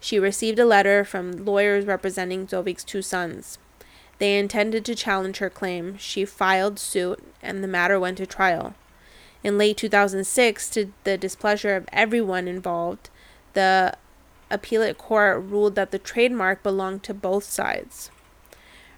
she 0.00 0.18
received 0.18 0.58
a 0.58 0.64
letter 0.64 1.04
from 1.04 1.44
lawyers 1.44 1.84
representing 1.84 2.46
Zovik's 2.46 2.82
two 2.82 3.02
sons. 3.02 3.58
They 4.18 4.38
intended 4.38 4.84
to 4.84 4.94
challenge 4.94 5.38
her 5.38 5.50
claim. 5.50 5.98
She 5.98 6.24
filed 6.24 6.78
suit, 6.78 7.22
and 7.42 7.62
the 7.62 7.68
matter 7.68 7.98
went 7.98 8.18
to 8.18 8.26
trial. 8.26 8.74
In 9.42 9.58
late 9.58 9.76
2006, 9.76 10.70
to 10.70 10.92
the 11.04 11.18
displeasure 11.18 11.76
of 11.76 11.88
everyone 11.92 12.48
involved, 12.48 13.10
the 13.52 13.96
appellate 14.50 14.98
court 14.98 15.42
ruled 15.42 15.74
that 15.74 15.90
the 15.90 15.98
trademark 15.98 16.62
belonged 16.62 17.02
to 17.04 17.14
both 17.14 17.44
sides. 17.44 18.10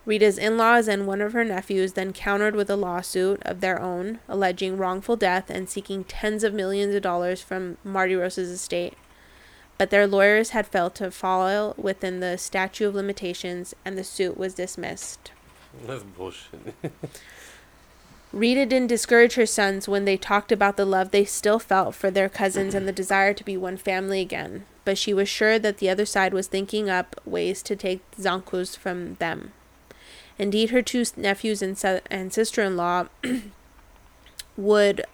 Rita's 0.05 0.39
in 0.39 0.57
laws 0.57 0.87
and 0.87 1.07
one 1.07 1.21
of 1.21 1.33
her 1.33 1.45
nephews 1.45 1.95
then 1.95 2.13
countered 2.13 2.55
with 2.55 2.71
a 2.71 2.77
lawsuit 2.77 3.43
of 3.43 3.61
their 3.61 3.83
own, 3.83 4.21
alleging 4.29 4.77
wrongful 4.77 5.17
death 5.17 5.51
and 5.51 5.69
seeking 5.69 6.05
tens 6.05 6.45
of 6.45 6.55
millions 6.55 6.95
of 6.95 7.03
dollars 7.03 7.43
from 7.43 7.77
Mardiros's 7.83 8.51
estate. 8.51 8.95
But 9.79 9.91
their 9.91 10.07
lawyers 10.07 10.51
had 10.51 10.67
failed 10.67 10.95
to 10.97 11.11
file 11.11 11.75
within 11.77 12.21
the 12.21 12.39
statute 12.39 12.87
of 12.87 12.95
limitations, 12.95 13.75
and 13.85 13.99
the 13.99 14.05
suit 14.05 14.39
was 14.39 14.55
dismissed. 14.55 15.33
That's 15.87 16.03
bullshit. 16.03 16.75
Rita 18.33 18.67
didn't 18.67 18.89
discourage 18.89 19.35
her 19.35 19.47
sons 19.47 19.89
when 19.89 20.05
they 20.05 20.17
talked 20.17 20.53
about 20.53 20.77
the 20.77 20.85
love 20.85 21.11
they 21.11 21.25
still 21.25 21.59
felt 21.59 21.95
for 21.95 22.11
their 22.11 22.29
cousins 22.29 22.75
and 22.75 22.87
the 22.87 22.93
desire 23.03 23.33
to 23.33 23.45
be 23.45 23.57
one 23.57 23.77
family 23.77 24.21
again, 24.21 24.65
but 24.85 24.99
she 24.99 25.15
was 25.15 25.29
sure 25.29 25.59
that 25.59 25.79
the 25.79 25.89
other 25.89 26.05
side 26.05 26.35
was 26.35 26.47
thinking 26.47 26.91
up 26.91 27.21
ways 27.25 27.63
to 27.63 27.77
take 27.77 28.03
Zankous 28.13 28.77
from 28.77 29.15
them. 29.15 29.53
Indeed, 30.39 30.71
her 30.71 30.83
two 30.83 31.05
nephews 31.17 31.63
and, 31.63 31.79
se- 31.79 32.03
and 32.11 32.33
sister-in-law 32.33 33.07
would 34.57 35.05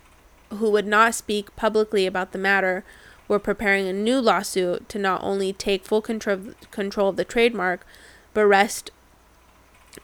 who 0.51 0.71
would 0.71 0.87
not 0.87 1.15
speak 1.15 1.55
publicly 1.57 2.07
about 2.07 2.33
the 2.33 2.39
matter 2.39 2.85
were 3.33 3.39
preparing 3.39 3.89
a 3.89 3.95
new 3.95 4.21
lawsuit 4.21 4.87
to 4.91 4.99
not 4.99 5.25
only 5.25 5.55
take 5.55 5.87
full 5.87 6.03
control 6.03 6.53
control 6.71 7.09
of 7.09 7.17
the 7.17 7.25
trademark 7.25 7.87
but 8.35 8.45
wrest 8.45 8.91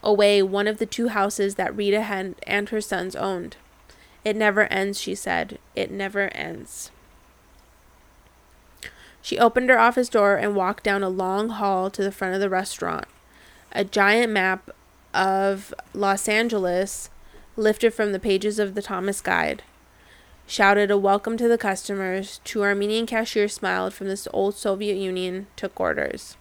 away 0.02 0.42
one 0.42 0.66
of 0.66 0.78
the 0.78 0.86
two 0.86 1.08
houses 1.08 1.56
that 1.56 1.76
Rita 1.76 2.00
had 2.00 2.36
and 2.46 2.70
her 2.70 2.80
sons 2.80 3.14
owned. 3.14 3.56
It 4.24 4.34
never 4.34 4.64
ends, 4.72 4.98
she 4.98 5.14
said. 5.14 5.58
It 5.76 5.90
never 5.90 6.28
ends. 6.34 6.90
She 9.20 9.38
opened 9.38 9.68
her 9.68 9.78
office 9.78 10.08
door 10.08 10.36
and 10.36 10.56
walked 10.56 10.84
down 10.84 11.02
a 11.02 11.10
long 11.10 11.50
hall 11.50 11.90
to 11.90 12.02
the 12.02 12.12
front 12.12 12.34
of 12.34 12.40
the 12.40 12.48
restaurant. 12.48 13.04
A 13.72 13.84
giant 13.84 14.32
map 14.32 14.70
of 15.12 15.74
Los 15.92 16.28
Angeles, 16.28 17.10
lifted 17.56 17.92
from 17.92 18.12
the 18.12 18.18
pages 18.18 18.58
of 18.58 18.74
the 18.74 18.82
Thomas 18.82 19.20
Guide, 19.20 19.62
shouted 20.48 20.90
a 20.90 20.96
welcome 20.96 21.36
to 21.36 21.46
the 21.46 21.58
customers. 21.58 22.40
Two 22.42 22.62
Armenian 22.62 23.04
cashiers 23.04 23.52
smiled 23.52 23.92
from 23.92 24.08
the 24.08 24.26
old 24.32 24.54
Soviet 24.54 24.96
Union, 24.96 25.46
took 25.56 25.78
orders. 25.78 26.38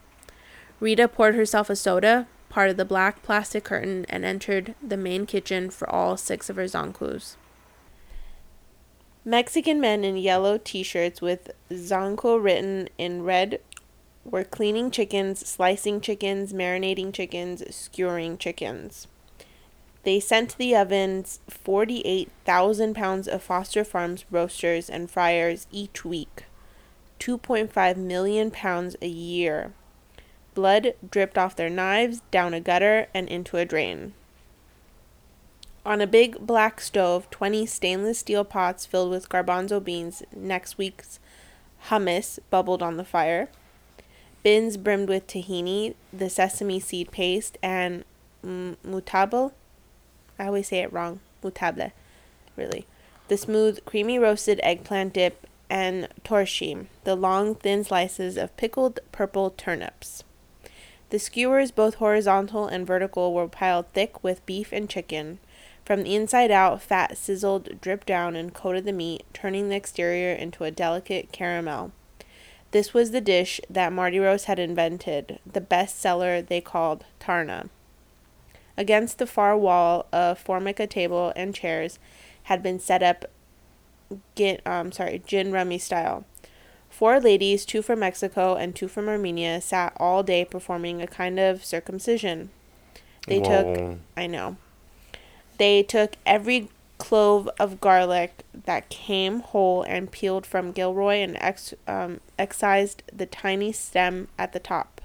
Rita 0.80 1.10
poured 1.10 1.36
herself 1.36 1.70
a 1.70 1.76
soda, 1.76 2.26
parted 2.48 2.78
the 2.78 2.86
black 2.86 3.22
plastic 3.22 3.66
curtain, 3.66 4.06
and 4.08 4.24
entered 4.24 4.76
the 4.82 4.96
main 4.96 5.26
kitchen 5.26 5.70
for 5.70 5.90
all 5.90 6.16
six 6.16 6.50
of 6.50 6.56
her 6.56 6.64
Zankous. 6.64 7.36
Mexican 9.26 9.82
men 9.82 10.06
in 10.06 10.16
yellow 10.16 10.58
t 10.58 10.84
shirts 10.84 11.22
with 11.22 11.52
Zankou 11.70 12.42
written 12.42 12.88
in 12.98 13.24
red 13.24 13.60
were 14.24 14.46
cleaning 14.46 14.90
chickens, 14.90 15.46
slicing 15.46 16.00
chickens, 16.00 16.54
marinating 16.54 17.14
chickens, 17.14 17.62
skewering 17.76 18.38
chickens. 18.38 19.10
They 20.08 20.22
sent 20.22 20.52
to 20.52 20.58
the 20.58 20.74
ovens 20.74 21.42
48,000 21.50 22.94
pounds 22.94 23.28
of 23.28 23.44
Foster 23.44 23.84
Farms 23.84 24.24
roasters 24.32 24.90
and 24.90 25.12
fryers 25.12 25.68
each 25.70 26.06
week, 26.06 26.46
2.5 27.20 27.98
million 27.98 28.50
pounds 28.50 28.96
a 29.02 29.08
year. 29.10 29.74
Blood 30.54 30.94
dripped 31.12 31.38
off 31.38 31.58
their 31.58 31.70
knives, 31.70 32.22
down 32.32 32.54
a 32.54 32.62
gutter, 32.62 33.08
and 33.14 33.28
into 33.28 33.58
a 33.58 33.66
drain. 33.66 34.14
On 35.86 36.00
a 36.00 36.08
big 36.08 36.40
black 36.40 36.80
stove, 36.80 37.30
20 37.30 37.66
stainless 37.66 38.20
steel 38.20 38.46
pots 38.46 38.86
filled 38.86 39.10
with 39.12 39.28
garbanzo 39.28 39.84
beans, 39.84 40.24
next 40.34 40.78
week's 40.78 41.20
hummus, 41.88 42.40
bubbled 42.50 42.82
on 42.82 42.96
the 42.96 43.04
fire 43.04 43.50
bins 44.42 44.78
brimmed 44.78 45.10
with 45.10 45.28
tahini, 45.28 45.96
the 46.14 46.30
sesame 46.30 46.80
seed 46.80 47.12
paste, 47.12 47.58
and 47.62 48.06
mutable. 48.42 49.52
I 50.40 50.48
always 50.48 50.68
say 50.68 50.80
it 50.80 50.94
wrong. 50.94 51.20
Mutable, 51.44 51.92
really. 52.56 52.86
The 53.28 53.38
smooth, 53.38 53.84
creamy 53.86 54.20
roasted 54.20 54.60
eggplant 54.64 55.14
dip, 55.14 55.48
and 55.70 56.08
torshi, 56.24 56.88
the 57.04 57.16
long, 57.16 57.56
thin 57.56 57.84
slices 57.84 58.38
of 58.38 58.56
pickled 58.56 59.00
purple 59.12 59.50
turnips. 59.52 60.24
The 61.10 61.20
skewers, 61.20 61.72
both 61.72 61.96
horizontal 61.96 62.68
and 62.68 62.86
vertical, 62.86 63.34
were 63.34 63.48
piled 63.48 63.88
thick 63.94 64.24
with 64.24 64.46
beef 64.46 64.72
and 64.72 64.90
chicken. 64.90 65.40
From 65.86 66.04
the 66.04 66.16
inside 66.16 66.52
out, 66.52 66.82
fat 66.82 67.18
sizzled, 67.18 67.80
dripped 67.80 68.08
down, 68.08 68.36
and 68.36 68.54
coated 68.54 68.86
the 68.86 68.92
meat, 68.92 69.24
turning 69.34 69.70
the 69.70 69.76
exterior 69.76 70.34
into 70.34 70.66
a 70.66 70.72
delicate 70.72 71.32
caramel. 71.32 71.92
This 72.72 72.94
was 72.94 73.12
the 73.12 73.22
dish 73.22 73.62
that 73.70 73.94
Mardiros 73.94 74.46
had 74.46 74.60
invented, 74.60 75.40
the 75.46 75.62
best 75.62 76.00
seller 76.00 76.42
they 76.42 76.60
called 76.60 77.06
Tarna. 77.22 77.70
Against 78.78 79.18
the 79.18 79.26
far 79.26 79.58
wall, 79.58 80.06
a 80.14 80.36
formica 80.36 80.86
table 80.86 81.34
and 81.36 81.56
chairs 81.56 81.98
had 82.44 82.62
been 82.62 82.80
set 82.80 83.02
up, 83.02 83.26
gin, 84.36 84.60
um, 84.66 84.92
sorry, 84.92 85.22
gin 85.26 85.52
rummy 85.52 85.80
style. 85.80 86.26
Four 86.90 87.20
ladies, 87.20 87.66
two 87.66 87.82
from 87.82 88.00
Mexico 88.00 88.56
and 88.56 88.76
two 88.76 88.88
from 88.88 89.10
Armenia, 89.10 89.62
sat 89.62 89.94
all 89.98 90.24
day 90.24 90.46
performing 90.46 91.02
a 91.02 91.08
kind 91.08 91.40
of 91.40 91.66
circumcision. 91.66 92.50
They 93.28 93.40
Whoa. 93.40 93.76
took, 93.76 94.00
I 94.16 94.28
know, 94.28 94.58
they 95.58 95.84
took 95.84 96.16
every 96.26 96.70
clove 96.98 97.50
of 97.60 97.82
garlic 97.82 98.44
that 98.66 98.90
came 98.90 99.42
whole 99.42 99.84
and 99.84 100.12
peeled 100.12 100.46
from 100.46 100.72
Gilroy 100.72 101.16
and 101.18 101.38
ex, 101.40 101.74
um, 101.88 102.22
excised 102.40 103.04
the 103.14 103.26
tiny 103.26 103.72
stem 103.72 104.28
at 104.38 104.54
the 104.54 104.60
top. 104.60 104.97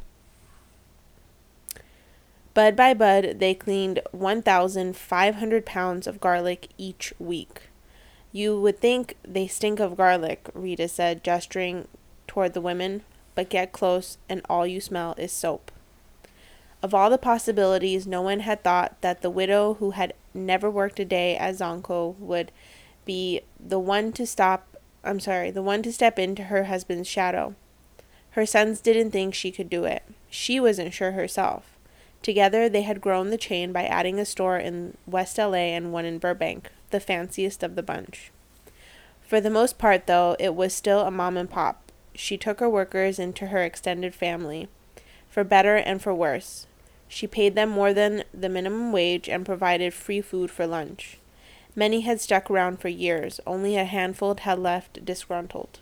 Bud 2.55 2.77
by 2.77 2.93
bud, 2.93 3.39
they 3.39 3.55
cleaned 3.55 4.01
1,500 4.13 5.67
pounds 5.67 6.07
of 6.07 6.21
garlic 6.21 6.69
each 6.77 7.15
week. 7.19 7.63
You 8.31 8.61
would 8.61 8.79
think 8.79 9.17
they 9.27 9.47
stink 9.47 9.81
of 9.81 9.97
garlic, 9.97 10.49
Rita 10.55 10.89
said, 10.89 11.25
gesturing 11.25 11.89
toward 12.27 12.53
the 12.53 12.61
women, 12.61 13.03
but 13.35 13.49
get 13.49 13.73
close 13.73 14.19
and 14.29 14.43
all 14.49 14.67
you 14.67 14.81
smell 14.81 15.15
is 15.17 15.33
soap. 15.33 15.71
Of 16.83 16.93
all 16.93 17.11
the 17.11 17.19
possibilities, 17.19 18.07
no 18.07 18.23
one 18.23 18.41
had 18.41 18.63
thought 18.63 19.01
that 19.01 19.23
the 19.23 19.31
widow 19.31 19.75
who 19.75 19.93
had 19.93 20.15
never 20.35 20.71
worked 20.71 20.99
a 20.99 21.05
day 21.05 21.37
as 21.37 21.61
Zankou 21.61 22.19
would 22.19 22.53
be 23.05 23.41
the 23.61 23.79
one 23.79 24.13
to 24.13 24.27
stop 24.27 24.73
I'm 25.05 25.21
sorry, 25.21 25.51
the 25.51 25.63
one 25.63 25.83
to 25.83 25.93
step 25.93 26.19
into 26.19 26.45
her 26.45 26.65
husband's 26.65 27.09
shadow. 27.09 27.55
Her 28.31 28.47
sons 28.47 28.81
didn't 28.81 29.11
think 29.11 29.35
she 29.35 29.51
could 29.51 29.69
do 29.69 29.85
it. 29.85 30.03
She 30.31 30.61
wasn't 30.61 30.95
sure 30.95 31.13
herself. 31.13 31.72
Together 32.23 32.69
they 32.69 32.83
had 32.83 33.01
grown 33.01 33.31
the 33.31 33.37
chain 33.37 33.73
by 33.73 33.85
adding 33.85 34.19
a 34.19 34.25
store 34.25 34.57
in 34.57 34.97
West 35.07 35.39
LA 35.39 35.75
and 35.75 35.93
one 35.93 36.05
in 36.05 36.19
Burbank, 36.19 36.71
the 36.91 37.01
fanciest 37.01 37.63
of 37.63 37.75
the 37.75 37.83
bunch. 37.83 38.31
For 39.21 39.41
the 39.41 39.51
most 39.51 39.79
part, 39.79 40.07
though, 40.07 40.37
it 40.39 40.55
was 40.55 40.75
still 40.75 41.01
a 41.01 41.11
mom 41.11 41.37
and 41.37 41.51
pop. 41.51 41.91
She 42.15 42.37
took 42.37 42.61
her 42.61 42.69
workers 42.69 43.19
into 43.19 43.47
her 43.47 43.63
extended 43.63 44.15
family, 44.15 44.69
for 45.29 45.43
better 45.43 45.77
and 45.77 46.01
for 46.03 46.15
worse. 46.15 46.67
She 47.09 47.27
paid 47.27 47.55
them 47.55 47.71
more 47.71 47.93
than 47.93 48.25
the 48.33 48.49
minimum 48.49 48.93
wage 48.93 49.29
and 49.29 49.45
provided 49.45 49.93
free 49.93 50.21
food 50.21 50.51
for 50.51 50.67
lunch. 50.67 51.19
Many 51.75 52.03
had 52.03 52.21
stuck 52.21 52.51
around 52.51 52.81
for 52.81 52.89
years, 52.89 53.41
only 53.47 53.77
a 53.77 53.85
handful 53.85 54.35
had 54.35 54.59
left 54.59 55.05
disgruntled. 55.05 55.81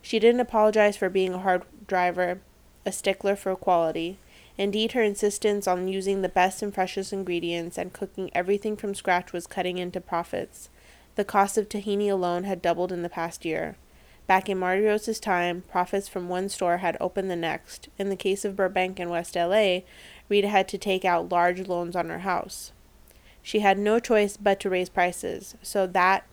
She 0.00 0.18
didn't 0.18 0.40
apologize 0.40 0.96
for 0.96 1.08
being 1.08 1.34
a 1.34 1.40
hard 1.40 1.62
driver, 1.86 2.40
a 2.86 2.92
stickler 2.92 3.34
for 3.34 3.54
quality. 3.56 4.18
Indeed, 4.58 4.92
her 4.92 5.02
insistence 5.02 5.68
on 5.68 5.86
using 5.86 6.20
the 6.20 6.28
best 6.28 6.62
and 6.62 6.74
freshest 6.74 7.12
ingredients 7.12 7.78
and 7.78 7.92
cooking 7.92 8.30
everything 8.34 8.76
from 8.76 8.92
scratch 8.92 9.32
was 9.32 9.46
cutting 9.46 9.78
into 9.78 10.00
profits. 10.00 10.68
The 11.14 11.24
cost 11.24 11.56
of 11.56 11.68
tahini 11.68 12.10
alone 12.10 12.42
had 12.42 12.60
doubled 12.60 12.90
in 12.90 13.02
the 13.02 13.08
past 13.08 13.44
year. 13.44 13.76
Back 14.26 14.48
in 14.48 14.58
Marty 14.58 14.84
time, 15.20 15.62
profits 15.70 16.08
from 16.08 16.28
one 16.28 16.48
store 16.48 16.78
had 16.78 16.96
opened 17.00 17.30
the 17.30 17.36
next. 17.36 17.88
In 17.98 18.10
the 18.10 18.16
case 18.16 18.44
of 18.44 18.56
Burbank 18.56 18.98
and 18.98 19.10
West 19.10 19.36
LA, 19.36 19.80
Rita 20.28 20.48
had 20.48 20.68
to 20.68 20.76
take 20.76 21.04
out 21.04 21.30
large 21.30 21.66
loans 21.66 21.96
on 21.96 22.08
her 22.08 22.18
house. 22.18 22.72
She 23.42 23.60
had 23.60 23.78
no 23.78 23.98
choice 23.98 24.36
but 24.36 24.60
to 24.60 24.68
raise 24.68 24.90
prices, 24.90 25.54
so 25.62 25.86
that 25.86 26.24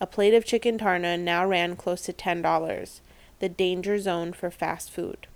a 0.00 0.06
plate 0.06 0.34
of 0.34 0.44
chicken 0.44 0.78
tarna 0.78 1.20
now 1.20 1.46
ran 1.46 1.76
close 1.76 2.02
to 2.02 2.12
$10, 2.12 3.00
the 3.38 3.48
danger 3.48 3.98
zone 3.98 4.32
for 4.32 4.50
fast 4.50 4.90
food. 4.90 5.28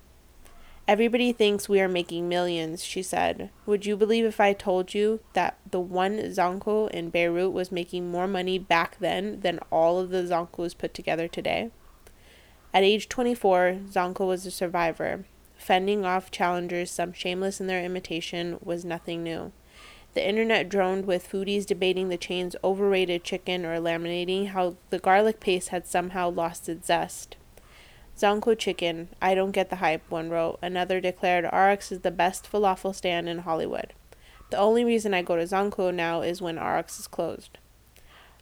Everybody 0.91 1.33
thinks 1.33 1.69
we 1.69 1.81
are 1.81 1.87
making 1.87 2.29
millions, 2.29 2.83
she 2.83 3.01
said. 3.01 3.51
Would 3.65 3.87
you 3.87 3.97
believe 3.97 4.25
if 4.25 4.41
I 4.41 4.53
told 4.53 4.93
you 4.93 5.21
that 5.35 5.57
the 5.71 5.79
one 5.79 6.19
Zankou 6.19 6.91
in 6.91 7.11
Beirut 7.11 7.53
was 7.53 7.71
making 7.71 8.11
more 8.11 8.27
money 8.27 8.59
back 8.59 8.99
then 8.99 9.39
than 9.43 9.61
all 9.71 10.01
of 10.01 10.11
the 10.11 10.25
Zankous 10.25 10.77
put 10.77 10.93
together 10.93 11.29
today? 11.29 11.71
At 12.75 12.83
age 12.83 13.09
24, 13.09 13.83
Zankou 13.89 14.27
was 14.27 14.45
a 14.45 14.51
survivor. 14.51 15.27
Fending 15.57 16.05
off 16.05 16.33
challengers, 16.33 16.91
some 16.91 17.13
shameless 17.13 17.61
in 17.61 17.69
their 17.69 17.85
imitation, 17.85 18.59
was 18.61 18.85
nothing 18.85 19.23
new. 19.23 19.53
The 20.15 20.29
internet 20.29 20.69
droned 20.69 21.07
with 21.07 21.31
foodies 21.31 21.67
debating 21.67 22.09
the 22.09 22.17
chain's 22.17 22.57
overrated 22.65 23.23
chicken 23.23 23.65
or 23.65 23.79
laminating 23.79 24.49
how 24.49 24.75
the 24.89 24.99
garlic 24.99 25.39
paste 25.39 25.69
had 25.69 25.87
somehow 25.87 26.31
lost 26.31 26.69
its 26.69 26.89
zest. 26.89 27.37
Zankou 28.21 28.59
chicken, 28.59 29.09
I 29.23 29.35
don't 29.35 29.53
get 29.53 29.71
the 29.71 29.77
hype, 29.77 30.03
one 30.11 30.29
wrote. 30.29 30.59
Another 30.61 31.01
declared 31.01 31.47
Arax 31.47 31.91
is 31.91 32.01
the 32.01 32.11
best 32.11 32.51
falafel 32.53 32.95
stand 32.95 33.31
in 33.31 33.39
Hollywood. 33.39 33.95
The 34.51 34.59
only 34.59 34.85
reason 34.85 35.15
I 35.15 35.23
go 35.23 35.37
to 35.37 35.45
Zankou 35.45 35.95
now 35.95 36.21
is 36.21 36.43
when 36.43 36.57
Arax 36.57 37.01
is 37.01 37.07
closed. 37.07 37.57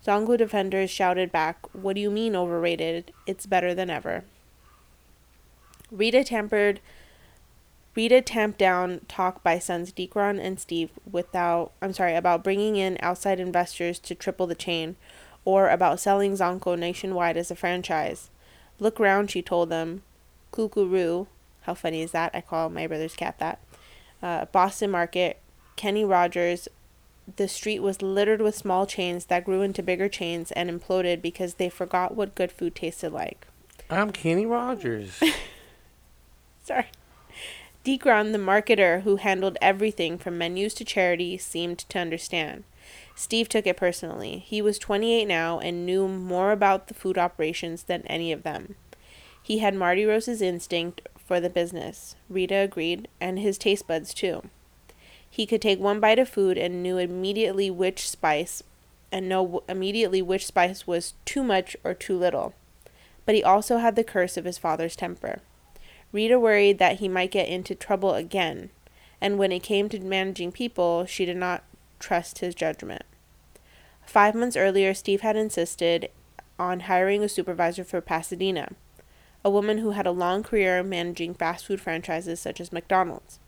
Zankou 0.05 0.37
defenders 0.37 0.91
shouted 0.91 1.31
back, 1.31 1.65
What 1.73 1.95
do 1.95 2.01
you 2.01 2.11
mean 2.11 2.35
overrated? 2.35 3.13
It's 3.25 3.47
better 3.47 3.73
than 3.73 3.89
ever. 3.89 4.25
Rita 5.93 6.25
tampered 6.25 6.81
Rita 7.95 8.21
tamped 8.21 8.59
down 8.59 9.01
talk 9.09 9.43
by 9.43 9.59
sons 9.59 9.93
Dikron 9.93 10.41
and 10.41 10.59
Steve 10.59 10.91
without 11.11 11.71
I'm 11.81 11.93
sorry, 11.93 12.17
about 12.17 12.43
bringing 12.43 12.75
in 12.75 12.99
outside 13.01 13.39
investors 13.39 14.01
to 14.01 14.17
triple 14.17 14.49
the 14.49 14.55
chain 14.57 14.97
or 15.45 15.69
about 15.69 16.01
selling 16.01 16.33
Zankou 16.33 16.77
nationwide 16.77 17.37
as 17.37 17.53
a 17.53 17.57
franchise. 17.57 18.31
Look 18.81 18.99
round, 18.99 19.31
she 19.31 19.43
told 19.43 19.71
them. 19.71 20.03
Koo 20.51 20.69
Koo 20.69 20.87
Roo. 20.87 21.27
How 21.63 21.75
funny 21.75 22.03
is 22.03 22.13
that? 22.13 22.31
I 22.35 22.41
call 22.41 22.71
my 22.71 22.87
brother's 22.87 23.15
cat 23.15 23.39
that. 23.39 23.59
Uh, 24.23 24.47
Boston 24.47 24.91
Market. 24.91 25.39
Kenny 25.77 26.05
Rogers. 26.05 26.69
The 27.37 27.49
street 27.49 27.81
was 27.81 28.01
littered 28.01 28.41
with 28.41 28.57
small 28.57 28.87
chains 28.87 29.27
that 29.27 29.45
grew 29.45 29.61
into 29.61 29.83
bigger 29.83 30.09
chains 30.09 30.51
and 30.53 30.71
imploded 30.71 31.21
because 31.21 31.55
they 31.55 31.69
forgot 31.69 32.15
what 32.15 32.35
good 32.35 32.51
food 32.51 32.75
tasted 32.75 33.13
like. 33.13 33.47
I'm 33.91 34.11
Kenny 34.11 34.47
Rogers. 34.47 35.21
Sorry. 36.63 36.87
Dikron, 37.85 38.33
the 38.33 38.39
marketer 38.39 39.03
who 39.03 39.17
handled 39.17 39.57
everything 39.63 40.19
from 40.19 40.37
menus 40.37 40.75
to 40.75 40.85
charity, 40.85 41.39
seemed 41.39 41.79
to 41.79 41.99
understand. 41.99 42.65
Steve 43.19 43.49
took 43.49 43.67
it 43.67 43.77
personally. 43.77 44.45
He 44.47 44.63
was 44.63 44.79
28 44.79 45.25
now 45.25 45.59
and 45.59 45.85
knew 45.85 46.07
more 46.07 46.53
about 46.53 46.87
the 46.87 46.95
food 46.95 47.19
operations 47.19 47.83
than 47.83 48.03
any 48.03 48.31
of 48.31 48.45
them. 48.45 48.77
He 49.43 49.59
had 49.59 49.75
Mardiros's 49.75 50.41
instinct 50.41 51.01
for 51.27 51.41
the 51.41 51.51
business, 51.51 52.15
Rita 52.31 52.55
agreed, 52.55 53.09
and 53.21 53.41
his 53.41 53.59
taste 53.59 53.89
buds 53.89 54.15
too. 54.15 54.49
He 55.29 55.47
could 55.47 55.61
take 55.61 55.81
one 55.81 55.99
bite 55.99 56.21
of 56.21 56.29
food 56.29 56.57
and 56.57 56.81
knew 56.81 56.97
immediately 56.97 57.73
which 57.73 58.09
spice 58.09 58.63
and 59.11 59.29
know 59.29 59.65
immediately 59.69 60.23
which 60.23 60.47
spice 60.47 60.87
was 60.87 61.15
too 61.25 61.43
much 61.43 61.77
or 61.83 61.95
too 61.95 62.17
little. 62.17 62.55
But 63.27 63.35
he 63.35 63.43
also 63.43 63.79
had 63.79 63.97
the 63.97 64.05
curse 64.05 64.37
of 64.37 64.45
his 64.45 64.59
father's 64.59 64.95
temper. 64.95 65.41
Rita 66.13 66.39
worried 66.39 66.79
that 66.79 67.01
he 67.01 67.09
might 67.09 67.33
get 67.33 67.49
into 67.49 67.75
trouble 67.75 68.15
again, 68.15 68.71
and 69.21 69.39
when 69.39 69.51
it 69.51 69.65
came 69.65 69.89
to 69.89 69.99
managing 69.99 70.53
people, 70.53 71.05
she 71.05 71.25
did 71.25 71.37
not 71.37 71.65
trust 71.99 72.39
his 72.39 72.55
judgment. 72.55 73.03
Five 74.07 74.35
months 74.35 74.57
earlier, 74.57 74.95
Steve 74.95 75.21
had 75.21 75.37
insisted 75.37 76.11
on 76.59 76.81
hiring 76.81 77.23
a 77.23 77.29
supervisor 77.29 77.85
for 77.85 78.01
Pasadena, 78.01 78.73
a 79.45 79.51
woman 79.51 79.79
who 79.79 79.91
had 79.91 80.07
a 80.07 80.11
long 80.11 80.43
career 80.43 80.83
managing 80.83 81.35
fast 81.35 81.67
food 81.67 81.81
franchises 81.81 82.41
such 82.41 82.61
as 82.61 82.73
McDonald's. 82.73 83.39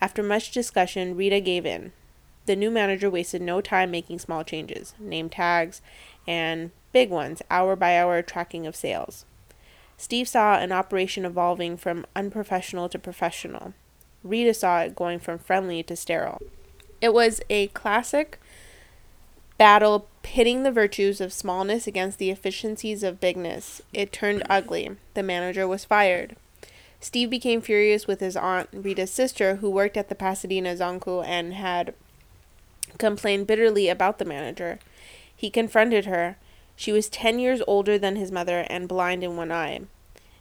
After 0.00 0.22
much 0.22 0.50
discussion, 0.50 1.16
Rita 1.16 1.40
gave 1.40 1.64
in. 1.64 1.92
The 2.44 2.56
new 2.56 2.70
manager 2.70 3.10
wasted 3.10 3.42
no 3.42 3.60
time 3.60 3.90
making 3.90 4.20
small 4.20 4.44
changes, 4.44 4.94
name 5.00 5.28
tags, 5.28 5.80
and 6.28 6.70
big 6.92 7.10
ones, 7.10 7.42
hour 7.50 7.74
by 7.74 7.98
hour 7.98 8.22
tracking 8.22 8.66
of 8.66 8.76
sales. 8.76 9.24
Steve 9.96 10.28
saw 10.28 10.58
an 10.58 10.72
operation 10.72 11.24
evolving 11.24 11.76
from 11.76 12.06
unprofessional 12.14 12.88
to 12.90 12.98
professional. 12.98 13.72
Rita 14.22 14.54
saw 14.54 14.80
it 14.80 14.94
going 14.94 15.18
from 15.18 15.38
friendly 15.38 15.82
to 15.84 15.96
sterile. 15.96 16.40
It 17.00 17.12
was 17.12 17.40
a 17.50 17.68
classic 17.68 18.40
battle 19.58 20.08
pitting 20.22 20.62
the 20.62 20.72
virtues 20.72 21.20
of 21.20 21.32
smallness 21.32 21.86
against 21.86 22.18
the 22.18 22.30
efficiencies 22.30 23.02
of 23.02 23.20
bigness. 23.20 23.80
It 23.92 24.12
turned 24.12 24.42
ugly. 24.50 24.96
The 25.14 25.22
manager 25.22 25.66
was 25.66 25.84
fired. 25.84 26.36
Steve 27.00 27.30
became 27.30 27.60
furious 27.60 28.06
with 28.06 28.20
his 28.20 28.36
aunt, 28.36 28.68
Rita's 28.72 29.10
sister, 29.10 29.56
who 29.56 29.70
worked 29.70 29.96
at 29.96 30.08
the 30.08 30.14
Pasadena 30.14 30.74
Zankou 30.74 31.24
and 31.24 31.54
had 31.54 31.94
complained 32.98 33.46
bitterly 33.46 33.88
about 33.88 34.18
the 34.18 34.24
manager. 34.24 34.78
He 35.34 35.50
confronted 35.50 36.06
her. 36.06 36.36
She 36.74 36.92
was 36.92 37.08
10 37.08 37.38
years 37.38 37.62
older 37.66 37.98
than 37.98 38.16
his 38.16 38.32
mother 38.32 38.66
and 38.68 38.88
blind 38.88 39.22
in 39.22 39.36
one 39.36 39.52
eye. 39.52 39.82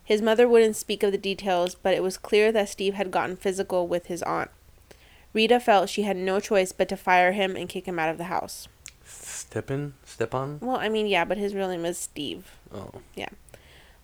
His 0.03 0.21
mother 0.21 0.47
wouldn't 0.47 0.75
speak 0.75 1.03
of 1.03 1.11
the 1.11 1.17
details, 1.17 1.75
but 1.75 1.93
it 1.93 2.03
was 2.03 2.17
clear 2.17 2.51
that 2.51 2.69
Steve 2.69 2.93
had 2.93 3.11
gotten 3.11 3.35
physical 3.35 3.87
with 3.87 4.05
his 4.05 4.23
aunt. 4.23 4.51
Rita 5.35 5.59
felt 5.59 5.89
she 5.89 6.03
had 6.03 6.15
no 6.15 6.39
choice 6.39 6.71
but 6.71 6.87
to 6.89 6.97
fire 6.97 7.33
him 7.33 7.57
and 7.57 7.67
kick 7.67 7.85
him 7.85 7.99
out 7.99 8.09
of 8.09 8.17
the 8.17 8.23
house. 8.23 8.69
Stepan? 9.03 9.93
Stepan? 10.05 10.59
Well, 10.61 10.77
I 10.77 10.87
mean, 10.87 11.07
yeah, 11.07 11.25
but 11.25 11.37
his 11.37 11.53
real 11.53 11.67
name 11.67 11.85
is 11.85 11.97
Steve. 11.97 12.53
Oh. 12.73 12.89
Yeah. 13.15 13.29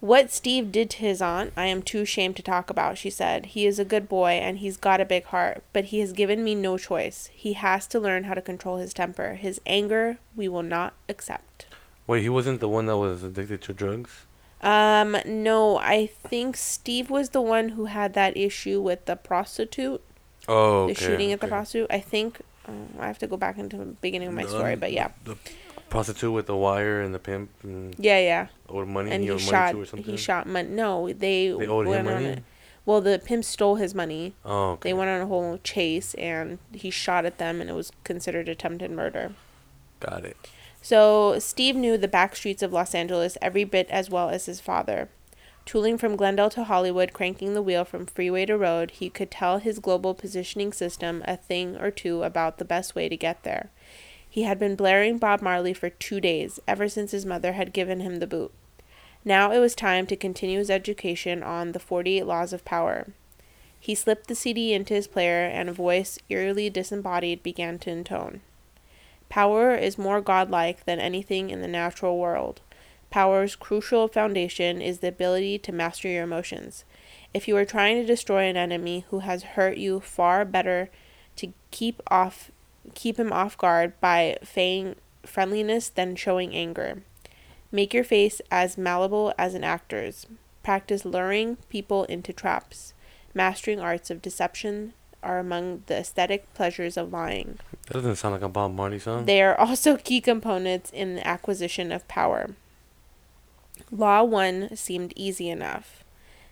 What 0.02 0.30
Steve 0.30 0.72
did 0.72 0.90
to 0.90 0.98
his 0.98 1.22
aunt, 1.22 1.54
I 1.56 1.68
am 1.68 1.84
too 1.84 2.02
ashamed 2.02 2.36
to 2.36 2.44
talk 2.44 2.70
about, 2.70 2.98
she 2.98 3.10
said. 3.10 3.48
He 3.48 3.66
is 3.66 3.80
a 3.80 3.86
good 3.86 4.10
boy 4.10 4.32
and 4.32 4.58
he's 4.58 4.76
got 4.76 5.00
a 5.00 5.06
big 5.06 5.26
heart, 5.26 5.64
but 5.72 5.86
he 5.86 6.00
has 6.00 6.12
given 6.12 6.44
me 6.44 6.54
no 6.54 6.78
choice. 6.78 7.30
He 7.32 7.54
has 7.54 7.88
to 7.88 8.00
learn 8.00 8.26
how 8.26 8.34
to 8.34 8.42
control 8.42 8.78
his 8.78 8.94
temper. 8.94 9.36
His 9.36 9.62
anger, 9.66 10.18
we 10.36 10.50
will 10.50 10.64
not 10.64 10.96
accept. 11.08 11.68
Wait, 12.08 12.24
he 12.24 12.30
wasn't 12.30 12.60
the 12.60 12.68
one 12.68 12.88
that 12.88 12.98
was 12.98 13.24
addicted 13.24 13.62
to 13.62 13.74
drugs? 13.74 14.26
Um, 14.62 15.16
no, 15.26 15.78
I 15.78 16.08
think 16.08 16.58
Steve 16.58 17.10
was 17.10 17.30
the 17.30 17.42
one 17.42 17.70
who 17.70 17.86
had 17.86 18.14
that 18.16 18.36
issue 18.36 18.82
with 18.82 19.06
the 19.06 19.16
prostitute. 19.16 20.04
Oh, 20.52 20.84
okay, 20.84 20.94
the 20.94 21.00
shooting 21.00 21.32
at 21.32 21.40
the 21.40 21.48
okay. 21.48 21.52
prostitute. 21.52 21.88
I 21.92 22.00
think 22.00 22.42
um, 22.68 22.90
I 23.00 23.08
have 23.08 23.18
to 23.20 23.28
go 23.28 23.38
back 23.38 23.58
into 23.58 23.78
the 23.78 23.86
beginning 23.86 24.28
of 24.28 24.34
my 24.34 24.44
The- 24.44 24.50
story, 24.50 24.76
but 24.76 24.92
yeah, 24.92 25.10
The 25.26 25.38
prostitute 25.90 26.32
with 26.34 26.46
the 26.48 26.56
wire 26.56 27.02
and 27.02 27.14
the 27.14 27.20
pimp 27.20 27.50
and 27.64 27.96
yeah, 27.98 28.20
yeah. 28.20 28.48
owed 28.70 28.88
money. 28.88 29.12
And 29.12 29.22
he 29.22 29.28
he 29.28 29.34
owed 29.34 29.42
shot. 29.42 29.52
money 29.52 29.74
to 29.74 29.82
or 29.82 29.86
something. 29.86 30.12
He 30.12 30.18
shot. 30.18 30.48
Mon- 30.48 30.76
no, 30.76 31.08
they, 31.08 31.48
They 31.50 31.68
owed 31.68 31.88
him 31.88 32.06
money. 32.06 32.44
well, 32.86 33.02
the 33.02 33.22
pimp 33.24 33.44
stole 33.46 33.76
his 33.76 33.94
money. 33.96 34.34
Oh, 34.46 34.72
okay. 34.72 34.90
They 34.90 34.94
went 34.94 35.10
on 35.10 35.22
a 35.22 35.28
whole 35.28 35.58
chase, 35.64 36.14
and 36.16 36.60
he 36.74 36.90
shot 36.90 37.26
at 37.26 37.38
them, 37.38 37.62
and 37.62 37.70
it 37.70 37.74
was 37.74 37.92
considered 38.04 38.48
attempted 38.50 38.92
murder. 38.92 39.34
Got 40.00 40.26
it. 40.26 40.38
So 40.82 41.38
Steve 41.40 41.76
knew 41.76 41.96
the 41.98 42.08
back 42.08 42.36
streets 42.36 42.64
of 42.64 42.74
Los 42.74 42.96
Angeles 42.96 43.38
every 43.42 43.64
bit 43.64 43.88
as 43.92 44.10
well 44.10 44.30
as 44.30 44.48
his 44.48 44.60
father. 44.60 45.10
Tooling 45.66 45.98
from 45.98 46.16
Glendale 46.16 46.50
to 46.52 46.64
Hollywood, 46.64 47.14
cranking 47.14 47.54
the 47.54 47.62
wheel 47.62 47.86
from 47.86 48.06
freeway 48.06 48.46
to 48.46 48.58
road, 48.58 48.92
he 48.92 49.10
could 49.10 49.32
tell 49.32 49.60
his 49.60 49.80
global 49.80 50.14
positioning 50.14 50.74
system 50.74 51.24
a 51.28 51.38
thing 51.38 51.78
or 51.78 51.92
two 51.92 52.24
about 52.24 52.58
the 52.58 52.66
best 52.66 52.96
way 52.96 53.08
to 53.08 53.16
get 53.16 53.44
there. 53.44 53.70
He 54.28 54.44
had 54.44 54.58
been 54.58 54.76
blaring 54.76 55.18
Bob 55.18 55.42
Marley 55.42 55.74
for 55.74 55.90
two 55.90 56.20
days, 56.20 56.60
ever 56.68 56.88
since 56.90 57.12
his 57.12 57.26
mother 57.26 57.54
had 57.54 57.74
given 57.74 58.00
him 58.00 58.18
the 58.18 58.28
boot. 58.28 58.52
Now 59.24 59.52
it 59.52 59.60
was 59.60 59.76
time 59.76 60.08
to 60.08 60.16
continue 60.16 60.58
his 60.58 60.70
education 60.70 61.44
on 61.44 61.74
the 61.74 61.80
48 61.80 62.26
Laws 62.26 62.54
of 62.54 62.66
Power. 62.66 63.08
He 63.80 63.94
slipped 63.94 64.28
the 64.28 64.36
CD 64.36 64.74
into 64.74 64.94
his 64.94 65.08
player, 65.08 65.46
and 65.46 65.70
a 65.70 65.74
voice, 65.74 66.18
eerily 66.30 66.70
disembodied, 66.70 67.44
began 67.44 67.78
to 67.80 67.92
intone. 67.92 68.42
Power 69.30 69.76
is 69.76 69.98
more 69.98 70.22
godlike 70.22 70.86
than 70.86 71.00
anything 71.00 71.50
in 71.50 71.62
the 71.62 71.68
natural 71.68 72.18
world. 72.18 72.62
Power's 73.12 73.58
crucial 73.58 74.08
foundation 74.08 74.82
is 74.82 75.00
the 75.00 75.10
ability 75.10 75.60
to 75.60 75.72
master 75.74 76.08
your 76.08 76.24
emotions. 76.24 76.86
If 77.34 77.48
you 77.48 77.56
are 77.58 77.66
trying 77.66 77.98
to 77.98 78.06
destroy 78.06 78.46
an 78.46 78.58
enemy 78.58 79.06
who 79.10 79.20
has 79.20 79.44
hurt 79.44 79.78
you, 79.78 80.00
far 80.00 80.46
better 80.46 80.90
to 81.36 81.54
keep 81.70 82.02
off 82.08 82.52
keep 82.96 83.18
him 83.18 83.32
off 83.32 83.58
guard 83.58 84.00
by 84.02 84.38
feigning 84.44 84.96
friendliness 85.24 85.90
than 85.90 86.16
showing 86.16 86.56
anger. 86.56 87.04
Make 87.72 87.94
your 87.94 88.04
face 88.04 88.42
as 88.50 88.78
malleable 88.78 89.34
as 89.38 89.54
an 89.54 89.64
actor's. 89.64 90.26
Practice 90.64 91.06
luring 91.06 91.58
people 91.70 92.06
into 92.06 92.34
traps. 92.34 92.94
Mastering 93.34 93.80
arts 93.80 94.10
of 94.10 94.22
deception 94.22 94.94
are 95.22 95.38
among 95.38 95.84
the 95.86 95.98
aesthetic 95.98 96.52
pleasures 96.54 96.98
of 96.98 97.14
lying. 97.14 97.60
That 97.88 97.94
doesn't 97.94 98.16
sound 98.16 98.34
like 98.34 98.42
a 98.42 98.50
Bob 98.50 98.74
Marley 98.74 99.00
song. 99.00 99.26
They 99.26 99.42
are 99.42 99.58
also 99.58 99.98
key 99.98 100.22
components 100.22 100.90
in 100.92 101.16
the 101.16 101.28
acquisition 101.28 101.92
of 101.92 102.08
power. 102.08 102.52
Law 103.94 104.24
1 104.24 104.78
seemed 104.78 105.12
easy 105.18 105.50
enough. 105.50 106.06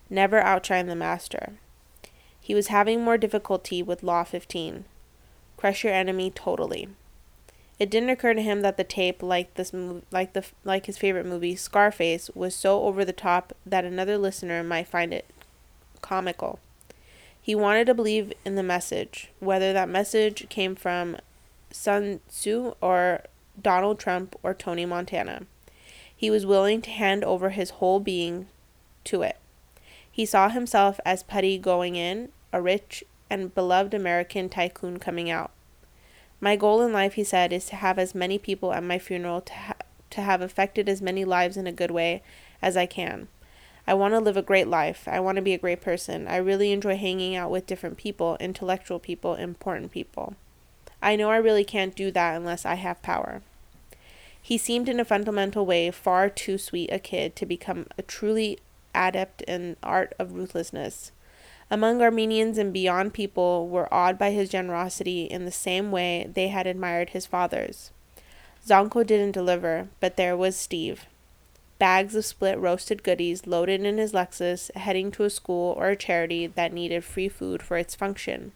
Never 0.10 0.40
outshine 0.40 0.88
the 0.88 0.96
master. 0.96 1.54
He 2.42 2.54
was 2.54 2.68
having 2.68 3.02
more 3.02 3.18
difficulty 3.18 3.82
with 3.82 4.04
Law 4.04 4.26
15. 4.26 4.84
Crush 5.56 5.84
your 5.86 5.94
enemy 5.94 6.32
totally. 6.32 6.90
It 7.80 7.90
didn't 7.90 8.10
occur 8.10 8.34
to 8.34 8.42
him 8.42 8.62
that 8.62 8.76
the 8.76 8.84
tape, 8.84 9.24
like 9.24 9.54
this, 9.54 9.72
like 10.12 10.34
the, 10.34 10.46
like 10.66 10.88
his 10.88 10.98
favorite 10.98 11.26
movie 11.26 11.56
Scarface, 11.56 12.30
was 12.36 12.54
so 12.54 12.84
over 12.84 13.06
the 13.06 13.14
top 13.14 13.54
that 13.66 13.86
another 13.86 14.18
listener 14.18 14.62
might 14.62 14.90
find 14.90 15.14
it 15.14 15.26
comical. 16.02 16.60
He 17.42 17.56
wanted 17.56 17.86
to 17.86 17.94
believe 17.94 18.34
in 18.44 18.56
the 18.56 18.64
message, 18.64 19.30
whether 19.40 19.72
that 19.72 19.88
message 19.88 20.50
came 20.50 20.76
from 20.76 21.16
Sun 21.72 22.20
Tzu 22.28 22.74
or 22.82 23.24
Donald 23.62 23.98
Trump 23.98 24.36
or 24.44 24.54
Tony 24.54 24.86
Montana. 24.86 25.44
He 26.20 26.30
was 26.30 26.46
willing 26.46 26.82
to 26.82 26.90
hand 26.90 27.24
over 27.24 27.52
his 27.52 27.70
whole 27.70 28.02
being 28.02 28.48
to 29.06 29.22
it. 29.22 29.38
He 30.12 30.26
saw 30.26 30.50
himself 30.50 31.00
as 31.06 31.24
Putty 31.24 31.58
going 31.58 31.96
in, 31.96 32.28
a 32.52 32.62
rich 32.62 33.06
and 33.30 33.56
beloved 33.56 33.94
American 33.94 34.50
tycoon 34.50 35.00
coming 35.00 35.30
out. 35.30 35.52
My 36.42 36.58
goal 36.58 36.82
in 36.82 36.92
life, 36.92 37.14
he 37.14 37.24
said, 37.24 37.54
is 37.54 37.68
to 37.68 37.78
have 37.78 37.98
as 37.98 38.14
many 38.14 38.38
people 38.38 38.74
at 38.74 38.84
my 38.84 39.00
funeral 39.00 39.40
to, 39.40 39.54
ha- 39.54 39.76
to 40.10 40.20
have 40.20 40.42
affected 40.42 40.90
as 40.90 41.02
many 41.02 41.24
lives 41.24 41.56
in 41.56 41.68
a 41.68 41.72
good 41.72 41.90
way 41.90 42.22
as 42.62 42.76
I 42.76 42.86
can. 42.86 43.30
I 43.88 43.94
want 43.94 44.14
to 44.14 44.20
live 44.20 44.36
a 44.36 44.42
great 44.42 44.68
life. 44.68 45.08
I 45.08 45.22
want 45.22 45.38
to 45.38 45.42
be 45.42 45.54
a 45.54 45.58
great 45.58 45.80
person. 45.80 46.28
I 46.28 46.36
really 46.36 46.74
enjoy 46.74 46.98
hanging 46.98 47.38
out 47.38 47.50
with 47.50 47.66
different 47.66 47.96
people, 47.96 48.36
intellectual 48.42 49.00
people, 49.00 49.36
important 49.36 49.94
people. 49.94 50.36
I 51.02 51.16
know 51.16 51.30
I 51.30 51.38
really 51.38 51.64
can't 51.64 51.96
do 51.96 52.12
that 52.12 52.36
unless 52.36 52.66
I 52.66 52.76
have 52.76 53.02
power. 53.02 53.42
He 54.42 54.58
seemed 54.58 54.90
in 54.90 55.00
a 55.00 55.06
fundamental 55.06 55.66
way 55.66 55.92
far 55.92 56.30
too 56.30 56.58
sweet 56.58 56.92
a 56.92 57.00
kid 57.00 57.36
to 57.36 57.46
become 57.46 57.88
a 57.98 58.02
truly 58.02 58.60
adept 58.96 59.42
in 59.44 59.76
art 59.84 60.14
of 60.18 60.34
ruthlessness. 60.34 61.12
Among 61.72 62.02
Armenians 62.02 62.58
and 62.58 62.74
beyond 62.74 63.14
people 63.14 63.68
were 63.68 63.94
awed 63.94 64.18
by 64.18 64.32
his 64.32 64.50
generosity 64.50 65.26
in 65.26 65.46
the 65.46 65.52
same 65.52 65.92
way 65.92 66.28
they 66.34 66.48
had 66.48 66.66
admired 66.66 67.12
his 67.12 67.28
father's. 67.28 67.92
Zankou 68.66 69.06
didn't 69.06 69.34
deliver, 69.34 69.88
but 70.00 70.18
there 70.18 70.36
was 70.36 70.56
Steve. 70.56 71.06
Bags 71.78 72.16
of 72.16 72.26
split 72.26 72.58
roasted 72.58 73.04
goodies 73.04 73.48
loaded 73.48 73.86
in 73.86 73.98
his 73.98 74.14
Lexus, 74.14 74.70
heading 74.76 75.12
to 75.12 75.24
a 75.24 75.30
school 75.30 75.74
or 75.78 75.90
a 75.90 75.96
charity 75.96 76.48
that 76.48 76.74
needed 76.74 77.04
free 77.04 77.30
food 77.30 77.62
for 77.62 77.78
its 77.78 77.96
function. 77.96 78.52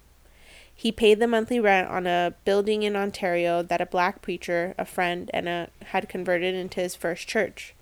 He 0.76 0.92
paid 0.92 1.20
the 1.20 1.28
monthly 1.28 1.60
rent 1.60 1.90
on 1.90 2.08
a 2.08 2.34
building 2.46 2.84
in 2.84 2.96
Ontario 2.96 3.62
that 3.64 3.82
a 3.82 3.86
black 3.86 4.22
preacher, 4.22 4.74
a 4.78 4.86
friend, 4.86 5.30
and 5.34 5.48
a, 5.48 5.70
had 5.88 6.10
converted 6.10 6.56
into 6.56 6.82
his 6.82 6.96
first 6.96 7.28
church. 7.28 7.74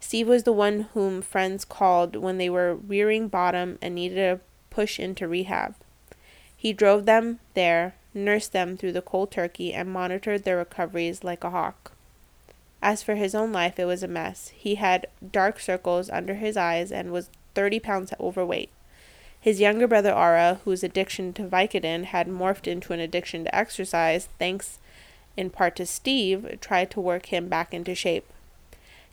Steve 0.00 0.28
was 0.28 0.42
the 0.42 0.52
one 0.52 0.82
whom 0.92 1.22
friends 1.22 1.64
called 1.64 2.16
when 2.16 2.38
they 2.38 2.50
were 2.50 2.74
rearing 2.74 3.28
bottom 3.28 3.78
and 3.80 3.94
needed 3.94 4.18
a 4.18 4.40
push 4.70 5.00
into 5.00 5.26
rehab. 5.26 5.74
He 6.56 6.72
drove 6.72 7.06
them 7.06 7.40
there, 7.54 7.94
nursed 8.12 8.52
them 8.52 8.76
through 8.76 8.92
the 8.92 9.02
cold 9.02 9.30
turkey, 9.30 9.72
and 9.72 9.90
monitored 9.90 10.44
their 10.44 10.56
recoveries 10.56 11.24
like 11.24 11.44
a 11.44 11.50
hawk. 11.50 11.92
As 12.82 13.02
for 13.02 13.14
his 13.14 13.34
own 13.34 13.52
life, 13.52 13.78
it 13.78 13.84
was 13.84 14.02
a 14.02 14.08
mess. 14.08 14.48
He 14.48 14.74
had 14.76 15.06
dark 15.32 15.58
circles 15.58 16.10
under 16.10 16.34
his 16.34 16.56
eyes 16.56 16.92
and 16.92 17.10
was 17.10 17.30
30 17.54 17.80
pounds 17.80 18.12
overweight. 18.20 18.70
His 19.46 19.60
younger 19.60 19.86
brother 19.86 20.10
Ara, 20.10 20.58
whose 20.64 20.82
addiction 20.82 21.32
to 21.34 21.44
Vicodin 21.44 22.06
had 22.06 22.26
morphed 22.26 22.66
into 22.66 22.92
an 22.92 22.98
addiction 22.98 23.44
to 23.44 23.54
exercise, 23.54 24.28
thanks 24.40 24.80
in 25.36 25.50
part 25.50 25.76
to 25.76 25.86
Steve, 25.86 26.58
tried 26.60 26.90
to 26.90 27.00
work 27.00 27.26
him 27.26 27.46
back 27.46 27.72
into 27.72 27.94
shape. 27.94 28.28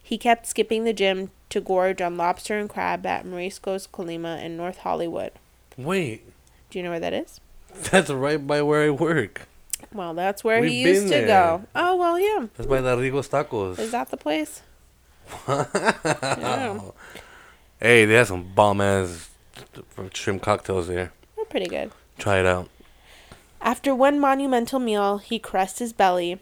He 0.01 0.17
kept 0.17 0.47
skipping 0.47 0.85
the 0.85 0.91
gym 0.91 1.29
to 1.49 1.61
gorge 1.61 2.01
on 2.01 2.17
lobster 2.17 2.57
and 2.57 2.67
crab 2.67 3.05
at 3.05 3.27
Mariscos 3.27 3.87
Colima 3.87 4.43
in 4.43 4.57
North 4.57 4.79
Hollywood. 4.79 5.33
Wait, 5.77 6.23
Do 6.71 6.79
you 6.79 6.83
know 6.83 6.89
where 6.89 6.99
that 6.99 7.13
is? 7.13 7.39
that's 7.91 8.09
right 8.09 8.47
by 8.47 8.63
where 8.63 8.87
I 8.87 8.89
work. 8.89 9.47
Well, 9.93 10.15
that's 10.15 10.43
where 10.43 10.63
he 10.63 10.83
We've 10.83 10.95
used 10.95 11.03
to 11.03 11.09
there. 11.09 11.27
go. 11.27 11.63
Oh, 11.75 11.95
well, 11.95 12.19
yeah. 12.19 12.47
That's 12.57 12.67
by 12.67 12.81
the 12.81 12.97
Ricos 12.97 13.29
Tacos. 13.29 13.77
Is 13.77 13.91
that 13.91 14.09
the 14.09 14.17
place? 14.17 14.63
Yeah. 15.47 16.79
Hey, 17.79 18.05
they 18.05 18.15
have 18.15 18.27
some 18.29 18.51
bomb 18.55 18.81
ass 18.81 19.29
shrimp 20.13 20.41
cocktails 20.41 20.87
there. 20.87 21.11
They're 21.35 21.45
pretty 21.45 21.67
good. 21.67 21.91
Try 22.17 22.39
it 22.39 22.45
out. 22.45 22.69
After 23.61 23.95
one 23.95 24.19
monumental 24.19 24.79
meal, 24.79 25.19
he 25.19 25.39
caressed 25.39 25.79
his 25.79 25.93
belly. 25.93 26.39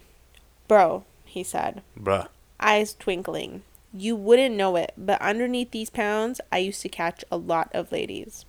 Bro, 0.68 1.04
he 1.24 1.42
said, 1.44 1.82
Bruh. 1.98 2.28
eyes 2.58 2.94
twinkling. 2.94 3.62
You 3.92 4.16
wouldn't 4.16 4.56
know 4.56 4.76
it, 4.76 4.92
but 4.96 5.20
underneath 5.20 5.70
these 5.70 5.90
pounds, 5.90 6.40
I 6.50 6.58
used 6.58 6.82
to 6.82 6.88
catch 6.88 7.24
a 7.30 7.36
lot 7.36 7.70
of 7.74 7.92
ladies. 7.92 8.44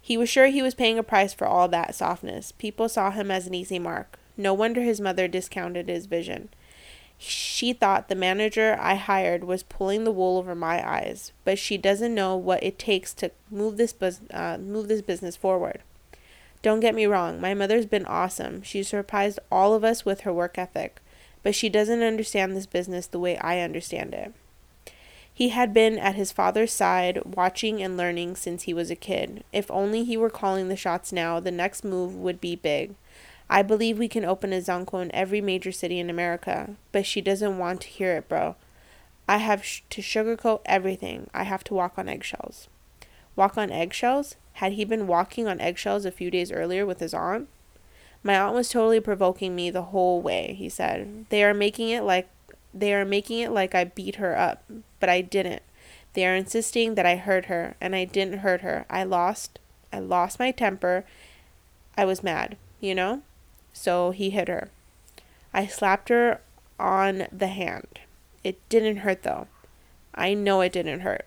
He 0.00 0.16
was 0.16 0.28
sure 0.28 0.46
he 0.46 0.62
was 0.62 0.74
paying 0.74 0.98
a 0.98 1.02
price 1.02 1.34
for 1.34 1.46
all 1.46 1.68
that 1.68 1.94
softness. 1.94 2.52
People 2.52 2.88
saw 2.88 3.10
him 3.10 3.30
as 3.30 3.46
an 3.46 3.54
easy 3.54 3.78
mark. 3.78 4.18
No 4.36 4.54
wonder 4.54 4.80
his 4.80 5.00
mother 5.00 5.28
discounted 5.28 5.88
his 5.88 6.06
vision. 6.06 6.48
She 7.22 7.74
thought 7.74 8.08
the 8.08 8.14
manager 8.14 8.78
I 8.80 8.94
hired 8.94 9.44
was 9.44 9.62
pulling 9.62 10.04
the 10.04 10.10
wool 10.10 10.38
over 10.38 10.54
my 10.54 10.82
eyes, 10.88 11.32
but 11.44 11.58
she 11.58 11.76
doesn't 11.76 12.14
know 12.14 12.34
what 12.34 12.62
it 12.62 12.78
takes 12.78 13.12
to 13.14 13.30
move 13.50 13.76
this 13.76 13.92
bus- 13.92 14.22
uh, 14.32 14.56
move 14.56 14.88
this 14.88 15.02
business 15.02 15.36
forward. 15.36 15.82
Don't 16.62 16.80
get 16.80 16.94
me 16.94 17.04
wrong, 17.04 17.38
my 17.38 17.52
mother's 17.52 17.84
been 17.84 18.06
awesome. 18.06 18.62
She 18.62 18.82
surprised 18.82 19.38
all 19.52 19.74
of 19.74 19.84
us 19.84 20.06
with 20.06 20.22
her 20.22 20.32
work 20.32 20.56
ethic, 20.56 21.02
but 21.42 21.54
she 21.54 21.68
doesn't 21.68 22.02
understand 22.02 22.56
this 22.56 22.64
business 22.64 23.06
the 23.06 23.20
way 23.20 23.36
I 23.36 23.60
understand 23.60 24.14
it. 24.14 24.32
He 25.32 25.50
had 25.50 25.74
been 25.74 25.98
at 25.98 26.14
his 26.14 26.32
father's 26.32 26.72
side, 26.72 27.22
watching 27.26 27.82
and 27.82 27.98
learning 27.98 28.36
since 28.36 28.62
he 28.62 28.72
was 28.72 28.90
a 28.90 28.96
kid. 28.96 29.44
If 29.52 29.70
only 29.70 30.04
he 30.04 30.16
were 30.16 30.30
calling 30.30 30.68
the 30.68 30.76
shots 30.76 31.12
now, 31.12 31.38
the 31.38 31.50
next 31.50 31.84
move 31.84 32.16
would 32.16 32.40
be 32.40 32.56
big. 32.56 32.94
I 33.52 33.62
believe 33.62 33.98
we 33.98 34.06
can 34.06 34.24
open 34.24 34.52
a 34.52 34.60
Zankou 34.60 35.02
in 35.02 35.12
every 35.12 35.40
major 35.40 35.72
city 35.72 35.98
in 35.98 36.08
America, 36.08 36.76
but 36.92 37.04
she 37.04 37.20
doesn't 37.20 37.58
want 37.58 37.80
to 37.80 37.88
hear 37.88 38.16
it, 38.16 38.28
bro. 38.28 38.54
I 39.28 39.38
have 39.38 39.64
sh- 39.64 39.82
to 39.90 40.00
sugarcoat 40.00 40.60
everything. 40.66 41.28
I 41.34 41.42
have 41.42 41.64
to 41.64 41.74
walk 41.74 41.98
on 41.98 42.08
eggshells. 42.08 42.68
Walk 43.34 43.58
on 43.58 43.72
eggshells? 43.72 44.36
Had 44.54 44.74
he 44.74 44.84
been 44.84 45.08
walking 45.08 45.48
on 45.48 45.60
eggshells 45.60 46.04
a 46.04 46.12
few 46.12 46.30
days 46.30 46.52
earlier 46.52 46.86
with 46.86 47.00
his 47.00 47.12
aunt? 47.12 47.48
My 48.22 48.38
aunt 48.38 48.54
was 48.54 48.68
totally 48.68 49.00
provoking 49.00 49.56
me 49.56 49.68
the 49.68 49.82
whole 49.82 50.20
way, 50.22 50.54
he 50.56 50.68
said. 50.68 51.26
They 51.30 51.42
are 51.42 51.54
making 51.54 51.88
it 51.88 52.04
like 52.04 52.28
they 52.72 52.94
are 52.94 53.04
making 53.04 53.40
it 53.40 53.50
like 53.50 53.74
I 53.74 53.82
beat 53.82 54.16
her 54.16 54.38
up, 54.38 54.62
but 55.00 55.08
I 55.08 55.22
didn't. 55.22 55.62
They 56.12 56.24
are 56.24 56.36
insisting 56.36 56.94
that 56.94 57.06
I 57.06 57.16
hurt 57.16 57.46
her, 57.46 57.74
and 57.80 57.96
I 57.96 58.04
didn't 58.04 58.38
hurt 58.38 58.60
her. 58.60 58.86
I 58.88 59.02
lost 59.02 59.58
I 59.92 59.98
lost 59.98 60.38
my 60.38 60.52
temper. 60.52 61.04
I 61.96 62.04
was 62.04 62.22
mad, 62.22 62.56
you 62.80 62.94
know? 62.94 63.22
So 63.80 64.10
he 64.10 64.28
hit 64.28 64.48
her. 64.48 64.68
I 65.54 65.66
slapped 65.66 66.10
her 66.10 66.42
on 66.78 67.26
the 67.32 67.46
hand. 67.46 67.98
It 68.44 68.58
didn't 68.68 68.98
hurt 68.98 69.22
though. 69.22 69.46
I 70.14 70.34
know 70.34 70.60
it 70.60 70.74
didn't 70.74 71.00
hurt. 71.00 71.24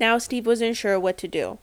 Now 0.00 0.16
Steve 0.16 0.46
wasn't 0.46 0.78
sure 0.78 0.98
what 0.98 1.18
to 1.18 1.28
do. 1.28 1.58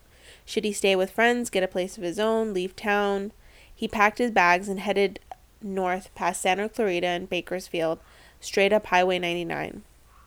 Should 0.45 0.63
he 0.63 0.71
stay 0.71 0.95
with 0.95 1.09
friends, 1.09 1.49
get 1.49 1.63
a 1.63 1.67
place 1.67 1.97
of 1.97 2.03
his 2.03 2.19
own, 2.19 2.53
leave 2.53 2.75
town? 2.75 3.31
He 3.73 3.87
packed 3.87 4.19
his 4.19 4.29
bags 4.29 4.69
and 4.69 4.79
headed 4.79 5.19
north 5.59 6.13
past 6.13 6.43
Santa 6.43 6.69
Clarita 6.69 7.07
and 7.07 7.27
Bakersfield, 7.27 7.97
straight 8.39 8.71
up 8.71 8.85
Highway 8.85 9.17
99. 9.17 9.81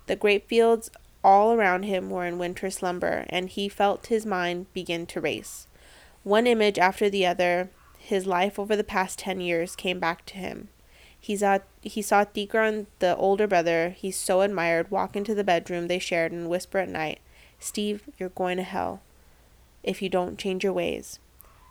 The 0.08 0.16
grape 0.16 0.48
fields 0.48 0.90
all 1.22 1.52
around 1.52 1.84
him 1.84 2.10
were 2.10 2.26
in 2.26 2.36
winter 2.36 2.68
slumber, 2.68 3.26
and 3.28 3.48
he 3.48 3.68
felt 3.68 4.08
his 4.08 4.26
mind 4.26 4.72
begin 4.74 5.06
to 5.06 5.20
race. 5.20 5.68
One 6.24 6.48
image 6.48 6.80
after 6.80 7.08
the 7.08 7.24
other, 7.26 7.70
his 8.05 8.26
life 8.26 8.59
over 8.59 8.76
the 8.76 8.85
past 8.85 9.18
ten 9.18 9.40
years 9.40 9.74
came 9.74 9.98
back 9.98 10.26
to 10.26 10.36
him. 10.36 10.68
He 11.18 11.36
saw 11.36 11.60
he 11.81 12.02
saw 12.02 12.24
Tigran, 12.24 12.86
the 12.98 13.16
older 13.16 13.47
brother 13.47 13.90
he 13.90 14.10
so 14.10 14.43
admired, 14.43 14.90
walk 14.90 15.16
into 15.16 15.35
the 15.35 15.43
bedroom 15.44 15.89
they 15.89 15.98
shared 15.98 16.32
and 16.32 16.51
whisper 16.51 16.78
at 16.78 16.89
night, 16.89 17.20
"Steve, 17.59 18.09
you're 18.18 18.28
going 18.28 18.59
to 18.59 18.62
hell 18.62 19.01
if 19.82 20.02
you 20.02 20.09
don't 20.09 20.39
change 20.39 20.64
your 20.64 20.72
ways." 20.74 21.18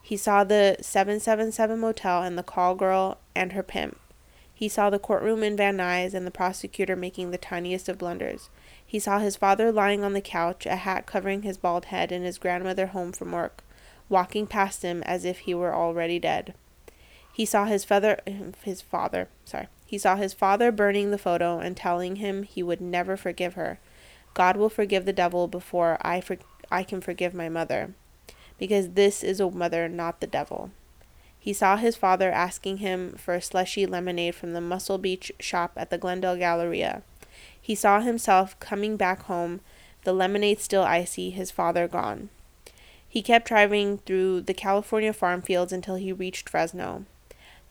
He 0.01 0.17
saw 0.17 0.43
the 0.43 0.77
777 0.81 1.79
motel 1.79 2.23
and 2.23 2.37
the 2.37 2.43
call 2.43 2.75
girl 2.75 3.19
and 3.35 3.53
her 3.53 3.63
pimp. 3.63 3.99
He 4.53 4.67
saw 4.67 4.89
the 4.89 4.99
courtroom 4.99 5.43
in 5.43 5.57
Van 5.57 5.77
Nuys 5.77 6.13
and 6.13 6.27
the 6.27 6.31
prosecutor 6.31 6.95
making 6.95 7.31
the 7.31 7.37
tiniest 7.37 7.87
of 7.89 7.97
blunders. 7.97 8.49
He 8.85 8.99
saw 8.99 9.19
his 9.19 9.35
father 9.35 9.71
lying 9.71 10.03
on 10.03 10.13
the 10.13 10.21
couch, 10.21 10.65
a 10.65 10.77
hat 10.77 11.05
covering 11.05 11.41
his 11.41 11.57
bald 11.57 11.85
head, 11.85 12.11
and 12.11 12.25
his 12.25 12.37
grandmother 12.37 12.87
home 12.87 13.11
from 13.11 13.31
work, 13.31 13.62
walking 14.13 14.45
past 14.45 14.83
him 14.83 15.01
as 15.03 15.25
if 15.25 15.39
he 15.39 15.55
were 15.55 15.73
already 15.73 16.19
dead. 16.19 16.53
He 17.33 17.45
saw 17.45 17.65
his 17.65 17.83
father, 17.83 18.19
his 18.63 18.79
father, 18.79 19.27
sorry. 19.43 19.67
He 19.87 19.97
saw 19.97 20.15
his 20.15 20.33
father 20.33 20.71
burning 20.71 21.09
the 21.09 21.17
photo 21.17 21.59
and 21.59 21.75
telling 21.75 22.17
him 22.17 22.43
he 22.43 22.61
would 22.61 22.79
never 22.79 23.17
forgive 23.17 23.55
her. 23.55 23.79
God 24.35 24.55
will 24.55 24.69
forgive 24.69 25.05
the 25.05 25.13
devil 25.13 25.47
before 25.47 25.97
I 26.01 26.21
for, 26.21 26.37
I 26.71 26.83
can 26.83 27.01
forgive 27.01 27.33
my 27.33 27.49
mother, 27.49 27.93
because 28.59 28.91
this 28.91 29.23
is 29.23 29.39
a 29.39 29.49
mother, 29.49 29.89
not 29.89 30.21
the 30.21 30.27
devil. 30.27 30.69
He 31.39 31.51
saw 31.51 31.77
his 31.77 31.95
father 31.95 32.31
asking 32.31 32.77
him 32.77 33.15
for 33.17 33.33
a 33.33 33.41
slushy 33.41 33.85
lemonade 33.85 34.35
from 34.35 34.53
the 34.53 34.61
Muscle 34.61 34.99
Beach 34.99 35.31
shop 35.39 35.73
at 35.75 35.89
the 35.89 35.97
Glendale 35.97 36.37
Galleria. 36.37 37.01
He 37.59 37.75
saw 37.75 37.99
himself 37.99 38.59
coming 38.59 38.95
back 38.95 39.23
home, 39.23 39.61
the 40.03 40.13
lemonade 40.13 40.59
still 40.59 40.83
icy, 40.83 41.31
his 41.31 41.49
father 41.49 41.87
gone. 41.87 42.29
He 43.13 43.21
kept 43.21 43.47
driving 43.47 43.99
through 43.99 44.41
the 44.41 44.55
California 44.55 45.13
farm 45.13 45.43
fields 45.43 45.71
until 45.71 45.97
he 45.97 46.11
reached 46.11 46.49
Fresno. 46.49 47.05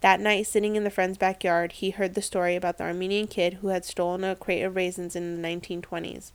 That 0.01 0.21
night, 0.21 0.47
sitting 0.47 0.77
in 0.77 0.85
the 0.85 0.89
friend's 0.89 1.19
backyard, 1.19 1.73
he 1.73 1.91
heard 1.91 2.15
the 2.15 2.23
story 2.23 2.55
about 2.55 2.79
the 2.79 2.85
Armenian 2.85 3.27
kid 3.27 3.55
who 3.55 3.67
had 3.67 3.85
stolen 3.85 4.23
a 4.23 4.37
crate 4.37 4.63
of 4.63 4.77
raisins 4.77 5.17
in 5.17 5.43
the 5.43 5.49
1920s. 5.49 6.31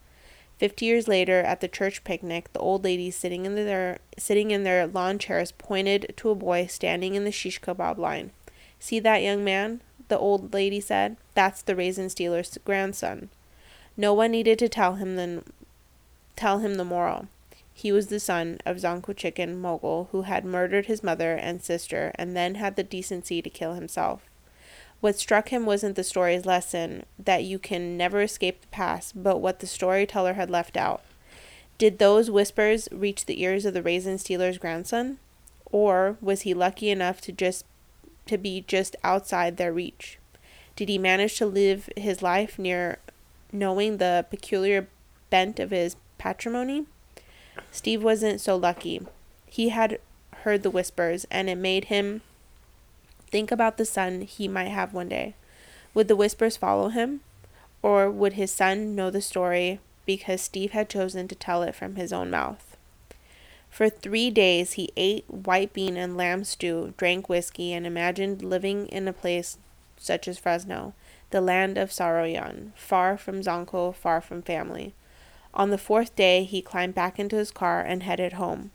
Fifty 0.57 0.87
years 0.87 1.07
later, 1.07 1.39
at 1.39 1.61
the 1.61 1.69
church 1.69 2.03
picnic, 2.03 2.51
the 2.51 2.59
old 2.59 2.83
ladies 2.83 3.15
sitting 3.15 3.45
in 3.45 3.55
their 3.55 3.99
sitting 4.17 4.51
in 4.51 4.65
their 4.65 4.85
lawn 4.85 5.19
chairs 5.19 5.53
pointed 5.53 6.13
to 6.17 6.29
a 6.29 6.35
boy 6.35 6.65
standing 6.65 7.15
in 7.15 7.23
the 7.23 7.31
shish 7.31 7.61
kebab 7.61 7.97
line. 7.97 8.31
See 8.77 8.99
that 8.99 9.23
young 9.23 9.41
man? 9.41 9.79
The 10.09 10.19
old 10.19 10.53
lady 10.53 10.81
said. 10.81 11.15
That's 11.33 11.61
the 11.61 11.77
raisin 11.77 12.09
stealer's 12.09 12.57
grandson. 12.65 13.29
No 13.95 14.13
one 14.13 14.31
needed 14.31 14.59
to 14.59 14.67
tell 14.67 14.95
him 14.95 15.15
the 15.15 15.43
tell 16.35 16.59
him 16.59 16.75
the 16.75 16.83
moral. 16.83 17.29
He 17.79 17.91
was 17.91 18.07
the 18.07 18.19
son 18.19 18.57
of 18.65 18.77
Zankou 18.77 19.15
Chicken 19.15 19.61
mogul 19.61 20.09
who 20.11 20.23
had 20.23 20.43
murdered 20.43 20.87
his 20.87 21.03
mother 21.03 21.35
and 21.35 21.61
sister 21.61 22.11
and 22.15 22.35
then 22.35 22.55
had 22.55 22.75
the 22.75 22.81
decency 22.81 23.39
to 23.39 23.51
kill 23.51 23.75
himself. 23.75 24.23
What 24.99 25.19
struck 25.19 25.49
him 25.49 25.67
wasn't 25.67 25.95
the 25.95 26.03
story's 26.03 26.47
lesson 26.47 27.05
that 27.19 27.43
you 27.43 27.59
can 27.59 27.95
never 27.95 28.23
escape 28.23 28.61
the 28.61 28.67
past, 28.69 29.21
but 29.21 29.41
what 29.41 29.59
the 29.59 29.67
storyteller 29.67 30.33
had 30.33 30.49
left 30.49 30.75
out. 30.75 31.03
Did 31.77 31.99
those 31.99 32.31
whispers 32.31 32.89
reach 32.91 33.27
the 33.27 33.43
ears 33.43 33.63
of 33.63 33.75
the 33.75 33.83
raisin 33.83 34.17
stealer's 34.17 34.57
grandson? 34.57 35.19
Or 35.67 36.17
was 36.19 36.41
he 36.41 36.55
lucky 36.55 36.89
enough 36.89 37.21
to 37.21 37.31
just 37.31 37.63
to 38.25 38.39
be 38.39 38.65
just 38.67 38.95
outside 39.03 39.57
their 39.57 39.71
reach? 39.71 40.17
Did 40.75 40.89
he 40.89 40.97
manage 40.97 41.37
to 41.37 41.45
live 41.45 41.89
his 41.95 42.23
life 42.23 42.57
near 42.57 42.97
knowing 43.51 43.97
the 43.97 44.25
peculiar 44.31 44.87
bent 45.29 45.59
of 45.59 45.69
his 45.69 45.95
patrimony? 46.17 46.87
Steve 47.71 48.03
wasn't 48.03 48.41
so 48.41 48.55
lucky. 48.55 49.01
He 49.45 49.69
had 49.69 49.99
heard 50.43 50.63
the 50.63 50.69
whispers, 50.69 51.25
and 51.31 51.49
it 51.49 51.55
made 51.55 51.85
him 51.85 52.21
think 53.29 53.51
about 53.51 53.77
the 53.77 53.85
son 53.85 54.21
he 54.21 54.47
might 54.47 54.69
have 54.69 54.93
one 54.93 55.09
day. 55.09 55.35
Would 55.93 56.07
the 56.07 56.15
whispers 56.15 56.57
follow 56.57 56.89
him? 56.89 57.21
Or 57.81 58.09
would 58.09 58.33
his 58.33 58.51
son 58.51 58.95
know 58.95 59.09
the 59.09 59.21
story 59.21 59.79
because 60.05 60.41
Steve 60.41 60.71
had 60.71 60.89
chosen 60.89 61.27
to 61.27 61.35
tell 61.35 61.63
it 61.63 61.75
from 61.75 61.95
his 61.95 62.13
own 62.13 62.29
mouth? 62.29 62.77
For 63.69 63.89
three 63.89 64.31
days 64.31 64.73
he 64.73 64.91
ate 64.97 65.25
white 65.29 65.73
bean 65.73 65.97
and 65.97 66.17
lamb 66.17 66.43
stew, 66.43 66.93
drank 66.97 67.29
whiskey, 67.29 67.73
and 67.73 67.85
imagined 67.85 68.41
living 68.41 68.87
in 68.87 69.07
a 69.07 69.13
place 69.13 69.57
such 69.97 70.27
as 70.27 70.39
Fresno, 70.39 70.93
the 71.29 71.41
land 71.41 71.77
of 71.77 71.91
Saroyan, 71.91 72.71
far 72.75 73.17
from 73.17 73.41
Zankou, 73.41 73.93
far 73.93 74.21
from 74.21 74.41
family. 74.41 74.93
On 75.57 75.71
the 75.71 75.77
fourth 75.79 76.15
day, 76.15 76.43
he 76.43 76.61
climbed 76.61 76.93
back 76.93 77.17
into 77.17 77.35
his 77.35 77.49
car 77.49 77.81
and 77.81 78.03
headed 78.03 78.33
home. 78.33 78.69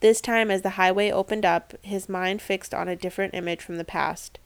This 0.00 0.22
time, 0.22 0.50
as 0.50 0.62
the 0.62 0.70
highway 0.70 1.10
opened 1.10 1.44
up, 1.44 1.74
his 1.82 2.08
mind 2.08 2.40
fixed 2.40 2.72
on 2.72 2.88
a 2.88 2.96
different 2.96 3.34
image 3.34 3.62
from 3.62 3.76
the 3.76 3.84
past. 3.84 4.38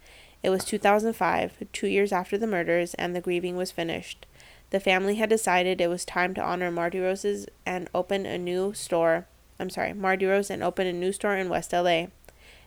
It 0.43 0.51
was 0.51 0.65
2005, 0.65 1.65
two 1.73 1.87
years 1.87 2.11
after 2.11 2.37
the 2.37 2.49
murders, 2.49 2.95
and 2.95 3.15
the 3.15 3.21
grieving 3.21 3.57
was 3.57 3.71
finished. 3.71 4.27
The 4.71 4.81
family 4.81 5.15
had 5.15 5.31
decided 5.31 5.81
it 5.81 5.87
was 5.87 6.05
time 6.05 6.35
to 6.35 6.43
honor 6.43 6.73
Mardiros's 6.73 7.47
and 7.65 7.89
open 7.95 8.27
a 8.27 8.37
new 8.37 8.75
store. 8.75 9.27
I'm 9.61 9.71
sorry, 9.71 9.93
Mardiros 9.93 10.51
and 10.51 10.65
open 10.65 10.89
a 10.89 10.93
new 10.93 11.13
store 11.13 11.37
in 11.37 11.49
West 11.49 11.73
LA. 11.73 12.07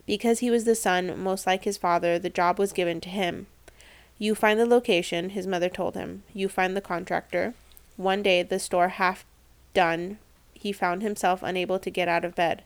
Because 0.06 0.40
he 0.40 0.50
was 0.50 0.64
the 0.64 0.76
son, 0.76 1.22
most 1.22 1.46
like 1.46 1.66
his 1.66 1.78
father, 1.78 2.18
the 2.18 2.30
job 2.30 2.58
was 2.58 2.72
given 2.72 3.02
to 3.02 3.10
him. 3.10 3.48
You 4.18 4.34
find 4.34 4.58
the 4.58 4.66
location, 4.66 5.32
his 5.32 5.46
mother 5.46 5.68
told 5.68 5.96
him. 5.96 6.24
You 6.34 6.48
find 6.48 6.74
the 6.74 6.82
contractor. 6.82 7.54
One 7.98 8.24
day, 8.24 8.44
the 8.44 8.60
store 8.60 8.90
half 8.90 9.26
done, 9.74 10.18
he 10.54 10.72
found 10.72 11.02
himself 11.02 11.42
unable 11.44 11.80
to 11.80 11.90
get 11.90 12.08
out 12.08 12.26
of 12.26 12.36
bed. 12.36 12.64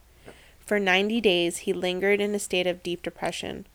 For 0.60 0.80
90 0.80 1.22
days, 1.22 1.60
he 1.60 1.74
lingered 1.74 2.22
in 2.22 2.36
a 2.36 2.40
state 2.40 2.68
of 2.68 2.84
deep 2.84 3.02
depression. 3.02 3.66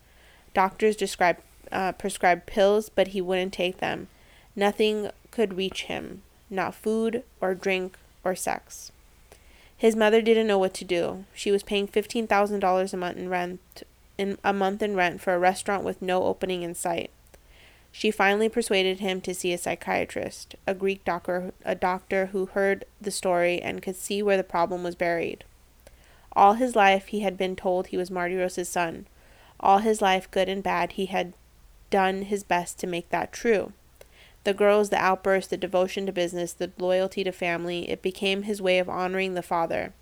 Doctors 0.55 0.97
described, 0.97 1.41
uh, 1.71 1.93
prescribed 1.93 2.47
pills, 2.47 2.89
but 2.89 3.09
he 3.09 3.21
wouldn't 3.21 3.53
take 3.53 3.79
them. 3.79 4.09
Nothing 4.55 5.11
could 5.31 5.57
reach 5.57 5.85
him, 5.85 6.23
not 6.51 6.75
food 6.75 7.25
or 7.41 7.55
drink 7.55 7.97
or 8.23 8.35
sex. 8.35 8.93
His 9.77 9.97
mother 9.97 10.23
didn't 10.23 10.47
know 10.47 10.59
what 10.59 10.75
to 10.75 10.85
do. 10.85 11.25
She 11.35 11.51
was 11.51 11.63
paying 11.63 11.89
$15,000 11.89 12.93
a 12.93 12.97
month 12.97 13.17
in 13.17 13.29
rent 13.29 13.83
in 14.19 14.39
a 14.45 14.53
month 14.53 14.83
in 14.83 14.95
rent 14.95 15.21
for 15.21 15.35
a 15.35 15.39
restaurant 15.39 15.83
with 15.83 16.03
no 16.03 16.25
opening 16.25 16.63
in 16.63 16.75
sight. 16.75 17.11
She 17.93 18.11
finally 18.11 18.49
persuaded 18.49 19.01
him 19.01 19.21
to 19.21 19.35
see 19.35 19.53
a 19.53 19.59
psychiatrist, 19.59 20.57
a 20.67 20.75
Greek 20.75 21.05
doctor, 21.05 21.53
a 21.63 21.75
doctor 21.75 22.27
who 22.27 22.47
heard 22.47 22.87
the 22.99 23.11
story 23.11 23.61
and 23.61 23.83
could 23.83 23.97
see 23.97 24.23
where 24.23 24.39
the 24.39 24.43
problem 24.43 24.83
was 24.83 24.95
buried. 24.95 25.45
All 26.35 26.55
his 26.55 26.75
life 26.75 27.09
he 27.09 27.21
had 27.21 27.37
been 27.37 27.55
told 27.55 27.89
he 27.89 27.99
was 27.99 28.11
Mardiros's 28.11 28.71
son. 28.71 29.07
All 29.61 29.79
his 29.79 30.01
life, 30.01 30.31
good 30.31 30.49
and 30.49 30.63
bad, 30.63 30.93
he 30.93 31.07
had 31.07 31.35
done 31.91 32.23
his 32.23 32.43
best 32.43 32.79
to 32.79 32.87
make 32.87 33.11
that 33.11 33.33
true. 33.33 33.75
The 34.45 34.55
girls, 34.55 34.89
the 34.89 34.97
outbursts, 34.97 35.51
the 35.51 35.57
devotion 35.59 36.07
to 36.07 36.13
business, 36.13 36.55
the 36.55 36.73
loyalty 36.79 37.23
to 37.23 37.31
family, 37.31 37.89
it 37.91 38.03
became 38.03 38.43
his 38.43 38.63
way 38.63 38.79
of 38.79 38.89
honoring 38.89 39.35
the 39.35 39.43
father. 39.43 39.93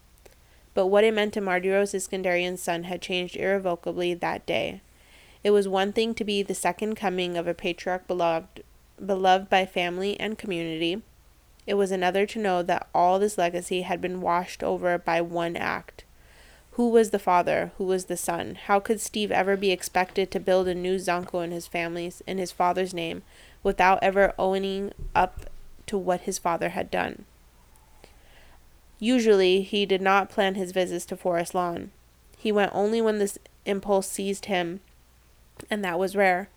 But 0.72 0.86
what 0.86 1.04
it 1.04 1.12
meant 1.12 1.34
to 1.34 1.40
Mardiros 1.40 1.92
Iskenderian's 1.92 2.62
son 2.62 2.84
had 2.84 3.02
changed 3.02 3.36
irrevocably 3.36 4.14
that 4.14 4.46
day. 4.46 4.80
It 5.42 5.50
was 5.50 5.68
one 5.68 5.92
thing 5.92 6.14
to 6.14 6.24
be 6.24 6.42
the 6.42 6.54
second 6.54 6.96
coming 6.96 7.36
of 7.36 7.46
a 7.46 7.54
patriarch 7.54 8.06
beloved, 8.06 8.62
beloved 9.04 9.48
by 9.48 9.64
family 9.64 10.18
and 10.20 10.36
community. 10.38 11.02
It 11.66 11.74
was 11.74 11.90
another 11.90 12.26
to 12.26 12.38
know 12.38 12.62
that 12.62 12.88
all 12.94 13.18
this 13.18 13.38
legacy 13.38 13.82
had 13.82 14.00
been 14.00 14.20
washed 14.20 14.62
over 14.62 14.98
by 14.98 15.20
one 15.20 15.56
act. 15.56 16.04
Who 16.72 16.88
was 16.90 17.10
the 17.10 17.18
father? 17.18 17.72
Who 17.78 17.84
was 17.84 18.06
the 18.06 18.16
son? 18.16 18.56
How 18.66 18.80
could 18.80 19.00
Steve 19.00 19.32
ever 19.32 19.56
be 19.56 19.70
expected 19.70 20.30
to 20.30 20.40
build 20.40 20.68
a 20.68 20.74
new 20.74 20.96
Zankou 20.96 21.44
in 21.44 21.50
his 21.50 21.66
family's 21.66 22.22
in 22.26 22.38
his 22.38 22.52
father's 22.52 22.94
name 22.94 23.22
without 23.62 23.98
ever 24.02 24.32
owning 24.38 24.92
up 25.14 25.46
to 25.86 25.98
what 25.98 26.22
his 26.22 26.38
father 26.38 26.70
had 26.70 26.90
done? 26.90 27.24
Usually, 28.98 29.62
he 29.62 29.86
did 29.86 30.02
not 30.02 30.30
plan 30.30 30.54
his 30.54 30.72
visits 30.72 31.06
to 31.06 31.16
Forest 31.16 31.54
Lawn. 31.54 31.90
He 32.36 32.52
went 32.52 32.72
only 32.74 33.00
when 33.00 33.18
this 33.18 33.38
impulse 33.66 34.08
seized 34.08 34.46
him 34.46 34.80
and 35.70 35.84
that 35.84 35.98
was 35.98 36.16
rare. 36.16 36.48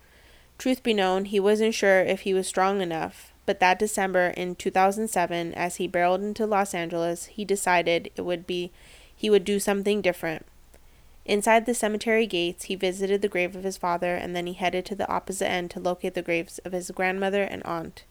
Truth 0.58 0.84
be 0.84 0.94
known, 0.94 1.26
he 1.26 1.40
wasn't 1.40 1.74
sure 1.74 2.02
if 2.02 2.22
he 2.22 2.34
was 2.34 2.48
strong 2.48 2.82
enough, 2.82 3.34
but 3.46 3.60
that 3.60 3.80
December 3.80 4.28
in 4.38 4.56
2007, 4.56 5.54
as 5.54 5.78
he 5.78 5.88
barreled 5.88 6.22
into 6.22 6.46
Los 6.46 6.74
Angeles, 6.74 7.26
he 7.26 7.44
decided 7.44 8.12
it 8.16 8.22
would 8.22 8.48
be 8.48 8.72
he 9.16 9.30
would 9.30 9.46
do 9.46 9.60
something 9.60 10.02
different. 10.02 10.46
Inside 11.26 11.66
the 11.66 11.74
cemetery 11.74 12.28
gates, 12.28 12.66
he 12.66 12.76
visited 12.76 13.22
the 13.22 13.30
grave 13.30 13.56
of 13.56 13.64
his 13.64 13.78
father 13.78 14.16
and 14.16 14.36
then 14.36 14.46
he 14.46 14.54
headed 14.54 14.86
to 14.86 14.96
the 14.96 15.10
opposite 15.10 15.50
end 15.50 15.72
to 15.72 15.80
locate 15.80 16.14
the 16.14 16.22
graves 16.22 16.60
of 16.60 16.74
his 16.74 16.92
grandmother 16.92 17.44
and 17.44 17.64
aunt. 17.64 18.04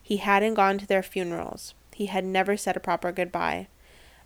He 0.00 0.18
hadn't 0.18 0.54
gone 0.54 0.78
to 0.78 0.86
their 0.86 1.02
funerals. 1.02 1.74
He 1.92 2.06
had 2.06 2.24
never 2.24 2.56
said 2.56 2.76
a 2.76 2.80
proper 2.80 3.10
goodbye. 3.12 3.68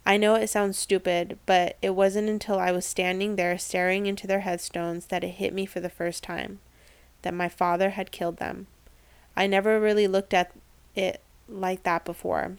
I 0.08 0.16
know 0.16 0.36
it 0.36 0.46
sounds 0.46 0.78
stupid, 0.78 1.36
but 1.46 1.76
it 1.82 1.90
wasn't 1.90 2.28
until 2.28 2.60
I 2.60 2.70
was 2.70 2.86
standing 2.86 3.34
there 3.34 3.58
staring 3.58 4.06
into 4.06 4.28
their 4.28 4.40
headstones 4.40 5.06
that 5.06 5.24
it 5.24 5.30
hit 5.30 5.52
me 5.52 5.66
for 5.66 5.80
the 5.80 5.90
first 5.90 6.22
time 6.22 6.60
that 7.22 7.34
my 7.34 7.48
father 7.48 7.90
had 7.90 8.12
killed 8.12 8.36
them. 8.36 8.68
I 9.36 9.48
never 9.48 9.80
really 9.80 10.06
looked 10.06 10.32
at 10.32 10.52
it 10.94 11.20
like 11.48 11.82
that 11.82 12.04
before. 12.04 12.56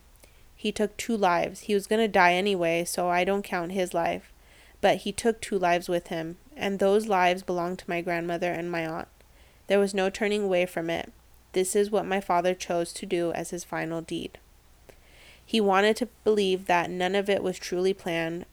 He 0.57 0.73
took 0.73 0.97
two 0.97 1.15
lives. 1.15 1.61
He 1.61 1.73
was 1.73 1.87
going 1.87 2.01
to 2.01 2.09
die 2.09 2.33
anyway, 2.33 2.83
so 2.83 3.07
I 3.07 3.23
don't 3.23 3.43
count 3.43 3.71
his 3.71 3.93
life. 3.93 4.33
But 4.81 4.97
he 4.97 5.13
took 5.13 5.39
two 5.39 5.57
lives 5.57 5.87
with 5.87 6.07
him, 6.07 6.35
and 6.57 6.79
those 6.79 7.07
lives 7.07 7.43
belonged 7.43 7.79
to 7.79 7.89
my 7.89 8.01
grandmother 8.01 8.51
and 8.51 8.69
my 8.69 8.85
aunt. 8.85 9.07
There 9.67 9.79
was 9.79 9.93
no 9.93 10.09
turning 10.09 10.43
away 10.43 10.65
from 10.65 10.89
it. 10.89 11.13
This 11.53 11.77
is 11.77 11.89
what 11.89 12.05
my 12.05 12.19
father 12.19 12.53
chose 12.53 12.91
to 12.93 13.05
do 13.05 13.31
as 13.31 13.51
his 13.51 13.63
final 13.63 14.01
deed. 14.01 14.37
He 15.47 15.61
wanted 15.61 15.95
to 15.95 16.09
believe 16.25 16.65
that 16.65 16.89
none 16.89 17.15
of 17.15 17.29
it 17.29 17.41
was 17.41 17.57
truly 17.57 17.93
planned, 17.93 18.45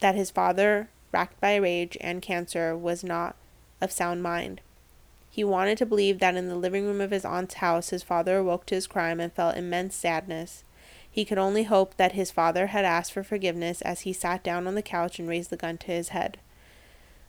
that 0.00 0.16
his 0.16 0.32
father, 0.32 0.88
racked 1.12 1.40
by 1.40 1.54
rage 1.54 1.96
and 2.00 2.20
cancer, 2.20 2.76
was 2.76 3.04
not 3.04 3.36
of 3.80 3.92
sound 3.92 4.24
mind. 4.24 4.60
He 5.30 5.44
wanted 5.44 5.78
to 5.78 5.86
believe 5.86 6.18
that 6.18 6.34
in 6.34 6.48
the 6.48 6.56
living 6.56 6.84
room 6.84 7.00
of 7.00 7.12
his 7.12 7.24
aunt's 7.24 7.54
house 7.54 7.90
his 7.90 8.02
father 8.02 8.38
awoke 8.38 8.66
to 8.66 8.74
his 8.74 8.88
crime 8.88 9.20
and 9.20 9.32
felt 9.32 9.56
immense 9.56 9.94
sadness. 9.94 10.64
He 11.08 11.24
could 11.24 11.38
only 11.38 11.62
hope 11.62 11.96
that 11.96 12.12
his 12.12 12.32
father 12.32 12.66
had 12.66 12.84
asked 12.84 13.12
for 13.12 13.22
forgiveness 13.22 13.80
as 13.82 14.00
he 14.00 14.12
sat 14.12 14.42
down 14.42 14.66
on 14.66 14.74
the 14.74 14.82
couch 14.82 15.20
and 15.20 15.28
raised 15.28 15.50
the 15.50 15.56
gun 15.56 15.78
to 15.78 15.92
his 15.92 16.08
head. 16.08 16.38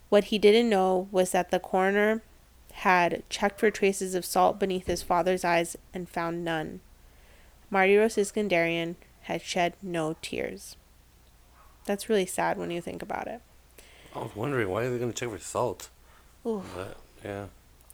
What 0.09 0.25
he 0.25 0.39
didn't 0.39 0.71
know 0.71 1.07
was 1.11 1.29
that 1.33 1.51
the 1.51 1.59
coroner 1.59 2.23
had 2.71 3.21
checked 3.29 3.59
for 3.59 3.69
traces 3.69 4.15
of 4.15 4.25
salt 4.25 4.59
beneath 4.59 4.87
his 4.87 5.03
father's 5.03 5.45
eyes 5.45 5.77
and 5.93 6.09
found 6.09 6.43
none. 6.43 6.79
Mardiros 7.73 8.17
Iskenderian 8.17 8.95
had 9.21 9.41
shed 9.41 9.73
no 9.81 10.15
tears. 10.21 10.75
That's 11.85 12.07
really 12.07 12.27
sad 12.27 12.57
when 12.57 12.69
you 12.69 12.81
think 12.81 13.01
about 13.01 13.27
it. 13.27 13.41
I 14.15 14.19
was 14.19 14.35
wondering 14.35 14.69
why 14.69 14.83
are 14.83 14.91
they 14.91 14.99
going 14.99 15.11
to 15.11 15.17
check 15.17 15.33
for 15.33 15.43
salt? 15.43 15.89
Ooh. 16.45 16.61
But, 16.75 16.97
yeah. 17.25 17.45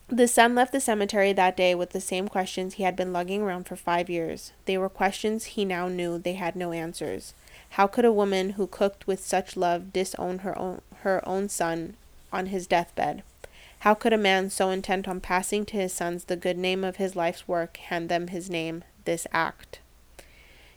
The 0.10 0.28
son 0.28 0.54
left 0.54 0.74
the 0.74 0.82
cemetery 0.82 1.32
that 1.34 1.56
day 1.56 1.76
with 1.76 1.92
the 1.92 2.02
same 2.02 2.28
questions 2.28 2.74
he 2.74 2.84
had 2.84 2.96
been 2.96 3.14
lugging 3.14 3.42
around 3.42 3.68
for 3.68 3.76
five 3.76 4.10
years. 4.10 4.52
They 4.66 4.78
were 4.78 4.90
questions 4.90 5.46
he 5.46 5.64
now 5.64 5.88
knew 5.88 6.18
they 6.18 6.34
had 6.34 6.56
no 6.56 6.74
answers. 6.74 7.34
How 7.72 7.88
could 7.88 8.06
a 8.06 8.12
woman 8.12 8.52
who 8.52 8.68
cooked 8.68 9.08
with 9.08 9.24
such 9.24 9.56
love 9.56 9.94
disown 9.94 10.40
her 10.40 10.58
own 10.58 10.82
her 11.04 11.26
own 11.28 11.48
son 11.48 11.96
on 12.34 12.48
his 12.48 12.68
deathbed? 12.68 13.24
How 13.82 13.94
could 13.94 14.12
a 14.12 14.18
man 14.18 14.50
so 14.50 14.72
intent 14.72 15.08
on 15.08 15.22
passing 15.22 15.66
to 15.68 15.78
his 15.78 15.94
sons 15.94 16.26
the 16.26 16.36
good 16.36 16.58
name 16.58 16.84
of 16.84 16.98
his 16.98 17.16
life's 17.16 17.48
work 17.48 17.78
hand 17.78 18.10
them 18.10 18.28
his 18.28 18.50
name, 18.50 18.84
this 19.10 19.26
act? 19.34 19.80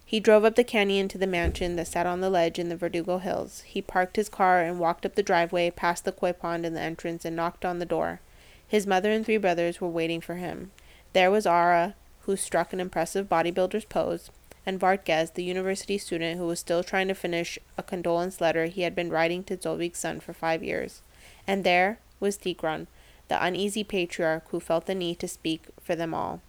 He 0.06 0.18
drove 0.18 0.42
up 0.44 0.56
the 0.56 0.64
canyon 0.64 1.08
to 1.08 1.18
the 1.18 1.26
mansion 1.26 1.76
that 1.76 1.86
sat 1.86 2.06
on 2.06 2.22
the 2.22 2.30
ledge 2.30 2.58
in 2.58 2.70
the 2.70 2.76
Verdugo 2.76 3.18
Hills. 3.18 3.60
He 3.66 3.82
parked 3.82 4.16
his 4.16 4.30
car 4.30 4.62
and 4.62 4.78
walked 4.78 5.04
up 5.04 5.16
the 5.16 5.22
driveway 5.22 5.70
past 5.70 6.06
the 6.06 6.12
koi 6.12 6.32
pond 6.32 6.64
in 6.64 6.72
the 6.72 6.80
entrance 6.80 7.26
and 7.26 7.36
knocked 7.36 7.66
on 7.66 7.78
the 7.78 7.84
door. 7.84 8.20
His 8.66 8.86
mother 8.86 9.10
and 9.10 9.24
three 9.24 9.36
brothers 9.36 9.82
were 9.82 9.88
waiting 9.88 10.22
for 10.22 10.36
him. 10.36 10.70
There 11.12 11.30
was 11.30 11.46
Ara, 11.46 11.94
who 12.22 12.36
struck 12.36 12.72
an 12.72 12.80
impressive 12.80 13.28
bodybuilder's 13.28 13.84
pose, 13.84 14.30
and 14.64 14.80
Vartges, 14.80 15.32
the 15.34 15.44
university 15.44 15.98
student 15.98 16.38
who 16.38 16.46
was 16.46 16.60
still 16.60 16.82
trying 16.82 17.08
to 17.08 17.14
finish 17.14 17.58
a 17.76 17.82
condolence 17.82 18.40
letter 18.40 18.66
he 18.66 18.82
had 18.82 18.94
been 18.94 19.10
writing 19.10 19.44
to 19.44 19.58
Zolvik's 19.58 19.98
son 19.98 20.20
for 20.20 20.32
five 20.32 20.62
years. 20.62 21.02
And 21.46 21.64
there 21.64 21.98
was 22.18 22.38
Tigran, 22.38 22.86
the 23.28 23.44
uneasy 23.44 23.84
patriarch 23.84 24.48
who 24.48 24.60
felt 24.60 24.86
the 24.86 24.94
need 24.94 25.18
to 25.18 25.28
speak 25.28 25.64
for 25.82 25.94
them 25.94 26.14
all. 26.14 26.40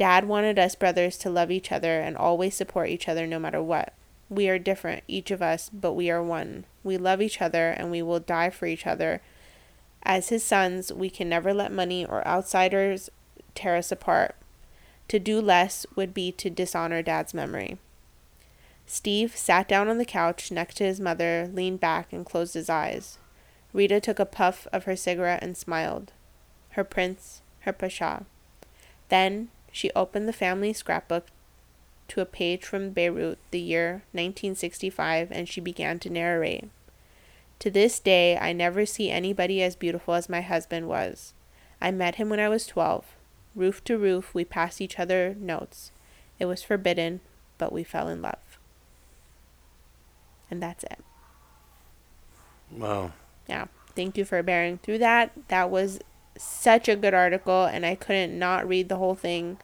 Dad 0.00 0.24
wanted 0.26 0.58
us 0.58 0.74
brothers 0.74 1.18
to 1.18 1.28
love 1.28 1.50
each 1.50 1.70
other 1.70 2.00
and 2.00 2.16
always 2.16 2.54
support 2.54 2.88
each 2.88 3.06
other 3.06 3.26
no 3.26 3.38
matter 3.38 3.62
what. 3.62 3.92
We 4.30 4.48
are 4.48 4.58
different, 4.58 5.04
each 5.06 5.30
of 5.30 5.42
us, 5.42 5.68
but 5.68 5.92
we 5.92 6.10
are 6.10 6.22
one. 6.22 6.64
We 6.82 6.96
love 6.96 7.20
each 7.20 7.42
other 7.42 7.68
and 7.68 7.90
we 7.90 8.00
will 8.00 8.18
die 8.18 8.48
for 8.48 8.64
each 8.64 8.86
other. 8.86 9.20
As 10.02 10.30
his 10.30 10.42
sons, 10.42 10.90
we 10.90 11.10
can 11.10 11.28
never 11.28 11.52
let 11.52 11.70
money 11.70 12.06
or 12.06 12.26
outsiders 12.26 13.10
tear 13.54 13.76
us 13.76 13.92
apart. 13.92 14.36
To 15.08 15.18
do 15.18 15.38
less 15.38 15.84
would 15.94 16.14
be 16.14 16.32
to 16.32 16.48
dishonor 16.48 17.02
Dad's 17.02 17.34
memory. 17.34 17.76
Steve 18.86 19.36
sat 19.36 19.68
down 19.68 19.88
on 19.88 19.98
the 19.98 20.06
couch 20.06 20.50
next 20.50 20.76
to 20.78 20.84
his 20.84 20.98
mother, 20.98 21.50
leaned 21.52 21.80
back, 21.80 22.10
and 22.10 22.24
closed 22.24 22.54
his 22.54 22.70
eyes. 22.70 23.18
Rita 23.74 24.00
took 24.00 24.18
a 24.18 24.24
puff 24.24 24.66
of 24.72 24.84
her 24.84 24.96
cigarette 24.96 25.42
and 25.42 25.58
smiled. 25.58 26.12
Her 26.70 26.84
prince, 26.84 27.42
her 27.60 27.72
pasha. 27.74 28.24
Then 29.10 29.48
she 29.72 29.90
opened 29.96 30.28
the 30.28 30.32
family 30.32 30.72
scrapbook 30.72 31.26
to 32.08 32.20
a 32.20 32.26
page 32.26 32.64
from 32.64 32.90
Beirut, 32.90 33.38
the 33.50 33.60
year 33.60 34.02
1965, 34.12 35.30
and 35.30 35.48
she 35.48 35.60
began 35.60 35.98
to 36.00 36.10
narrate. 36.10 36.68
To 37.60 37.70
this 37.70 38.00
day, 38.00 38.36
I 38.38 38.52
never 38.52 38.84
see 38.84 39.10
anybody 39.10 39.62
as 39.62 39.76
beautiful 39.76 40.14
as 40.14 40.28
my 40.28 40.40
husband 40.40 40.88
was. 40.88 41.34
I 41.80 41.90
met 41.90 42.16
him 42.16 42.28
when 42.28 42.40
I 42.40 42.48
was 42.48 42.66
12. 42.66 43.04
Roof 43.54 43.84
to 43.84 43.98
roof, 43.98 44.34
we 44.34 44.44
passed 44.44 44.80
each 44.80 44.98
other 44.98 45.36
notes. 45.38 45.92
It 46.38 46.46
was 46.46 46.62
forbidden, 46.62 47.20
but 47.58 47.72
we 47.72 47.84
fell 47.84 48.08
in 48.08 48.22
love. 48.22 48.58
And 50.50 50.62
that's 50.62 50.84
it. 50.84 50.98
Wow. 52.70 53.12
Yeah. 53.48 53.66
Thank 53.94 54.16
you 54.16 54.24
for 54.24 54.42
bearing 54.42 54.78
through 54.78 54.98
that. 54.98 55.32
That 55.48 55.70
was 55.70 56.00
such 56.40 56.88
a 56.88 56.96
good 56.96 57.14
article, 57.14 57.64
and 57.64 57.84
I 57.84 57.94
couldn't 57.94 58.38
not 58.38 58.66
read 58.66 58.88
the 58.88 58.96
whole 58.96 59.14
thing. 59.14 59.58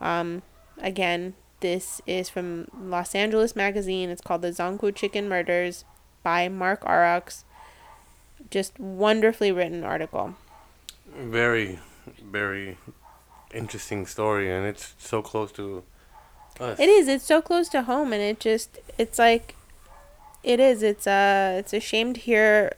Um, 0.00 0.42
again, 0.78 1.34
this 1.60 2.00
is 2.06 2.28
from 2.28 2.68
Los 2.78 3.14
Angeles 3.14 3.56
Magazine. 3.56 4.10
It's 4.10 4.20
called 4.20 4.42
The 4.42 4.50
Zankou 4.50 4.94
Chicken 4.94 5.28
Murders 5.28 5.84
by 6.22 6.48
Mark 6.48 6.82
Arax. 6.82 7.44
Just 8.50 8.78
wonderfully 8.78 9.50
written 9.50 9.82
article. 9.82 10.34
Very, 11.16 11.78
very 12.22 12.76
interesting 13.52 14.06
story, 14.06 14.50
and 14.50 14.66
it's 14.66 14.94
so 14.98 15.22
close 15.22 15.52
to 15.52 15.84
us. 16.60 16.78
It 16.78 16.88
is. 16.88 17.08
It's 17.08 17.24
so 17.24 17.40
close 17.40 17.68
to 17.70 17.82
home, 17.82 18.12
and 18.12 18.22
it 18.22 18.40
just 18.40 18.78
it's 18.98 19.18
like 19.18 19.56
it 20.42 20.60
is. 20.60 20.82
It's 20.82 21.06
uh 21.06 21.56
it's 21.58 21.72
a 21.72 21.80
shame 21.80 22.12
to 22.14 22.20
hear 22.20 22.74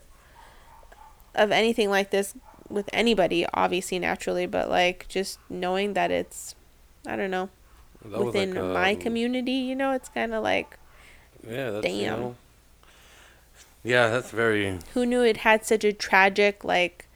of 1.34 1.50
anything 1.50 1.90
like 1.90 2.10
this 2.10 2.34
with 2.68 2.88
anybody, 2.92 3.46
obviously 3.54 3.98
naturally, 3.98 4.46
but 4.46 4.68
like 4.68 5.06
just 5.08 5.38
knowing 5.48 5.94
that 5.94 6.10
it's 6.10 6.54
I 7.06 7.16
don't 7.16 7.30
know 7.30 7.48
That 8.04 8.24
within 8.24 8.54
like, 8.54 8.64
my 8.64 8.92
um, 8.92 9.00
community, 9.00 9.52
you 9.52 9.74
know, 9.74 9.92
it's 9.92 10.08
kind 10.08 10.34
of 10.34 10.42
like 10.42 10.78
Yeah, 11.46 11.70
that's, 11.70 11.88
you 11.88 12.06
know- 12.06 12.36
yeah, 13.84 14.08
that's 14.08 14.30
very. 14.30 14.78
who 14.94 15.06
knew 15.06 15.22
it 15.22 15.38
had 15.38 15.64
such 15.64 15.84
a 15.84 15.92
tragic 15.92 16.64
like 16.64 17.06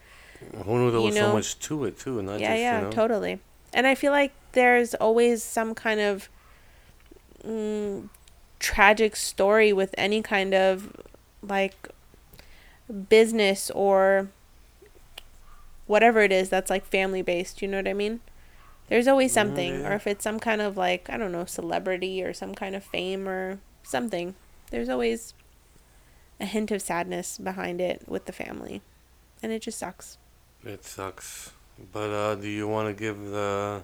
Who 0.65 0.79
knew 0.79 0.91
there 0.91 1.01
was 1.01 1.15
know- 1.15 1.29
so 1.29 1.33
much 1.33 1.59
to 1.61 1.85
it 1.85 1.99
too? 1.99 2.23
Not 2.23 2.39
yeah 2.41 2.49
just, 2.51 2.61
yeah 2.61 2.79
you 2.79 2.85
know, 2.87 2.91
totally 2.93 3.41
and 3.73 3.87
i 3.87 3.95
feel 3.95 4.11
like 4.13 4.33
there's 4.53 4.95
always 4.95 5.43
some 5.45 5.75
kind 5.75 6.01
of 6.01 6.29
mm, 7.47 8.09
tragic 8.59 9.15
story 9.17 9.73
with 9.73 9.95
any 9.99 10.23
kind 10.23 10.55
of 10.55 10.93
like 11.43 11.89
business 13.09 13.71
or 13.75 14.29
whatever 15.91 16.21
it 16.21 16.33
is 16.33 16.49
that's 16.49 16.71
like 16.71 16.85
family 16.87 17.23
based 17.23 17.61
you 17.61 17.69
know 17.69 17.79
what 17.79 17.89
i 17.89 17.93
mean 17.93 18.21
there's 18.89 19.09
always 19.09 19.33
something 19.33 19.81
yeah. 19.81 19.89
or 19.89 19.93
if 19.95 20.07
it's 20.07 20.25
some 20.25 20.39
kind 20.39 20.61
of 20.61 20.77
like 20.77 21.11
i 21.11 21.17
don't 21.17 21.33
know 21.33 21.45
celebrity 21.45 22.23
or 22.23 22.33
some 22.33 22.55
kind 22.55 22.75
of 22.75 22.83
fame 22.85 23.29
or 23.29 23.59
something 23.83 24.35
there's 24.71 24.89
always 24.89 25.35
a 26.39 26.47
hint 26.47 26.71
of 26.71 26.81
sadness 26.81 27.39
behind 27.39 27.81
it 27.81 28.03
with 28.07 28.25
the 28.27 28.33
family 28.33 28.81
and 29.43 29.53
it 29.53 29.63
just 29.63 29.79
sucks 29.79 30.17
It 30.65 30.85
sucks. 30.85 31.53
But 31.93 32.11
uh, 32.11 32.35
do 32.35 32.49
you 32.49 32.69
want 32.69 32.89
to 32.89 32.95
give 32.95 33.19
the 33.31 33.83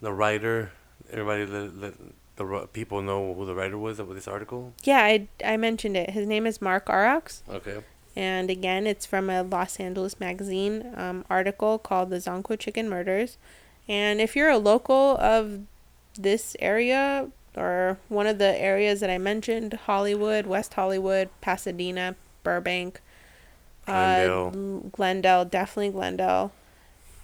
the 0.00 0.12
writer, 0.12 0.72
everybody, 1.10 1.46
let, 1.46 1.76
let 1.76 1.94
the 2.36 2.68
people 2.72 3.00
know 3.02 3.32
who 3.34 3.46
the 3.46 3.54
writer 3.54 3.78
was 3.78 3.98
of 3.98 4.12
this 4.14 4.28
article? 4.28 4.74
Yeah, 4.82 5.04
I, 5.04 5.28
I 5.44 5.56
mentioned 5.56 5.96
it. 5.96 6.10
His 6.10 6.26
name 6.26 6.46
is 6.46 6.60
Mark 6.60 6.86
Arax. 6.86 7.42
Okay. 7.48 7.78
And 8.16 8.48
again, 8.48 8.86
it's 8.86 9.04
from 9.04 9.28
a 9.28 9.42
Los 9.42 9.78
Angeles 9.78 10.18
magazine 10.18 10.92
um, 10.96 11.24
article 11.28 11.78
called 11.78 12.10
The 12.10 12.16
Zankou 12.16 12.58
Chicken 12.58 12.88
Murders. 12.88 13.36
And 13.86 14.20
if 14.20 14.34
you're 14.34 14.48
a 14.48 14.58
local 14.58 15.18
of 15.18 15.60
this 16.18 16.56
area 16.58 17.28
or 17.56 17.98
one 18.08 18.26
of 18.26 18.38
the 18.38 18.58
areas 18.60 19.00
that 19.00 19.10
I 19.10 19.18
mentioned 19.18 19.74
Hollywood, 19.74 20.46
West 20.46 20.74
Hollywood, 20.74 21.28
Pasadena, 21.40 22.16
Burbank, 22.42 23.00
Glendale. 23.84 24.48
Uh, 24.48 24.88
Glendale, 24.90 25.44
definitely 25.44 25.90
Glendale. 25.90 26.52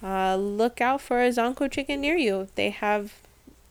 Uh, 0.01 0.35
look 0.35 0.81
out 0.81 1.01
for 1.01 1.23
a 1.23 1.29
Zankou 1.29 1.71
chicken 1.71 2.01
near 2.01 2.15
you. 2.15 2.47
They 2.55 2.69
have, 2.69 3.13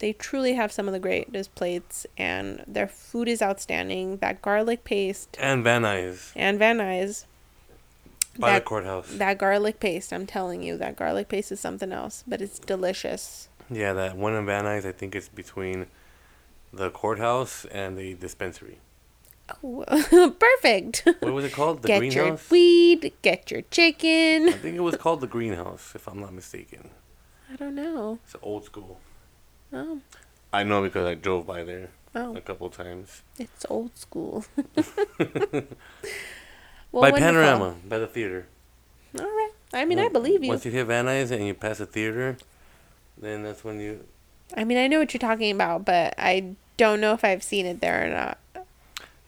they 0.03 0.13
truly 0.13 0.55
have 0.55 0.71
some 0.73 0.87
of 0.89 0.93
the 0.93 0.99
greatest 1.01 1.55
plates, 1.55 2.07
and 2.19 2.65
their 2.67 2.89
food 2.89 3.29
is 3.29 3.41
outstanding. 3.41 4.17
That 4.19 4.43
garlic 4.43 4.83
paste 4.85 5.37
And 5.41 5.63
Van 5.65 5.83
Nuys 5.83 6.33
and 6.37 6.59
Van 6.59 6.79
Nuys. 6.79 7.25
by 8.39 8.51
that, 8.51 8.59
the 8.61 8.65
courthouse. 8.65 9.09
that 9.15 9.39
garlic 9.39 9.79
paste, 9.81 10.13
I'm 10.13 10.27
telling 10.27 10.63
you, 10.63 10.77
that 10.79 10.97
garlic 10.97 11.29
paste 11.29 11.53
is 11.53 11.61
something 11.61 11.93
else, 11.93 12.25
but 12.27 12.43
it's 12.43 12.59
delicious. 12.59 13.49
yeah, 13.71 13.93
that 13.93 14.17
one 14.17 14.35
in 14.35 14.45
Van 14.45 14.65
Nuys, 14.65 14.85
I 14.85 14.93
think 14.93 15.15
it's 15.15 15.29
between 15.29 15.87
the 16.73 16.91
courthouse 16.91 17.65
and 17.67 17.97
the 17.97 18.15
dispensary. 18.15 18.79
Oh, 19.63 19.85
perfect. 20.39 21.03
What 21.21 21.33
was 21.33 21.45
it 21.45 21.53
called? 21.53 21.83
The 21.83 21.89
get 21.89 21.99
greenhouse? 21.99 22.17
your 22.17 22.39
weed, 22.51 23.13
get 23.23 23.51
your 23.51 23.63
chicken. 23.71 24.49
I 24.49 24.53
think 24.53 24.77
it 24.77 24.81
was 24.81 24.97
called 24.97 25.21
the 25.21 25.27
greenhouse, 25.27 25.93
if 25.95 26.09
I'm 26.09 26.19
not 26.21 26.33
mistaken. 26.33 26.91
I 27.53 27.57
don't 27.57 27.75
know. 27.75 28.19
It's 28.25 28.35
old 28.43 28.65
school. 28.65 28.99
Oh, 29.73 30.01
I 30.53 30.65
know 30.65 30.83
because 30.83 31.07
I 31.07 31.15
drove 31.15 31.47
by 31.47 31.65
there 31.65 31.91
oh, 32.15 32.37
a 32.37 32.41
couple 32.41 32.69
times. 32.69 33.23
it's 33.39 33.65
old 33.69 33.97
school. 33.97 34.45
by. 36.93 37.11
Panorama, 37.13 37.77
by 37.89 37.99
the 37.99 38.07
theater. 38.07 38.47
All 39.19 39.25
right. 39.25 39.51
I 39.75 39.85
mean, 39.85 39.99
I 39.99 40.09
believe 40.09 40.43
you. 40.43 40.51
Once 40.51 40.65
you 40.65 40.71
hit 40.71 40.87
Van 40.87 41.07
Nuys 41.07 41.31
and 41.31 41.47
you 41.47 41.55
pass 41.55 41.79
the 41.79 41.87
theater, 41.87 42.37
then 43.17 43.43
that's 43.43 43.65
when 43.65 43.81
you. 43.81 44.05
I 44.57 44.65
mean, 44.65 44.77
I 44.77 44.87
know 44.87 44.99
what 44.99 45.15
you're 45.15 45.19
talking 45.19 45.51
about, 45.51 45.85
but 45.85 46.15
I 46.19 46.57
don't 46.77 47.01
know 47.01 47.15
if 47.15 47.25
I've 47.25 47.43
seen 47.43 47.65
it 47.65 47.81
there 47.81 48.07
or 48.07 48.11
not. 48.11 48.39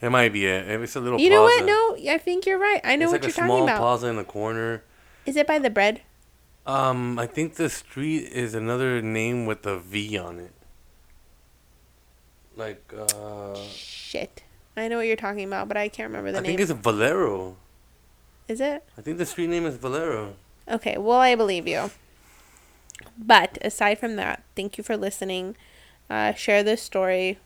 It 0.01 0.11
might 0.11 0.35
be 0.35 0.45
it. 0.45 0.69
It's 0.69 0.97
a 0.97 1.01
little. 1.01 1.19
You 1.19 1.31
know 1.31 1.43
what? 1.43 1.65
No, 1.65 1.97
I 2.12 2.19
think 2.19 2.45
you're 2.45 2.59
right. 2.59 2.81
I 2.85 2.97
know 2.97 3.05
it's 3.05 3.12
what 3.12 3.23
like 3.23 3.37
you're 3.37 3.45
a 3.45 3.47
small 3.47 3.59
talking 3.61 3.69
about. 3.71 3.79
plaza 3.79 4.07
in 4.09 4.16
the 4.16 4.25
corner. 4.25 4.83
Is 5.25 5.37
it 5.37 5.47
by 5.47 5.59
the 5.59 5.71
bread? 5.71 6.03
Um, 6.66 7.19
I 7.19 7.27
think 7.27 7.57
the 7.57 7.69
street 7.69 8.24
is 8.32 8.55
another 8.55 9.03
name 9.03 9.47
with 9.47 9.66
a 9.66 9.78
V 9.78 10.16
on 10.16 10.39
it. 10.39 10.53
Like, 12.57 12.93
uh, 12.97 13.57
Shit. 13.66 14.43
I 14.77 14.89
know 14.89 14.97
what 14.97 15.07
you're 15.07 15.16
talking 15.16 15.45
about, 15.45 15.69
but 15.69 15.77
I 15.77 15.89
can't 15.89 16.09
remember 16.09 16.32
the 16.32 16.39
I 16.39 16.41
name. 16.41 16.55
I 16.55 16.57
think 16.57 16.70
it's 16.70 16.81
Valero. 16.81 17.57
Is 18.49 18.61
it? 18.61 18.85
I 18.99 19.03
think 19.03 19.19
the 19.19 19.27
street 19.27 19.49
name 19.49 19.66
is 19.66 19.77
Valero. 19.77 20.35
Okay, 20.69 20.97
well, 20.99 21.19
I 21.19 21.35
believe 21.35 21.69
you. 21.69 21.91
But 23.19 23.59
aside 23.62 23.99
from 23.99 24.16
that, 24.16 24.43
thank 24.57 24.78
you 24.78 24.85
for 24.85 24.97
listening. 24.97 25.57
Uh, 26.09 26.32
share 26.35 26.62
this 26.62 26.82
story 26.82 27.39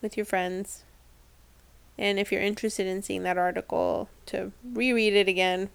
with 0.00 0.16
your 0.16 0.26
friends. 0.26 0.84
And 1.96 2.18
if 2.18 2.32
you're 2.32 2.42
interested 2.42 2.86
in 2.86 3.02
seeing 3.02 3.22
that 3.22 3.38
article 3.38 4.08
to 4.26 4.52
reread 4.64 5.14
it 5.14 5.28
again, 5.28 5.70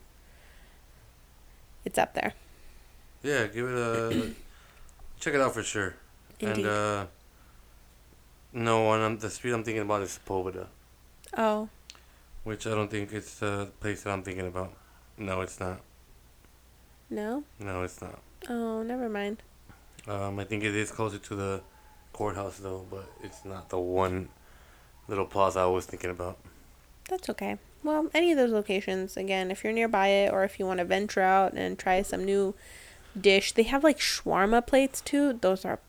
it's 1.85 1.97
up 1.97 2.13
there. 2.13 2.33
Yeah, 3.23 3.47
give 3.47 3.67
it 3.67 3.75
a 3.75 4.31
check 5.19 5.33
it 5.33 5.41
out 5.41 5.53
for 5.53 5.63
sure. 5.63 5.95
Indeed. 6.39 6.65
And 6.65 6.67
uh, 6.67 7.05
no 8.53 8.83
one 8.83 9.01
on 9.01 9.17
the 9.17 9.29
street 9.29 9.51
I'm 9.53 9.63
thinking 9.63 9.83
about 9.83 10.01
is 10.01 10.17
Sepulveda, 10.17 10.67
oh, 11.37 11.69
which 12.43 12.65
I 12.65 12.71
don't 12.71 12.89
think 12.89 13.11
it's 13.11 13.39
the 13.39 13.69
place 13.79 14.03
that 14.03 14.11
I'm 14.11 14.23
thinking 14.23 14.47
about. 14.47 14.73
No, 15.17 15.41
it's 15.41 15.59
not. 15.59 15.81
no? 17.09 17.43
No, 17.59 17.83
it's 17.83 18.01
not. 18.01 18.19
Oh, 18.49 18.81
never 18.83 19.09
mind. 19.09 19.43
Um, 20.07 20.39
I 20.39 20.45
think 20.45 20.63
it 20.63 20.75
is 20.75 20.91
closer 20.91 21.17
to 21.17 21.35
the 21.35 21.61
courthouse 22.13 22.57
though, 22.59 22.85
but 22.89 23.11
it's 23.21 23.43
not 23.43 23.69
the 23.69 23.77
one 23.79 24.29
little 25.07 25.25
plaza 25.25 25.59
I 25.59 25.65
was 25.65 25.85
thinking 25.85 26.09
about. 26.09 26.37
That's 27.09 27.29
okay. 27.29 27.57
Well, 27.83 28.09
any 28.13 28.31
of 28.31 28.37
those 28.37 28.51
locations, 28.51 29.15
again, 29.15 29.51
if 29.51 29.63
you're 29.63 29.73
nearby 29.73 30.07
it 30.09 30.33
or 30.33 30.43
if 30.43 30.59
you 30.59 30.65
want 30.65 30.79
to 30.79 30.85
venture 30.85 31.21
out 31.21 31.53
and 31.53 31.77
try 31.79 32.01
some 32.01 32.25
new 32.25 32.53
dish, 33.19 33.53
they 33.53 33.63
have 33.63 33.83
like 33.83 33.99
shawarma 33.99 34.65
plates 34.67 34.99
too. 35.01 35.33
Those 35.33 35.63
are 35.65 35.79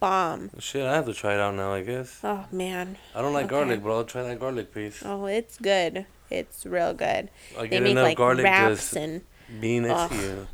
bomb. 0.00 0.50
Shit, 0.58 0.84
I 0.86 0.94
have 0.94 1.06
to 1.06 1.14
try 1.14 1.34
it 1.34 1.40
out 1.40 1.54
now. 1.54 1.72
I 1.72 1.82
guess. 1.82 2.20
Oh 2.24 2.46
man. 2.50 2.96
I 3.14 3.22
don't 3.22 3.32
like 3.32 3.46
Okay. 3.46 3.50
garlic, 3.54 3.82
but 3.82 3.90
I'll 3.92 4.04
try 4.04 4.22
that 4.24 4.40
garlic 4.40 4.74
piece. 4.74 5.02
Oh, 5.04 5.26
it's 5.26 5.58
good. 5.58 6.06
It's 6.30 6.66
real 6.66 6.92
good. 6.92 7.30
I 7.56 7.62
They 7.62 7.68
get 7.68 7.82
make 7.82 7.92
enough 7.92 8.04
like 8.04 8.16
garlic 8.18 8.44
wraps 8.44 8.76
just 8.76 8.96
and 8.96 9.22
being 9.60 9.82
next 9.84 10.10
to 10.14 10.20
you 10.20 10.46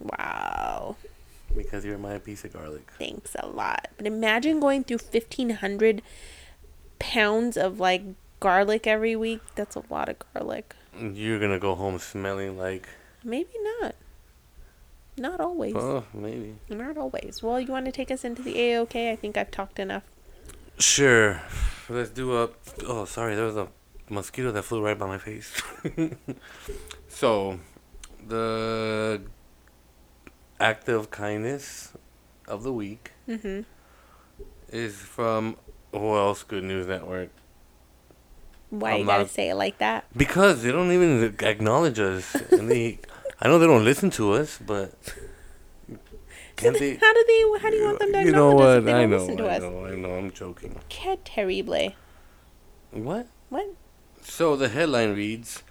wow. 0.00 0.96
because 1.56 1.84
you're 1.84 1.98
my 1.98 2.18
piece 2.18 2.44
of 2.44 2.52
garlic. 2.52 2.88
Thanks 2.98 3.34
a 3.38 3.46
lot. 3.46 3.88
But 3.96 4.06
imagine 4.06 4.58
going 4.60 4.84
through 4.84 4.98
1500 4.98 6.00
pounds 6.98 7.56
of 7.56 7.78
like 7.78 8.02
garlic 8.40 8.86
every 8.86 9.16
week. 9.16 9.40
That's 9.54 9.76
a 9.76 9.82
lot 9.90 10.08
of 10.08 10.16
garlic. 10.34 10.74
You're 11.00 11.38
gonna 11.38 11.58
go 11.58 11.74
home 11.74 11.98
smelling 11.98 12.58
like. 12.58 12.88
Maybe 13.24 13.50
not. 13.80 13.94
Not 15.16 15.40
always. 15.40 15.74
Oh, 15.74 16.04
maybe. 16.14 16.56
Not 16.68 16.96
always. 16.96 17.42
Well, 17.42 17.60
you 17.60 17.68
want 17.72 17.86
to 17.86 17.92
take 17.92 18.10
us 18.10 18.24
into 18.24 18.42
the 18.42 18.54
AOK? 18.54 19.10
I 19.10 19.16
think 19.16 19.36
I've 19.36 19.50
talked 19.50 19.78
enough. 19.80 20.04
Sure. 20.78 21.42
Let's 21.88 22.10
do 22.10 22.36
a. 22.36 22.50
Oh, 22.86 23.04
sorry. 23.04 23.34
There 23.34 23.46
was 23.46 23.56
a 23.56 23.68
mosquito 24.08 24.52
that 24.52 24.62
flew 24.62 24.84
right 24.84 24.96
by 24.98 25.06
my 25.06 25.18
face. 25.18 25.60
so, 27.08 27.58
the 28.26 29.20
act 30.60 30.88
of 30.88 31.10
kindness 31.10 31.92
of 32.46 32.62
the 32.62 32.72
week 32.72 33.12
Mm-hmm. 33.28 33.60
is 34.70 34.96
from 34.96 35.56
who 35.92 36.16
else? 36.16 36.42
Good 36.44 36.64
News 36.64 36.86
Network. 36.86 37.30
Why 38.70 38.92
I'm 38.92 39.00
you 39.00 39.06
gotta 39.06 39.22
not- 39.24 39.30
say 39.30 39.48
it 39.50 39.54
like 39.54 39.78
that? 39.78 40.04
Because 40.16 40.62
they 40.62 40.70
don't 40.72 40.92
even 40.92 41.34
acknowledge 41.40 41.98
us, 41.98 42.34
and 42.52 42.70
they. 42.70 42.98
I 43.40 43.48
know 43.48 43.58
they 43.58 43.66
don't 43.66 43.84
listen 43.84 44.10
to 44.10 44.32
us, 44.34 44.58
but. 44.58 44.92
Can't 46.56 46.76
they? 46.78 46.96
How 46.96 47.12
do 47.14 47.24
they? 47.26 47.58
How 47.62 47.70
do 47.70 47.76
you 47.76 47.84
want 47.84 47.98
them 48.00 48.12
to 48.12 48.22
You 48.24 48.32
know 48.32 48.50
acknowledge 48.50 48.60
us 48.60 48.66
what? 48.66 48.78
if 48.78 48.84
they 48.84 48.92
I 48.92 49.00
don't 49.02 49.10
know. 49.10 49.16
listen 49.18 49.36
to 49.36 49.44
I 49.46 49.54
us? 49.56 49.62
know. 49.62 49.86
I 49.86 49.94
know. 49.94 50.14
I'm 50.14 50.30
joking. 50.32 50.80
Que 50.88 51.16
terrible. 51.24 51.92
What? 52.90 53.26
What? 53.48 53.66
So 54.22 54.56
the 54.56 54.68
headline 54.68 55.14
reads 55.14 55.62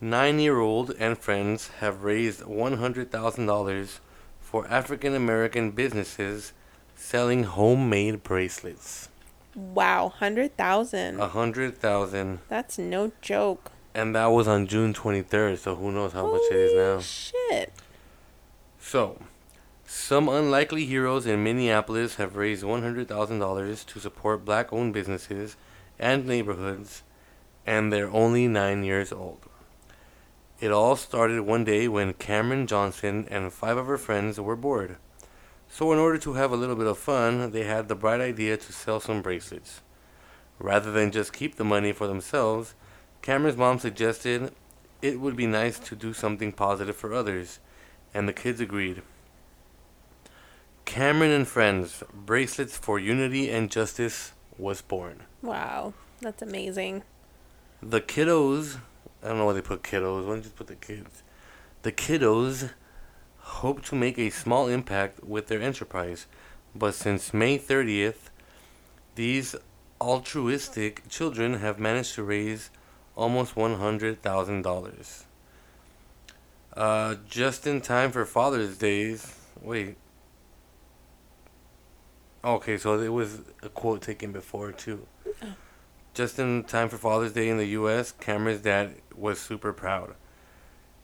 Nine 0.00 0.40
year 0.40 0.58
old 0.58 0.90
and 0.98 1.16
friends 1.16 1.68
have 1.78 2.02
raised 2.02 2.40
$100,000 2.40 3.98
for 4.40 4.66
African 4.66 5.14
American 5.14 5.70
businesses 5.70 6.52
selling 6.96 7.44
homemade 7.44 8.24
bracelets. 8.24 9.08
Wow, 9.54 10.08
hundred 10.08 10.56
thousand. 10.56 11.20
A 11.20 11.28
hundred 11.28 11.76
thousand, 11.78 12.40
That's 12.48 12.78
no 12.78 13.12
joke. 13.20 13.70
and 13.94 14.14
that 14.16 14.26
was 14.26 14.48
on 14.48 14.66
June 14.66 14.94
23rd. 14.94 15.58
So 15.58 15.74
who 15.76 15.92
knows 15.92 16.12
how 16.14 16.30
much 16.30 16.42
it 16.50 16.56
is 16.56 16.74
now? 16.74 17.00
Shit. 17.00 17.72
So, 18.80 19.20
some 19.86 20.28
unlikely 20.28 20.86
heroes 20.86 21.26
in 21.26 21.44
Minneapolis 21.44 22.14
have 22.16 22.34
raised 22.36 22.64
$100,000 22.64 23.86
to 23.86 24.00
support 24.00 24.44
black 24.44 24.72
owned 24.72 24.94
businesses 24.94 25.56
and 25.98 26.26
neighborhoods, 26.26 27.02
and 27.66 27.92
they're 27.92 28.10
only 28.10 28.48
nine 28.48 28.82
years 28.84 29.12
old. 29.12 29.40
It 30.60 30.70
all 30.72 30.96
started 30.96 31.42
one 31.42 31.64
day 31.64 31.88
when 31.88 32.14
Cameron 32.14 32.66
Johnson 32.66 33.26
and 33.30 33.52
five 33.52 33.76
of 33.76 33.86
her 33.86 33.98
friends 33.98 34.40
were 34.40 34.56
bored. 34.56 34.96
So, 35.74 35.90
in 35.90 35.98
order 35.98 36.18
to 36.18 36.34
have 36.34 36.52
a 36.52 36.56
little 36.56 36.76
bit 36.76 36.86
of 36.86 36.98
fun, 36.98 37.50
they 37.52 37.64
had 37.64 37.88
the 37.88 37.94
bright 37.94 38.20
idea 38.20 38.58
to 38.58 38.72
sell 38.74 39.00
some 39.00 39.22
bracelets. 39.22 39.80
Rather 40.58 40.92
than 40.92 41.10
just 41.10 41.32
keep 41.32 41.54
the 41.56 41.64
money 41.64 41.92
for 41.92 42.06
themselves, 42.06 42.74
Cameron's 43.22 43.56
mom 43.56 43.78
suggested 43.78 44.52
it 45.00 45.18
would 45.18 45.34
be 45.34 45.46
nice 45.46 45.78
to 45.78 45.96
do 45.96 46.12
something 46.12 46.52
positive 46.52 46.94
for 46.94 47.14
others 47.14 47.58
and 48.12 48.28
the 48.28 48.34
kids 48.34 48.60
agreed. 48.60 49.00
Cameron 50.84 51.30
and 51.30 51.48
Friends 51.48 52.04
Bracelets 52.12 52.76
for 52.76 52.98
Unity 52.98 53.48
and 53.50 53.70
Justice 53.70 54.32
was 54.58 54.82
born. 54.82 55.22
Wow, 55.40 55.94
that's 56.20 56.42
amazing. 56.42 57.02
The 57.82 58.02
kiddos, 58.02 58.76
I 59.22 59.28
don't 59.28 59.38
know 59.38 59.46
why 59.46 59.54
they 59.54 59.62
put 59.62 59.82
kiddos, 59.82 60.24
why 60.24 60.32
don't 60.32 60.36
you 60.36 60.42
just 60.42 60.56
put 60.56 60.66
the 60.66 60.74
kids? 60.74 61.22
The 61.80 61.92
kiddos 61.92 62.72
hope 63.60 63.84
to 63.84 63.94
make 63.94 64.18
a 64.18 64.30
small 64.30 64.68
impact 64.68 65.22
with 65.22 65.46
their 65.48 65.60
enterprise, 65.60 66.26
but 66.74 66.94
since 66.94 67.34
May 67.34 67.58
30th, 67.58 68.30
these 69.14 69.54
altruistic 70.00 71.08
children 71.08 71.54
have 71.54 71.78
managed 71.78 72.14
to 72.14 72.22
raise 72.22 72.70
almost 73.14 73.54
$100,000. 73.54 75.24
Uh, 76.74 77.16
just 77.28 77.66
in 77.66 77.80
time 77.80 78.10
for 78.10 78.24
Father's 78.24 78.78
Days. 78.78 79.36
Wait. 79.60 79.96
Okay, 82.42 82.78
so 82.78 82.98
it 82.98 83.12
was 83.12 83.40
a 83.62 83.68
quote 83.68 84.00
taken 84.00 84.32
before 84.32 84.72
too. 84.72 85.06
Just 86.14 86.38
in 86.38 86.64
time 86.64 86.88
for 86.88 86.96
Father's 86.96 87.32
Day 87.32 87.48
in 87.48 87.58
the 87.58 87.66
U.S., 87.80 88.12
Cameron's 88.12 88.62
dad 88.62 88.94
was 89.14 89.38
super 89.38 89.72
proud. 89.72 90.14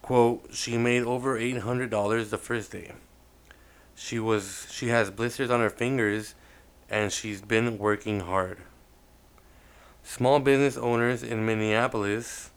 Quote: 0.09 0.49
She 0.55 0.79
made 0.79 1.03
over 1.03 1.37
eight 1.37 1.59
hundred 1.59 1.91
dollars 1.91 2.31
the 2.31 2.39
first 2.39 2.73
day. 2.73 2.93
She 3.95 4.19
was 4.19 4.67
she 4.71 4.89
has 4.89 5.11
blisters 5.11 5.51
on 5.51 5.61
her 5.61 5.69
fingers, 5.69 6.35
and 6.89 7.13
she's 7.13 7.43
been 7.43 7.77
working 7.77 8.21
hard. 8.21 8.57
Small 10.03 10.41
business 10.41 10.79
owners 10.79 11.23
in 11.23 11.45
Minneapolis. 11.45 12.49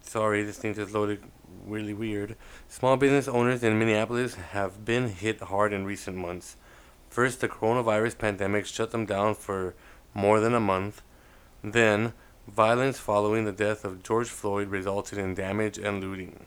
Sorry, 0.00 0.42
this 0.42 0.58
thing 0.58 0.74
just 0.74 0.92
loaded 0.92 1.22
really 1.64 1.94
weird. 1.94 2.34
Small 2.66 2.96
business 2.96 3.28
owners 3.28 3.62
in 3.62 3.78
Minneapolis 3.78 4.34
have 4.34 4.84
been 4.84 5.10
hit 5.10 5.38
hard 5.38 5.72
in 5.72 5.84
recent 5.84 6.16
months. 6.16 6.56
First, 7.08 7.40
the 7.40 7.48
coronavirus 7.48 8.18
pandemic 8.18 8.66
shut 8.66 8.90
them 8.90 9.06
down 9.06 9.36
for 9.36 9.76
more 10.12 10.40
than 10.40 10.54
a 10.54 10.66
month. 10.74 11.02
Then, 11.62 12.14
violence 12.54 12.98
following 12.98 13.44
the 13.44 13.52
death 13.52 13.84
of 13.84 14.02
George 14.02 14.28
Floyd 14.28 14.68
resulted 14.68 15.18
in 15.18 15.34
damage 15.34 15.78
and 15.78 16.00
looting. 16.00 16.46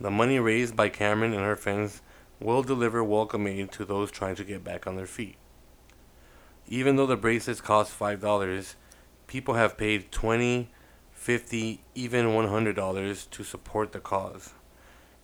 The 0.00 0.10
money 0.10 0.38
raised 0.38 0.76
by 0.76 0.88
Cameron 0.88 1.32
and 1.32 1.42
her 1.42 1.56
friends 1.56 2.02
will 2.40 2.62
deliver 2.62 3.02
welcome 3.02 3.46
aid 3.46 3.72
to 3.72 3.84
those 3.84 4.10
trying 4.10 4.34
to 4.36 4.44
get 4.44 4.62
back 4.62 4.86
on 4.86 4.96
their 4.96 5.06
feet. 5.06 5.36
Even 6.68 6.96
though 6.96 7.06
the 7.06 7.16
bracelets 7.16 7.60
cost 7.60 7.98
$5, 7.98 8.74
people 9.26 9.54
have 9.54 9.78
paid 9.78 10.12
20 10.12 10.68
50 11.24 11.80
even 11.94 12.26
$100 12.26 13.30
to 13.30 13.44
support 13.44 13.92
the 13.92 14.00
cause. 14.00 14.52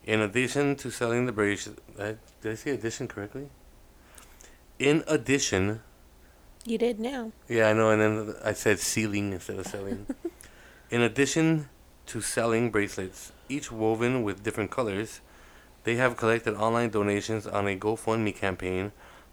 In 0.05 0.20
addition 0.20 0.74
to 0.77 0.90
selling 0.90 1.27
the 1.27 1.32
bracelet, 1.32 1.78
uh, 1.98 2.12
did 2.40 2.52
I 2.52 2.55
say 2.55 2.70
addition 2.70 3.06
correctly? 3.06 3.51
In 4.78 5.05
addition, 5.06 5.82
You 6.66 6.77
did 6.77 7.01
now. 7.01 7.32
yeah, 7.49 7.69
I 7.70 7.73
know, 7.73 7.91
and 7.91 8.01
then 8.03 8.35
I 8.45 8.53
said 8.53 8.78
sealing 8.81 9.32
instead 9.32 9.59
of 9.59 9.66
selling. 9.66 10.07
In 10.91 11.01
addition 11.01 11.69
to 12.07 12.20
selling 12.20 12.70
bracelets, 12.70 13.32
each 13.49 13.73
woven 13.73 14.23
with 14.23 14.43
different 14.43 14.70
colors, 14.70 15.20
they 15.85 15.97
have 15.97 16.16
collected 16.16 16.55
online 16.55 16.91
donations 16.91 17.47
on 17.47 17.66
a 17.66 17.77
GoFundMe 17.77 18.37
campaign 18.37 18.93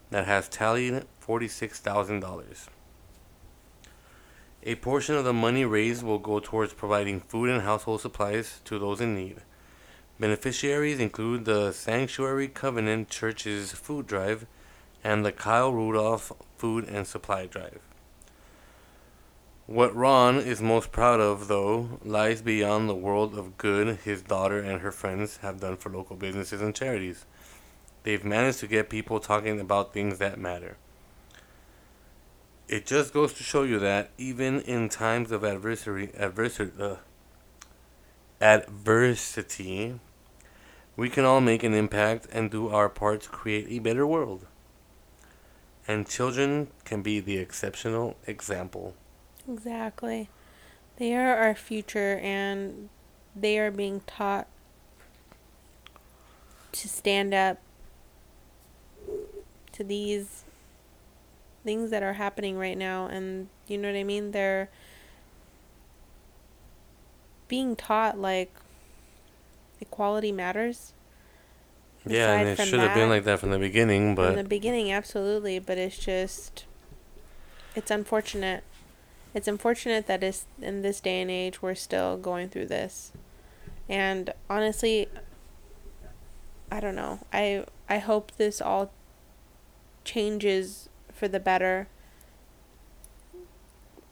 that 0.09 0.25
has 0.25 0.47
tallied 0.47 1.03
$46,000. 1.25 2.67
A 4.63 4.75
portion 4.75 5.15
of 5.15 5.25
the 5.25 5.33
money 5.33 5.65
raised 5.65 6.03
will 6.03 6.19
go 6.19 6.39
towards 6.39 6.73
providing 6.73 7.19
food 7.19 7.49
and 7.49 7.63
household 7.63 8.01
supplies 8.01 8.61
to 8.65 8.79
those 8.79 9.01
in 9.01 9.15
need. 9.15 9.37
Beneficiaries 10.19 10.99
include 10.99 11.45
the 11.45 11.71
Sanctuary 11.71 12.47
Covenant 12.47 13.09
Church's 13.09 13.71
food 13.71 14.07
drive 14.07 14.45
and 15.03 15.25
the 15.25 15.31
Kyle 15.31 15.71
Rudolph 15.71 16.31
Food 16.57 16.87
and 16.87 17.05
Supply 17.05 17.45
Drive. 17.45 17.79
What 19.67 19.93
Ron 19.93 20.37
is 20.37 20.61
most 20.61 20.93
proud 20.93 21.19
of, 21.19 21.49
though, 21.49 21.99
lies 22.03 22.41
beyond 22.41 22.87
the 22.87 22.95
world 22.95 23.37
of 23.37 23.57
good 23.57 23.97
his 24.05 24.21
daughter 24.21 24.59
and 24.59 24.79
her 24.79 24.91
friends 24.91 25.37
have 25.37 25.59
done 25.59 25.75
for 25.75 25.89
local 25.89 26.15
businesses 26.15 26.61
and 26.61 26.73
charities. 26.73 27.25
They've 28.03 28.23
managed 28.23 28.61
to 28.61 28.67
get 28.67 28.89
people 28.89 29.19
talking 29.19 29.59
about 29.59 29.93
things 29.93 30.19
that 30.19 30.39
matter. 30.39 30.77
It 32.69 32.85
just 32.85 33.13
goes 33.13 33.33
to 33.33 33.43
show 33.43 33.63
you 33.63 33.77
that 33.79 34.11
even 34.17 34.61
in 34.61 34.87
times 34.87 35.31
of 35.33 35.43
adversary, 35.43 36.11
adversary, 36.17 36.71
uh, 36.79 36.95
adversity, 38.39 39.99
we 40.95 41.09
can 41.09 41.25
all 41.25 41.41
make 41.41 41.63
an 41.63 41.73
impact 41.73 42.27
and 42.31 42.49
do 42.49 42.69
our 42.69 42.87
part 42.87 43.21
to 43.23 43.29
create 43.29 43.67
a 43.69 43.79
better 43.79 44.07
world. 44.07 44.45
And 45.87 46.07
children 46.07 46.67
can 46.83 47.01
be 47.01 47.19
the 47.19 47.37
exceptional 47.37 48.17
example. 48.27 48.93
Exactly. 49.49 50.29
They 50.97 51.15
are 51.15 51.37
our 51.37 51.55
future 51.55 52.19
and 52.21 52.89
they 53.35 53.57
are 53.59 53.71
being 53.71 54.01
taught 54.05 54.47
to 56.73 56.89
stand 56.89 57.33
up 57.33 57.59
to 59.71 59.83
these 59.83 60.43
things 61.63 61.91
that 61.91 62.03
are 62.03 62.13
happening 62.13 62.57
right 62.57 62.77
now 62.77 63.07
and 63.07 63.47
you 63.67 63.77
know 63.77 63.89
what 63.91 63.97
I 63.97 64.03
mean? 64.03 64.31
They're 64.31 64.69
being 67.47 67.75
taught 67.75 68.17
like 68.17 68.53
equality 69.79 70.31
matters. 70.31 70.93
Yeah, 72.09 72.33
and 72.33 72.49
it 72.49 72.57
should 72.65 72.79
have 72.79 72.93
been 72.93 73.09
like 73.09 73.23
that 73.25 73.39
from 73.39 73.51
the 73.51 73.59
beginning, 73.59 74.15
From 74.15 74.35
the 74.35 74.43
beginning, 74.43 74.91
absolutely, 74.91 75.59
but 75.59 75.77
it's 75.77 75.97
just 75.97 76.65
it's 77.75 77.91
unfortunate. 77.91 78.63
It's 79.33 79.47
unfortunate 79.47 80.07
that 80.07 80.23
is 80.23 80.45
in 80.61 80.81
this 80.81 80.99
day 80.99 81.21
and 81.21 81.29
age 81.29 81.61
we're 81.61 81.75
still 81.75 82.17
going 82.17 82.49
through 82.49 82.67
this. 82.67 83.11
And 83.89 84.33
honestly, 84.49 85.07
I 86.71 86.79
don't 86.79 86.95
know. 86.95 87.19
I 87.31 87.65
I 87.87 87.99
hope 87.99 88.31
this 88.37 88.61
all 88.61 88.91
changes 90.03 90.89
for 91.13 91.27
the 91.27 91.39
better. 91.39 91.87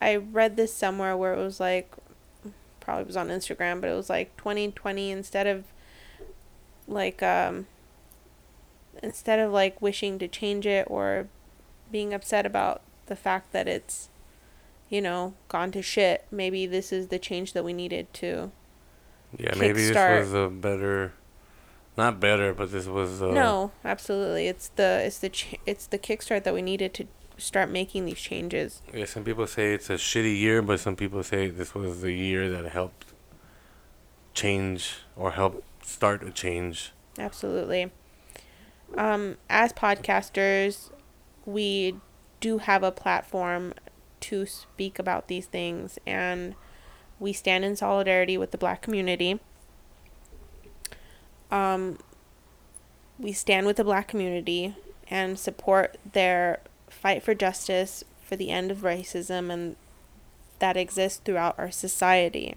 I 0.01 0.15
read 0.15 0.55
this 0.57 0.73
somewhere 0.73 1.17
where 1.17 1.33
it 1.33 1.37
was 1.37 1.59
like 1.59 1.91
probably 2.79 3.05
was 3.05 3.17
on 3.17 3.29
Instagram, 3.29 3.81
but 3.81 3.89
it 3.89 3.95
was 3.95 4.09
like 4.09 4.35
2020 4.37 5.11
instead 5.11 5.47
of 5.47 5.65
like 6.87 7.23
um 7.23 7.65
instead 9.03 9.39
of 9.39 9.51
like 9.51 9.81
wishing 9.81 10.19
to 10.19 10.27
change 10.27 10.65
it 10.65 10.87
or 10.89 11.27
being 11.91 12.13
upset 12.13 12.45
about 12.45 12.81
the 13.07 13.15
fact 13.15 13.51
that 13.51 13.67
it's 13.67 14.09
you 14.89 15.01
know 15.01 15.33
gone 15.49 15.71
to 15.71 15.81
shit 15.81 16.25
maybe 16.31 16.65
this 16.65 16.91
is 16.91 17.07
the 17.07 17.19
change 17.19 17.53
that 17.53 17.63
we 17.63 17.73
needed 17.73 18.11
to 18.13 18.51
yeah, 19.37 19.53
maybe 19.57 19.85
this 19.85 19.95
was 19.95 20.33
a 20.33 20.49
better, 20.49 21.13
not 21.97 22.19
better, 22.19 22.53
but 22.53 22.71
this 22.71 22.85
was 22.85 23.21
uh, 23.21 23.31
no 23.31 23.71
absolutely. 23.83 24.47
It's 24.47 24.69
the 24.69 25.03
it's 25.05 25.19
the 25.19 25.29
ch- 25.29 25.55
it's 25.65 25.87
the 25.87 25.97
kickstart 25.97 26.43
that 26.43 26.53
we 26.53 26.61
needed 26.61 26.93
to 26.95 27.07
start 27.37 27.69
making 27.69 28.05
these 28.05 28.19
changes. 28.19 28.81
Yeah, 28.93 29.05
some 29.05 29.23
people 29.23 29.47
say 29.47 29.73
it's 29.73 29.89
a 29.89 29.95
shitty 29.95 30.37
year, 30.39 30.61
but 30.61 30.79
some 30.79 30.95
people 30.95 31.21
say 31.23 31.49
this 31.49 31.73
was 31.75 32.01
the 32.01 32.13
year 32.13 32.49
that 32.49 32.71
helped 32.71 33.13
change 34.33 34.99
or 35.15 35.31
help 35.31 35.63
start 35.81 36.23
a 36.23 36.31
change. 36.31 36.91
absolutely 37.19 37.91
um 38.97 39.37
as 39.49 39.73
podcasters 39.73 40.89
we 41.45 41.95
do 42.39 42.57
have 42.59 42.83
a 42.83 42.91
platform 42.91 43.73
to 44.19 44.45
speak 44.45 44.97
about 44.99 45.27
these 45.27 45.45
things 45.45 45.99
and 46.05 46.55
we 47.19 47.31
stand 47.31 47.63
in 47.63 47.75
solidarity 47.75 48.37
with 48.37 48.51
the 48.51 48.57
black 48.57 48.81
community. 48.81 49.39
Um 51.51 51.97
we 53.17 53.31
stand 53.31 53.65
with 53.65 53.77
the 53.77 53.83
black 53.83 54.07
community 54.07 54.75
and 55.07 55.39
support 55.39 55.97
their 56.11 56.59
fight 56.89 57.23
for 57.23 57.33
justice 57.33 58.03
for 58.21 58.35
the 58.35 58.49
end 58.49 58.71
of 58.71 58.79
racism 58.79 59.51
and 59.51 59.75
that 60.59 60.75
exists 60.75 61.21
throughout 61.23 61.55
our 61.57 61.71
society. 61.71 62.55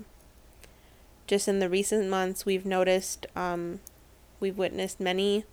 Just 1.27 1.47
in 1.47 1.59
the 1.59 1.69
recent 1.69 2.09
months 2.09 2.47
we've 2.47 2.67
noticed 2.67 3.27
um, 3.37 3.81
we've 4.41 4.59
witnessed 4.59 4.99
many 4.99 5.45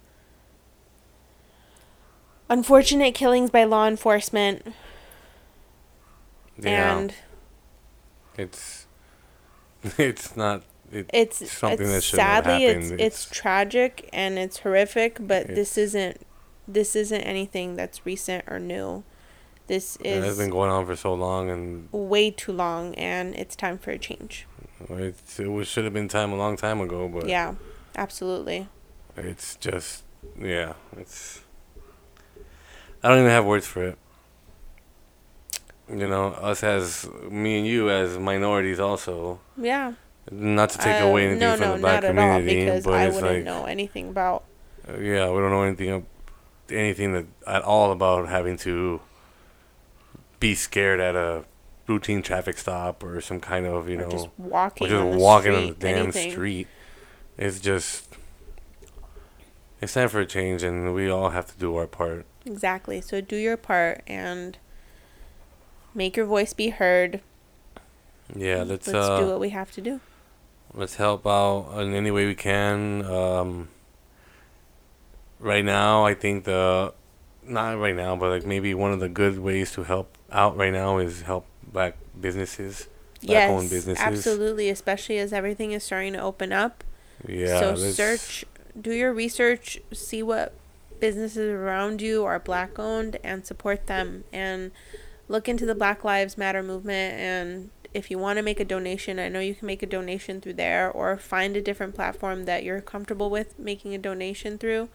unfortunate 2.49 3.13
killings 3.15 3.49
by 3.49 3.63
law 3.63 3.87
enforcement 3.87 4.65
Yeah, 6.57 6.97
and 6.97 7.13
it's 8.37 8.85
it's 9.97 10.35
not. 10.37 10.63
It, 10.91 11.09
it's 11.11 11.51
something 11.51 11.81
it's 11.87 11.91
that 11.95 12.03
shouldn't 12.03 12.27
sadly 12.45 12.65
it's, 12.65 12.91
it's 12.91 12.93
It's- 12.93 13.29
tragic 13.31 14.07
and 14.13 14.37
it's 14.37 14.59
horrific 14.59 15.17
but 15.19 15.47
this 15.47 15.77
isn't 15.77 16.21
this 16.67 16.95
isn't 16.95 17.21
anything 17.21 17.75
that's 17.75 18.05
recent 18.05 18.43
or 18.47 18.59
new 18.59 19.03
this 19.67 19.97
it 20.01 20.21
has 20.23 20.37
been 20.37 20.51
going 20.51 20.69
on 20.69 20.85
for 20.85 20.95
so 20.95 21.13
long, 21.15 21.49
and 21.49 21.89
way 21.91 22.29
too 22.29 22.51
long 22.51 22.93
and 22.95 23.35
it's 23.35 23.55
time 23.55 23.79
for 23.79 23.89
a 23.91 23.97
change 23.97 24.45
it's, 24.89 25.39
it 25.39 25.47
was, 25.47 25.67
should 25.67 25.85
have 25.85 25.93
been 25.93 26.07
time 26.07 26.31
a 26.31 26.35
long 26.35 26.55
time 26.55 26.79
ago. 26.81 27.07
But 27.07 27.27
yeah 27.27 27.55
absolutely 27.95 28.67
it's 29.17 29.55
just 29.55 30.03
yeah, 30.39 30.73
it's. 30.97 31.41
I 33.05 33.09
don't 33.09 33.19
even 33.19 33.29
have 33.29 33.45
words 33.45 33.67
for 33.67 33.83
it. 33.83 33.97
You 35.87 36.07
know, 36.07 36.29
us 36.29 36.63
as 36.63 37.07
me 37.29 37.59
and 37.59 37.67
you 37.67 37.91
as 37.91 38.17
minorities 38.17 38.79
also. 38.79 39.39
yeah 39.55 39.93
Not 40.31 40.71
to 40.71 40.79
take 40.79 40.99
Uh, 41.01 41.05
away 41.05 41.25
anything 41.25 41.39
no 41.41 41.51
from 41.55 41.67
no 41.67 41.73
the 41.75 41.79
black 41.81 42.01
not 42.01 42.09
at 42.17 42.17
all 42.17 42.41
because 42.41 42.83
but 42.83 42.93
i 42.95 43.05
it's 43.05 43.15
wouldn't 43.15 43.33
like 43.35 43.43
know 43.45 43.65
anything 43.65 44.09
about 44.09 44.43
Uh, 44.89 44.97
yeah, 44.97 45.29
we 45.29 45.37
don't 45.39 45.51
know 45.51 45.61
anything 45.61 46.05
anything 46.71 47.13
that 47.13 47.25
at 47.45 47.61
all 47.61 47.91
about 47.91 48.27
having 48.27 48.57
to 48.57 48.99
be 50.39 50.55
scared 50.55 50.99
at 50.99 51.15
a 51.15 51.45
routine 51.87 52.23
traffic 52.23 52.57
stop 52.57 53.03
or 53.03 53.21
some 53.21 53.39
kind 53.39 53.67
of 53.67 53.87
you 53.87 53.97
or 53.99 54.01
know 54.01 54.09
just 54.09 54.29
walking 54.39 54.87
just 54.87 54.99
on 54.99 55.11
the 55.11 55.17
walking 55.17 55.53
street, 55.53 55.61
on 55.61 55.67
the 55.67 55.87
damn 55.87 56.03
anything. 56.05 56.31
street. 56.31 56.67
It's 57.37 57.59
just 57.59 58.07
it's 59.81 59.93
time 59.93 60.09
for 60.09 60.21
a 60.21 60.25
change, 60.25 60.63
and 60.63 60.95
we 60.95 61.07
all 61.11 61.29
have 61.29 61.45
to 61.53 61.57
do 61.59 61.75
our 61.75 61.85
part. 61.85 62.25
Exactly. 62.45 63.01
So 63.01 63.21
do 63.21 63.35
your 63.35 63.57
part 63.57 64.01
and 64.07 64.57
make 65.93 66.15
your 66.15 66.25
voice 66.25 66.53
be 66.53 66.69
heard. 66.69 67.21
Yeah, 68.35 68.63
let's 68.63 68.87
Let's 68.87 69.09
uh 69.09 69.19
do 69.19 69.27
what 69.27 69.39
we 69.39 69.49
have 69.49 69.71
to 69.73 69.81
do. 69.81 69.99
let's 70.73 70.95
help 70.95 71.25
out 71.27 71.71
in 71.79 71.93
any 71.93 72.11
way 72.11 72.25
we 72.25 72.35
can. 72.35 73.03
Um, 73.05 73.69
right 75.39 75.63
now, 75.65 76.05
I 76.05 76.13
think 76.13 76.45
the 76.45 76.93
not 77.43 77.77
right 77.79 77.95
now, 77.95 78.15
but 78.15 78.29
like 78.29 78.45
maybe 78.45 78.73
one 78.73 78.91
of 78.91 78.99
the 78.99 79.09
good 79.09 79.39
ways 79.39 79.71
to 79.73 79.83
help 79.83 80.17
out 80.31 80.57
right 80.57 80.73
now 80.73 80.97
is 80.97 81.21
help 81.21 81.45
black 81.63 81.95
businesses. 82.19 82.87
black-owned 83.23 83.63
Yes, 83.65 83.69
businesses. 83.69 84.03
absolutely. 84.05 84.69
Especially 84.69 85.17
as 85.19 85.31
everything 85.33 85.71
is 85.71 85.83
starting 85.83 86.13
to 86.13 86.19
open 86.19 86.51
up. 86.51 86.83
Yeah, 87.27 87.59
so 87.59 87.75
search, 87.75 88.45
do 88.79 88.91
your 88.91 89.13
research, 89.13 89.79
see 89.93 90.21
what 90.23 90.53
businesses 90.99 91.51
around 91.51 92.01
you 92.01 92.23
are 92.25 92.39
black 92.39 92.77
owned, 92.79 93.17
and 93.23 93.45
support 93.45 93.87
them. 93.87 94.23
And 94.31 94.71
look 95.27 95.49
into 95.49 95.65
the 95.65 95.75
Black 95.75 96.03
Lives 96.03 96.37
Matter 96.37 96.61
movement. 96.63 97.19
And 97.19 97.69
if 97.93 98.11
you 98.11 98.17
want 98.17 98.37
to 98.37 98.43
make 98.43 98.59
a 98.59 98.65
donation, 98.65 99.19
I 99.19 99.29
know 99.29 99.39
you 99.39 99.55
can 99.55 99.65
make 99.67 99.81
a 99.81 99.87
donation 99.87 100.41
through 100.41 100.53
there, 100.53 100.91
or 100.91 101.17
find 101.17 101.55
a 101.55 101.61
different 101.61 101.95
platform 101.95 102.45
that 102.45 102.63
you're 102.63 102.81
comfortable 102.81 103.29
with 103.29 103.57
making 103.57 103.93
a 103.93 103.97
donation 103.97 104.57
through. 104.57 104.89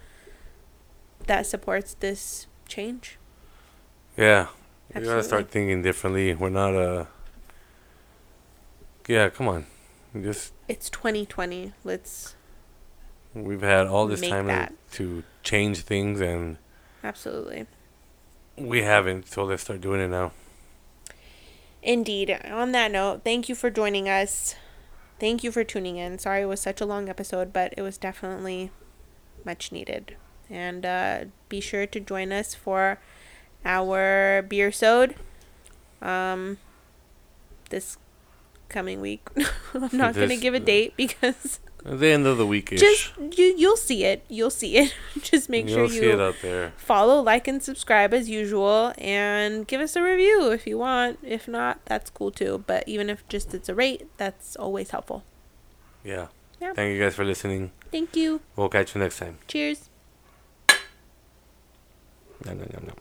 That 1.27 1.45
supports 1.45 1.95
this 1.95 2.47
change. 2.67 3.17
Yeah, 4.17 4.47
we 4.93 5.01
gotta 5.01 5.23
start 5.23 5.49
thinking 5.49 5.81
differently. 5.81 6.33
We're 6.33 6.49
not 6.49 6.75
uh 6.75 7.05
Yeah, 9.07 9.29
come 9.29 9.47
on. 9.47 9.65
Just 10.13 10.53
It's 10.67 10.89
2020. 10.89 11.73
Let's 11.83 12.35
we've 13.33 13.61
had 13.61 13.87
all 13.87 14.07
this 14.07 14.21
time 14.21 14.47
to, 14.47 14.69
to 14.91 15.23
change 15.43 15.81
things, 15.81 16.21
and 16.21 16.57
absolutely. 17.03 17.65
we 18.57 18.81
haven't. 18.81 19.27
So 19.27 19.43
let's 19.43 19.63
start 19.63 19.81
doing 19.81 20.01
it 20.01 20.09
now. 20.09 20.31
Indeed. 21.83 22.39
On 22.45 22.71
that 22.73 22.91
note, 22.91 23.23
thank 23.23 23.49
you 23.49 23.55
for 23.55 23.69
joining 23.69 24.07
us. 24.07 24.55
Thank 25.19 25.43
you 25.43 25.51
for 25.51 25.63
tuning 25.63 25.97
in. 25.97 26.19
Sorry 26.19 26.43
it 26.43 26.45
was 26.45 26.59
such 26.59 26.81
a 26.81 26.85
long 26.85 27.09
episode, 27.09 27.53
but 27.53 27.73
it 27.77 27.81
was 27.81 27.97
definitely 27.97 28.71
much 29.45 29.71
needed. 29.71 30.15
And 30.49 30.85
uh, 30.85 31.25
be 31.49 31.61
sure 31.61 31.87
to 31.87 31.99
join 31.99 32.31
us 32.31 32.53
for 32.53 32.99
our 33.63 34.41
beer 34.41 34.71
sode 34.71 35.15
um, 36.01 36.57
this 37.69 37.97
coming 38.69 39.01
week. 39.01 39.27
I'm 39.73 39.89
not 39.93 40.15
going 40.15 40.29
to 40.29 40.37
give 40.37 40.53
a 40.53 40.59
date 40.59 40.93
because 40.97 41.59
At 41.83 41.99
the 41.99 42.07
end 42.09 42.27
of 42.27 42.37
the 42.37 42.45
week 42.45 42.69
just 42.77 43.11
you 43.17 43.55
you'll 43.57 43.75
see 43.77 44.05
it. 44.05 44.23
You'll 44.29 44.51
see 44.51 44.77
it. 44.77 44.93
just 45.21 45.49
make 45.49 45.67
You'll 45.67 45.87
sure 45.87 45.89
see 45.89 45.97
it 46.09 46.15
you 46.15 46.21
out 46.21 46.35
there. 46.41 46.73
follow, 46.77 47.21
like, 47.21 47.47
and 47.47 47.61
subscribe 47.61 48.13
as 48.13 48.29
usual, 48.29 48.93
and 48.99 49.65
give 49.67 49.81
us 49.81 49.95
a 49.95 50.01
review 50.03 50.51
if 50.51 50.67
you 50.67 50.77
want. 50.77 51.17
If 51.23 51.47
not, 51.47 51.83
that's 51.85 52.09
cool 52.11 52.29
too. 52.31 52.63
But 52.67 52.87
even 52.87 53.09
if 53.09 53.27
just 53.29 53.53
it's 53.53 53.67
a 53.67 53.73
rate, 53.75 54.07
that's 54.17 54.55
always 54.55 54.91
helpful. 54.91 55.23
Yeah. 56.03 56.27
Yeah. 56.59 56.73
Thank 56.73 56.93
you 56.93 57.01
guys 57.01 57.15
for 57.15 57.25
listening. 57.25 57.71
Thank 57.91 58.15
you. 58.15 58.41
We'll 58.55 58.69
catch 58.69 58.93
you 58.93 59.01
next 59.01 59.17
time. 59.17 59.39
Cheers. 59.47 59.89
No, 62.45 62.53
no, 62.53 62.65
no, 62.73 62.79
no. 62.87 62.93